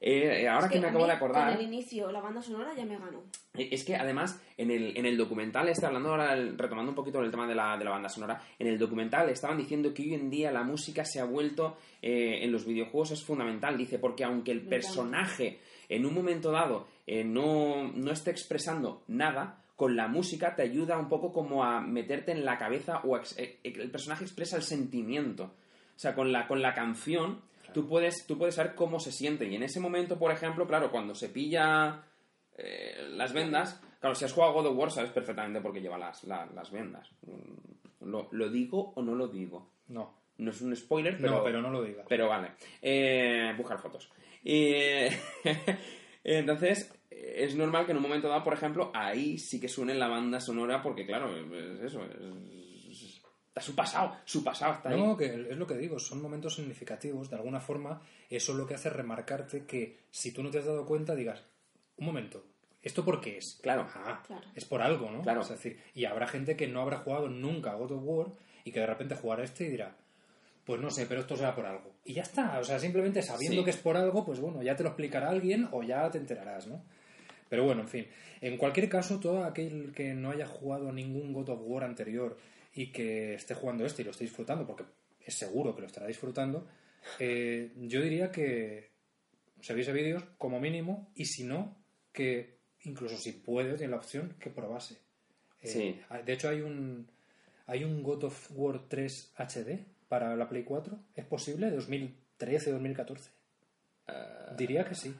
Eh, 0.00 0.42
eh, 0.42 0.48
ahora 0.48 0.66
Es 0.66 0.72
que, 0.72 0.78
me 0.78 0.86
a 0.86 0.90
acabo 0.90 1.04
mí, 1.04 1.10
de 1.10 1.16
acordar... 1.16 1.52
Con 1.52 1.60
el 1.60 1.66
inicio, 1.66 2.12
la 2.12 2.20
banda 2.20 2.40
sonora 2.40 2.72
ya 2.76 2.84
me 2.84 2.96
ganó. 2.98 3.24
Eh, 3.54 3.68
Es 3.72 3.84
que 3.84 3.96
además, 3.96 4.40
en 4.56 4.70
el, 4.70 4.96
en 4.96 5.06
el 5.06 5.16
documental, 5.16 5.68
este, 5.68 5.86
hablando 5.86 6.10
ahora, 6.10 6.36
retomando 6.36 6.90
un 6.90 6.94
poquito 6.94 7.20
el 7.20 7.30
tema 7.30 7.48
de 7.48 7.54
la, 7.54 7.76
de 7.76 7.84
la 7.84 7.90
banda 7.90 8.08
sonora, 8.08 8.40
en 8.58 8.68
el 8.68 8.78
documental 8.78 9.28
estaban 9.28 9.58
diciendo 9.58 9.92
que 9.92 10.02
hoy 10.02 10.14
en 10.14 10.30
día 10.30 10.52
la 10.52 10.62
música 10.62 11.04
se 11.04 11.20
ha 11.20 11.24
vuelto, 11.24 11.76
eh, 12.00 12.38
en 12.42 12.52
los 12.52 12.64
videojuegos 12.64 13.10
es 13.10 13.24
fundamental, 13.24 13.76
dice, 13.76 13.98
porque 13.98 14.24
aunque 14.24 14.52
el 14.52 14.62
Me 14.62 14.68
personaje 14.70 15.58
en 15.88 16.06
un 16.06 16.14
momento 16.14 16.52
dado 16.52 16.86
eh, 17.06 17.24
no, 17.24 17.90
no 17.92 18.12
esté 18.12 18.30
expresando 18.30 19.02
nada, 19.08 19.64
con 19.74 19.96
la 19.96 20.08
música 20.08 20.54
te 20.54 20.62
ayuda 20.62 20.98
un 20.98 21.08
poco 21.08 21.32
como 21.32 21.64
a 21.64 21.80
meterte 21.80 22.32
en 22.32 22.44
la 22.44 22.58
cabeza 22.58 23.00
o 23.04 23.16
a 23.16 23.22
eh, 23.36 23.58
el 23.62 23.90
personaje 23.90 24.24
expresa 24.24 24.56
el 24.56 24.62
sentimiento. 24.62 25.54
O 25.98 26.00
sea, 26.00 26.14
con 26.14 26.30
la, 26.30 26.46
con 26.46 26.62
la 26.62 26.74
canción 26.74 27.40
tú, 27.74 27.88
puedes, 27.88 28.24
tú 28.24 28.38
puedes 28.38 28.54
saber 28.54 28.76
cómo 28.76 29.00
se 29.00 29.10
siente. 29.10 29.46
Y 29.48 29.56
en 29.56 29.64
ese 29.64 29.80
momento, 29.80 30.16
por 30.16 30.30
ejemplo, 30.30 30.64
claro, 30.68 30.92
cuando 30.92 31.16
se 31.16 31.28
pilla 31.28 32.04
eh, 32.56 33.08
las 33.16 33.32
vendas, 33.32 33.82
claro, 34.00 34.14
si 34.14 34.24
has 34.24 34.32
jugado 34.32 34.52
God 34.52 34.66
of 34.68 34.76
War 34.78 34.90
sabes 34.92 35.10
perfectamente 35.10 35.60
por 35.60 35.72
qué 35.72 35.80
lleva 35.80 35.98
las, 35.98 36.22
la- 36.22 36.46
las 36.54 36.70
vendas. 36.70 37.10
Mm, 37.26 38.06
¿Lo, 38.08 38.28
¿Lo 38.30 38.48
digo 38.48 38.92
o 38.94 39.02
no 39.02 39.16
lo 39.16 39.26
digo? 39.26 39.72
No, 39.88 40.14
No 40.38 40.52
es 40.52 40.60
un 40.62 40.74
spoiler, 40.76 41.16
pero... 41.18 41.38
no, 41.38 41.42
pero 41.42 41.60
no 41.60 41.70
lo 41.70 41.82
digas. 41.82 42.06
Pero 42.08 42.28
vale. 42.28 42.52
Eh, 42.80 43.52
buscar 43.56 43.80
fotos. 43.80 44.08
Y, 44.44 44.72
entonces, 46.24 46.92
es 47.10 47.56
normal 47.56 47.84
que 47.86 47.90
en 47.92 47.96
un 47.98 48.02
momento 48.04 48.28
dado, 48.28 48.44
por 48.44 48.54
ejemplo, 48.54 48.90
ahí 48.94 49.36
sí 49.38 49.60
que 49.60 49.68
suene 49.68 49.94
la 49.94 50.08
banda 50.08 50.40
sonora 50.40 50.80
porque, 50.82 51.04
claro, 51.06 51.36
es 51.36 51.80
eso. 51.82 52.04
Es, 52.04 52.57
está 53.58 53.70
su 53.70 53.74
pasado. 53.76 54.16
Su 54.24 54.42
pasado 54.44 54.74
está 54.74 54.88
ahí. 54.90 55.00
No, 55.00 55.16
que 55.16 55.26
es 55.50 55.56
lo 55.56 55.66
que 55.66 55.76
digo, 55.76 55.98
son 55.98 56.22
momentos 56.22 56.54
significativos. 56.54 57.28
De 57.30 57.36
alguna 57.36 57.60
forma, 57.60 58.00
eso 58.30 58.52
es 58.52 58.58
lo 58.58 58.66
que 58.66 58.74
hace 58.74 58.90
remarcarte 58.90 59.64
que 59.66 59.98
si 60.10 60.32
tú 60.32 60.42
no 60.42 60.50
te 60.50 60.58
has 60.58 60.64
dado 60.66 60.86
cuenta, 60.86 61.14
digas, 61.14 61.42
un 61.96 62.06
momento, 62.06 62.44
¿esto 62.82 63.04
por 63.04 63.20
qué 63.20 63.38
es? 63.38 63.58
Claro. 63.62 63.86
Ah, 63.94 64.22
Claro. 64.26 64.46
es 64.54 64.64
por 64.64 64.82
algo, 64.82 65.10
¿no? 65.10 65.22
Claro. 65.22 65.40
Es 65.42 65.48
decir, 65.48 65.80
y 65.94 66.04
habrá 66.04 66.26
gente 66.26 66.56
que 66.56 66.66
no 66.68 66.80
habrá 66.80 66.98
jugado 66.98 67.28
nunca 67.28 67.72
a 67.72 67.74
God 67.74 67.92
of 67.92 68.02
War 68.04 68.26
y 68.64 68.72
que 68.72 68.80
de 68.80 68.86
repente 68.86 69.14
jugará 69.16 69.42
este 69.44 69.64
y 69.66 69.70
dirá, 69.70 69.96
pues 70.64 70.80
no 70.80 70.90
sé, 70.90 71.06
pero 71.06 71.20
esto 71.22 71.34
será 71.36 71.54
por 71.54 71.64
algo. 71.66 71.92
Y 72.04 72.12
ya 72.14 72.22
está, 72.22 72.58
o 72.58 72.64
sea, 72.64 72.78
simplemente 72.78 73.22
sabiendo 73.22 73.60
Sí. 73.62 73.64
que 73.64 73.70
es 73.70 73.76
por 73.78 73.96
algo, 73.96 74.24
pues 74.24 74.38
bueno, 74.38 74.62
ya 74.62 74.76
te 74.76 74.82
lo 74.82 74.90
explicará 74.90 75.30
alguien 75.30 75.68
o 75.72 75.82
ya 75.82 76.10
te 76.10 76.18
enterarás, 76.18 76.66
¿no? 76.66 76.84
Pero 77.48 77.64
bueno, 77.64 77.82
en 77.82 77.88
fin. 77.88 78.06
En 78.40 78.56
cualquier 78.56 78.88
caso, 78.88 79.18
todo 79.20 79.44
aquel 79.44 79.92
que 79.94 80.14
no 80.14 80.30
haya 80.30 80.46
jugado 80.46 80.92
ningún 80.92 81.32
God 81.32 81.50
of 81.50 81.60
War 81.62 81.84
anterior 81.84 82.36
y 82.74 82.92
que 82.92 83.34
esté 83.34 83.54
jugando 83.54 83.84
este 83.84 84.02
y 84.02 84.04
lo 84.04 84.10
esté 84.10 84.24
disfrutando, 84.24 84.66
porque 84.66 84.84
es 85.24 85.34
seguro 85.34 85.74
que 85.74 85.80
lo 85.80 85.86
estará 85.86 86.06
disfrutando, 86.06 86.66
eh, 87.18 87.72
yo 87.76 88.02
diría 88.02 88.30
que 88.30 88.90
se 89.60 89.74
viese 89.74 89.92
vídeos 89.92 90.24
como 90.36 90.60
mínimo 90.60 91.10
y 91.14 91.24
si 91.24 91.44
no, 91.44 91.76
que 92.12 92.58
incluso 92.82 93.16
si 93.16 93.32
puede, 93.32 93.74
tiene 93.76 93.92
la 93.92 93.98
opción, 93.98 94.36
que 94.38 94.50
probase. 94.50 94.94
Eh, 95.62 95.68
Sí. 95.68 96.00
De 96.24 96.32
hecho, 96.32 96.48
hay 96.48 96.60
un, 96.60 97.10
hay 97.66 97.84
un 97.84 98.02
God 98.02 98.24
of 98.24 98.50
War 98.54 98.88
3 98.88 99.34
HD 99.36 99.84
para 100.08 100.36
la 100.36 100.48
Play 100.48 100.64
4. 100.64 100.98
¿Es 101.14 101.24
posible? 101.24 101.70
¿2013, 101.70 102.70
2014? 102.70 103.30
Diría 104.56 104.84
que 104.84 104.94
sí. 104.94 105.14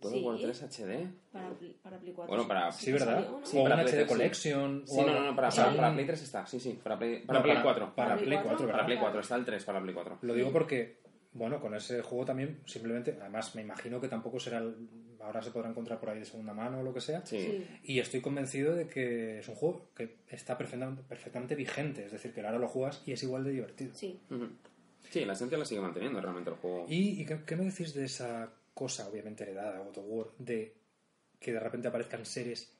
Of 0.00 0.14
War 0.22 0.38
3 0.38 0.62
HD. 0.62 1.08
Para, 1.32 1.50
para 1.82 1.98
Play 1.98 2.12
4. 2.12 2.26
Bueno, 2.34 2.48
para- 2.48 2.72
Sí, 2.72 2.92
¿verdad? 2.92 3.20
o 3.30 3.40
para 3.64 3.76
un 3.76 3.82
Play 3.82 3.86
HD 3.86 3.90
3, 3.90 4.02
sí. 4.02 4.08
Collection. 4.08 4.82
o 4.82 4.86
Sí, 4.86 5.00
no, 5.00 5.06
no, 5.12 5.24
no, 5.26 5.36
para, 5.36 5.48
O 5.48 5.50
sea, 5.50 5.74
para, 5.76 5.92
Play 5.92 6.06
3 6.06 6.22
está. 6.22 6.46
Sí, 6.46 6.60
sí, 6.60 6.78
para 6.82 6.98
Play, 6.98 7.22
para 7.24 7.38
No, 7.38 7.42
Play 7.42 7.54
para- 7.56 7.64
4. 7.64 7.84
para 7.94 7.94
Para 7.94 8.14
Play 8.16 8.26
Play 8.26 8.38
4, 8.38 8.48
cuatro, 8.48 8.66
¿verdad? 8.66 8.76
Para 8.78 8.86
Play 8.86 8.96
Claro. 8.98 9.12
4, 9.12 9.20
está 9.20 9.36
el 9.36 9.44
3 9.44 9.64
para 9.64 9.80
Play 9.82 9.94
4. 9.94 10.18
Lo 10.22 10.34
digo 10.34 10.52
porque, 10.52 10.98
bueno, 11.32 11.60
con 11.60 11.74
ese 11.74 12.02
juego 12.02 12.24
también 12.24 12.60
simplemente, 12.66 13.16
además 13.20 13.54
me 13.54 13.62
imagino 13.62 14.00
que 14.00 14.08
tampoco 14.08 14.38
será, 14.40 14.58
el- 14.58 14.74
ahora 15.20 15.42
se 15.42 15.50
podrá 15.50 15.70
encontrar 15.70 15.98
por 15.98 16.10
ahí 16.10 16.18
de 16.20 16.24
segunda 16.24 16.52
mano 16.54 16.80
o 16.80 16.82
lo 16.84 16.94
que 16.94 17.00
sea. 17.00 17.24
Sí. 17.26 17.66
Y 17.82 17.98
estoy 17.98 18.20
convencido 18.20 18.74
de 18.76 18.86
que 18.86 19.40
es 19.40 19.48
un 19.48 19.54
juego 19.56 19.90
que 19.96 20.18
está 20.28 20.56
perfectamente, 20.56 21.02
perfectamente 21.02 21.54
vigente, 21.56 22.04
es 22.04 22.12
decir, 22.12 22.32
que 22.32 22.42
ahora 22.42 22.58
lo 22.58 22.68
juegas 22.68 23.02
y 23.06 23.12
es 23.12 23.22
igual 23.24 23.42
de 23.44 23.50
divertido. 23.50 23.92
Sí. 23.94 24.20
Sí, 25.10 25.24
la 25.24 25.34
esencia 25.34 25.56
la 25.56 25.64
sigue 25.64 25.80
manteniendo 25.80 26.20
realmente 26.20 26.50
el 26.50 26.56
juego. 26.56 26.84
¿Y, 26.88 27.20
y 27.22 27.26
qué, 27.26 27.38
qué 27.46 27.54
me 27.56 27.64
decís 27.64 27.94
de 27.94 28.04
esa 28.04 28.50
cosa, 28.76 29.08
obviamente 29.08 29.42
heredada, 29.42 29.80
of 29.80 29.96
War, 30.04 30.26
de 30.38 30.74
que 31.40 31.50
de 31.50 31.58
repente 31.58 31.88
aparezcan 31.88 32.26
seres 32.26 32.76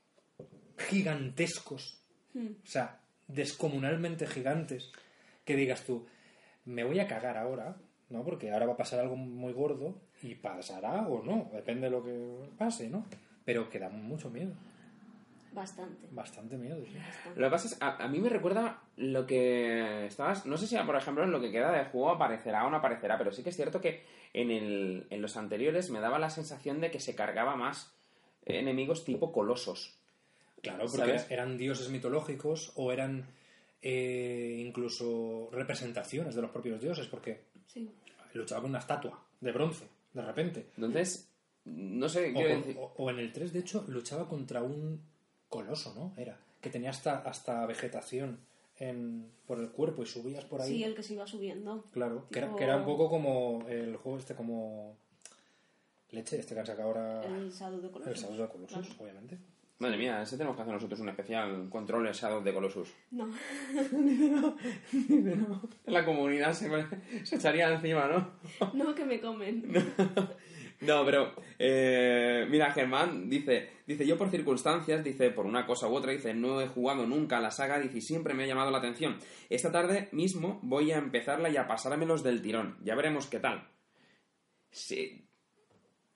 gigantescos, 0.77 2.03
o 2.35 2.67
sea, 2.67 3.01
descomunalmente 3.27 4.27
gigantes, 4.27 4.93
que 5.43 5.57
digas 5.57 5.85
tú, 5.85 6.07
me 6.67 6.85
voy 6.85 7.01
a 7.01 7.07
cagar 7.07 7.39
ahora, 7.39 7.79
¿no? 8.11 8.23
Porque 8.25 8.53
ahora 8.53 8.67
va 8.67 8.75
a 8.75 8.77
pasar 8.77 9.01
algo 9.01 9.17
muy 9.17 9.55
gordo 9.55 10.03
y 10.21 10.35
pasará 10.35 11.09
o 11.09 11.23
no, 11.23 11.49
depende 11.55 11.87
de 11.87 11.91
lo 11.91 12.05
que 12.05 12.51
pase, 12.59 12.91
¿no? 12.91 13.07
Pero 13.47 13.71
que 13.71 13.79
da 13.79 13.89
mucho 13.89 14.29
miedo, 14.29 14.53
Bastante. 15.57 16.07
bastante 16.13 16.57
miedo. 16.57 16.85
sí. 16.87 16.95
bastante. 16.97 17.41
Lo 17.41 17.47
que 17.47 17.51
pasa 17.51 17.67
es, 17.69 17.83
a, 17.83 18.05
a 18.05 18.09
mí 18.09 18.21
me 18.21 18.29
recuerda 18.29 18.83
lo 18.97 19.27
que 19.27 20.07
estabas, 20.07 20.47
no 20.47 20.57
sé 20.57 20.67
si 20.67 20.77
por 20.77 20.95
ejemplo 20.97 21.25
en 21.25 21.33
lo 21.33 21.41
que 21.41 21.51
queda 21.51 21.73
de 21.73 21.87
juego 21.87 22.11
aparecerá 22.11 22.65
o 22.67 22.71
no 22.71 22.77
aparecerá, 22.77 23.17
pero 23.19 23.33
sí 23.33 23.43
que 23.43 23.51
es 23.51 23.57
cierto 23.57 23.81
que 23.81 24.05
en, 24.35 24.51
el, 24.51 25.07
en 25.11 25.23
los 25.23 25.37
anteriores 25.37 25.91
me 25.91 26.01
daba 26.01 26.19
la 26.19 26.31
sensación 26.31 26.81
de 26.81 26.91
que 26.91 27.01
se 27.01 27.15
cargaba 27.17 27.57
más 27.57 27.93
enemigos 28.45 29.05
tipo 29.05 29.33
colosos. 29.33 29.99
Claro, 30.63 30.81
porque 30.85 30.97
¿Sabes? 30.99 31.31
eran 31.31 31.57
dioses 31.59 31.89
mitológicos 31.91 32.73
o 32.77 32.93
eran 32.93 33.25
eh, 33.83 34.63
incluso 34.67 35.49
representaciones 35.53 36.35
de 36.35 36.43
los 36.43 36.51
propios 36.51 36.81
dioses, 36.81 37.07
porque 37.07 37.45
Sí. 37.67 37.91
luchaba 38.35 38.61
con 38.63 38.71
una 38.71 38.79
estatua 38.81 39.23
de 39.41 39.53
bronce, 39.53 39.87
de 40.13 40.23
repente. 40.23 40.67
Entonces, 40.77 41.31
no 41.67 42.09
sé, 42.09 42.33
o- 42.79 42.93
o 42.97 43.11
en 43.11 43.19
el 43.19 43.33
3, 43.33 43.53
de 43.53 43.61
hecho, 43.61 43.85
luchaba 43.89 44.29
contra 44.29 44.63
un 44.63 45.01
coloso, 45.49 45.95
¿no? 45.97 46.13
Era, 46.21 46.39
que 46.61 46.71
tenía 46.71 46.91
hasta, 46.91 47.19
hasta 47.19 47.65
vegetación 47.67 48.39
en, 48.79 49.31
por 49.47 49.59
el 49.59 49.71
cuerpo 49.71 50.03
y 50.03 50.07
subías 50.07 50.45
por 50.45 50.61
ahí. 50.61 50.69
Sí, 50.71 50.85
el 50.85 50.95
que 50.95 51.03
se 51.03 51.15
iba 51.15 51.27
subiendo. 51.27 51.85
Claro, 51.93 52.27
que 52.31 52.39
era, 52.41 52.55
que 52.55 52.65
era 52.65 52.77
un 52.77 52.85
poco 52.85 53.09
como 53.09 53.65
el 53.69 53.97
juego 53.97 54.19
este 54.19 54.35
como 54.35 54.97
leche, 56.11 56.39
este 56.39 56.55
que 56.55 56.61
han 56.61 56.67
sacado 56.67 56.89
ahora 56.89 57.25
El 57.25 57.51
Shadow 57.51 57.81
de 57.81 57.91
Colossus. 57.91 58.17
el 58.17 58.21
Shadow 58.23 58.37
de 58.47 58.49
Colossus, 58.53 58.87
Claro. 58.87 59.03
obviamente. 59.03 59.39
Madre 59.79 59.99
mía, 59.99 60.23
ese 60.23 60.39
tenemos 60.39 60.57
que 60.57 60.63
hacer 60.63 60.73
nosotros 60.73 61.01
un 61.01 61.11
especial 61.11 61.69
control 61.69 62.11
Shadow 62.11 62.43
de 62.43 62.55
Colossus. 62.55 62.89
No. 63.11 63.29
La 65.87 66.05
comunidad 66.05 66.53
se, 66.55 66.71
se 67.25 67.37
echaría 67.37 67.71
encima, 67.73 68.07
¿no? 68.09 68.31
No, 68.73 68.95
que 68.95 69.05
me 69.05 69.21
comen. 69.21 69.71
No, 69.71 69.81
pero 71.05 71.33
eh, 71.59 72.47
mira, 72.49 72.71
Germán 72.73 73.29
dice, 73.31 73.71
dice, 73.87 74.07
yo 74.07 74.17
por 74.19 74.31
circunstancias, 74.31 75.03
dice, 75.03 75.31
por 75.31 75.47
una 75.47 75.67
cosa 75.67 75.89
u 75.89 75.95
otra, 75.95 76.13
dice, 76.13 76.35
no 76.35 76.61
he 76.61 76.69
jugado 76.69 77.07
nunca 77.07 77.39
a 77.39 77.41
la 77.41 77.51
saga, 77.51 77.79
dice, 77.79 77.99
y 77.99 78.03
siempre 78.03 78.35
me 78.35 78.45
ha 78.45 78.47
llamado 78.47 78.71
la 78.71 78.79
atención. 78.79 79.19
Esta 79.49 79.73
tarde 79.73 80.09
mismo 80.13 80.61
voy 80.63 80.93
a 80.93 80.99
empezarla 80.99 81.49
y 81.49 81.57
a 81.57 81.67
pasármelos 81.67 82.23
del 82.23 82.43
tirón. 82.43 82.77
Ya 82.83 82.95
veremos 82.95 83.27
qué 83.27 83.41
tal. 83.41 83.67
Sí. 84.71 85.23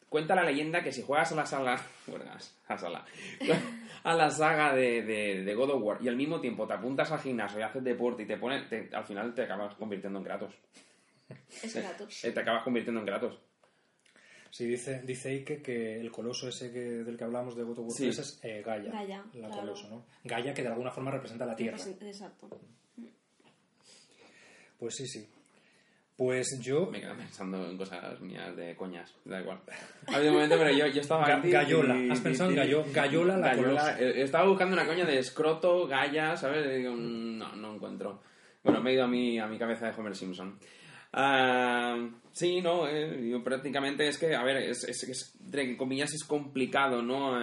Cuenta 0.08 0.34
la 0.34 0.42
leyenda 0.42 0.82
que 0.82 0.92
si 0.92 1.02
juegas 1.02 1.30
a 1.32 1.36
la 1.36 1.46
saga, 1.46 1.80
bueno, 2.06 2.24
a 2.30 2.34
la 2.74 2.78
saga, 2.78 3.04
a 4.02 4.14
la 4.14 4.30
saga 4.30 4.74
de, 4.74 5.02
de- 5.02 5.44
de 5.44 5.54
God 5.54 5.70
of 5.70 5.82
War 5.82 5.98
y 6.02 6.08
al 6.08 6.16
mismo 6.16 6.40
tiempo 6.40 6.66
te 6.66 6.74
apuntas 6.74 7.10
al 7.12 7.20
gimnasio 7.20 7.60
y 7.60 7.62
haces 7.62 7.84
deporte 7.84 8.24
y 8.24 8.26
te 8.26 8.36
pones, 8.36 8.68
te- 8.68 8.90
al 8.92 9.04
final 9.04 9.32
te 9.34 9.42
acabas 9.42 9.74
convirtiendo 9.76 10.18
en 10.18 10.24
Kratos. 10.24 10.52
Es 11.62 11.74
Kratos. 11.74 12.24
Eh, 12.24 12.32
te 12.32 12.40
acabas 12.40 12.64
convirtiendo 12.64 13.00
en 13.00 13.06
Kratos. 13.06 13.38
Sí, 14.50 14.66
dice, 14.66 15.00
dice 15.04 15.30
Ike 15.30 15.62
que 15.62 16.00
el 16.00 16.10
coloso 16.10 16.48
ese 16.48 16.72
que, 16.72 16.80
del 16.80 17.16
que 17.16 17.24
hablamos 17.24 17.54
de 17.56 17.62
War 17.64 17.76
Sí. 17.90 18.04
3 18.04 18.18
es 18.18 18.40
eh, 18.42 18.62
Gaia. 18.66 18.90
Gaia, 18.90 19.24
la 19.34 19.46
claro. 19.48 19.60
coloso, 19.62 19.88
¿no? 19.88 20.04
Gaia 20.24 20.52
que 20.52 20.62
de 20.62 20.68
alguna 20.68 20.90
forma 20.90 21.10
representa 21.12 21.46
la 21.46 21.54
Tierra. 21.56 21.78
Exacto. 21.78 22.48
Pues 24.78 24.94
sí, 24.96 25.06
sí. 25.06 25.28
Pues 26.16 26.58
yo... 26.60 26.86
Me 26.90 27.00
quedo 27.00 27.14
pensando 27.16 27.70
en 27.70 27.76
cosas 27.78 28.20
mías 28.20 28.54
de 28.56 28.76
coñas, 28.76 29.14
da 29.24 29.40
igual. 29.40 29.58
Ha 30.06 30.16
habido 30.16 30.32
un 30.32 30.36
momento, 30.36 30.58
pero 30.58 30.70
yo, 30.70 30.86
yo 30.88 31.00
estaba... 31.00 31.26
Ga- 31.26 31.50
Gallola. 31.50 32.12
Has 32.12 32.20
pensado 32.20 32.50
en 32.50 32.56
gallo- 32.56 32.84
Gallola 32.92 33.38
la 33.38 33.54
Gallola. 33.54 33.96
Eh, 34.00 34.22
Estaba 34.22 34.46
buscando 34.48 34.74
una 34.74 34.86
coña 34.86 35.04
de 35.06 35.18
escroto, 35.18 35.86
galla, 35.86 36.36
¿sabes? 36.36 36.66
Y 36.66 36.78
digo, 36.78 36.92
mm, 36.94 37.38
no, 37.38 37.56
no 37.56 37.74
encuentro. 37.74 38.22
Bueno, 38.62 38.82
me 38.82 38.90
he 38.90 38.94
ido 38.94 39.04
a 39.04 39.08
mi, 39.08 39.38
a 39.38 39.46
mi 39.46 39.58
cabeza 39.58 39.86
de 39.90 39.98
Homer 39.98 40.14
Simpson. 40.14 40.58
Ah, 41.12 42.08
sí, 42.32 42.60
no, 42.60 42.86
eh, 42.88 43.28
yo 43.30 43.42
prácticamente 43.42 44.06
es 44.06 44.16
que, 44.16 44.34
a 44.34 44.44
ver, 44.44 44.58
es, 44.58 44.84
es, 44.84 45.34
entre 45.44 45.76
comillas 45.76 46.12
es 46.12 46.22
complicado, 46.24 47.02
¿no? 47.02 47.36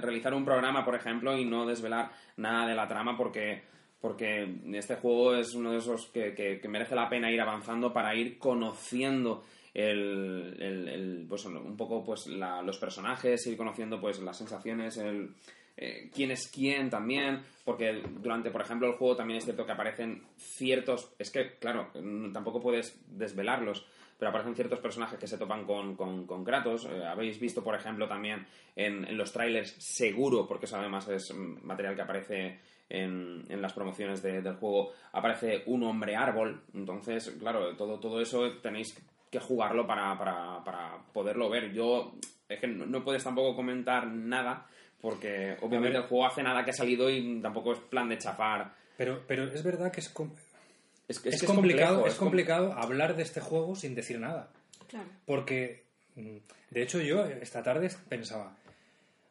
Realizar 0.00 0.34
un 0.34 0.44
programa, 0.44 0.84
por 0.84 0.94
ejemplo, 0.94 1.36
y 1.38 1.44
no 1.46 1.64
desvelar 1.66 2.10
nada 2.36 2.66
de 2.66 2.74
la 2.74 2.86
trama 2.88 3.16
porque 3.16 3.62
porque 4.00 4.56
este 4.74 4.96
juego 4.96 5.34
es 5.34 5.54
uno 5.54 5.72
de 5.72 5.78
esos 5.78 6.08
que, 6.12 6.34
que- 6.34 6.60
que 6.60 6.68
merece 6.68 6.94
la 6.94 7.08
pena 7.08 7.32
ir 7.32 7.40
avanzando 7.40 7.90
para 7.90 8.14
ir 8.14 8.36
conociendo 8.36 9.44
el, 9.72 10.58
el- 10.60 10.88
el, 10.88 11.26
pues, 11.26 11.46
un 11.46 11.74
poco 11.74 12.04
pues 12.04 12.26
la- 12.26 12.60
los 12.60 12.76
personajes, 12.76 13.46
ir 13.46 13.56
conociendo 13.56 13.98
pues 13.98 14.18
las 14.20 14.36
sensaciones, 14.36 14.98
el, 14.98 15.30
eh, 15.76 16.10
quién 16.14 16.30
es 16.30 16.48
quién 16.48 16.90
también, 16.90 17.42
porque 17.64 18.02
durante, 18.20 18.50
por 18.50 18.60
ejemplo, 18.62 18.86
el 18.88 18.94
juego 18.94 19.16
también 19.16 19.38
es 19.38 19.44
cierto 19.44 19.66
que 19.66 19.72
aparecen 19.72 20.22
ciertos, 20.36 21.12
es 21.18 21.30
que, 21.30 21.56
claro, 21.58 21.88
tampoco 22.32 22.60
puedes 22.60 23.00
desvelarlos, 23.08 23.86
pero 24.18 24.28
aparecen 24.30 24.54
ciertos 24.54 24.78
personajes 24.78 25.18
que 25.18 25.26
se 25.26 25.38
topan 25.38 25.64
con, 25.64 25.96
con, 25.96 26.26
con 26.26 26.44
Kratos. 26.44 26.86
Eh, 26.86 27.04
habéis 27.04 27.40
visto, 27.40 27.64
por 27.64 27.74
ejemplo, 27.74 28.06
también 28.06 28.46
en, 28.76 29.04
en 29.06 29.16
los 29.16 29.32
trailers, 29.32 29.72
seguro, 29.78 30.46
porque 30.46 30.66
eso 30.66 30.76
además 30.76 31.08
es 31.08 31.34
mm, 31.34 31.66
material 31.66 31.96
que 31.96 32.02
aparece 32.02 32.58
en, 32.88 33.42
en 33.48 33.60
las 33.60 33.72
promociones 33.72 34.22
de- 34.22 34.40
del 34.40 34.54
juego, 34.54 34.92
aparece 35.12 35.64
un 35.66 35.82
hombre 35.82 36.14
árbol. 36.14 36.62
Entonces, 36.74 37.34
claro, 37.40 37.76
todo, 37.76 37.98
todo 37.98 38.20
eso 38.20 38.52
tenéis 38.62 38.94
que 39.30 39.40
jugarlo 39.40 39.84
para, 39.84 40.16
para, 40.16 40.62
para 40.62 40.98
poderlo 41.12 41.50
ver. 41.50 41.72
Yo, 41.72 42.14
es 42.48 42.60
que 42.60 42.68
no 42.68 43.02
puedes 43.02 43.24
tampoco 43.24 43.56
comentar 43.56 44.06
nada, 44.06 44.66
porque 45.04 45.54
obviamente 45.60 45.98
el 45.98 46.04
juego 46.04 46.26
hace 46.26 46.42
nada 46.42 46.64
que 46.64 46.70
ha 46.70 46.74
salido 46.74 47.10
y 47.10 47.38
tampoco 47.42 47.74
es 47.74 47.78
plan 47.78 48.08
de 48.08 48.16
chafar. 48.16 48.72
Pero, 48.96 49.22
pero 49.28 49.44
es 49.52 49.62
verdad 49.62 49.92
que 49.92 50.00
es, 50.00 50.08
com- 50.08 50.32
Es, 51.06 51.20
que- 51.20 51.28
es, 51.28 51.40
que 51.42 51.46
complicado, 51.46 51.96
complejo, 51.96 52.08
es 52.08 52.14
com- 52.18 52.26
complicado 52.28 52.72
hablar 52.72 53.14
de 53.14 53.22
este 53.22 53.40
juego 53.42 53.76
sin 53.76 53.94
decir 53.94 54.18
nada. 54.18 54.48
Claro. 54.88 55.06
Porque, 55.26 55.84
mm, 56.16 56.36
de 56.70 56.82
hecho, 56.82 57.00
yo 57.02 57.22
esta 57.26 57.62
tarde 57.62 57.90
pensaba, 58.08 58.56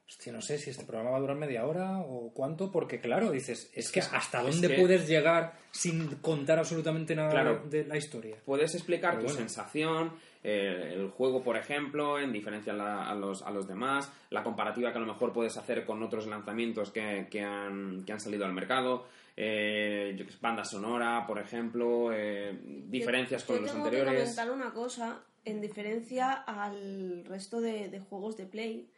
hostia, 0.08 0.32
no 0.32 0.42
sé 0.44 0.60
si 0.60 0.70
este 0.70 0.84
programa 0.86 1.10
va 1.10 1.18
a 1.18 1.22
durar 1.22 1.38
media 1.38 1.66
hora 1.66 1.98
o 2.02 2.32
cuánto, 2.36 2.72
porque 2.72 3.00
claro, 3.00 3.32
dices, 3.32 3.72
es 3.74 3.92
que 3.92 4.00
hasta 4.02 4.42
es 4.42 4.46
dónde 4.52 4.68
que- 4.68 4.80
puedes 4.80 5.08
llegar 5.08 5.54
sin 5.72 6.18
contar 6.18 6.60
absolutamente 6.60 7.16
nada 7.16 7.32
Claro. 7.32 7.64
de 7.68 7.84
la 7.86 7.98
historia. 7.98 8.38
Puedes 8.46 8.76
explicar 8.76 9.14
Pero 9.16 9.22
tu 9.22 9.34
bueno. 9.34 9.40
sensación, 9.40 10.14
eh, 10.44 10.92
el 10.96 11.10
juego, 11.10 11.42
por 11.44 11.56
ejemplo, 11.58 12.20
en 12.20 12.32
diferencia 12.34 12.74
a, 12.74 12.76
la- 12.76 13.10
a 13.10 13.16
los, 13.16 13.42
a 13.44 13.52
los 13.52 13.68
demás, 13.68 14.12
la 14.30 14.44
comparativa 14.44 14.92
que 14.92 14.98
a 14.98 15.02
lo 15.02 15.08
mejor 15.08 15.32
puedes 15.34 15.56
hacer 15.58 15.86
con 15.86 16.04
otros 16.04 16.28
lanzamientos 16.28 16.92
que, 16.92 17.28
que 17.32 17.42
han, 17.42 18.04
que 18.06 18.12
han 18.14 18.20
salido 18.20 18.46
al 18.46 18.54
mercado, 18.54 19.06
eh, 19.38 20.26
banda 20.42 20.64
sonora, 20.66 21.26
por 21.26 21.40
ejemplo, 21.40 22.12
eh, 22.14 22.58
diferencias 22.62 23.42
Yo- 23.44 23.48
con 23.48 23.56
yo 23.58 23.62
los 23.64 23.72
tengo 23.72 23.86
anteriores. 23.86 24.14
que 24.14 24.20
comentar 24.22 24.52
una 24.52 24.74
cosa 24.74 25.24
en 25.46 25.60
diferencia 25.62 26.32
al 26.34 27.26
resto 27.26 27.60
de, 27.62 27.90
de 27.90 28.00
juegos 28.00 28.38
de 28.38 28.46
Play 28.46 28.90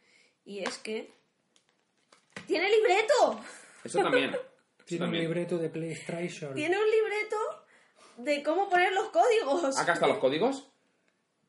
y 0.44 0.60
es 0.60 0.78
que 0.78 1.10
tiene 2.46 2.68
libreto. 2.70 3.40
Eso 3.84 4.00
también. 4.02 4.36
Tiene 4.84 5.06
un 5.06 5.12
libreto 5.18 5.58
de 5.58 5.68
PlayStation. 5.68 6.54
Tiene 6.54 6.76
un 6.78 6.84
libreto 6.88 7.36
de 8.18 8.42
cómo 8.44 8.68
poner 8.68 8.92
los 8.92 9.08
códigos. 9.08 9.76
¿Acá 9.78 9.94
están 9.94 10.10
los 10.10 10.18
códigos? 10.18 10.70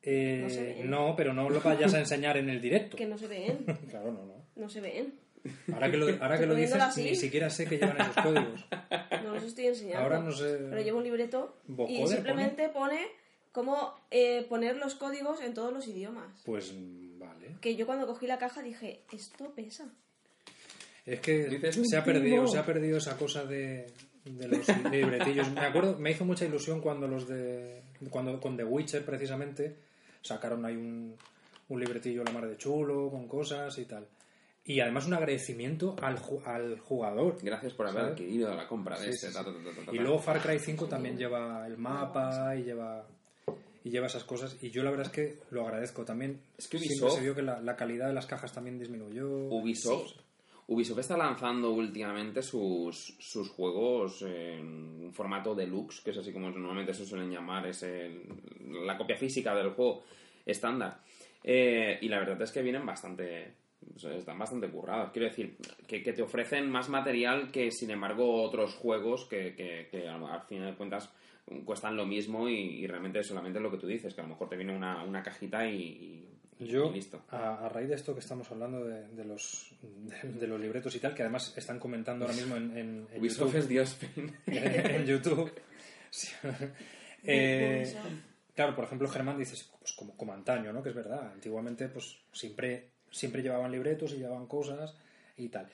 Eh, 0.04 0.40
No 0.44 0.50
se 0.50 0.84
no, 0.86 1.16
pero 1.18 1.34
no 1.34 1.50
lo 1.50 1.60
vayas 1.62 1.94
a 1.94 2.00
enseñar 2.00 2.38
en 2.38 2.50
el 2.50 2.62
directo. 2.62 2.96
Que 2.98 3.06
no 3.06 3.18
se 3.18 3.28
ven, 3.28 3.66
Claro, 3.90 4.12
no, 4.12 4.26
no. 4.26 4.46
no 4.56 4.70
se 4.70 4.82
ven. 4.82 5.14
Ahora 5.74 5.90
que 5.90 5.98
lo, 5.98 6.08
ahora 6.22 6.38
que 6.40 6.46
lo 6.46 6.56
dices, 6.56 6.76
así. 6.82 7.04
ni 7.04 7.16
siquiera 7.16 7.50
sé 7.50 7.66
que 7.68 7.78
llevan 7.78 8.00
esos 8.02 8.16
códigos. 8.18 8.66
No 9.24 9.34
los 9.34 9.44
estoy 9.44 9.68
enseñando. 9.68 10.04
Ahora 10.04 10.20
no 10.20 10.32
sé. 10.32 10.58
Pero 10.70 10.82
llevo 10.82 10.98
un 11.00 11.04
libreto 11.04 11.58
y 11.68 11.72
¿Vocoder 11.74 12.08
simplemente 12.08 12.70
pone 12.70 13.00
cómo 13.52 13.94
eh, 14.12 14.46
poner 14.48 14.78
los 14.78 14.96
códigos 14.96 15.42
en 15.42 15.54
todos 15.54 15.74
los 15.74 15.86
idiomas. 15.88 16.28
Pues 16.46 16.74
vale. 17.18 17.56
Que 17.60 17.76
yo 17.76 17.86
cuando 17.86 18.08
cogí 18.08 18.26
la 18.28 18.38
caja 18.38 18.62
dije, 18.62 19.02
esto 19.12 19.52
pesa. 19.54 19.90
Es 21.06 21.20
que 21.22 21.46
Dices, 21.48 21.80
se 21.90 21.96
ha 21.98 22.00
"Un 22.00 22.06
perdido, 22.06 22.36
primo". 22.38 22.48
se 22.48 22.58
ha 22.60 22.66
perdido 22.66 22.98
esa 22.98 23.18
cosa 23.18 23.44
de, 23.46 23.88
de 24.26 24.48
los 24.48 24.66
libretillos. 24.92 25.50
Me 25.52 25.62
acuerdo, 25.62 25.98
me 25.98 26.12
hizo 26.12 26.24
mucha 26.26 26.46
ilusión 26.46 26.80
cuando 26.82 27.08
los 27.08 27.28
de 27.28 27.82
cuando 28.10 28.40
con 28.40 28.56
The 28.58 28.64
Witcher 28.64 29.04
precisamente 29.06 29.76
sacaron 30.22 30.66
ahí 30.66 30.76
un, 30.76 31.16
un 31.70 31.80
libretillo 31.80 32.24
la 32.24 32.32
mar 32.32 32.48
de 32.48 32.58
chulo 32.58 33.10
con 33.10 33.28
cosas 33.28 33.78
y 33.78 33.86
tal. 33.86 34.06
Y 34.66 34.82
además 34.82 35.08
un 35.08 35.14
agradecimiento 35.14 35.96
al, 36.02 36.18
ju- 36.20 36.44
al 36.46 36.78
jugador. 36.80 37.38
Gracias 37.42 37.72
por 37.74 37.88
haber 37.88 38.02
¿Sabes? 38.02 38.14
adquirido 38.14 38.54
la 38.54 38.68
compra 38.68 39.00
de 39.00 39.06
Sí, 39.06 39.10
este. 39.12 39.28
sí, 39.28 39.34
sí. 39.34 39.38
ta, 39.38 39.44
ta, 39.46 39.86
ta, 39.86 39.96
Y 39.96 40.00
luego 40.00 40.20
Far 40.20 40.42
Cry 40.42 40.60
5 40.60 40.88
también 40.88 41.18
lleva 41.18 41.66
el 41.66 41.78
mapa 41.78 42.54
y 42.56 42.64
lleva 42.64 43.06
y 43.86 43.90
lleva 43.90 44.08
esas 44.08 44.26
cosas 44.26 44.58
y 44.62 44.70
yo 44.70 44.84
la 44.84 44.90
verdad 44.90 45.06
es 45.06 45.12
que 45.14 45.38
lo 45.52 45.66
agradezco 45.66 46.04
también. 46.04 46.42
Es 46.58 46.68
que 46.68 46.78
Siempre 46.80 47.08
Ubisoft- 47.08 47.16
se 47.16 47.22
vio 47.22 47.34
que 47.36 47.42
la, 47.44 47.62
la 47.62 47.78
calidad 47.78 48.08
de 48.08 48.14
las 48.14 48.26
cajas 48.26 48.52
también 48.52 48.78
disminuyó. 48.78 49.30
Ubisoft, 49.30 50.12
Ubisoft 50.68 51.00
está 51.00 51.16
lanzando 51.16 51.72
últimamente 51.72 52.42
sus, 52.42 53.16
sus 53.20 53.50
juegos 53.50 54.22
en 54.24 55.06
un 55.06 55.14
formato 55.14 55.56
deluxe, 55.56 56.02
que 56.02 56.12
es 56.12 56.18
así 56.18 56.34
como 56.34 56.50
normalmente 56.50 56.94
se 56.94 57.06
suelen 57.06 57.32
llamar, 57.32 57.68
es 57.68 57.86
la 58.70 58.98
copia 58.98 59.16
física 59.16 59.56
del 59.56 59.70
juego 59.70 60.04
estándar. 60.46 61.00
Eh, 61.42 61.98
y 62.02 62.10
la 62.10 62.20
verdad 62.20 62.42
es 62.42 62.52
que 62.52 62.62
vienen 62.62 62.86
bastante. 62.86 63.54
están 63.96 64.38
bastante 64.38 64.68
currados. 64.68 65.12
Quiero 65.12 65.30
decir, 65.30 65.56
que, 65.88 66.00
te 66.02 66.22
ofrecen 66.22 66.70
más 66.70 66.90
material 66.90 67.50
que, 67.50 67.72
sin 67.72 67.92
embargo, 67.92 68.44
otros 68.44 68.76
juegos 68.76 69.24
que, 69.26 69.56
que, 69.56 69.88
que 69.90 70.10
al 70.10 70.42
final 70.42 70.72
de 70.72 70.76
cuentas 70.76 71.10
cuestan 71.66 71.96
lo 71.96 72.06
mismo 72.06 72.48
y, 72.50 72.56
y 72.56 72.88
realmente 72.88 73.20
es 73.20 73.28
solamente 73.28 73.60
lo 73.60 73.72
que 73.72 73.78
tú 73.78 73.88
dices, 73.88 74.14
que 74.14 74.22
a 74.22 74.24
lo 74.24 74.30
mejor 74.30 74.50
te 74.50 74.56
viene 74.58 74.76
una, 74.76 75.04
una 75.04 75.24
cajita 75.24 75.68
y, 75.70 76.28
y- 76.60 76.66
Yo, 76.68 76.90
y 76.92 76.96
listo. 76.96 77.24
a, 77.30 77.66
a 77.66 77.70
raíz 77.70 77.88
de 77.90 77.96
esto 77.96 78.14
que 78.14 78.20
estamos 78.20 78.50
hablando 78.52 78.84
de, 78.84 79.08
de 79.10 79.24
los, 79.26 79.72
de, 79.82 80.32
de 80.34 80.48
los 80.48 80.60
libretos 80.60 80.96
y 80.96 81.00
tal, 81.00 81.14
que 81.14 81.22
además 81.24 81.54
están 81.56 81.80
comentando 81.80 82.26
ahora 82.26 82.36
mismo 82.36 82.56
en, 82.58 82.78
en, 82.78 83.08
en 83.12 83.22
Ubisoft 83.22 83.54
YouTube. 83.54 83.60
es 83.60 83.68
Dios. 83.70 83.98
en 84.48 85.06
YouTube. 85.06 85.52
Sí. 86.10 86.30
Eh, 87.24 87.96
claro, 88.56 88.76
por 88.76 88.86
ejemplo, 88.86 89.08
Germán 89.08 89.38
dices, 89.38 89.70
pues 89.80 89.94
como, 89.94 90.16
como 90.18 90.34
antaño, 90.34 90.72
¿no? 90.74 90.82
Que 90.84 90.90
es 90.90 90.96
verdad. 90.96 91.32
Antiguamente, 91.34 91.88
pues 91.90 92.18
siempre, 92.32 92.90
siempre 93.12 93.42
llevaban 93.42 93.72
libretos 93.72 94.14
y 94.14 94.18
llevaban 94.18 94.48
cosas 94.48 94.96
y 95.38 95.50
tal. 95.50 95.68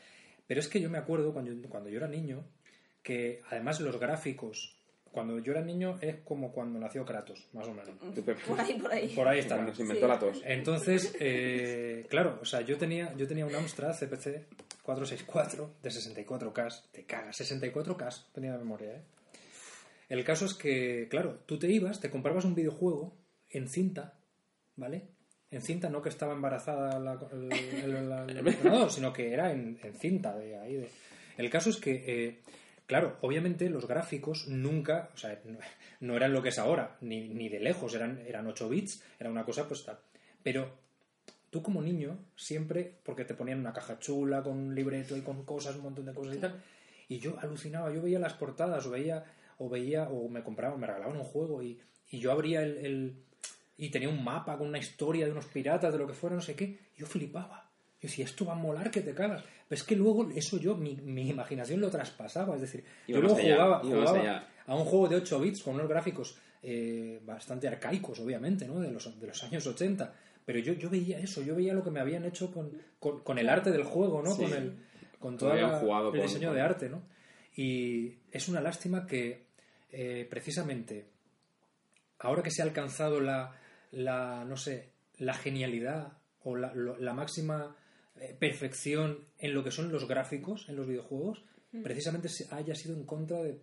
Pero 0.47 0.59
es 0.59 0.67
que 0.67 0.81
yo 0.81 0.89
me 0.89 0.97
acuerdo 0.97 1.33
cuando, 1.33 1.51
cuando 1.69 1.89
yo 1.89 1.97
era 1.97 2.07
niño, 2.07 2.43
que 3.01 3.41
además 3.49 3.79
los 3.81 3.99
gráficos, 3.99 4.75
cuando 5.13 5.39
yo 5.39 5.53
era 5.53 5.61
niño 5.61 5.97
es 6.01 6.17
como 6.25 6.51
cuando 6.51 6.77
nació 6.79 7.05
Kratos, 7.05 7.47
más 7.53 7.65
o 7.67 7.73
menos. 7.73 7.91
Por 8.45 8.59
ahí, 8.59 8.73
por 8.77 8.91
ahí. 8.91 9.07
Por 9.15 9.27
ahí 9.27 9.39
está. 9.39 9.55
Cuando 9.55 9.73
se 9.73 9.83
inventó 9.83 10.05
Sí. 10.05 10.11
la 10.11 10.19
tos. 10.19 10.41
Entonces, 10.43 11.15
eh, 11.21 12.05
claro, 12.09 12.39
o 12.41 12.45
sea, 12.45 12.59
yo 12.61 12.77
tenía, 12.77 13.13
yo 13.15 13.25
tenía 13.27 13.45
un 13.45 13.55
Amstrad 13.55 13.93
CPC 13.97 14.47
464 14.83 15.75
de 15.81 15.89
64K, 15.89 16.81
te 16.91 17.05
cagas, 17.05 17.39
64K 17.39 18.25
tenía 18.33 18.51
de 18.51 18.57
memoria, 18.57 18.91
¿eh? 18.97 19.01
El 20.09 20.23
caso 20.23 20.45
es 20.45 20.53
que, 20.53 21.07
claro, 21.09 21.39
tú 21.45 21.57
te 21.57 21.71
ibas, 21.71 21.99
te 21.99 22.09
comprabas 22.09 22.43
un 22.45 22.53
videojuego 22.55 23.15
en 23.49 23.69
cinta, 23.69 24.19
¿vale? 24.75 25.07
En 25.49 25.61
cinta, 25.61 25.89
no 25.89 26.01
que 26.01 26.09
estaba 26.09 26.33
embarazada 26.33 26.99
la, 26.99 27.13
el, 27.31 27.51
el- 27.53 27.95
el 27.95 28.37
ordenador, 28.47 28.91
sino 28.91 29.13
que 29.13 29.31
era 29.33 29.51
en, 29.51 29.79
en 29.83 29.95
cinta 29.95 30.35
de 30.37 30.57
ahí. 30.59 30.75
de- 30.75 30.89
El 31.37 31.49
caso 31.49 31.69
es 31.69 31.77
que, 31.77 32.03
eh, 32.05 32.39
claro, 32.93 33.17
obviamente 33.21 33.69
los 33.71 33.87
gráficos 33.87 34.47
nunca, 34.47 35.09
o 35.15 35.17
sea, 35.17 35.41
no, 35.99 36.15
eran 36.15 36.31
lo 36.31 36.43
que 36.43 36.49
es 36.49 36.59
ahora, 36.59 36.95
ni, 37.01 37.27
ni 37.27 37.49
de 37.49 37.59
lejos, 37.59 37.95
eran, 37.95 38.19
eran 38.27 38.45
8 38.45 38.69
bits, 38.69 39.03
era 39.19 39.31
una 39.31 39.43
cosa 39.45 39.67
pues 39.67 39.83
tal. 39.83 39.97
Pero 40.43 40.69
tú 41.49 41.63
como 41.63 41.81
niño, 41.81 42.19
siempre, 42.35 42.99
porque 43.03 43.25
te 43.25 43.33
ponían 43.33 43.59
una 43.59 43.73
caja 43.73 43.97
chula 43.97 44.43
con 44.43 44.57
un 44.57 44.75
libreto 44.75 45.17
y 45.17 45.21
con 45.21 45.43
cosas, 45.43 45.75
un 45.75 45.81
montón 45.83 46.05
de 46.05 46.13
cosas 46.13 46.35
y 46.35 46.39
tal, 46.39 46.61
y 47.09 47.17
yo 47.17 47.35
alucinaba, 47.39 47.91
yo 47.91 48.01
veía 48.03 48.19
las 48.19 48.33
portadas 48.33 48.85
o 48.85 48.91
veía, 48.91 49.23
o 49.57 49.69
veía, 49.69 50.09
o 50.09 50.29
me 50.29 50.43
compraban, 50.43 50.79
me 50.79 50.85
regalaban 50.85 51.17
un 51.17 51.23
juego 51.23 51.63
y, 51.63 51.79
y 52.11 52.19
yo 52.19 52.31
abría 52.31 52.61
el, 52.61 52.77
el- 52.77 53.23
y 53.75 53.89
tenía 53.89 54.07
un 54.09 54.23
mapa 54.23 54.55
con 54.55 54.67
una 54.67 54.77
historia 54.77 55.25
de 55.25 55.31
unos 55.31 55.45
piratas, 55.47 55.91
de 55.91 55.97
lo 55.97 56.05
que 56.05 56.13
fuera, 56.13 56.35
no 56.35 56.43
sé 56.43 56.55
qué, 56.55 56.77
yo 56.95 57.07
flipaba. 57.07 57.71
Yo 58.03 58.09
decía, 58.09 58.25
esto 58.25 58.43
va 58.45 58.51
a 58.51 58.55
molar 58.55 58.91
que 58.91 58.99
te 59.01 59.13
cagas. 59.13 59.41
Pero 59.67 59.79
es 59.79 59.83
que 59.83 59.95
luego 59.95 60.29
eso 60.35 60.57
yo, 60.57 60.75
mi, 60.75 60.95
mi 60.97 61.29
imaginación 61.29 61.79
lo 61.79 61.89
traspasaba. 61.89 62.55
Es 62.55 62.61
decir, 62.61 62.83
yo 63.07 63.21
luego 63.21 63.37
allá, 63.37 63.55
jugaba, 63.55 63.79
jugaba 63.79 64.47
a 64.67 64.75
un 64.75 64.83
juego 64.85 65.07
de 65.07 65.15
8 65.15 65.39
bits 65.39 65.63
con 65.63 65.75
unos 65.75 65.87
gráficos 65.87 66.37
eh, 66.61 67.21
bastante 67.25 67.67
arcaicos, 67.67 68.19
obviamente, 68.19 68.67
¿no? 68.67 68.79
De 68.79 68.91
los, 68.91 69.19
de 69.19 69.27
los 69.27 69.43
años 69.43 69.65
80. 69.65 70.13
Pero 70.45 70.59
yo, 70.59 70.73
yo 70.73 70.89
veía 70.89 71.17
eso, 71.19 71.41
yo 71.41 71.55
veía 71.55 71.73
lo 71.73 71.83
que 71.83 71.91
me 71.91 72.01
habían 72.01 72.25
hecho 72.25 72.51
con, 72.51 72.71
con, 72.99 73.21
con 73.21 73.37
el 73.39 73.47
arte 73.47 73.71
del 73.71 73.83
juego, 73.83 74.21
¿no? 74.21 74.31
Sí. 74.31 74.43
Con, 74.43 74.53
el, 74.53 74.73
con 75.19 75.37
todo 75.37 75.53
el 75.53 76.21
diseño 76.21 76.49
con- 76.49 76.55
de 76.57 76.61
arte, 76.61 76.89
¿no? 76.89 77.01
Y 77.55 78.15
es 78.31 78.49
una 78.49 78.59
lástima 78.59 79.05
que 79.07 79.45
eh, 79.91 80.27
precisamente 80.29 81.05
ahora 82.19 82.43
que 82.43 82.51
se 82.51 82.61
ha 82.61 82.65
alcanzado 82.65 83.21
la, 83.21 83.55
la 83.91 84.43
no 84.45 84.57
sé, 84.57 84.89
la 85.19 85.33
genialidad 85.33 86.13
o 86.43 86.55
la, 86.55 86.73
la 86.73 87.13
máxima 87.13 87.75
perfección 88.39 89.25
en 89.39 89.53
lo 89.53 89.63
que 89.63 89.71
son 89.71 89.91
los 89.91 90.07
gráficos 90.07 90.67
en 90.69 90.75
los 90.75 90.87
videojuegos, 90.87 91.43
precisamente 91.83 92.29
se 92.29 92.47
haya 92.53 92.75
sido 92.75 92.95
en 92.95 93.03
contra 93.05 93.41
de, 93.41 93.59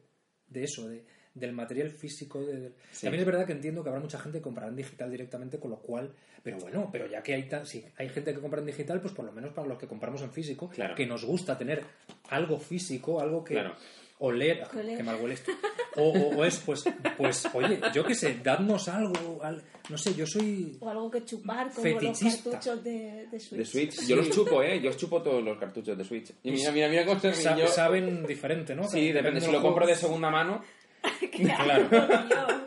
de 0.48 0.64
eso, 0.64 0.88
de, 0.88 1.05
del 1.34 1.53
material 1.53 1.90
físico. 1.90 2.44
de- 2.44 2.72
Sí. 2.90 3.03
También 3.07 3.20
es 3.20 3.26
verdad 3.26 3.46
que 3.46 3.53
entiendo 3.53 3.82
que 3.82 3.88
habrá 3.88 4.01
mucha 4.01 4.18
gente 4.18 4.38
que 4.38 4.42
comprará 4.42 4.68
en 4.68 4.76
digital 4.76 5.11
directamente, 5.11 5.59
con 5.61 5.70
lo 5.70 5.78
cual, 5.80 6.12
pero 6.42 6.59
bueno, 6.59 6.88
pero 6.90 7.07
ya 7.07 7.22
que 7.22 7.34
hay, 7.34 7.48
tan- 7.48 7.66
si 7.66 7.84
hay 7.96 8.09
gente 8.09 8.34
que 8.34 8.40
compra 8.40 8.61
en 8.61 8.66
digital, 8.66 9.01
pues 9.01 9.14
por 9.14 9.24
lo 9.24 9.32
menos 9.32 9.53
para 9.53 9.68
los 9.68 9.78
que 9.78 9.86
compramos 9.86 10.22
en 10.22 10.32
físico, 10.32 10.68
Claro. 10.70 10.94
que 10.96 11.07
nos 11.07 11.24
gusta 11.24 11.57
tener 11.57 11.84
algo 12.30 12.59
físico, 12.59 13.20
algo 13.20 13.44
que 13.44 13.55
Claro. 13.55 13.76
Oler, 14.21 14.66
Oler. 14.75 14.97
que 14.97 15.03
mal 15.03 15.16
huele 15.21 15.35
esto. 15.35 15.51
O, 15.97 16.05
o- 16.11 16.37
o 16.37 16.45
es, 16.45 16.59
pues, 16.59 16.85
pues, 17.16 17.49
oye, 17.55 17.81
yo 17.93 18.05
qué 18.05 18.14
sé, 18.14 18.39
dadnos 18.43 18.89
algo, 18.89 19.41
al- 19.43 19.62
no 19.89 19.99
sé, 19.99 20.14
yo 20.14 20.25
soy... 20.27 20.77
O 20.81 20.89
algo 20.89 21.11
que 21.11 21.25
chupar, 21.25 21.71
como 21.73 21.83
Fetichista. 21.83 22.25
los 22.51 22.55
cartuchos 22.55 22.85
de, 22.85 23.27
de 23.31 23.41
Switch. 23.41 23.59
De 23.59 23.64
Switch. 23.64 24.07
Yo 24.07 24.16
los 24.16 24.31
chupo, 24.31 24.62
¿eh? 24.62 24.81
Yo 24.81 24.91
os 24.91 24.97
chupo 24.97 25.21
todos 25.21 25.43
los 25.43 25.59
cartuchos 25.59 25.99
de 25.99 26.05
Switch. 26.05 26.31
Y 26.45 26.51
mira, 26.53 26.71
mira, 26.71 26.89
mira 26.89 27.05
cómo 27.05 27.18
sa- 27.21 27.57
yo... 27.57 27.66
saben 27.66 28.25
diferente, 28.27 28.75
¿no? 28.77 28.89
Sí, 28.89 29.11
depende. 29.11 29.41
Si 29.41 29.51
lo 29.51 29.61
compro 29.61 29.87
de 29.87 29.97
segunda 29.97 30.31
mano... 30.31 30.62
Qué 31.33 31.51
asco, 31.51 31.89
Claro. 31.89 32.61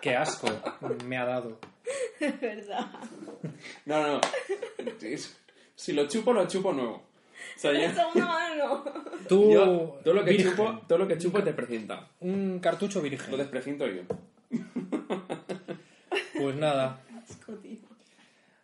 Qué 0.00 0.16
asco 0.16 0.46
me 1.04 1.16
ha 1.18 1.24
dado. 1.24 1.58
Es 2.20 2.40
verdad. 2.40 2.86
No, 3.86 4.06
no. 4.06 4.20
Si 5.74 5.92
lo 5.92 6.06
chupo, 6.06 6.32
lo 6.32 6.46
chupo 6.46 6.72
nuevo. 6.72 7.02
Sea, 7.62 7.94
yo... 7.94 8.20
mano. 8.20 8.84
Tú, 9.28 9.52
yo 9.52 9.98
todo 10.04 10.14
lo 10.14 10.24
que 10.24 10.30
virgen, 10.32 10.50
chupo, 10.50 10.80
todo 10.88 10.98
lo 10.98 11.08
que 11.08 11.18
chupo 11.18 11.38
es 11.38 11.44
despreciento. 11.44 12.08
un 12.20 12.58
cartucho 12.60 12.98
Lo 12.98 13.04
virgen. 13.04 13.36
despreciento 13.36 13.86
yo. 13.86 14.02
Pues 16.38 16.56
nada, 16.56 17.00
Asco, 17.28 17.52
tío. 17.54 17.78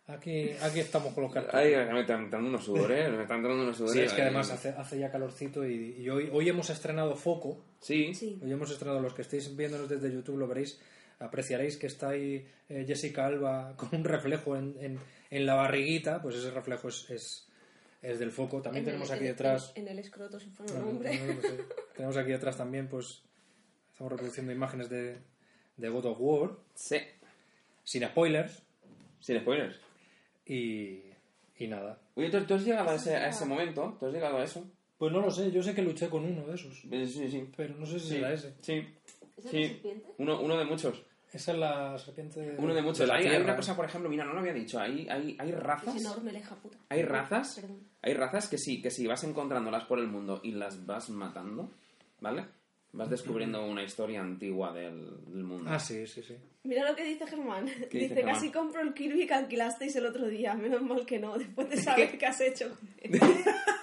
aquí, 0.07 0.49
aquí 0.61 0.79
estamos 0.81 1.13
con 1.13 1.23
los 1.23 1.33
cartuchos. 1.33 1.59
Ay, 1.59 1.73
me 1.93 2.01
están 2.01 2.23
entrando 2.25 2.49
unos 2.49 2.65
sudores, 2.65 3.09
me 3.09 3.21
están 3.21 3.37
entrando 3.37 3.63
unos 3.63 3.77
sudores. 3.77 3.95
Sí, 3.95 4.01
es 4.05 4.13
que 4.13 4.21
además 4.23 4.51
hace, 4.51 4.69
hace 4.69 4.99
ya 4.99 5.09
calorcito 5.11 5.65
y, 5.65 5.95
y 5.97 6.09
hoy, 6.09 6.29
hoy 6.33 6.49
hemos 6.49 6.69
estrenado 6.69 7.15
Foco. 7.15 7.57
Sí, 7.79 8.13
Sí. 8.13 8.37
Hoy 8.43 8.51
hemos 8.51 8.69
estrenado, 8.71 8.99
los 8.99 9.13
que 9.13 9.21
estéis 9.21 9.55
viéndonos 9.55 9.87
desde 9.87 10.11
YouTube 10.11 10.37
lo 10.39 10.47
veréis, 10.47 10.81
apreciaréis 11.19 11.77
que 11.77 11.87
está 11.87 12.09
ahí 12.09 12.45
eh, 12.67 12.83
Jessica 12.85 13.25
Alba 13.25 13.73
con 13.77 13.89
un 13.93 14.03
reflejo 14.03 14.57
en, 14.57 14.75
en, 14.81 14.99
en 15.29 15.45
la 15.45 15.55
barriguita, 15.55 16.21
pues 16.21 16.35
ese 16.35 16.51
reflejo 16.51 16.89
es, 16.89 17.09
es, 17.09 17.48
es 18.01 18.19
del 18.19 18.31
foco. 18.31 18.61
También 18.61 18.81
En 18.83 18.85
tenemos 18.85 19.09
el- 19.09 19.15
aquí 19.15 19.25
detrás, 19.25 19.71
En, 19.75 19.87
el 19.87 19.99
escroto, 19.99 20.39
si 20.39 20.49
fuera 20.49 20.73
no, 20.73 20.79
un 20.79 20.85
no, 20.85 20.91
hombre. 20.91 21.19
no, 21.19 21.33
no 21.33 21.41
sé. 21.41 21.59
tenemos 21.95 22.17
aquí 22.17 22.31
detrás 22.31 22.57
también, 22.57 22.87
pues 22.87 23.21
estamos 23.91 24.11
reproduciendo 24.11 24.51
imágenes 24.51 24.89
de, 24.89 25.17
de 25.77 25.89
God 25.89 26.05
of 26.05 26.17
War, 26.19 26.51
sí. 26.75 26.97
sin 27.83 28.03
spoilers, 28.05 28.61
Sin 29.19 29.39
spoilers. 29.41 29.75
y, 30.45 31.01
y 31.57 31.67
nada. 31.67 31.99
Oye, 32.15 32.29
¿tú, 32.29 32.41
tú 32.45 32.53
has 32.55 32.63
llegado 32.65 32.89
a 32.89 32.95
ese, 32.95 33.15
a 33.15 33.27
ese 33.29 33.45
momento? 33.45 33.97
¿Tú 33.99 34.05
has 34.07 34.13
llegado 34.13 34.37
a 34.37 34.43
eso? 34.43 34.65
Pues 34.97 35.11
no 35.13 35.21
lo 35.21 35.31
sé, 35.31 35.51
yo 35.51 35.63
sé 35.63 35.73
que 35.73 35.81
luché 35.81 36.09
con 36.09 36.25
uno 36.25 36.45
de 36.47 36.55
esos, 36.55 36.81
Sí, 36.81 37.29
sí. 37.29 37.49
pero 37.55 37.75
no 37.75 37.85
sé 37.85 37.99
si 37.99 38.07
Sí, 38.07 38.13
será 38.15 38.33
ese. 38.33 38.53
sí. 38.61 38.73
¿Esa 39.37 39.47
es 39.47 39.51
Sí. 39.51 39.61
la 39.61 39.67
serpiente? 39.69 40.05
Uno, 40.17 40.41
uno 40.41 40.57
de 40.57 40.65
muchos. 40.65 41.01
Esa 41.31 41.51
es 41.51 41.57
la 41.59 41.97
serpiente 41.99 42.39
de, 42.39 42.57
Uno 42.57 42.73
de 42.73 42.81
muchos. 42.81 43.07
la 43.07 43.15
Hay, 43.15 43.27
hay 43.27 43.41
una 43.41 43.55
cosa, 43.55 43.75
por 43.75 43.85
ejemplo, 43.85 44.09
mira, 44.09 44.25
no 44.25 44.33
lo 44.33 44.39
había 44.39 44.53
dicho. 44.53 44.79
Hay, 44.79 45.07
hay, 45.09 45.35
hay 45.39 45.51
razas. 45.51 45.95
Es 45.95 46.01
enorme, 46.01 46.31
la 46.31 46.39
hija 46.39 46.55
puta. 46.55 46.77
Hay 46.89 47.03
razas. 47.03 47.55
Perdón. 47.59 47.79
Hay 48.01 48.13
razas 48.13 48.47
que 48.47 48.57
sí, 48.57 48.81
que 48.81 48.89
si 48.89 49.05
vas 49.05 49.23
encontrándolas 49.23 49.83
por 49.85 49.99
el 49.99 50.07
mundo 50.07 50.39
y 50.43 50.51
las 50.51 50.85
vas 50.85 51.09
matando, 51.11 51.71
¿vale? 52.19 52.45
Vas 52.91 53.09
descubriendo 53.11 53.63
una 53.63 53.83
historia 53.83 54.19
antigua 54.21 54.73
del, 54.73 55.23
del 55.27 55.43
mundo. 55.43 55.69
Ah, 55.71 55.77
sí, 55.77 56.07
sí, 56.07 56.23
sí. 56.23 56.35
Mira 56.63 56.89
lo 56.89 56.95
que 56.95 57.03
dice 57.03 57.27
Germán. 57.27 57.65
dice 57.65 57.87
Dice, 57.91 58.15
Germán? 58.15 58.33
casi 58.33 58.51
compro 58.51 58.81
el 58.81 58.95
Kirby 58.95 59.27
que 59.27 59.33
alquilasteis 59.35 59.95
el 59.97 60.07
otro 60.07 60.27
día. 60.27 60.55
Menos 60.55 60.81
mal 60.81 61.05
que 61.05 61.19
no, 61.19 61.37
después 61.37 61.69
de 61.69 61.77
saber 61.77 62.17
qué 62.17 62.25
has 62.25 62.41
hecho. 62.41 62.75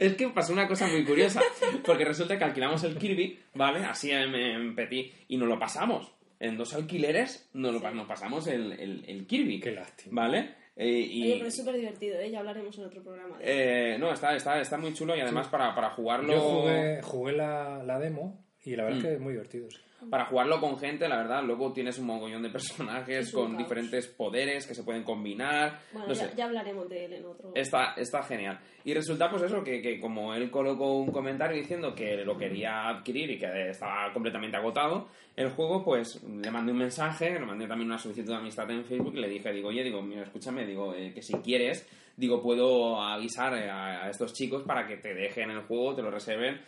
Es 0.00 0.14
que 0.14 0.28
pasó 0.28 0.52
una 0.52 0.68
cosa 0.68 0.86
muy 0.86 1.04
curiosa, 1.04 1.40
porque 1.84 2.04
resulta 2.04 2.38
que 2.38 2.44
alquilamos 2.44 2.84
el 2.84 2.96
Kirby, 2.96 3.38
¿vale? 3.54 3.84
Así 3.84 4.10
en, 4.10 4.34
en 4.34 4.74
Petit, 4.74 5.12
y 5.28 5.36
nos 5.36 5.48
lo 5.48 5.58
pasamos. 5.58 6.12
En 6.40 6.56
dos 6.56 6.74
alquileres 6.74 7.48
nos, 7.52 7.72
lo, 7.72 7.90
nos 7.92 8.06
pasamos 8.06 8.46
el, 8.48 8.72
el, 8.72 9.04
el 9.06 9.26
Kirby. 9.26 9.60
Qué 9.60 9.72
lástima. 9.72 10.22
¿Vale? 10.22 10.54
Eh, 10.74 10.88
y, 10.88 11.24
Oye, 11.24 11.34
pero 11.36 11.48
es 11.48 11.56
súper 11.56 11.76
divertido, 11.76 12.18
¿eh? 12.18 12.30
Ya 12.30 12.40
hablaremos 12.40 12.76
en 12.78 12.84
otro 12.86 13.02
programa. 13.02 13.38
de 13.38 13.94
eh, 13.94 13.98
no, 13.98 14.12
está, 14.12 14.34
está, 14.34 14.60
está 14.60 14.78
muy 14.78 14.94
chulo 14.94 15.14
y 15.16 15.20
además 15.20 15.48
para, 15.48 15.74
para 15.74 15.90
jugarlo... 15.90 16.32
Yo 16.32 16.40
jugué, 16.40 17.02
jugué 17.02 17.32
la, 17.34 17.82
la 17.84 17.98
demo 17.98 18.42
y 18.64 18.76
la 18.76 18.84
verdad 18.84 18.96
Mm. 18.98 19.00
es 19.00 19.06
que 19.06 19.14
es 19.14 19.20
muy 19.20 19.32
divertido. 19.32 19.70
sí. 19.70 19.78
Para 20.10 20.24
jugarlo 20.26 20.58
con 20.60 20.76
gente, 20.80 21.08
la 21.08 21.16
verdad, 21.18 21.44
luego 21.44 21.72
tienes 21.72 21.96
un 22.00 22.06
mogollón 22.06 22.42
de 22.42 22.50
personajes 22.50 23.30
con 23.30 23.52
caos. 23.52 23.58
diferentes 23.58 24.08
poderes 24.08 24.66
que 24.66 24.74
se 24.74 24.82
pueden 24.82 25.04
combinar. 25.04 25.78
Bueno, 25.92 26.08
no 26.08 26.12
ya, 26.14 26.26
sé. 26.28 26.32
ya 26.36 26.46
hablaremos 26.46 26.88
de 26.88 27.04
él 27.04 27.12
en 27.12 27.24
otro. 27.24 27.52
Está, 27.54 27.94
está 27.96 28.20
genial. 28.24 28.58
Y 28.84 28.94
resulta 28.94 29.30
pues 29.30 29.42
eso, 29.42 29.62
que, 29.62 29.80
que 29.80 30.00
como 30.00 30.34
él 30.34 30.50
colocó 30.50 30.98
un 30.98 31.12
comentario 31.12 31.56
diciendo 31.56 31.94
que 31.94 32.16
lo 32.24 32.36
quería 32.36 32.88
adquirir 32.88 33.30
y 33.30 33.38
que 33.38 33.68
estaba 33.70 34.12
completamente 34.12 34.56
agotado, 34.56 35.06
el 35.36 35.50
juego 35.50 35.84
pues 35.84 36.20
le 36.24 36.50
mandé 36.50 36.72
un 36.72 36.78
mensaje, 36.78 37.30
le 37.38 37.46
mandé 37.46 37.68
también 37.68 37.88
una 37.88 37.98
solicitud 37.98 38.30
de 38.32 38.38
amistad 38.38 38.68
en 38.72 38.84
Facebook 38.84 39.14
y 39.14 39.20
le 39.20 39.28
dije, 39.28 39.52
digo, 39.52 39.68
oye, 39.68 39.84
digo, 39.84 40.02
mira, 40.02 40.22
escúchame, 40.24 40.66
digo, 40.66 40.94
eh, 40.96 41.12
que 41.14 41.22
si 41.22 41.34
quieres, 41.34 41.88
digo, 42.16 42.42
puedo 42.42 43.00
avisar 43.00 43.56
eh, 43.56 43.70
a, 43.70 44.06
a 44.06 44.10
estos 44.10 44.32
chicos 44.32 44.64
para 44.64 44.84
que 44.84 44.96
te 44.96 45.14
dejen 45.14 45.50
el 45.52 45.60
juego, 45.62 45.94
te 45.94 46.02
lo 46.02 46.10
reserven, 46.10 46.60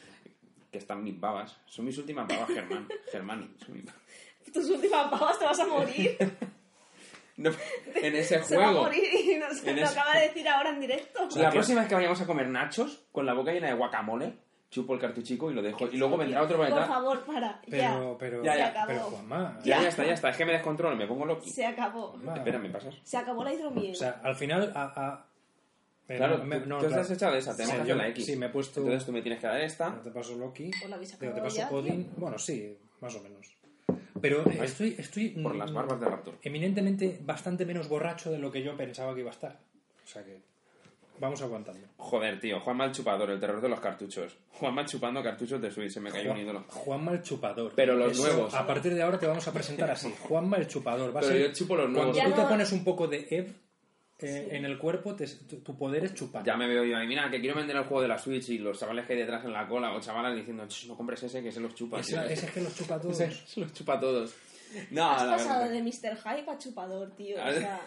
que 0.74 0.78
están 0.78 1.02
mis 1.04 1.18
babas. 1.18 1.56
Son 1.66 1.84
mis 1.84 1.96
últimas 1.96 2.26
babas, 2.26 2.48
Germán. 2.48 2.88
Germán, 3.12 3.54
son 3.64 3.74
mis 3.74 3.84
babas. 3.84 4.00
Tus 4.52 4.68
últimas 4.70 5.08
pavas 5.10 5.38
te 5.38 5.44
vas 5.44 5.60
a 5.60 5.66
morir. 5.66 6.16
No, 7.36 7.50
en 7.96 8.14
ese 8.14 8.40
Se 8.44 8.56
va 8.56 8.62
a 8.62 8.66
juego... 8.68 8.82
morir 8.84 9.02
y 9.12 9.36
nos 9.38 9.60
lo 9.64 9.70
ese- 9.72 9.84
acaba 9.84 10.14
de 10.14 10.28
decir 10.28 10.48
ahora 10.48 10.70
en 10.70 10.80
directo. 10.80 11.28
La 11.34 11.50
próxima 11.50 11.80
vez 11.80 11.88
que 11.88 11.96
vayamos 11.96 12.20
a 12.20 12.26
comer 12.26 12.48
nachos 12.48 13.06
con 13.10 13.26
la 13.26 13.34
boca 13.34 13.50
llena 13.52 13.66
de 13.66 13.74
guacamole, 13.74 14.34
chupo 14.70 14.94
el 14.94 15.00
cartuchico 15.00 15.50
y 15.50 15.54
lo 15.54 15.60
dejo. 15.60 15.88
Y 15.90 15.96
luego 15.96 16.16
vendrá 16.16 16.42
otro 16.44 16.58
por 16.58 16.68
Por 16.70 16.86
favor, 16.86 17.24
para. 17.24 17.60
Pero, 17.68 18.12
ya. 18.12 18.18
pero, 18.20 18.44
Ya, 18.44 18.56
ya. 18.56 18.72
pero, 18.72 18.86
Se 18.86 18.92
acabó. 18.94 19.10
Juanma, 19.16 19.58
Ya, 19.64 19.82
ya 19.82 19.88
está, 19.88 20.04
ya 20.06 20.12
está. 20.12 20.28
Es 20.28 20.36
que 20.36 20.44
me 20.44 20.52
descontrolo, 20.52 20.94
me 20.94 21.08
pongo 21.08 21.26
loco. 21.26 21.44
Se 21.44 21.66
acabó. 21.66 22.10
Juanma. 22.12 22.36
Espera, 22.36 22.58
¿me 22.60 22.68
pasas? 22.70 22.94
Se 23.02 23.16
acabó 23.16 23.42
la 23.42 23.52
hidromiel. 23.52 23.90
O 23.90 23.96
sea, 23.96 24.20
al 24.22 24.36
final, 24.36 24.72
a, 24.72 24.82
a- 24.94 25.26
eh, 26.08 26.16
Claro, 26.16 26.38
no, 26.38 26.44
me- 26.44 26.60
tú, 26.60 26.68
no, 26.68 26.78
tú 26.78 26.86
claro. 26.86 27.02
estás 27.02 27.16
echado 27.16 27.34
esa, 27.36 27.56
tenemos 27.56 27.70
Sí, 27.72 27.76
que 27.76 27.82
hacer 27.82 27.96
yo- 27.96 28.02
la 28.02 28.08
X. 28.08 28.26
Sí, 28.26 28.36
me 28.36 28.46
he 28.46 28.48
puesto. 28.50 28.80
Entonces 28.80 29.06
tú 29.06 29.12
me 29.12 29.22
tienes 29.22 29.40
que 29.40 29.46
dar 29.46 29.58
No 29.58 29.64
esta. 29.64 30.02
te 30.02 30.10
paso 30.10 30.34
Loki. 30.36 30.70
Pues 30.78 30.90
la 30.90 30.98
te 30.98 31.40
paso 31.40 31.56
ya, 31.56 31.70
Odin. 31.70 32.10
Bueno, 32.16 32.38
sí, 32.38 32.76
más 33.00 33.14
o 33.14 33.22
menos. 33.22 33.56
Pero 34.20 34.40
eh, 34.48 34.60
estoy, 34.62 34.94
estoy 34.98 35.28
Por 35.30 35.54
las 35.56 35.70
mm, 35.70 35.74
barbas 35.74 36.00
de 36.00 36.06
Raptor. 36.06 36.34
eminentemente 36.42 37.18
bastante 37.22 37.66
menos 37.66 37.88
borracho 37.88 38.30
de 38.30 38.38
lo 38.38 38.50
que 38.50 38.62
yo 38.62 38.76
pensaba 38.76 39.12
que 39.14 39.20
iba 39.20 39.30
a 39.30 39.34
estar. 39.34 39.58
O 40.02 40.06
sea 40.06 40.24
que 40.24 40.40
vamos 41.20 41.42
aguantando. 41.42 41.86
Joder, 41.98 42.40
tío. 42.40 42.60
Juanma 42.60 42.86
el 42.86 42.92
chupador, 42.92 43.30
el 43.30 43.40
terror 43.40 43.60
de 43.60 43.68
los 43.68 43.80
cartuchos. 43.80 44.36
Juanma 44.52 44.86
chupando 44.86 45.22
cartuchos 45.22 45.60
de 45.60 45.70
Switch, 45.70 45.90
se 45.90 46.00
me 46.00 46.10
cayó 46.10 46.32
un 46.32 46.38
ídolo. 46.38 46.64
Juanma 46.68 47.12
el 47.12 47.22
chupador. 47.22 47.72
Pero 47.74 47.96
los 47.96 48.18
nuevos. 48.18 48.54
A 48.54 48.66
partir 48.66 48.94
de 48.94 49.02
ahora 49.02 49.18
te 49.18 49.26
vamos 49.26 49.46
a 49.46 49.52
presentar 49.52 49.90
así. 49.90 50.14
Juanma 50.22 50.56
el 50.58 50.68
chupador. 50.68 51.14
Va 51.14 51.20
a 51.20 51.22
Pero 51.22 51.32
ser- 51.34 51.46
yo 51.48 51.52
chupo 51.52 51.74
los 51.76 51.84
Cuando 51.86 52.00
nuevos. 52.04 52.16
Ya 52.16 52.24
tú 52.26 52.32
te 52.32 52.42
no- 52.42 52.48
pones 52.48 52.72
un 52.72 52.84
poco 52.84 53.08
de 53.08 53.26
Ev 53.30 53.52
eh, 54.20 54.48
en 54.52 54.64
el 54.64 54.78
cuerpo, 54.78 55.14
te- 55.14 55.26
tu, 55.26 55.56
tu 55.60 55.76
poder 55.76 56.04
es 56.04 56.14
chupar. 56.14 56.44
Ya 56.44 56.56
me 56.56 56.66
veo 56.68 56.84
yo 56.84 56.96
ahí, 56.96 57.06
mira, 57.06 57.28
que 57.30 57.40
quiero 57.40 57.56
vender 57.56 57.76
el 57.76 57.82
juego 57.84 58.02
de 58.02 58.08
la 58.08 58.18
Switch 58.18 58.48
y 58.50 58.58
los 58.58 58.78
chavales 58.78 59.06
que 59.06 59.12
hay 59.14 59.18
detrás 59.20 59.44
en 59.44 59.52
la 59.52 59.66
cola 59.66 59.92
o 59.94 60.00
chavalas 60.00 60.34
diciendo, 60.36 60.66
"Ch, 60.68 60.86
no 60.86 60.96
compres 60.96 61.22
ese 61.22 61.42
que 61.42 61.50
se 61.52 61.60
los 61.60 61.74
chupa. 61.74 62.00
Ese, 62.00 62.12
tío". 62.16 62.22
ese 62.22 62.46
es 62.46 62.52
que 62.52 62.60
los 62.60 62.74
chupa 62.76 62.98
todos. 63.00 63.20
Ese 63.20 63.46
se 63.46 63.60
los 63.60 63.72
chupa 63.72 63.94
a 63.94 64.00
todos. 64.00 64.34
No, 64.90 65.10
Has 65.10 65.22
pasado 65.24 65.68
verdad. 65.68 65.74
de 65.74 65.82
Mr. 65.82 66.16
Hype 66.16 66.50
a 66.50 66.58
chupador, 66.58 67.10
tío. 67.16 67.40
A 67.42 67.48
O 67.48 67.52
sea, 67.52 67.80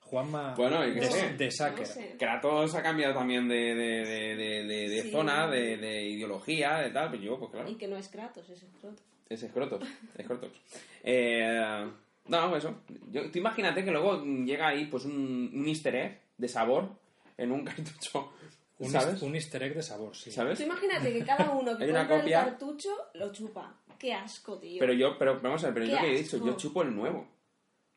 Juanma 0.00 0.54
Bueno, 0.54 0.86
y 0.86 0.94
que 0.94 1.00
de, 1.00 1.36
de 1.36 1.50
Sacker. 1.50 1.80
no 1.80 1.86
sé. 1.86 2.16
Kratos 2.18 2.74
ha 2.74 2.82
cambiado 2.82 3.14
también 3.14 3.48
de, 3.48 3.74
de, 3.74 4.04
de, 4.04 4.36
de, 4.36 4.64
de- 4.64 4.88
de 4.88 5.02
Sí. 5.02 5.10
zona, 5.10 5.48
de, 5.48 5.76
de 5.78 6.02
ideología, 6.04 6.76
de 6.78 6.90
tal, 6.90 7.08
pues 7.10 7.22
yo, 7.22 7.38
pues 7.38 7.50
claro. 7.50 7.68
Y 7.70 7.74
que 7.76 7.88
no 7.88 7.96
es 7.96 8.08
Kratos, 8.08 8.48
es 8.50 8.62
escroto. 8.62 9.02
Es 9.28 9.42
escrotos, 9.42 9.82
escrotos. 10.16 10.50
Eh, 11.06 11.90
no, 12.28 12.56
eso. 12.56 12.74
Yo, 13.10 13.30
tú 13.30 13.38
imagínate 13.38 13.84
que 13.84 13.90
luego 13.90 14.22
llega 14.24 14.68
ahí 14.68 14.86
pues 14.86 15.04
un, 15.04 15.50
un 15.54 15.68
easter 15.68 15.94
egg 15.94 16.20
de 16.38 16.48
sabor 16.48 16.88
en 17.36 17.52
un 17.52 17.64
cartucho, 17.64 18.32
Un, 18.78 18.90
¿sabes? 18.90 19.20
un 19.22 19.34
easter 19.34 19.62
egg 19.62 19.74
de 19.74 19.82
sabor, 19.82 20.16
sí. 20.16 20.30
¿Sabes? 20.30 20.58
Tú 20.58 20.64
imagínate 20.64 21.12
que 21.12 21.24
cada 21.24 21.50
uno 21.50 21.72
que 21.78 21.84
compra 21.86 22.08
copia. 22.08 22.40
el 22.40 22.44
cartucho 22.50 22.90
lo 23.14 23.32
chupa. 23.32 23.74
Qué 23.98 24.12
asco, 24.12 24.58
tío. 24.58 24.78
Pero 24.80 24.92
yo, 24.92 25.16
pero 25.18 25.40
vamos 25.40 25.62
a 25.64 25.66
ver, 25.68 25.74
pero 25.74 25.86
Qué 25.86 25.92
yo 25.92 25.98
que 26.00 26.14
he 26.14 26.18
dicho, 26.22 26.44
yo 26.44 26.56
chupo 26.56 26.82
el 26.82 26.94
nuevo. 26.94 27.20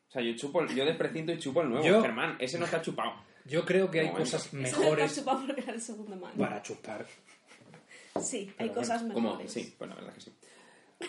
O 0.08 0.10
sea, 0.10 0.22
yo 0.22 0.34
chupo, 0.36 0.62
el- 0.62 0.74
yo 0.74 0.84
desprecinto 0.86 1.32
y 1.32 1.38
chupo 1.38 1.60
el 1.62 1.68
nuevo. 1.70 1.84
Yo- 1.84 2.00
Germán, 2.00 2.36
ese 2.38 2.58
no 2.58 2.64
está 2.64 2.80
chupado. 2.80 3.12
Yo 3.44 3.64
creo 3.64 3.90
que 3.90 4.00
hay 4.00 4.06
No, 4.08 4.14
cosas 4.14 4.46
Eso 4.46 4.56
no 4.56 4.62
está 4.66 4.78
mejores 4.80 5.14
chupado 5.16 5.46
porque 5.46 5.60
era 5.62 5.72
el 5.72 5.80
segundo 5.80 6.16
mano. 6.16 6.34
para 6.36 6.62
chupar. 6.62 7.06
Sí, 8.22 8.52
hay 8.58 8.70
cosas 8.70 9.02
Como, 9.02 9.20
mejores. 9.30 9.52
sí, 9.52 9.74
bueno, 9.78 9.94
la 9.94 10.00
verdad 10.00 10.14
que 10.14 10.20
sí. 10.22 10.32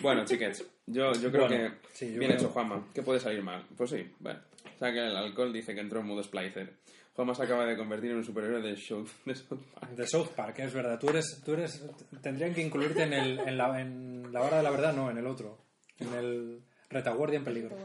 Bueno, 0.02 0.24
chiquets, 0.24 0.64
yo, 0.86 1.12
yo 1.12 1.30
creo 1.30 1.48
Bueno, 1.48 1.70
que 1.80 1.88
sí, 1.92 2.12
yo 2.12 2.18
bien 2.20 2.30
creo- 2.32 2.40
hecho, 2.42 2.48
Juanma. 2.50 2.86
¿Qué 2.94 3.02
puede 3.02 3.20
salir 3.20 3.42
mal? 3.42 3.66
Pues 3.76 3.90
sí, 3.90 4.08
bueno. 4.20 4.40
O 4.76 4.78
sea 4.78 4.92
que 4.92 4.98
el 4.98 5.16
alcohol 5.16 5.52
dice 5.52 5.74
que 5.74 5.80
entró 5.80 6.00
en 6.00 6.06
modo 6.06 6.22
splicer. 6.22 6.74
Juanma 7.14 7.34
se 7.34 7.42
acaba 7.42 7.66
de 7.66 7.76
convertir 7.76 8.12
en 8.12 8.18
un 8.18 8.24
superhéroe 8.24 8.62
de 8.62 8.76
show 8.76 9.04
de 9.26 9.34
South 9.34 9.58
Park. 9.74 9.90
De 9.92 10.06
South 10.06 10.28
Park, 10.34 10.58
es 10.60 10.72
verdad. 10.72 10.98
Tú 10.98 11.10
eres, 11.10 11.42
tú 11.44 11.52
eres, 11.54 11.84
tendrían 12.22 12.54
que 12.54 12.62
incluirte 12.62 13.02
en, 13.02 13.12
el, 13.12 13.40
en, 13.40 13.58
la, 13.58 13.80
en 13.80 14.32
la 14.32 14.42
hora 14.42 14.58
de 14.58 14.62
la 14.62 14.70
verdad, 14.70 14.94
no, 14.94 15.10
en 15.10 15.18
el 15.18 15.26
otro. 15.26 15.58
En 15.98 16.14
el 16.14 16.62
retaguardia 16.88 17.38
en 17.38 17.44
peligro. 17.44 17.76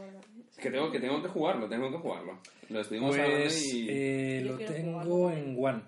Que 0.62 0.70
tengo, 0.70 0.90
que 0.90 1.00
tengo 1.00 1.20
que 1.22 1.28
jugarlo, 1.28 1.68
tengo 1.68 1.90
que 1.90 1.98
jugarlo. 1.98 2.38
Lo 2.70 2.80
estuvimos 2.80 3.14
hablando 3.14 3.36
Pues 3.42 3.74
y... 3.74 3.86
eh, 3.90 4.42
lo 4.44 4.56
tengo 4.56 5.30
en 5.30 5.56
One. 5.58 5.82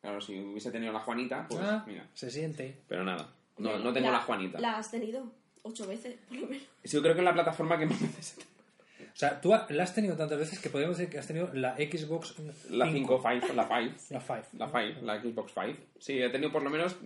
Claro, 0.00 0.20
si 0.20 0.38
hubiese 0.40 0.70
tenido 0.70 0.92
la 0.92 1.00
Juanita, 1.00 1.46
pues 1.48 1.60
Ah, 1.62 1.84
mira. 1.86 2.08
se 2.14 2.30
siente. 2.30 2.80
Pero 2.88 3.04
nada, 3.04 3.28
no, 3.62 3.78
no 3.78 3.92
tengo 3.92 4.10
la, 4.10 4.20
Juanita. 4.20 4.60
La 4.60 4.78
has 4.78 4.90
tenido 4.90 5.24
ocho 5.62 5.86
veces, 5.86 6.16
por 6.28 6.36
lo 6.36 6.46
menos. 6.46 6.64
Sí, 6.84 6.96
Yo 6.96 7.02
creo 7.02 7.14
que 7.14 7.20
es 7.20 7.24
la 7.24 7.34
plataforma 7.34 7.78
que 7.78 7.86
más 7.86 8.00
veces 8.00 8.38
he 8.38 9.04
O 9.04 9.14
sea, 9.16 9.40
tú 9.40 9.54
la 9.68 9.82
has 9.82 9.94
tenido 9.94 10.16
tantas 10.16 10.38
veces 10.38 10.58
que 10.58 10.70
podemos 10.70 10.96
decir 10.96 11.12
que 11.12 11.18
has 11.18 11.26
tenido 11.26 11.50
la 11.52 11.76
Xbox 11.76 12.34
La 12.70 12.90
5, 12.90 13.22
5, 13.22 13.52
la 13.54 13.68
5. 13.68 13.94
La 14.10 14.20
5. 14.20 14.48
La 14.58 14.68
5, 14.68 15.00
la 15.02 15.20
Xbox 15.20 15.52
5. 15.54 15.78
Sí, 15.98 16.20
he 16.20 16.30
tenido 16.30 16.50
por 16.50 16.62
lo 16.62 16.70
menos 16.70 16.96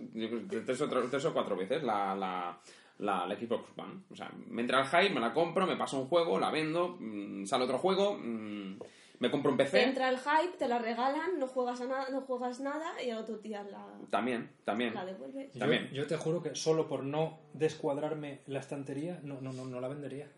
tres 0.65 0.81
o, 0.81 0.89
tres 0.89 1.25
o 1.25 1.33
cuatro 1.33 1.55
veces 1.55 1.83
la, 1.83 2.15
la, 2.15 2.57
la, 2.99 3.27
la 3.27 3.35
Xbox 3.35 3.69
One. 3.77 4.01
O 4.11 4.15
sea, 4.15 4.31
me 4.47 4.61
entra 4.61 4.81
el 4.81 4.87
hype, 4.87 5.13
me 5.13 5.19
la 5.19 5.33
compro, 5.33 5.67
me 5.67 5.75
paso 5.75 5.99
un 5.99 6.07
juego, 6.07 6.39
la 6.39 6.49
vendo, 6.49 6.97
mm, 6.99 7.45
sale 7.45 7.65
otro 7.65 7.77
juego, 7.77 8.17
mm, 8.17 8.79
me 9.19 9.31
compro 9.31 9.51
un 9.51 9.57
Te 9.57 9.63
PC. 9.63 9.83
entra 9.83 10.09
el 10.09 10.17
hype, 10.17 10.57
te 10.57 10.67
la 10.67 10.79
regalan, 10.79 11.39
no 11.39 11.47
juegas, 11.47 11.81
a 11.81 11.85
nada, 11.85 12.09
no 12.09 12.21
juegas 12.21 12.59
nada 12.59 13.01
y 13.03 13.11
otro 13.11 13.37
día 13.37 13.63
la, 13.63 13.85
También, 14.09 14.49
también. 14.63 14.93
la 14.93 15.05
devuelves. 15.05 15.51
Yo, 15.53 15.59
También. 15.59 15.89
yo 15.91 16.05
te 16.07 16.17
juro 16.17 16.41
que 16.43 16.55
solo 16.55 16.87
por 16.87 17.03
no 17.03 17.39
descuadrarme 17.53 18.41
la 18.47 18.59
estantería, 18.59 19.19
no, 19.23 19.41
no, 19.41 19.53
no, 19.53 19.65
no 19.65 19.79
la 19.81 19.87
vendería. 19.87 20.31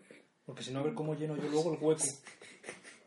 Porque 0.44 0.62
si 0.62 0.72
no, 0.72 0.80
a 0.80 0.82
ver 0.82 0.94
cómo 0.94 1.14
lleno 1.14 1.36
yo 1.36 1.48
luego 1.48 1.72
el 1.74 1.78
hueco. 1.80 2.02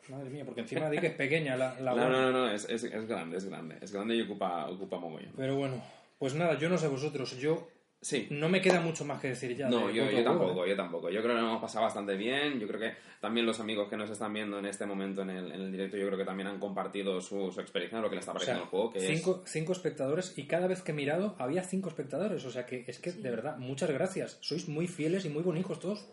Madre 0.10 0.30
mía, 0.30 0.44
porque 0.46 0.62
encima 0.62 0.90
di 0.90 0.98
que 1.00 1.08
es 1.08 1.16
pequeña 1.16 1.56
la, 1.56 1.80
la 1.80 1.94
No, 1.96 2.10
no, 2.10 2.22
no, 2.22 2.32
no, 2.32 2.50
es, 2.52 2.66
es, 2.70 2.84
es 2.84 3.08
grande, 3.08 3.38
es 3.38 3.46
grande. 3.46 3.78
Es 3.82 3.92
grande 3.92 4.16
y 4.16 4.22
ocupa, 4.22 4.70
ocupa 4.70 5.00
mogollón. 5.00 5.34
Pero 5.36 5.56
bueno, 5.56 5.82
pues 6.20 6.36
nada, 6.36 6.58
yo 6.58 6.70
no 6.70 6.78
sé 6.78 6.88
vosotros. 6.88 7.38
Yo 7.38 7.68
Sí. 8.04 8.28
no 8.30 8.50
me 8.50 8.62
queda 8.62 8.82
mucho 8.82 9.06
más 9.06 9.20
que 9.22 9.30
decir 9.30 9.56
ya. 9.56 9.70
No, 9.70 9.88
de 9.88 9.94
yo, 9.96 10.12
yo 10.12 10.24
tampoco, 10.24 10.66
¿eh? 10.66 10.70
yo 10.70 10.76
tampoco. 10.76 11.10
Yo 11.10 11.22
creo 11.24 11.36
que 11.36 11.42
lo 11.42 11.48
hemos 11.48 11.62
pasado 11.62 11.86
bastante 11.86 12.16
bien. 12.16 12.60
Yo 12.60 12.68
creo 12.68 12.80
que 12.80 12.94
también 13.22 13.46
los 13.46 13.60
amigos 13.60 13.88
que 13.90 13.96
nos 13.98 14.10
están 14.10 14.34
viendo 14.34 14.60
en 14.60 14.66
este 14.66 14.86
momento 14.86 15.22
en 15.22 15.30
el, 15.30 15.52
en 15.52 15.62
el 15.62 15.72
directo, 15.72 15.98
yo 15.98 16.06
creo 16.08 16.18
que 16.20 16.26
también 16.26 16.48
han 16.48 16.60
compartido 16.60 17.22
su, 17.22 17.52
su 17.52 17.62
experiencia, 17.62 18.00
lo 18.02 18.10
que 18.10 18.18
les 18.18 18.24
está 18.28 18.34
O 18.34 18.40
sea, 18.40 18.46
pareciendo 18.46 18.64
el 18.64 18.70
juego. 18.70 18.92
Que 18.92 19.00
es- 19.00 19.08
cinco, 19.20 19.44
cinco 19.46 19.72
espectadores 19.72 20.38
y 20.38 20.44
cada 20.48 20.68
vez 20.68 20.82
que 20.82 20.92
he 20.92 20.96
mirado 20.96 21.36
había 21.40 21.64
cinco 21.64 21.88
espectadores. 21.90 22.44
O 22.46 22.52
sea 22.52 22.66
que 22.66 22.84
es 22.88 23.00
que, 23.00 23.12
de 23.14 23.30
verdad, 23.32 23.58
muchas 23.58 23.90
gracias. 23.90 24.38
Sois 24.42 24.68
muy 24.68 24.88
fieles 24.88 25.26
y 25.26 25.30
muy 25.30 25.42
bonitos 25.44 25.80
todos. 25.80 26.06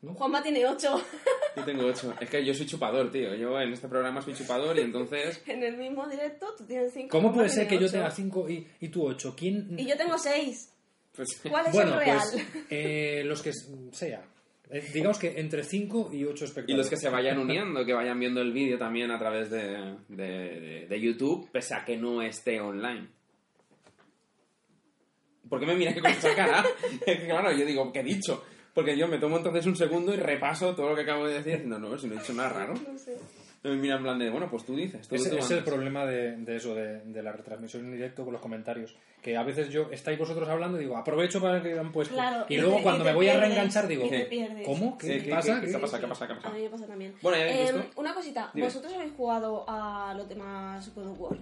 Juanma 0.00 0.42
tiene 0.42 0.64
ocho 0.66 1.02
Yo 1.56 1.64
tengo 1.64 1.86
ocho. 1.86 2.14
Es 2.20 2.30
que 2.30 2.44
yo 2.44 2.54
soy 2.54 2.66
chupador, 2.66 3.10
tío. 3.10 3.34
Yo 3.34 3.58
en 3.60 3.72
este 3.72 3.88
programa 3.88 4.22
soy 4.22 4.32
chupador 4.34 4.78
y 4.78 4.82
entonces... 4.82 5.42
en 5.46 5.62
el 5.64 5.76
mismo 5.76 6.06
directo, 6.08 6.54
tú 6.56 6.64
tienes 6.64 6.92
cinco. 6.92 7.08
¿Cómo 7.10 7.32
puede 7.34 7.48
ser 7.48 7.66
que 7.66 7.76
yo 7.78 7.86
ocho. 7.86 7.92
tenga 7.94 8.10
cinco 8.12 8.48
y, 8.48 8.64
y 8.80 8.88
tú 8.88 9.04
ocho? 9.06 9.34
¿Quién...? 9.36 9.74
Y 9.78 9.86
yo 9.86 9.96
tengo 9.96 10.16
seis. 10.16 10.72
Pues, 11.16 11.40
¿Cuál 11.50 11.66
es 11.66 11.72
Bueno, 11.72 11.94
el 11.94 11.98
real? 11.98 12.20
pues 12.32 12.46
eh, 12.70 13.22
los 13.24 13.42
que 13.42 13.50
sea. 13.92 14.22
Eh, 14.70 14.88
digamos 14.94 15.18
que 15.18 15.40
entre 15.40 15.64
5 15.64 16.10
y 16.12 16.24
8 16.24 16.44
y 16.44 16.46
espectadores. 16.46 16.76
los 16.76 16.90
que 16.90 16.96
se 16.98 17.08
vayan 17.08 17.38
uniendo, 17.38 17.84
que 17.86 17.94
vayan 17.94 18.20
viendo 18.20 18.40
el 18.42 18.52
vídeo 18.52 18.78
también 18.78 19.10
a 19.10 19.18
través 19.18 19.50
de, 19.50 19.96
de, 20.08 20.26
de- 20.60 20.86
de 20.88 21.00
YouTube, 21.00 21.50
pese 21.50 21.74
a 21.74 21.84
que 21.86 21.96
no 21.96 22.20
esté 22.22 22.60
online. 22.60 23.08
¿Por 25.48 25.58
qué 25.58 25.66
me 25.66 25.74
miras 25.74 25.94
con 25.98 26.06
esa 26.10 26.34
cara? 26.34 26.64
Es 27.06 27.18
que, 27.20 27.24
claro, 27.26 27.50
yo 27.52 27.64
digo, 27.64 27.90
¿qué 27.92 28.00
he 28.00 28.04
dicho? 28.04 28.44
Porque 28.78 28.96
yo 28.96 29.08
me 29.08 29.18
tomo 29.18 29.38
entonces 29.38 29.66
un 29.66 29.74
segundo 29.74 30.14
y 30.14 30.18
repaso 30.18 30.72
todo 30.76 30.90
lo 30.90 30.94
que 30.94 31.02
acabo 31.02 31.26
de 31.26 31.34
decir 31.34 31.52
diciendo, 31.54 31.80
no, 31.80 31.98
si 31.98 32.06
no 32.06 32.14
he 32.14 32.18
dicho 32.18 32.32
nada 32.32 32.48
raro. 32.50 32.74
No 32.92 32.96
sé. 32.96 33.16
Me 33.64 33.74
mira 33.74 33.96
en 33.96 34.02
plan 34.04 34.16
de, 34.20 34.30
bueno, 34.30 34.48
pues 34.48 34.64
tú 34.64 34.76
dices. 34.76 35.08
Tú, 35.08 35.16
Ese 35.16 35.30
tú 35.30 35.36
es 35.38 35.50
el 35.50 35.64
problema 35.64 36.06
de, 36.06 36.36
de 36.36 36.56
eso, 36.56 36.76
de, 36.76 37.00
de 37.00 37.22
la 37.24 37.32
retransmisión 37.32 37.84
en 37.86 37.90
directo 37.92 38.22
con 38.22 38.32
los 38.32 38.40
comentarios. 38.40 38.94
Que 39.20 39.36
a 39.36 39.42
veces 39.42 39.68
yo, 39.68 39.88
estáis 39.90 40.16
vosotros 40.16 40.48
hablando 40.48 40.78
y 40.78 40.82
digo, 40.84 40.96
aprovecho 40.96 41.40
para 41.40 41.60
que 41.60 41.76
han 41.76 41.90
puesto. 41.90 42.14
Claro, 42.14 42.46
y 42.48 42.54
y 42.54 42.58
luego 42.58 42.76
te- 42.76 42.82
cuando 42.84 43.02
y 43.02 43.06
me 43.08 43.14
voy 43.14 43.26
a 43.28 43.32
pierdes, 43.32 43.48
reenganchar 43.48 43.88
digo. 43.88 44.04
¿cómo? 44.64 44.96
¿Qué, 44.96 45.18
Sí, 45.18 45.24
¿qué- 45.24 45.30
pasa? 45.32 45.54
qué- 45.60 45.66
¿Qué- 45.66 45.72
qué 45.72 45.78
pasa? 45.78 45.98
¿Qué 46.00 46.06
pasa? 46.06 46.28
¿Qué 46.28 46.34
pasa? 46.36 46.48
A 46.48 46.52
mí 46.52 46.62
me 46.62 46.70
pasa 46.70 46.86
también. 46.86 47.14
Bueno, 47.20 47.36
¿ya 47.38 47.42
habéis 47.50 47.70
Em, 47.70 47.76
visto? 47.82 48.00
una 48.00 48.14
cosita, 48.14 48.50
Dime. 48.54 48.66
¿vosotros 48.68 48.92
habéis 48.94 49.12
jugado 49.16 49.64
a 49.66 50.14
los 50.16 50.28
demás 50.28 50.94
God 50.94 51.06
of 51.08 51.20
War? 51.20 51.36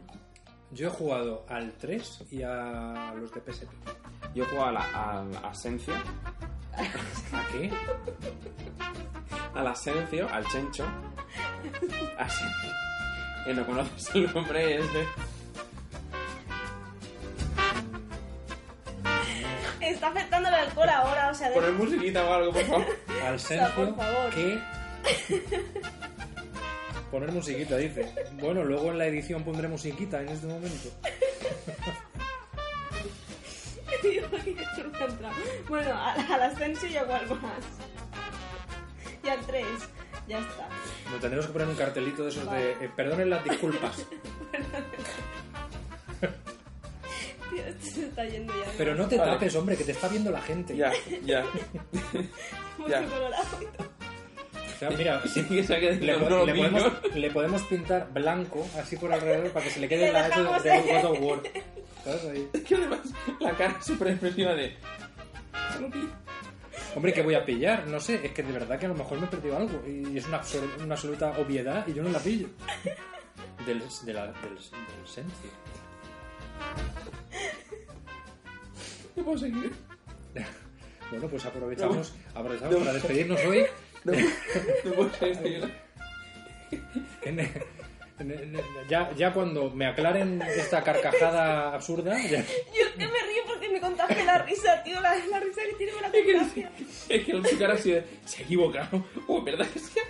Yo 0.73 0.87
he 0.89 0.91
jugado 0.91 1.45
al 1.51 1.73
3 1.75 2.25
y 2.31 2.41
a 2.43 3.13
los 3.21 3.31
de 3.31 3.41
PSP. 3.43 3.69
Yo 4.35 4.47
juego 4.47 4.65
a 4.65 4.73
la 4.73 4.81
a, 4.81 5.21
a 5.45 5.51
Asensio, 5.51 5.93
¿A 6.77 7.47
qué? 7.53 7.71
al 9.55 9.67
Asensio, 9.69 10.29
al 10.33 10.47
Chencho. 10.49 10.85
Así. 12.19 12.45
Que 13.45 13.55
no 13.55 13.65
conoces 13.67 14.15
el 14.15 14.33
nombre 14.35 14.77
ese. 14.79 15.07
Está 19.81 20.09
afectando 20.09 20.49
el 20.49 20.55
alcohol 20.55 20.89
ahora, 20.89 21.31
o 21.31 21.35
sea, 21.35 21.49
de- 21.49 21.55
Poner 21.55 21.73
musiquita 21.73 22.25
o 22.25 22.33
algo, 22.35 22.53
por 22.53 22.63
favor. 22.65 22.87
Al 23.27 23.41
sea, 23.41 23.69
por 23.75 23.87
Sergio 23.87 23.95
favor. 23.97 24.31
que... 24.31 24.61
Poner 27.11 27.33
musiquita, 27.33 27.77
dice. 27.77 28.13
Bueno, 28.35 28.65
luego 28.65 28.91
en 28.91 28.99
la 28.99 29.07
edición 29.07 29.43
pondré 29.45 29.69
musiquita 29.69 30.21
en 30.21 30.29
este 30.29 30.47
momento. 30.47 30.89
Bueno, 35.69 35.95
al, 36.01 36.33
al 36.33 36.43
ascenso 36.43 36.87
y 36.87 36.97
a 36.97 37.05
cuál 37.05 37.29
más. 37.29 37.65
Y 39.23 39.29
al 39.29 39.41
3, 39.41 39.67
ya 40.29 40.39
está. 40.39 40.69
Nos 41.11 41.21
tendremos 41.21 41.47
que 41.47 41.53
poner 41.53 41.69
un 41.69 41.75
cartelito 41.75 42.23
de 42.25 42.31
esos 42.31 42.45
Vale. 42.47 42.77
de... 42.77 42.85
eh, 42.85 42.91
perdonen 42.95 43.31
las 43.31 43.43
disculpas. 43.45 43.97
Tío, 47.51 47.65
esto 47.65 47.87
se 47.87 48.07
está 48.07 48.25
yendo 48.25 48.53
ya. 48.53 48.71
Pero 48.77 48.95
no 48.95 49.07
te 49.07 49.17
Vale. 49.19 49.33
tapes, 49.33 49.55
hombre, 49.57 49.77
que 49.77 49.85
te 49.85 49.93
está 49.93 50.09
viendo 50.09 50.31
la 50.31 50.41
gente. 50.43 50.77
Ya, 50.77 50.93
ya. 51.25 51.45
Muy 52.79 52.91
ya. 52.91 53.03
Colorado 54.79 54.95
y 54.97 55.05
todo. 55.05 55.21
O 55.23 55.23
sea, 55.23 55.23
mira, 55.23 55.23
Sí, 55.27 55.45
que 55.45 55.93
le, 56.07 56.19
podemos, 56.19 57.15
le 57.15 57.31
podemos 57.31 57.63
pintar 57.63 58.09
blanco 58.13 58.67
así 58.79 58.97
por 58.97 59.13
alrededor 59.13 59.51
para 59.51 59.65
que 59.65 59.71
se 59.71 59.81
le 59.81 59.89
quede 59.89 60.13
la 60.13 60.25
dejamos 60.29 60.63
de 60.63 60.71
ahí. 60.71 60.83
God 61.03 61.05
of 61.11 61.21
War. 61.21 61.41
¿Sabes? 62.05 62.25
Ahí. 62.25 62.49
Es 62.53 62.63
que 62.63 62.75
además 62.77 63.01
la 63.41 63.51
cara 63.53 63.77
es 63.79 63.85
súper 63.87 64.09
expresiva 64.09 64.55
de... 64.55 64.77
Hombre, 66.95 67.13
¿qué 67.13 67.23
voy 67.23 67.35
a 67.35 67.45
pillar? 67.45 67.87
No 67.89 68.01
sé, 68.01 68.21
es 68.25 68.33
que 68.33 68.43
de 68.43 68.53
verdad 68.53 68.79
que 68.79 68.87
a 68.87 68.89
lo 68.89 68.95
mejor 68.95 69.19
me 69.19 69.27
he 69.27 69.29
perdido 69.29 69.57
algo 69.57 69.83
y 69.87 70.17
es 70.17 70.27
una, 70.27 70.41
una 70.83 70.95
absoluta 70.95 71.31
obviedad 71.39 71.87
y 71.87 71.93
yo 71.95 72.03
no 72.03 72.09
la 72.11 72.19
pillo. 72.21 72.49
Del, 73.67 73.81
de 74.05 74.13
la, 74.15 74.27
del, 74.27 74.35
del 74.55 75.07
Sensi. 75.07 75.49
No 79.17 79.25
puedo 79.25 79.39
seguir. 79.39 79.73
Bueno, 81.09 81.29
pues 81.29 81.45
aprovechamos, 81.47 82.15
aprovechamos 82.35 82.73
No. 82.75 82.81
para 82.81 82.93
despedirnos 82.95 83.39
hoy. 83.45 83.65
No, 84.07 84.13
no 84.85 85.11
puedo. 85.11 85.69
En- 87.23 87.41
en- 87.41 88.31
en- 88.33 88.57
ya, 88.89 89.11
ya 89.17 89.33
cuando 89.33 89.71
me 89.71 89.87
aclaren 89.87 90.41
esta 90.43 90.83
carcajada 90.83 91.75
absurda, 91.75 92.17
ya- 92.23 92.39
Yo 92.41 92.83
es 92.83 92.89
que 92.93 93.07
me 93.07 93.21
río 93.21 93.43
porque 93.47 93.69
me 93.69 93.81
contagia 93.81 94.25
la 94.25 94.39
risa, 94.39 94.83
tío. 94.85 95.01
La, 95.01 95.15
la 95.31 95.41
risa 95.41 95.61
que 95.69 95.75
tiene 95.77 95.93
me 95.93 96.01
la 96.03 96.11
contagia. 96.11 96.71
Es 97.09 97.25
que 97.25 97.33
su 97.51 97.59
cara 97.59 97.75
así 97.75 97.91
de... 97.93 98.05
Se 98.25 98.43
ha 98.43 98.45
equivocado. 98.45 99.05
Oh, 99.27 99.43
¿verdad 99.43 99.67
que 99.69 99.79
sí? 99.81 100.01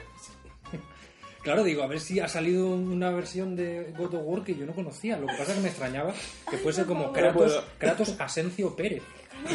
Claro, 1.42 1.62
digo, 1.62 1.82
a 1.84 1.86
ver 1.86 2.00
si 2.00 2.18
ha 2.18 2.26
salido 2.26 2.68
una 2.70 3.10
versión 3.10 3.54
de 3.54 3.92
God 3.96 4.14
of 4.14 4.22
War 4.24 4.42
que 4.42 4.56
yo 4.56 4.66
no 4.66 4.74
conocía. 4.74 5.16
Lo 5.16 5.26
que 5.28 5.34
pasa 5.34 5.52
es 5.52 5.56
que 5.58 5.62
me 5.62 5.68
extrañaba 5.68 6.12
que 6.50 6.58
fuese 6.58 6.84
como 6.84 7.12
Kratos. 7.12 7.62
Kratos 7.78 8.16
Asencio 8.20 8.74
Pérez. 8.74 9.02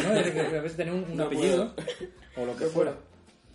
¿no? 0.05 0.13
De 0.13 0.31
que 0.31 0.39
a 0.39 0.61
veces 0.61 0.77
tenía 0.77 0.93
un, 0.93 1.03
un 1.03 1.18
No 1.18 1.26
apellido 1.26 1.73
o 2.38 2.45
lo 2.45 2.55
que 2.55 2.65
fuera. 2.68 2.95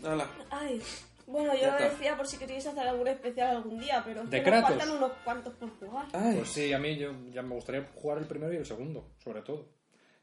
Hala. 0.04 0.28
Ay, 0.50 0.80
bueno, 1.26 1.52
yo 1.56 1.70
lo 1.72 1.78
decía 1.78 2.16
por 2.16 2.26
si 2.26 2.36
queréis 2.38 2.66
hacer 2.66 2.86
algún 2.86 3.08
especial 3.08 3.56
algún 3.56 3.78
día, 3.80 4.02
pero 4.04 4.22
es 4.22 4.30
¿De 4.30 4.42
que 4.42 4.50
nos 4.50 4.60
Kratos? 4.60 4.76
faltan 4.78 4.96
unos 4.96 5.12
cuantos 5.24 5.54
por 5.54 5.70
jugar. 5.78 6.06
Ay. 6.12 6.36
Pues 6.36 6.48
sí, 6.50 6.72
a 6.72 6.78
mí 6.78 6.96
yo, 6.96 7.12
ya 7.32 7.42
me 7.42 7.54
gustaría 7.54 7.84
jugar 7.94 8.18
el 8.18 8.26
primero 8.26 8.52
y 8.52 8.56
el 8.56 8.66
segundo, 8.66 9.10
sobre 9.18 9.42
todo. 9.42 9.68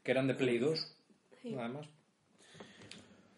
Que 0.04 0.12
eran 0.12 0.28
de 0.28 0.36
Play 0.36 0.58
2, 0.60 0.98
Sí. 1.42 1.56
además. 1.60 1.88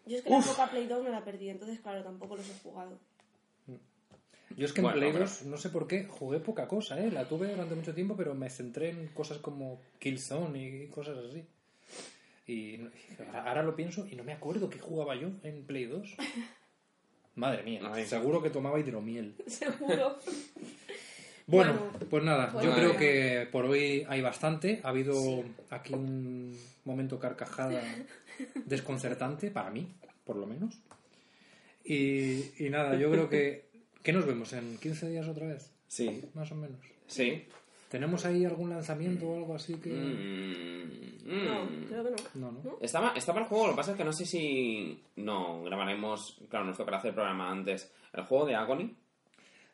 Yo 0.06 0.18
es 0.18 0.22
que 0.22 0.30
la 0.30 0.38
época 0.38 0.70
Play 0.70 0.86
2 0.86 1.02
me 1.02 1.10
la 1.10 1.24
perdí, 1.24 1.48
entonces 1.50 1.80
claro, 1.80 2.02
tampoco 2.04 2.36
los 2.36 2.48
he 2.48 2.54
jugado. 2.62 2.98
Yo 4.56 4.64
es 4.64 4.72
que 4.72 4.80
Bueno, 4.80 4.94
en 4.96 5.00
Play 5.00 5.12
pero- 5.12 5.24
2, 5.24 5.42
no 5.46 5.56
sé 5.56 5.70
por 5.70 5.86
qué, 5.88 6.04
jugué 6.06 6.38
poca 6.38 6.68
cosa, 6.68 6.98
¿eh? 7.00 7.10
La 7.10 7.28
tuve 7.28 7.48
durante 7.50 7.74
mucho 7.74 7.92
tiempo, 7.94 8.16
pero 8.16 8.34
me 8.34 8.48
centré 8.48 8.90
en 8.90 9.08
cosas 9.08 9.38
como 9.38 9.80
Killzone 9.98 10.84
y 10.84 10.88
cosas 10.88 11.18
así. 11.18 11.44
Y 12.46 12.78
ahora, 13.34 13.62
lo 13.62 13.74
pienso 13.74 14.06
y 14.10 14.14
no 14.16 14.22
me 14.24 14.32
acuerdo 14.32 14.68
qué 14.70 14.78
jugaba 14.78 15.16
yo 15.16 15.28
en 15.42 15.64
Play 15.66 15.86
2. 15.86 16.16
Madre 17.34 17.62
mía, 17.64 17.80
Ay. 17.92 18.06
seguro 18.06 18.42
que 18.42 18.50
tomaba 18.50 18.80
hidromiel. 18.80 19.34
Seguro. 19.46 20.16
Bueno, 21.48 21.74
Bueno, 21.74 22.08
pues 22.10 22.24
nada, 22.24 22.50
pues 22.50 22.64
yo 22.64 22.70
nada. 22.70 22.82
creo 22.82 22.96
que 22.96 23.46
por 23.52 23.66
hoy 23.66 24.04
hay 24.08 24.20
bastante. 24.22 24.80
Ha 24.82 24.88
habido 24.88 25.44
aquí 25.70 25.92
un 25.94 26.58
momento 26.84 27.18
carcajada 27.20 27.82
desconcertante, 28.64 29.50
para 29.50 29.70
mí, 29.70 29.86
por 30.24 30.36
lo 30.36 30.46
menos. 30.46 30.78
Y, 31.84 32.64
y 32.64 32.70
nada, 32.70 32.96
yo 32.96 33.10
creo 33.12 33.28
que... 33.28 33.66
¿Qué 34.02 34.12
nos 34.12 34.24
vemos? 34.26 34.52
¿En 34.54 34.78
15 34.78 35.08
días 35.10 35.28
otra 35.28 35.46
vez? 35.46 35.72
Sí, 35.88 36.22
Más 36.34 36.50
o 36.52 36.54
menos. 36.56 36.78
sí. 37.06 37.44
¿Tenemos 37.96 38.26
ahí 38.26 38.44
algún 38.44 38.68
lanzamiento 38.68 39.26
o 39.26 39.36
algo 39.38 39.54
así 39.54 39.74
que...? 39.80 39.88
Mm, 39.90 41.46
No, 41.46 41.64
mm. 41.64 41.84
creo 41.88 42.04
que 42.04 42.10
no. 42.10 42.16
No, 42.34 42.52
no. 42.62 42.76
Estaba, 42.80 43.12
estaba 43.16 43.40
el 43.40 43.46
juego, 43.46 43.68
lo 43.68 43.72
que 43.72 43.76
pasa 43.78 43.92
es 43.92 43.96
que 43.96 44.04
no 44.04 44.12
sé 44.12 44.26
si... 44.26 45.02
No, 45.16 45.62
grabaremos... 45.64 46.38
Claro, 46.50 46.66
nos 46.66 46.76
tocará 46.76 46.98
hacer 46.98 47.08
el 47.08 47.14
programa 47.14 47.50
antes. 47.50 47.90
El 48.12 48.24
juego 48.24 48.44
de 48.44 48.54
Agony. 48.54 48.94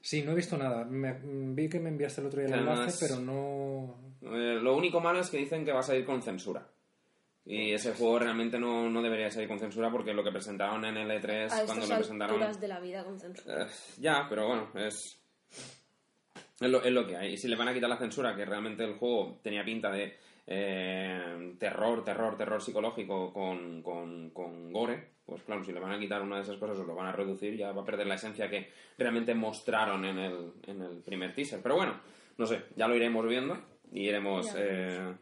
Sí, 0.01 0.23
no 0.23 0.31
he 0.31 0.35
visto 0.36 0.57
nada. 0.57 0.85
Me- 0.85 1.19
vi 1.53 1.69
que 1.69 1.81
me 1.81 1.89
enviaste 1.89 2.20
el 2.20 2.28
otro 2.28 2.40
día 2.40 2.49
el 2.55 2.61
enlace, 2.61 2.81
además- 2.81 2.99
pero 3.01 3.20
no... 3.20 3.97
Eh, 4.23 4.61
lo 4.62 4.77
único 4.77 5.01
malo 5.01 5.19
es 5.19 5.28
que 5.28 5.39
dicen 5.39 5.65
que 5.65 5.73
va 5.73 5.81
a 5.81 5.82
salir 5.82 6.05
con 6.05 6.23
censura. 6.23 6.65
Y 7.44 7.73
ese 7.73 7.93
juego 7.93 8.20
realmente 8.20 8.57
no, 8.57 8.89
no 8.89 9.03
debería 9.03 9.28
salir 9.32 9.49
con 9.49 9.59
censura 9.59 9.90
porque 9.90 10.15
lo 10.15 10.23
que 10.23 10.31
presentaron 10.31 10.85
en 10.85 10.97
el 10.97 11.11
E3 11.11 11.51
A 11.51 11.66
cuando 11.66 11.86
lo 11.89 11.97
presentaron... 11.97 12.61
de 12.61 12.69
la 12.69 12.78
vida 12.78 13.03
con 13.05 13.19
censura. 13.19 13.65
Eh, 13.65 13.66
ya, 13.99 14.27
pero 14.28 14.47
bueno, 14.47 14.69
es... 14.77 15.19
Es 16.64 16.70
lo, 16.70 16.82
es 16.82 16.93
lo 16.93 17.06
que 17.06 17.16
hay. 17.16 17.32
Y 17.34 17.36
si 17.36 17.48
le 17.48 17.56
van 17.56 17.68
a 17.68 17.74
quitar 17.74 17.89
la 17.90 17.97
censura, 17.97 18.34
que 18.36 18.44
realmente 18.44 18.84
el 18.84 18.94
juego 18.94 19.39
tenía 19.43 19.64
pinta 19.64 19.90
de 19.90 20.16
eh, 20.47 21.55
terror, 21.59 22.05
terror, 22.05 22.36
terror 22.36 22.60
psicológico 22.62 23.32
con, 23.32 23.82
con, 23.82 24.30
con 24.30 24.72
gore, 24.72 25.12
pues 25.24 25.43
claro, 25.44 25.64
si 25.64 25.72
le 25.72 25.80
van 25.80 25.93
a 25.93 25.98
quitar 25.98 26.20
una 26.22 26.36
de 26.36 26.43
esas 26.43 26.56
cosas 26.56 26.78
o 26.78 26.84
lo 26.84 26.94
van 26.94 27.06
a 27.06 27.12
reducir, 27.12 27.56
ya 27.56 27.72
va 27.72 27.82
a 27.82 27.84
perder 27.84 28.06
la 28.06 28.16
esencia 28.16 28.51
que 28.51 28.70
realmente 28.98 29.34
mostraron 29.34 30.05
en 30.05 30.18
el, 30.18 30.52
en 30.66 30.82
el 30.82 30.97
primer 30.98 31.34
teaser. 31.34 31.60
Pero 31.62 31.76
bueno, 31.76 32.01
no 32.39 32.47
sé, 32.47 32.62
ya 32.76 32.89
lo 32.89 32.97
iremos 32.97 33.26
viendo 33.26 33.56
y 33.93 34.09
iremos 34.09 34.48
eh, 34.56 35.14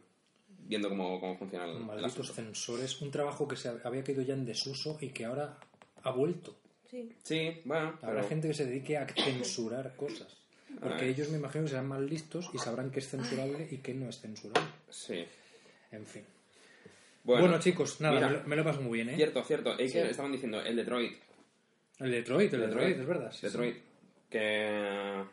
viendo 0.47 0.89
cómo, 0.89 1.19
cómo 1.19 1.37
funciona 1.37 1.65
el, 1.65 1.79
Malditos 1.79 2.31
censores. 2.33 2.99
Un 3.01 3.11
trabajo 3.11 3.47
que 3.47 3.55
se 3.55 3.69
había 3.83 4.03
caído 4.03 4.21
ya 4.23 4.33
en 4.33 4.45
desuso 4.45 4.97
y 5.01 5.09
que 5.09 5.25
ahora 5.25 5.57
ha 6.03 6.11
vuelto. 6.11 6.57
Sí. 6.89 7.09
Sí, 7.23 7.61
bueno, 7.63 7.97
Habrá 8.01 8.17
pero- 8.21 8.27
gente 8.27 8.47
que 8.49 8.53
se 8.53 8.65
dedique 8.65 8.97
a 8.97 9.07
censurar 9.07 9.95
cosas. 9.95 10.35
Porque 10.79 11.09
ellos 11.09 11.29
me 11.29 11.37
imagino 11.37 11.63
que 11.65 11.69
serán 11.69 11.87
más 11.87 12.01
listos 12.01 12.49
y 12.53 12.57
sabrán 12.57 12.89
qué 12.91 12.99
es 12.99 13.09
censurable 13.09 13.67
y 13.69 13.77
qué 13.77 13.93
no 13.93 14.09
es 14.09 14.19
censurable. 14.19 14.69
Sí. 14.89 15.25
En 15.91 16.05
fin. 16.05 16.23
Bueno, 17.23 17.41
Bueno, 17.43 17.59
chicos, 17.59 18.01
nada, 18.01 18.15
mira, 18.15 18.27
me, 18.29 18.37
lo, 18.37 18.43
me 18.47 18.55
lo 18.55 18.63
paso 18.63 18.81
muy 18.81 18.97
bien, 18.99 19.09
¿eh? 19.09 19.15
Cierto, 19.15 19.43
cierto. 19.43 19.71
Es 19.77 19.91
que 19.93 20.01
Sí. 20.03 20.07
estaban 20.09 20.31
diciendo 20.31 20.59
el 20.61 20.75
Detroit. 20.75 21.17
El 21.99 22.11
Detroit, 22.11 22.53
el 22.53 22.61
Detroit, 22.61 22.97
es 22.97 23.05
verdad. 23.05 23.31
sí, 23.31 23.37
sí. 23.41 23.45
Detroit. 23.47 23.77
Que. 24.29 25.23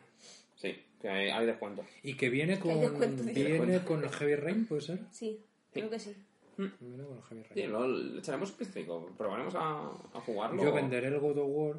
Sí, 0.55 0.75
que 1.01 1.09
hay, 1.09 1.29
hay 1.29 1.45
descuento. 1.47 1.83
Y 2.03 2.13
que 2.15 2.29
viene 2.29 2.59
con, 2.59 2.79
descuento, 2.79 3.23
viene 3.23 3.79
con 3.83 4.03
el 4.03 4.09
Heavy 4.09 4.35
Rain, 4.35 4.65
¿puede 4.67 4.81
ser? 4.81 4.99
Sí, 5.11 5.39
creo 5.73 5.89
que 5.89 5.99
sí. 5.99 6.15
Viene 6.57 7.03
con 7.05 7.17
el 7.17 7.23
Heavy 7.23 7.43
Sí, 7.53 7.61
Rain. 7.61 7.71
lo, 7.71 7.87
le 7.87 8.19
echaremos 8.19 8.53
un. 8.59 9.15
Probaremos 9.17 9.55
a, 9.55 9.87
a 10.13 10.21
jugarlo. 10.21 10.61
Yo 10.63 10.73
venderé 10.73 11.07
el 11.07 11.17
God 11.19 11.37
of 11.39 11.47
War. 11.47 11.75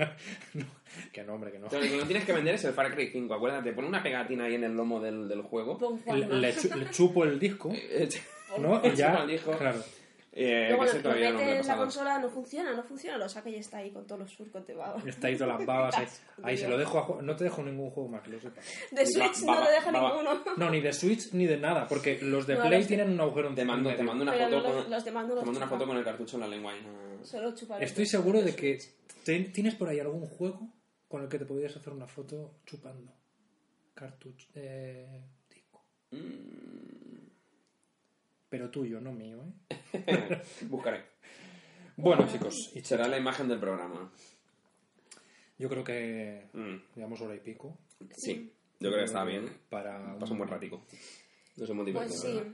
No, 0.54 0.64
que 1.12 1.22
no, 1.22 1.34
hombre, 1.34 1.52
que 1.52 1.58
no. 1.58 1.64
Lo 1.70 1.80
que 1.80 1.96
no 1.96 2.04
tienes 2.04 2.24
que 2.24 2.32
vender 2.32 2.54
es 2.56 2.64
el 2.64 2.72
Far 2.72 2.92
Cry 2.94 3.08
5. 3.10 3.32
Acuérdate, 3.34 3.72
pon 3.72 3.84
una 3.84 4.02
pegatina 4.02 4.44
ahí 4.44 4.54
en 4.56 4.64
el 4.64 4.74
lomo 4.76 5.00
del, 5.00 5.28
del 5.28 5.42
juego. 5.42 5.78
Le, 6.06 6.12
Juanma. 6.12 6.34
le 6.36 6.54
chu- 6.56 6.74
le 6.74 6.90
chupo 6.90 7.24
el 7.24 7.38
disco, 7.38 7.70
Eh, 7.72 8.08
¿no? 8.58 8.80
Y 8.84 8.94
ya, 8.96 9.10
Chupa 9.12 9.22
el 9.22 9.28
disco. 9.30 9.52
claro. 9.56 9.82
Eh, 10.32 10.66
Luego 10.68 10.84
que 10.84 10.98
lo, 11.02 11.08
no 11.32 11.38
metes 11.38 11.60
en 11.60 11.66
la 11.66 11.76
consola, 11.76 12.18
no 12.20 12.28
funciona, 12.30 12.72
no 12.74 12.82
funciona, 12.84 13.18
lo 13.18 13.28
saca 13.28 13.50
y 13.50 13.56
está 13.56 13.78
ahí 13.78 13.90
con 13.90 14.06
todos 14.06 14.20
los 14.20 14.30
surcos 14.30 14.64
de 14.66 14.74
baba. 14.74 15.02
Está 15.04 15.26
ahí 15.26 15.36
todas 15.36 15.58
las 15.58 15.66
babas. 15.66 15.94
Ahí, 15.98 16.06
ahí 16.42 16.56
se 16.56 16.68
lo 16.68 16.78
dejo 16.78 17.18
a 17.18 17.22
No 17.22 17.34
te 17.36 17.44
dejo 17.44 17.62
ningún 17.62 17.90
juego 17.90 18.08
más, 18.08 18.22
que 18.22 18.30
lo 18.30 18.40
sepas. 18.40 18.64
De 18.92 19.04
Switch 19.06 19.42
no 19.42 19.56
te 19.56 19.90
va- 19.90 20.10
ninguno. 20.10 20.42
No, 20.56 20.70
ni 20.70 20.80
de 20.80 20.92
Switch 20.92 21.32
ni 21.32 21.46
de 21.46 21.56
nada, 21.58 21.86
porque 21.88 22.18
los 22.22 22.46
de 22.46 22.54
No, 22.54 22.60
Play 22.62 22.78
los 22.78 22.88
de- 22.88 22.96
tienen 22.96 23.10
un 23.12 23.20
agujero 23.20 23.48
en 23.48 23.54
Te 23.56 23.64
mando, 23.64 23.94
te 23.94 24.02
mando 24.02 24.22
una 24.22 24.32
Pero 24.32 24.44
foto, 24.44 24.56
los- 24.62 24.82
con, 24.84 24.90
los 24.92 25.04
de 25.04 25.10
mando 25.10 25.34
te 25.34 25.44
mando 25.44 25.58
una 25.58 25.68
foto 25.68 25.86
con 25.86 25.96
el 25.96 26.04
cartucho 26.04 26.36
en 26.36 26.40
la 26.40 26.48
lengua. 26.48 26.72
y 26.76 26.80
no- 26.82 27.24
Solo 27.24 27.54
chupar. 27.54 27.82
Estoy 27.82 28.06
seguro 28.06 28.40
de 28.40 28.54
que 28.54 28.78
tienes 29.24 29.74
por 29.74 29.88
ahí 29.88 30.00
algún 30.00 30.26
juego 30.26 30.72
con 31.08 31.22
el 31.22 31.28
que 31.28 31.38
te 31.38 31.44
podrías 31.44 31.76
hacer 31.76 31.92
una 31.92 32.06
foto 32.06 32.60
chupando 32.64 33.12
cartucho 33.94 34.46
eh, 34.54 35.20
disco. 35.52 35.84
Mm. 36.12 36.99
Pero 38.50 38.68
tuyo, 38.70 39.00
no 39.00 39.12
mío, 39.12 39.38
¿eh? 39.92 40.42
Buscaré. 40.62 41.04
Bueno, 41.96 42.26
chicos, 42.30 42.54
y 42.74 42.80
Será 42.80 43.08
la 43.08 43.16
imagen 43.18 43.48
del 43.48 43.58
programa. 43.60 44.10
yo 45.58 45.68
creo 45.68 45.84
que 45.84 46.48
Mm. 46.52 46.76
llevamos 46.96 47.20
hora 47.20 47.34
y 47.34 47.40
pico 47.40 47.76
Sí, 48.16 48.52
yo 48.80 48.88
creo 48.90 49.00
que 49.00 49.04
está 49.04 49.24
bien. 49.24 49.48
para 49.68 50.18
Pasa 50.18 50.32
un 50.32 50.38
buen 50.38 50.50
ratico. 50.50 50.82
Nos 51.56 51.68
hemos 51.70 51.84
divertido. 51.86 52.10
Pues 52.18 52.20
sí. 52.20 52.34
¿verdad? 52.38 52.52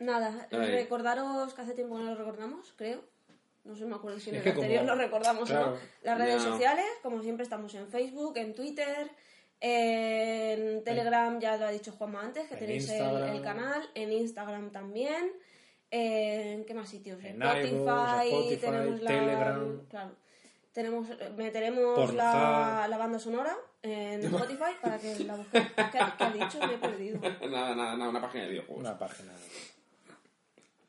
Nada, 0.00 0.48
Ay. 0.50 0.70
recordaros 0.72 1.54
que 1.54 1.62
hace 1.62 1.74
tiempo 1.74 1.96
que 1.96 2.02
no 2.04 2.10
lo 2.10 2.16
recordamos, 2.16 2.72
creo. 2.76 3.04
No 3.64 3.76
sé, 3.76 3.84
me 3.84 3.94
acuerdo 3.94 4.18
si 4.18 4.30
en 4.30 4.36
el 4.36 4.42
como- 4.42 4.54
anterior 4.54 4.84
lo 4.84 4.94
recordamos 4.96 5.50
o 5.50 5.54
no. 5.54 5.76
Las 6.02 6.18
redes 6.18 6.42
sociales, 6.42 6.86
como 7.02 7.22
siempre, 7.22 7.44
estamos 7.44 7.74
en 7.74 7.86
Facebook, 7.88 8.36
en 8.38 8.54
Twitter, 8.54 9.10
en 9.60 10.82
Telegram, 10.84 11.38
ya 11.38 11.56
lo 11.56 11.66
ha 11.66 11.70
dicho 11.70 11.92
Juanma 11.92 12.22
antes, 12.22 12.46
que 12.48 12.54
En 12.54 12.60
tenéis 12.60 12.88
el, 12.90 13.42
canal, 13.42 13.88
en 13.94 14.12
Instagram 14.12 14.70
también. 14.70 15.32
¿En 15.90 16.64
qué 16.64 16.72
más 16.74 16.88
sitios? 16.88 17.22
En 17.24 17.36
iVoox, 17.36 17.64
Spotify, 17.64 18.56
tenemos 18.60 19.02
la- 19.02 19.10
Telegram. 19.10 19.80
Claro. 19.88 20.10
Tenemos, 20.72 21.08
meteremos 21.36 21.94
Pornhub. 21.96 22.14
la, 22.16 22.86
la 22.88 22.96
banda 22.96 23.18
sonora 23.18 23.56
en 23.82 24.20
Spotify 24.24 24.72
para 24.80 24.98
que 24.98 25.18
la 25.24 25.34
busquéis. 25.34 25.66
¿Qué, 25.74 25.98
qué 26.16 26.24
has 26.24 26.32
dicho? 26.34 26.58
Me 26.66 26.74
he 26.74 26.78
perdido. 26.78 27.18
Nada, 27.50 27.74
nada, 27.74 27.96
nada, 27.96 28.08
una 28.08 28.20
página 28.20 28.44
de 28.44 28.50
videojuegos. 28.50 28.80
una 28.84 28.96
página. 28.98 29.32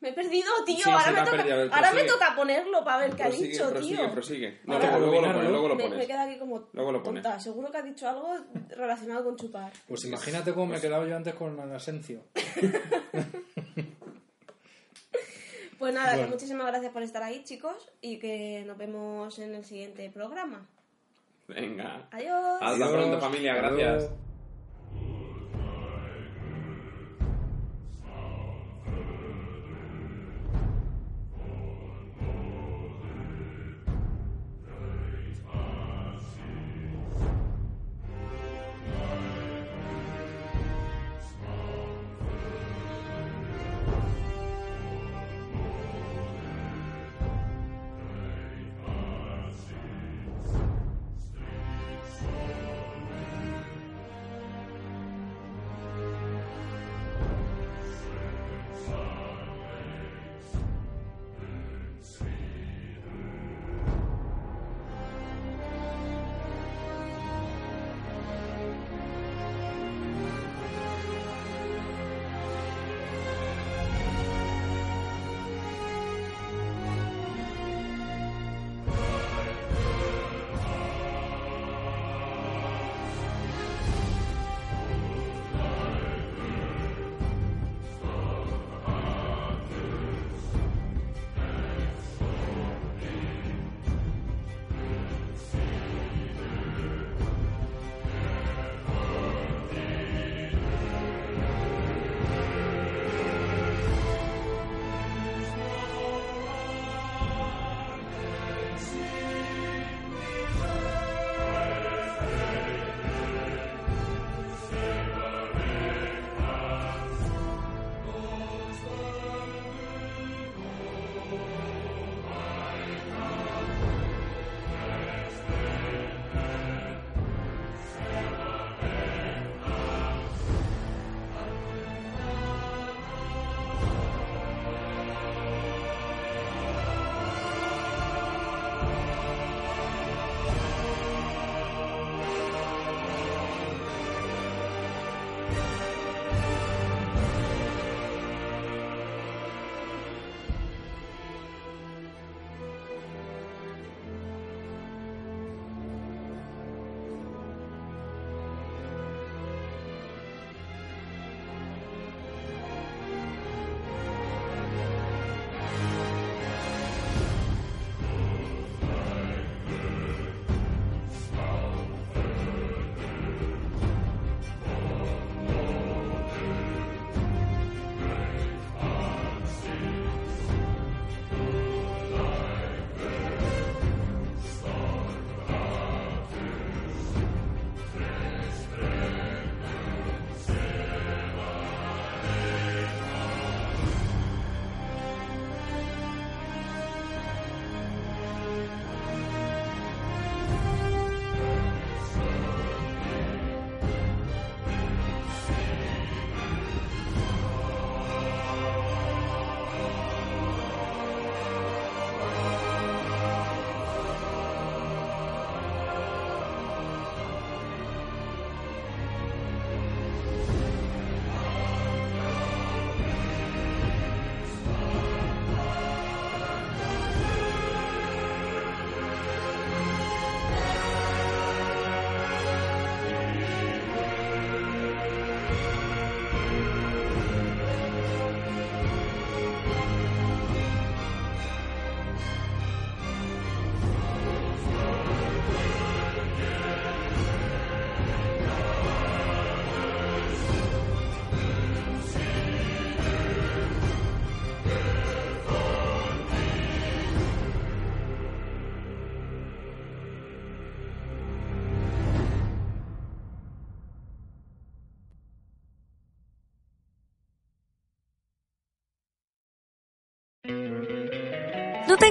Me 0.02 0.08
he 0.08 0.12
perdido, 0.12 0.50
tío. 0.66 0.76
Sí, 0.84 0.90
ahora 0.90 1.10
me, 1.12 1.20
ha 1.20 1.24
toca, 1.24 1.36
perdido. 1.36 1.54
A 1.54 1.58
ver, 1.58 1.70
ahora 1.72 1.92
me 1.92 2.02
toca 2.04 2.34
ponerlo 2.36 2.84
para 2.84 2.98
ver 2.98 3.16
qué 3.16 3.22
ha 3.22 3.26
Prosigue, 3.28 3.48
dicho, 3.48 3.70
prosigue, 3.70 3.96
tío. 3.96 4.12
prosigue. 4.12 4.60
No, 4.64 4.78
luego, 4.78 4.98
luego 4.98 5.20
lo 5.20 5.32
pones, 5.32 5.50
luego 5.50 5.68
lo 5.68 5.74
Me, 5.76 5.82
pones. 5.84 5.98
me 5.98 6.06
queda 6.06 6.22
aquí 6.24 6.38
como 6.38 6.68
Luego 6.72 6.92
lo 6.92 7.02
pones. 7.02 7.22
tonta. 7.22 7.38
Seguro 7.40 7.70
que 7.70 7.78
has 7.78 7.84
dicho 7.84 8.08
algo 8.08 8.36
relacionado 8.76 9.24
con 9.24 9.36
chupar. 9.36 9.72
Pues 9.88 10.04
imagínate 10.04 10.52
cómo 10.52 10.66
me 10.66 10.76
he 10.78 10.80
quedado 10.80 11.06
yo 11.06 11.16
antes 11.16 11.34
con 11.34 11.58
Asencio. 11.72 12.24
Pues 15.78 15.92
nada, 15.92 16.10
que 16.12 16.16
Bueno. 16.18 16.32
muchísimas 16.34 16.66
gracias 16.68 16.92
por 16.92 17.02
estar 17.02 17.24
ahí, 17.24 17.42
chicos, 17.42 17.90
y 18.00 18.20
que 18.20 18.62
nos 18.66 18.78
vemos 18.78 19.36
en 19.40 19.52
el 19.56 19.64
siguiente 19.64 20.08
programa. 20.10 20.64
Venga. 21.48 22.06
Adiós. 22.12 22.58
Hasta 22.60 22.88
pronto, 22.92 23.20
familia. 23.20 23.54
Gracias. 23.56 24.08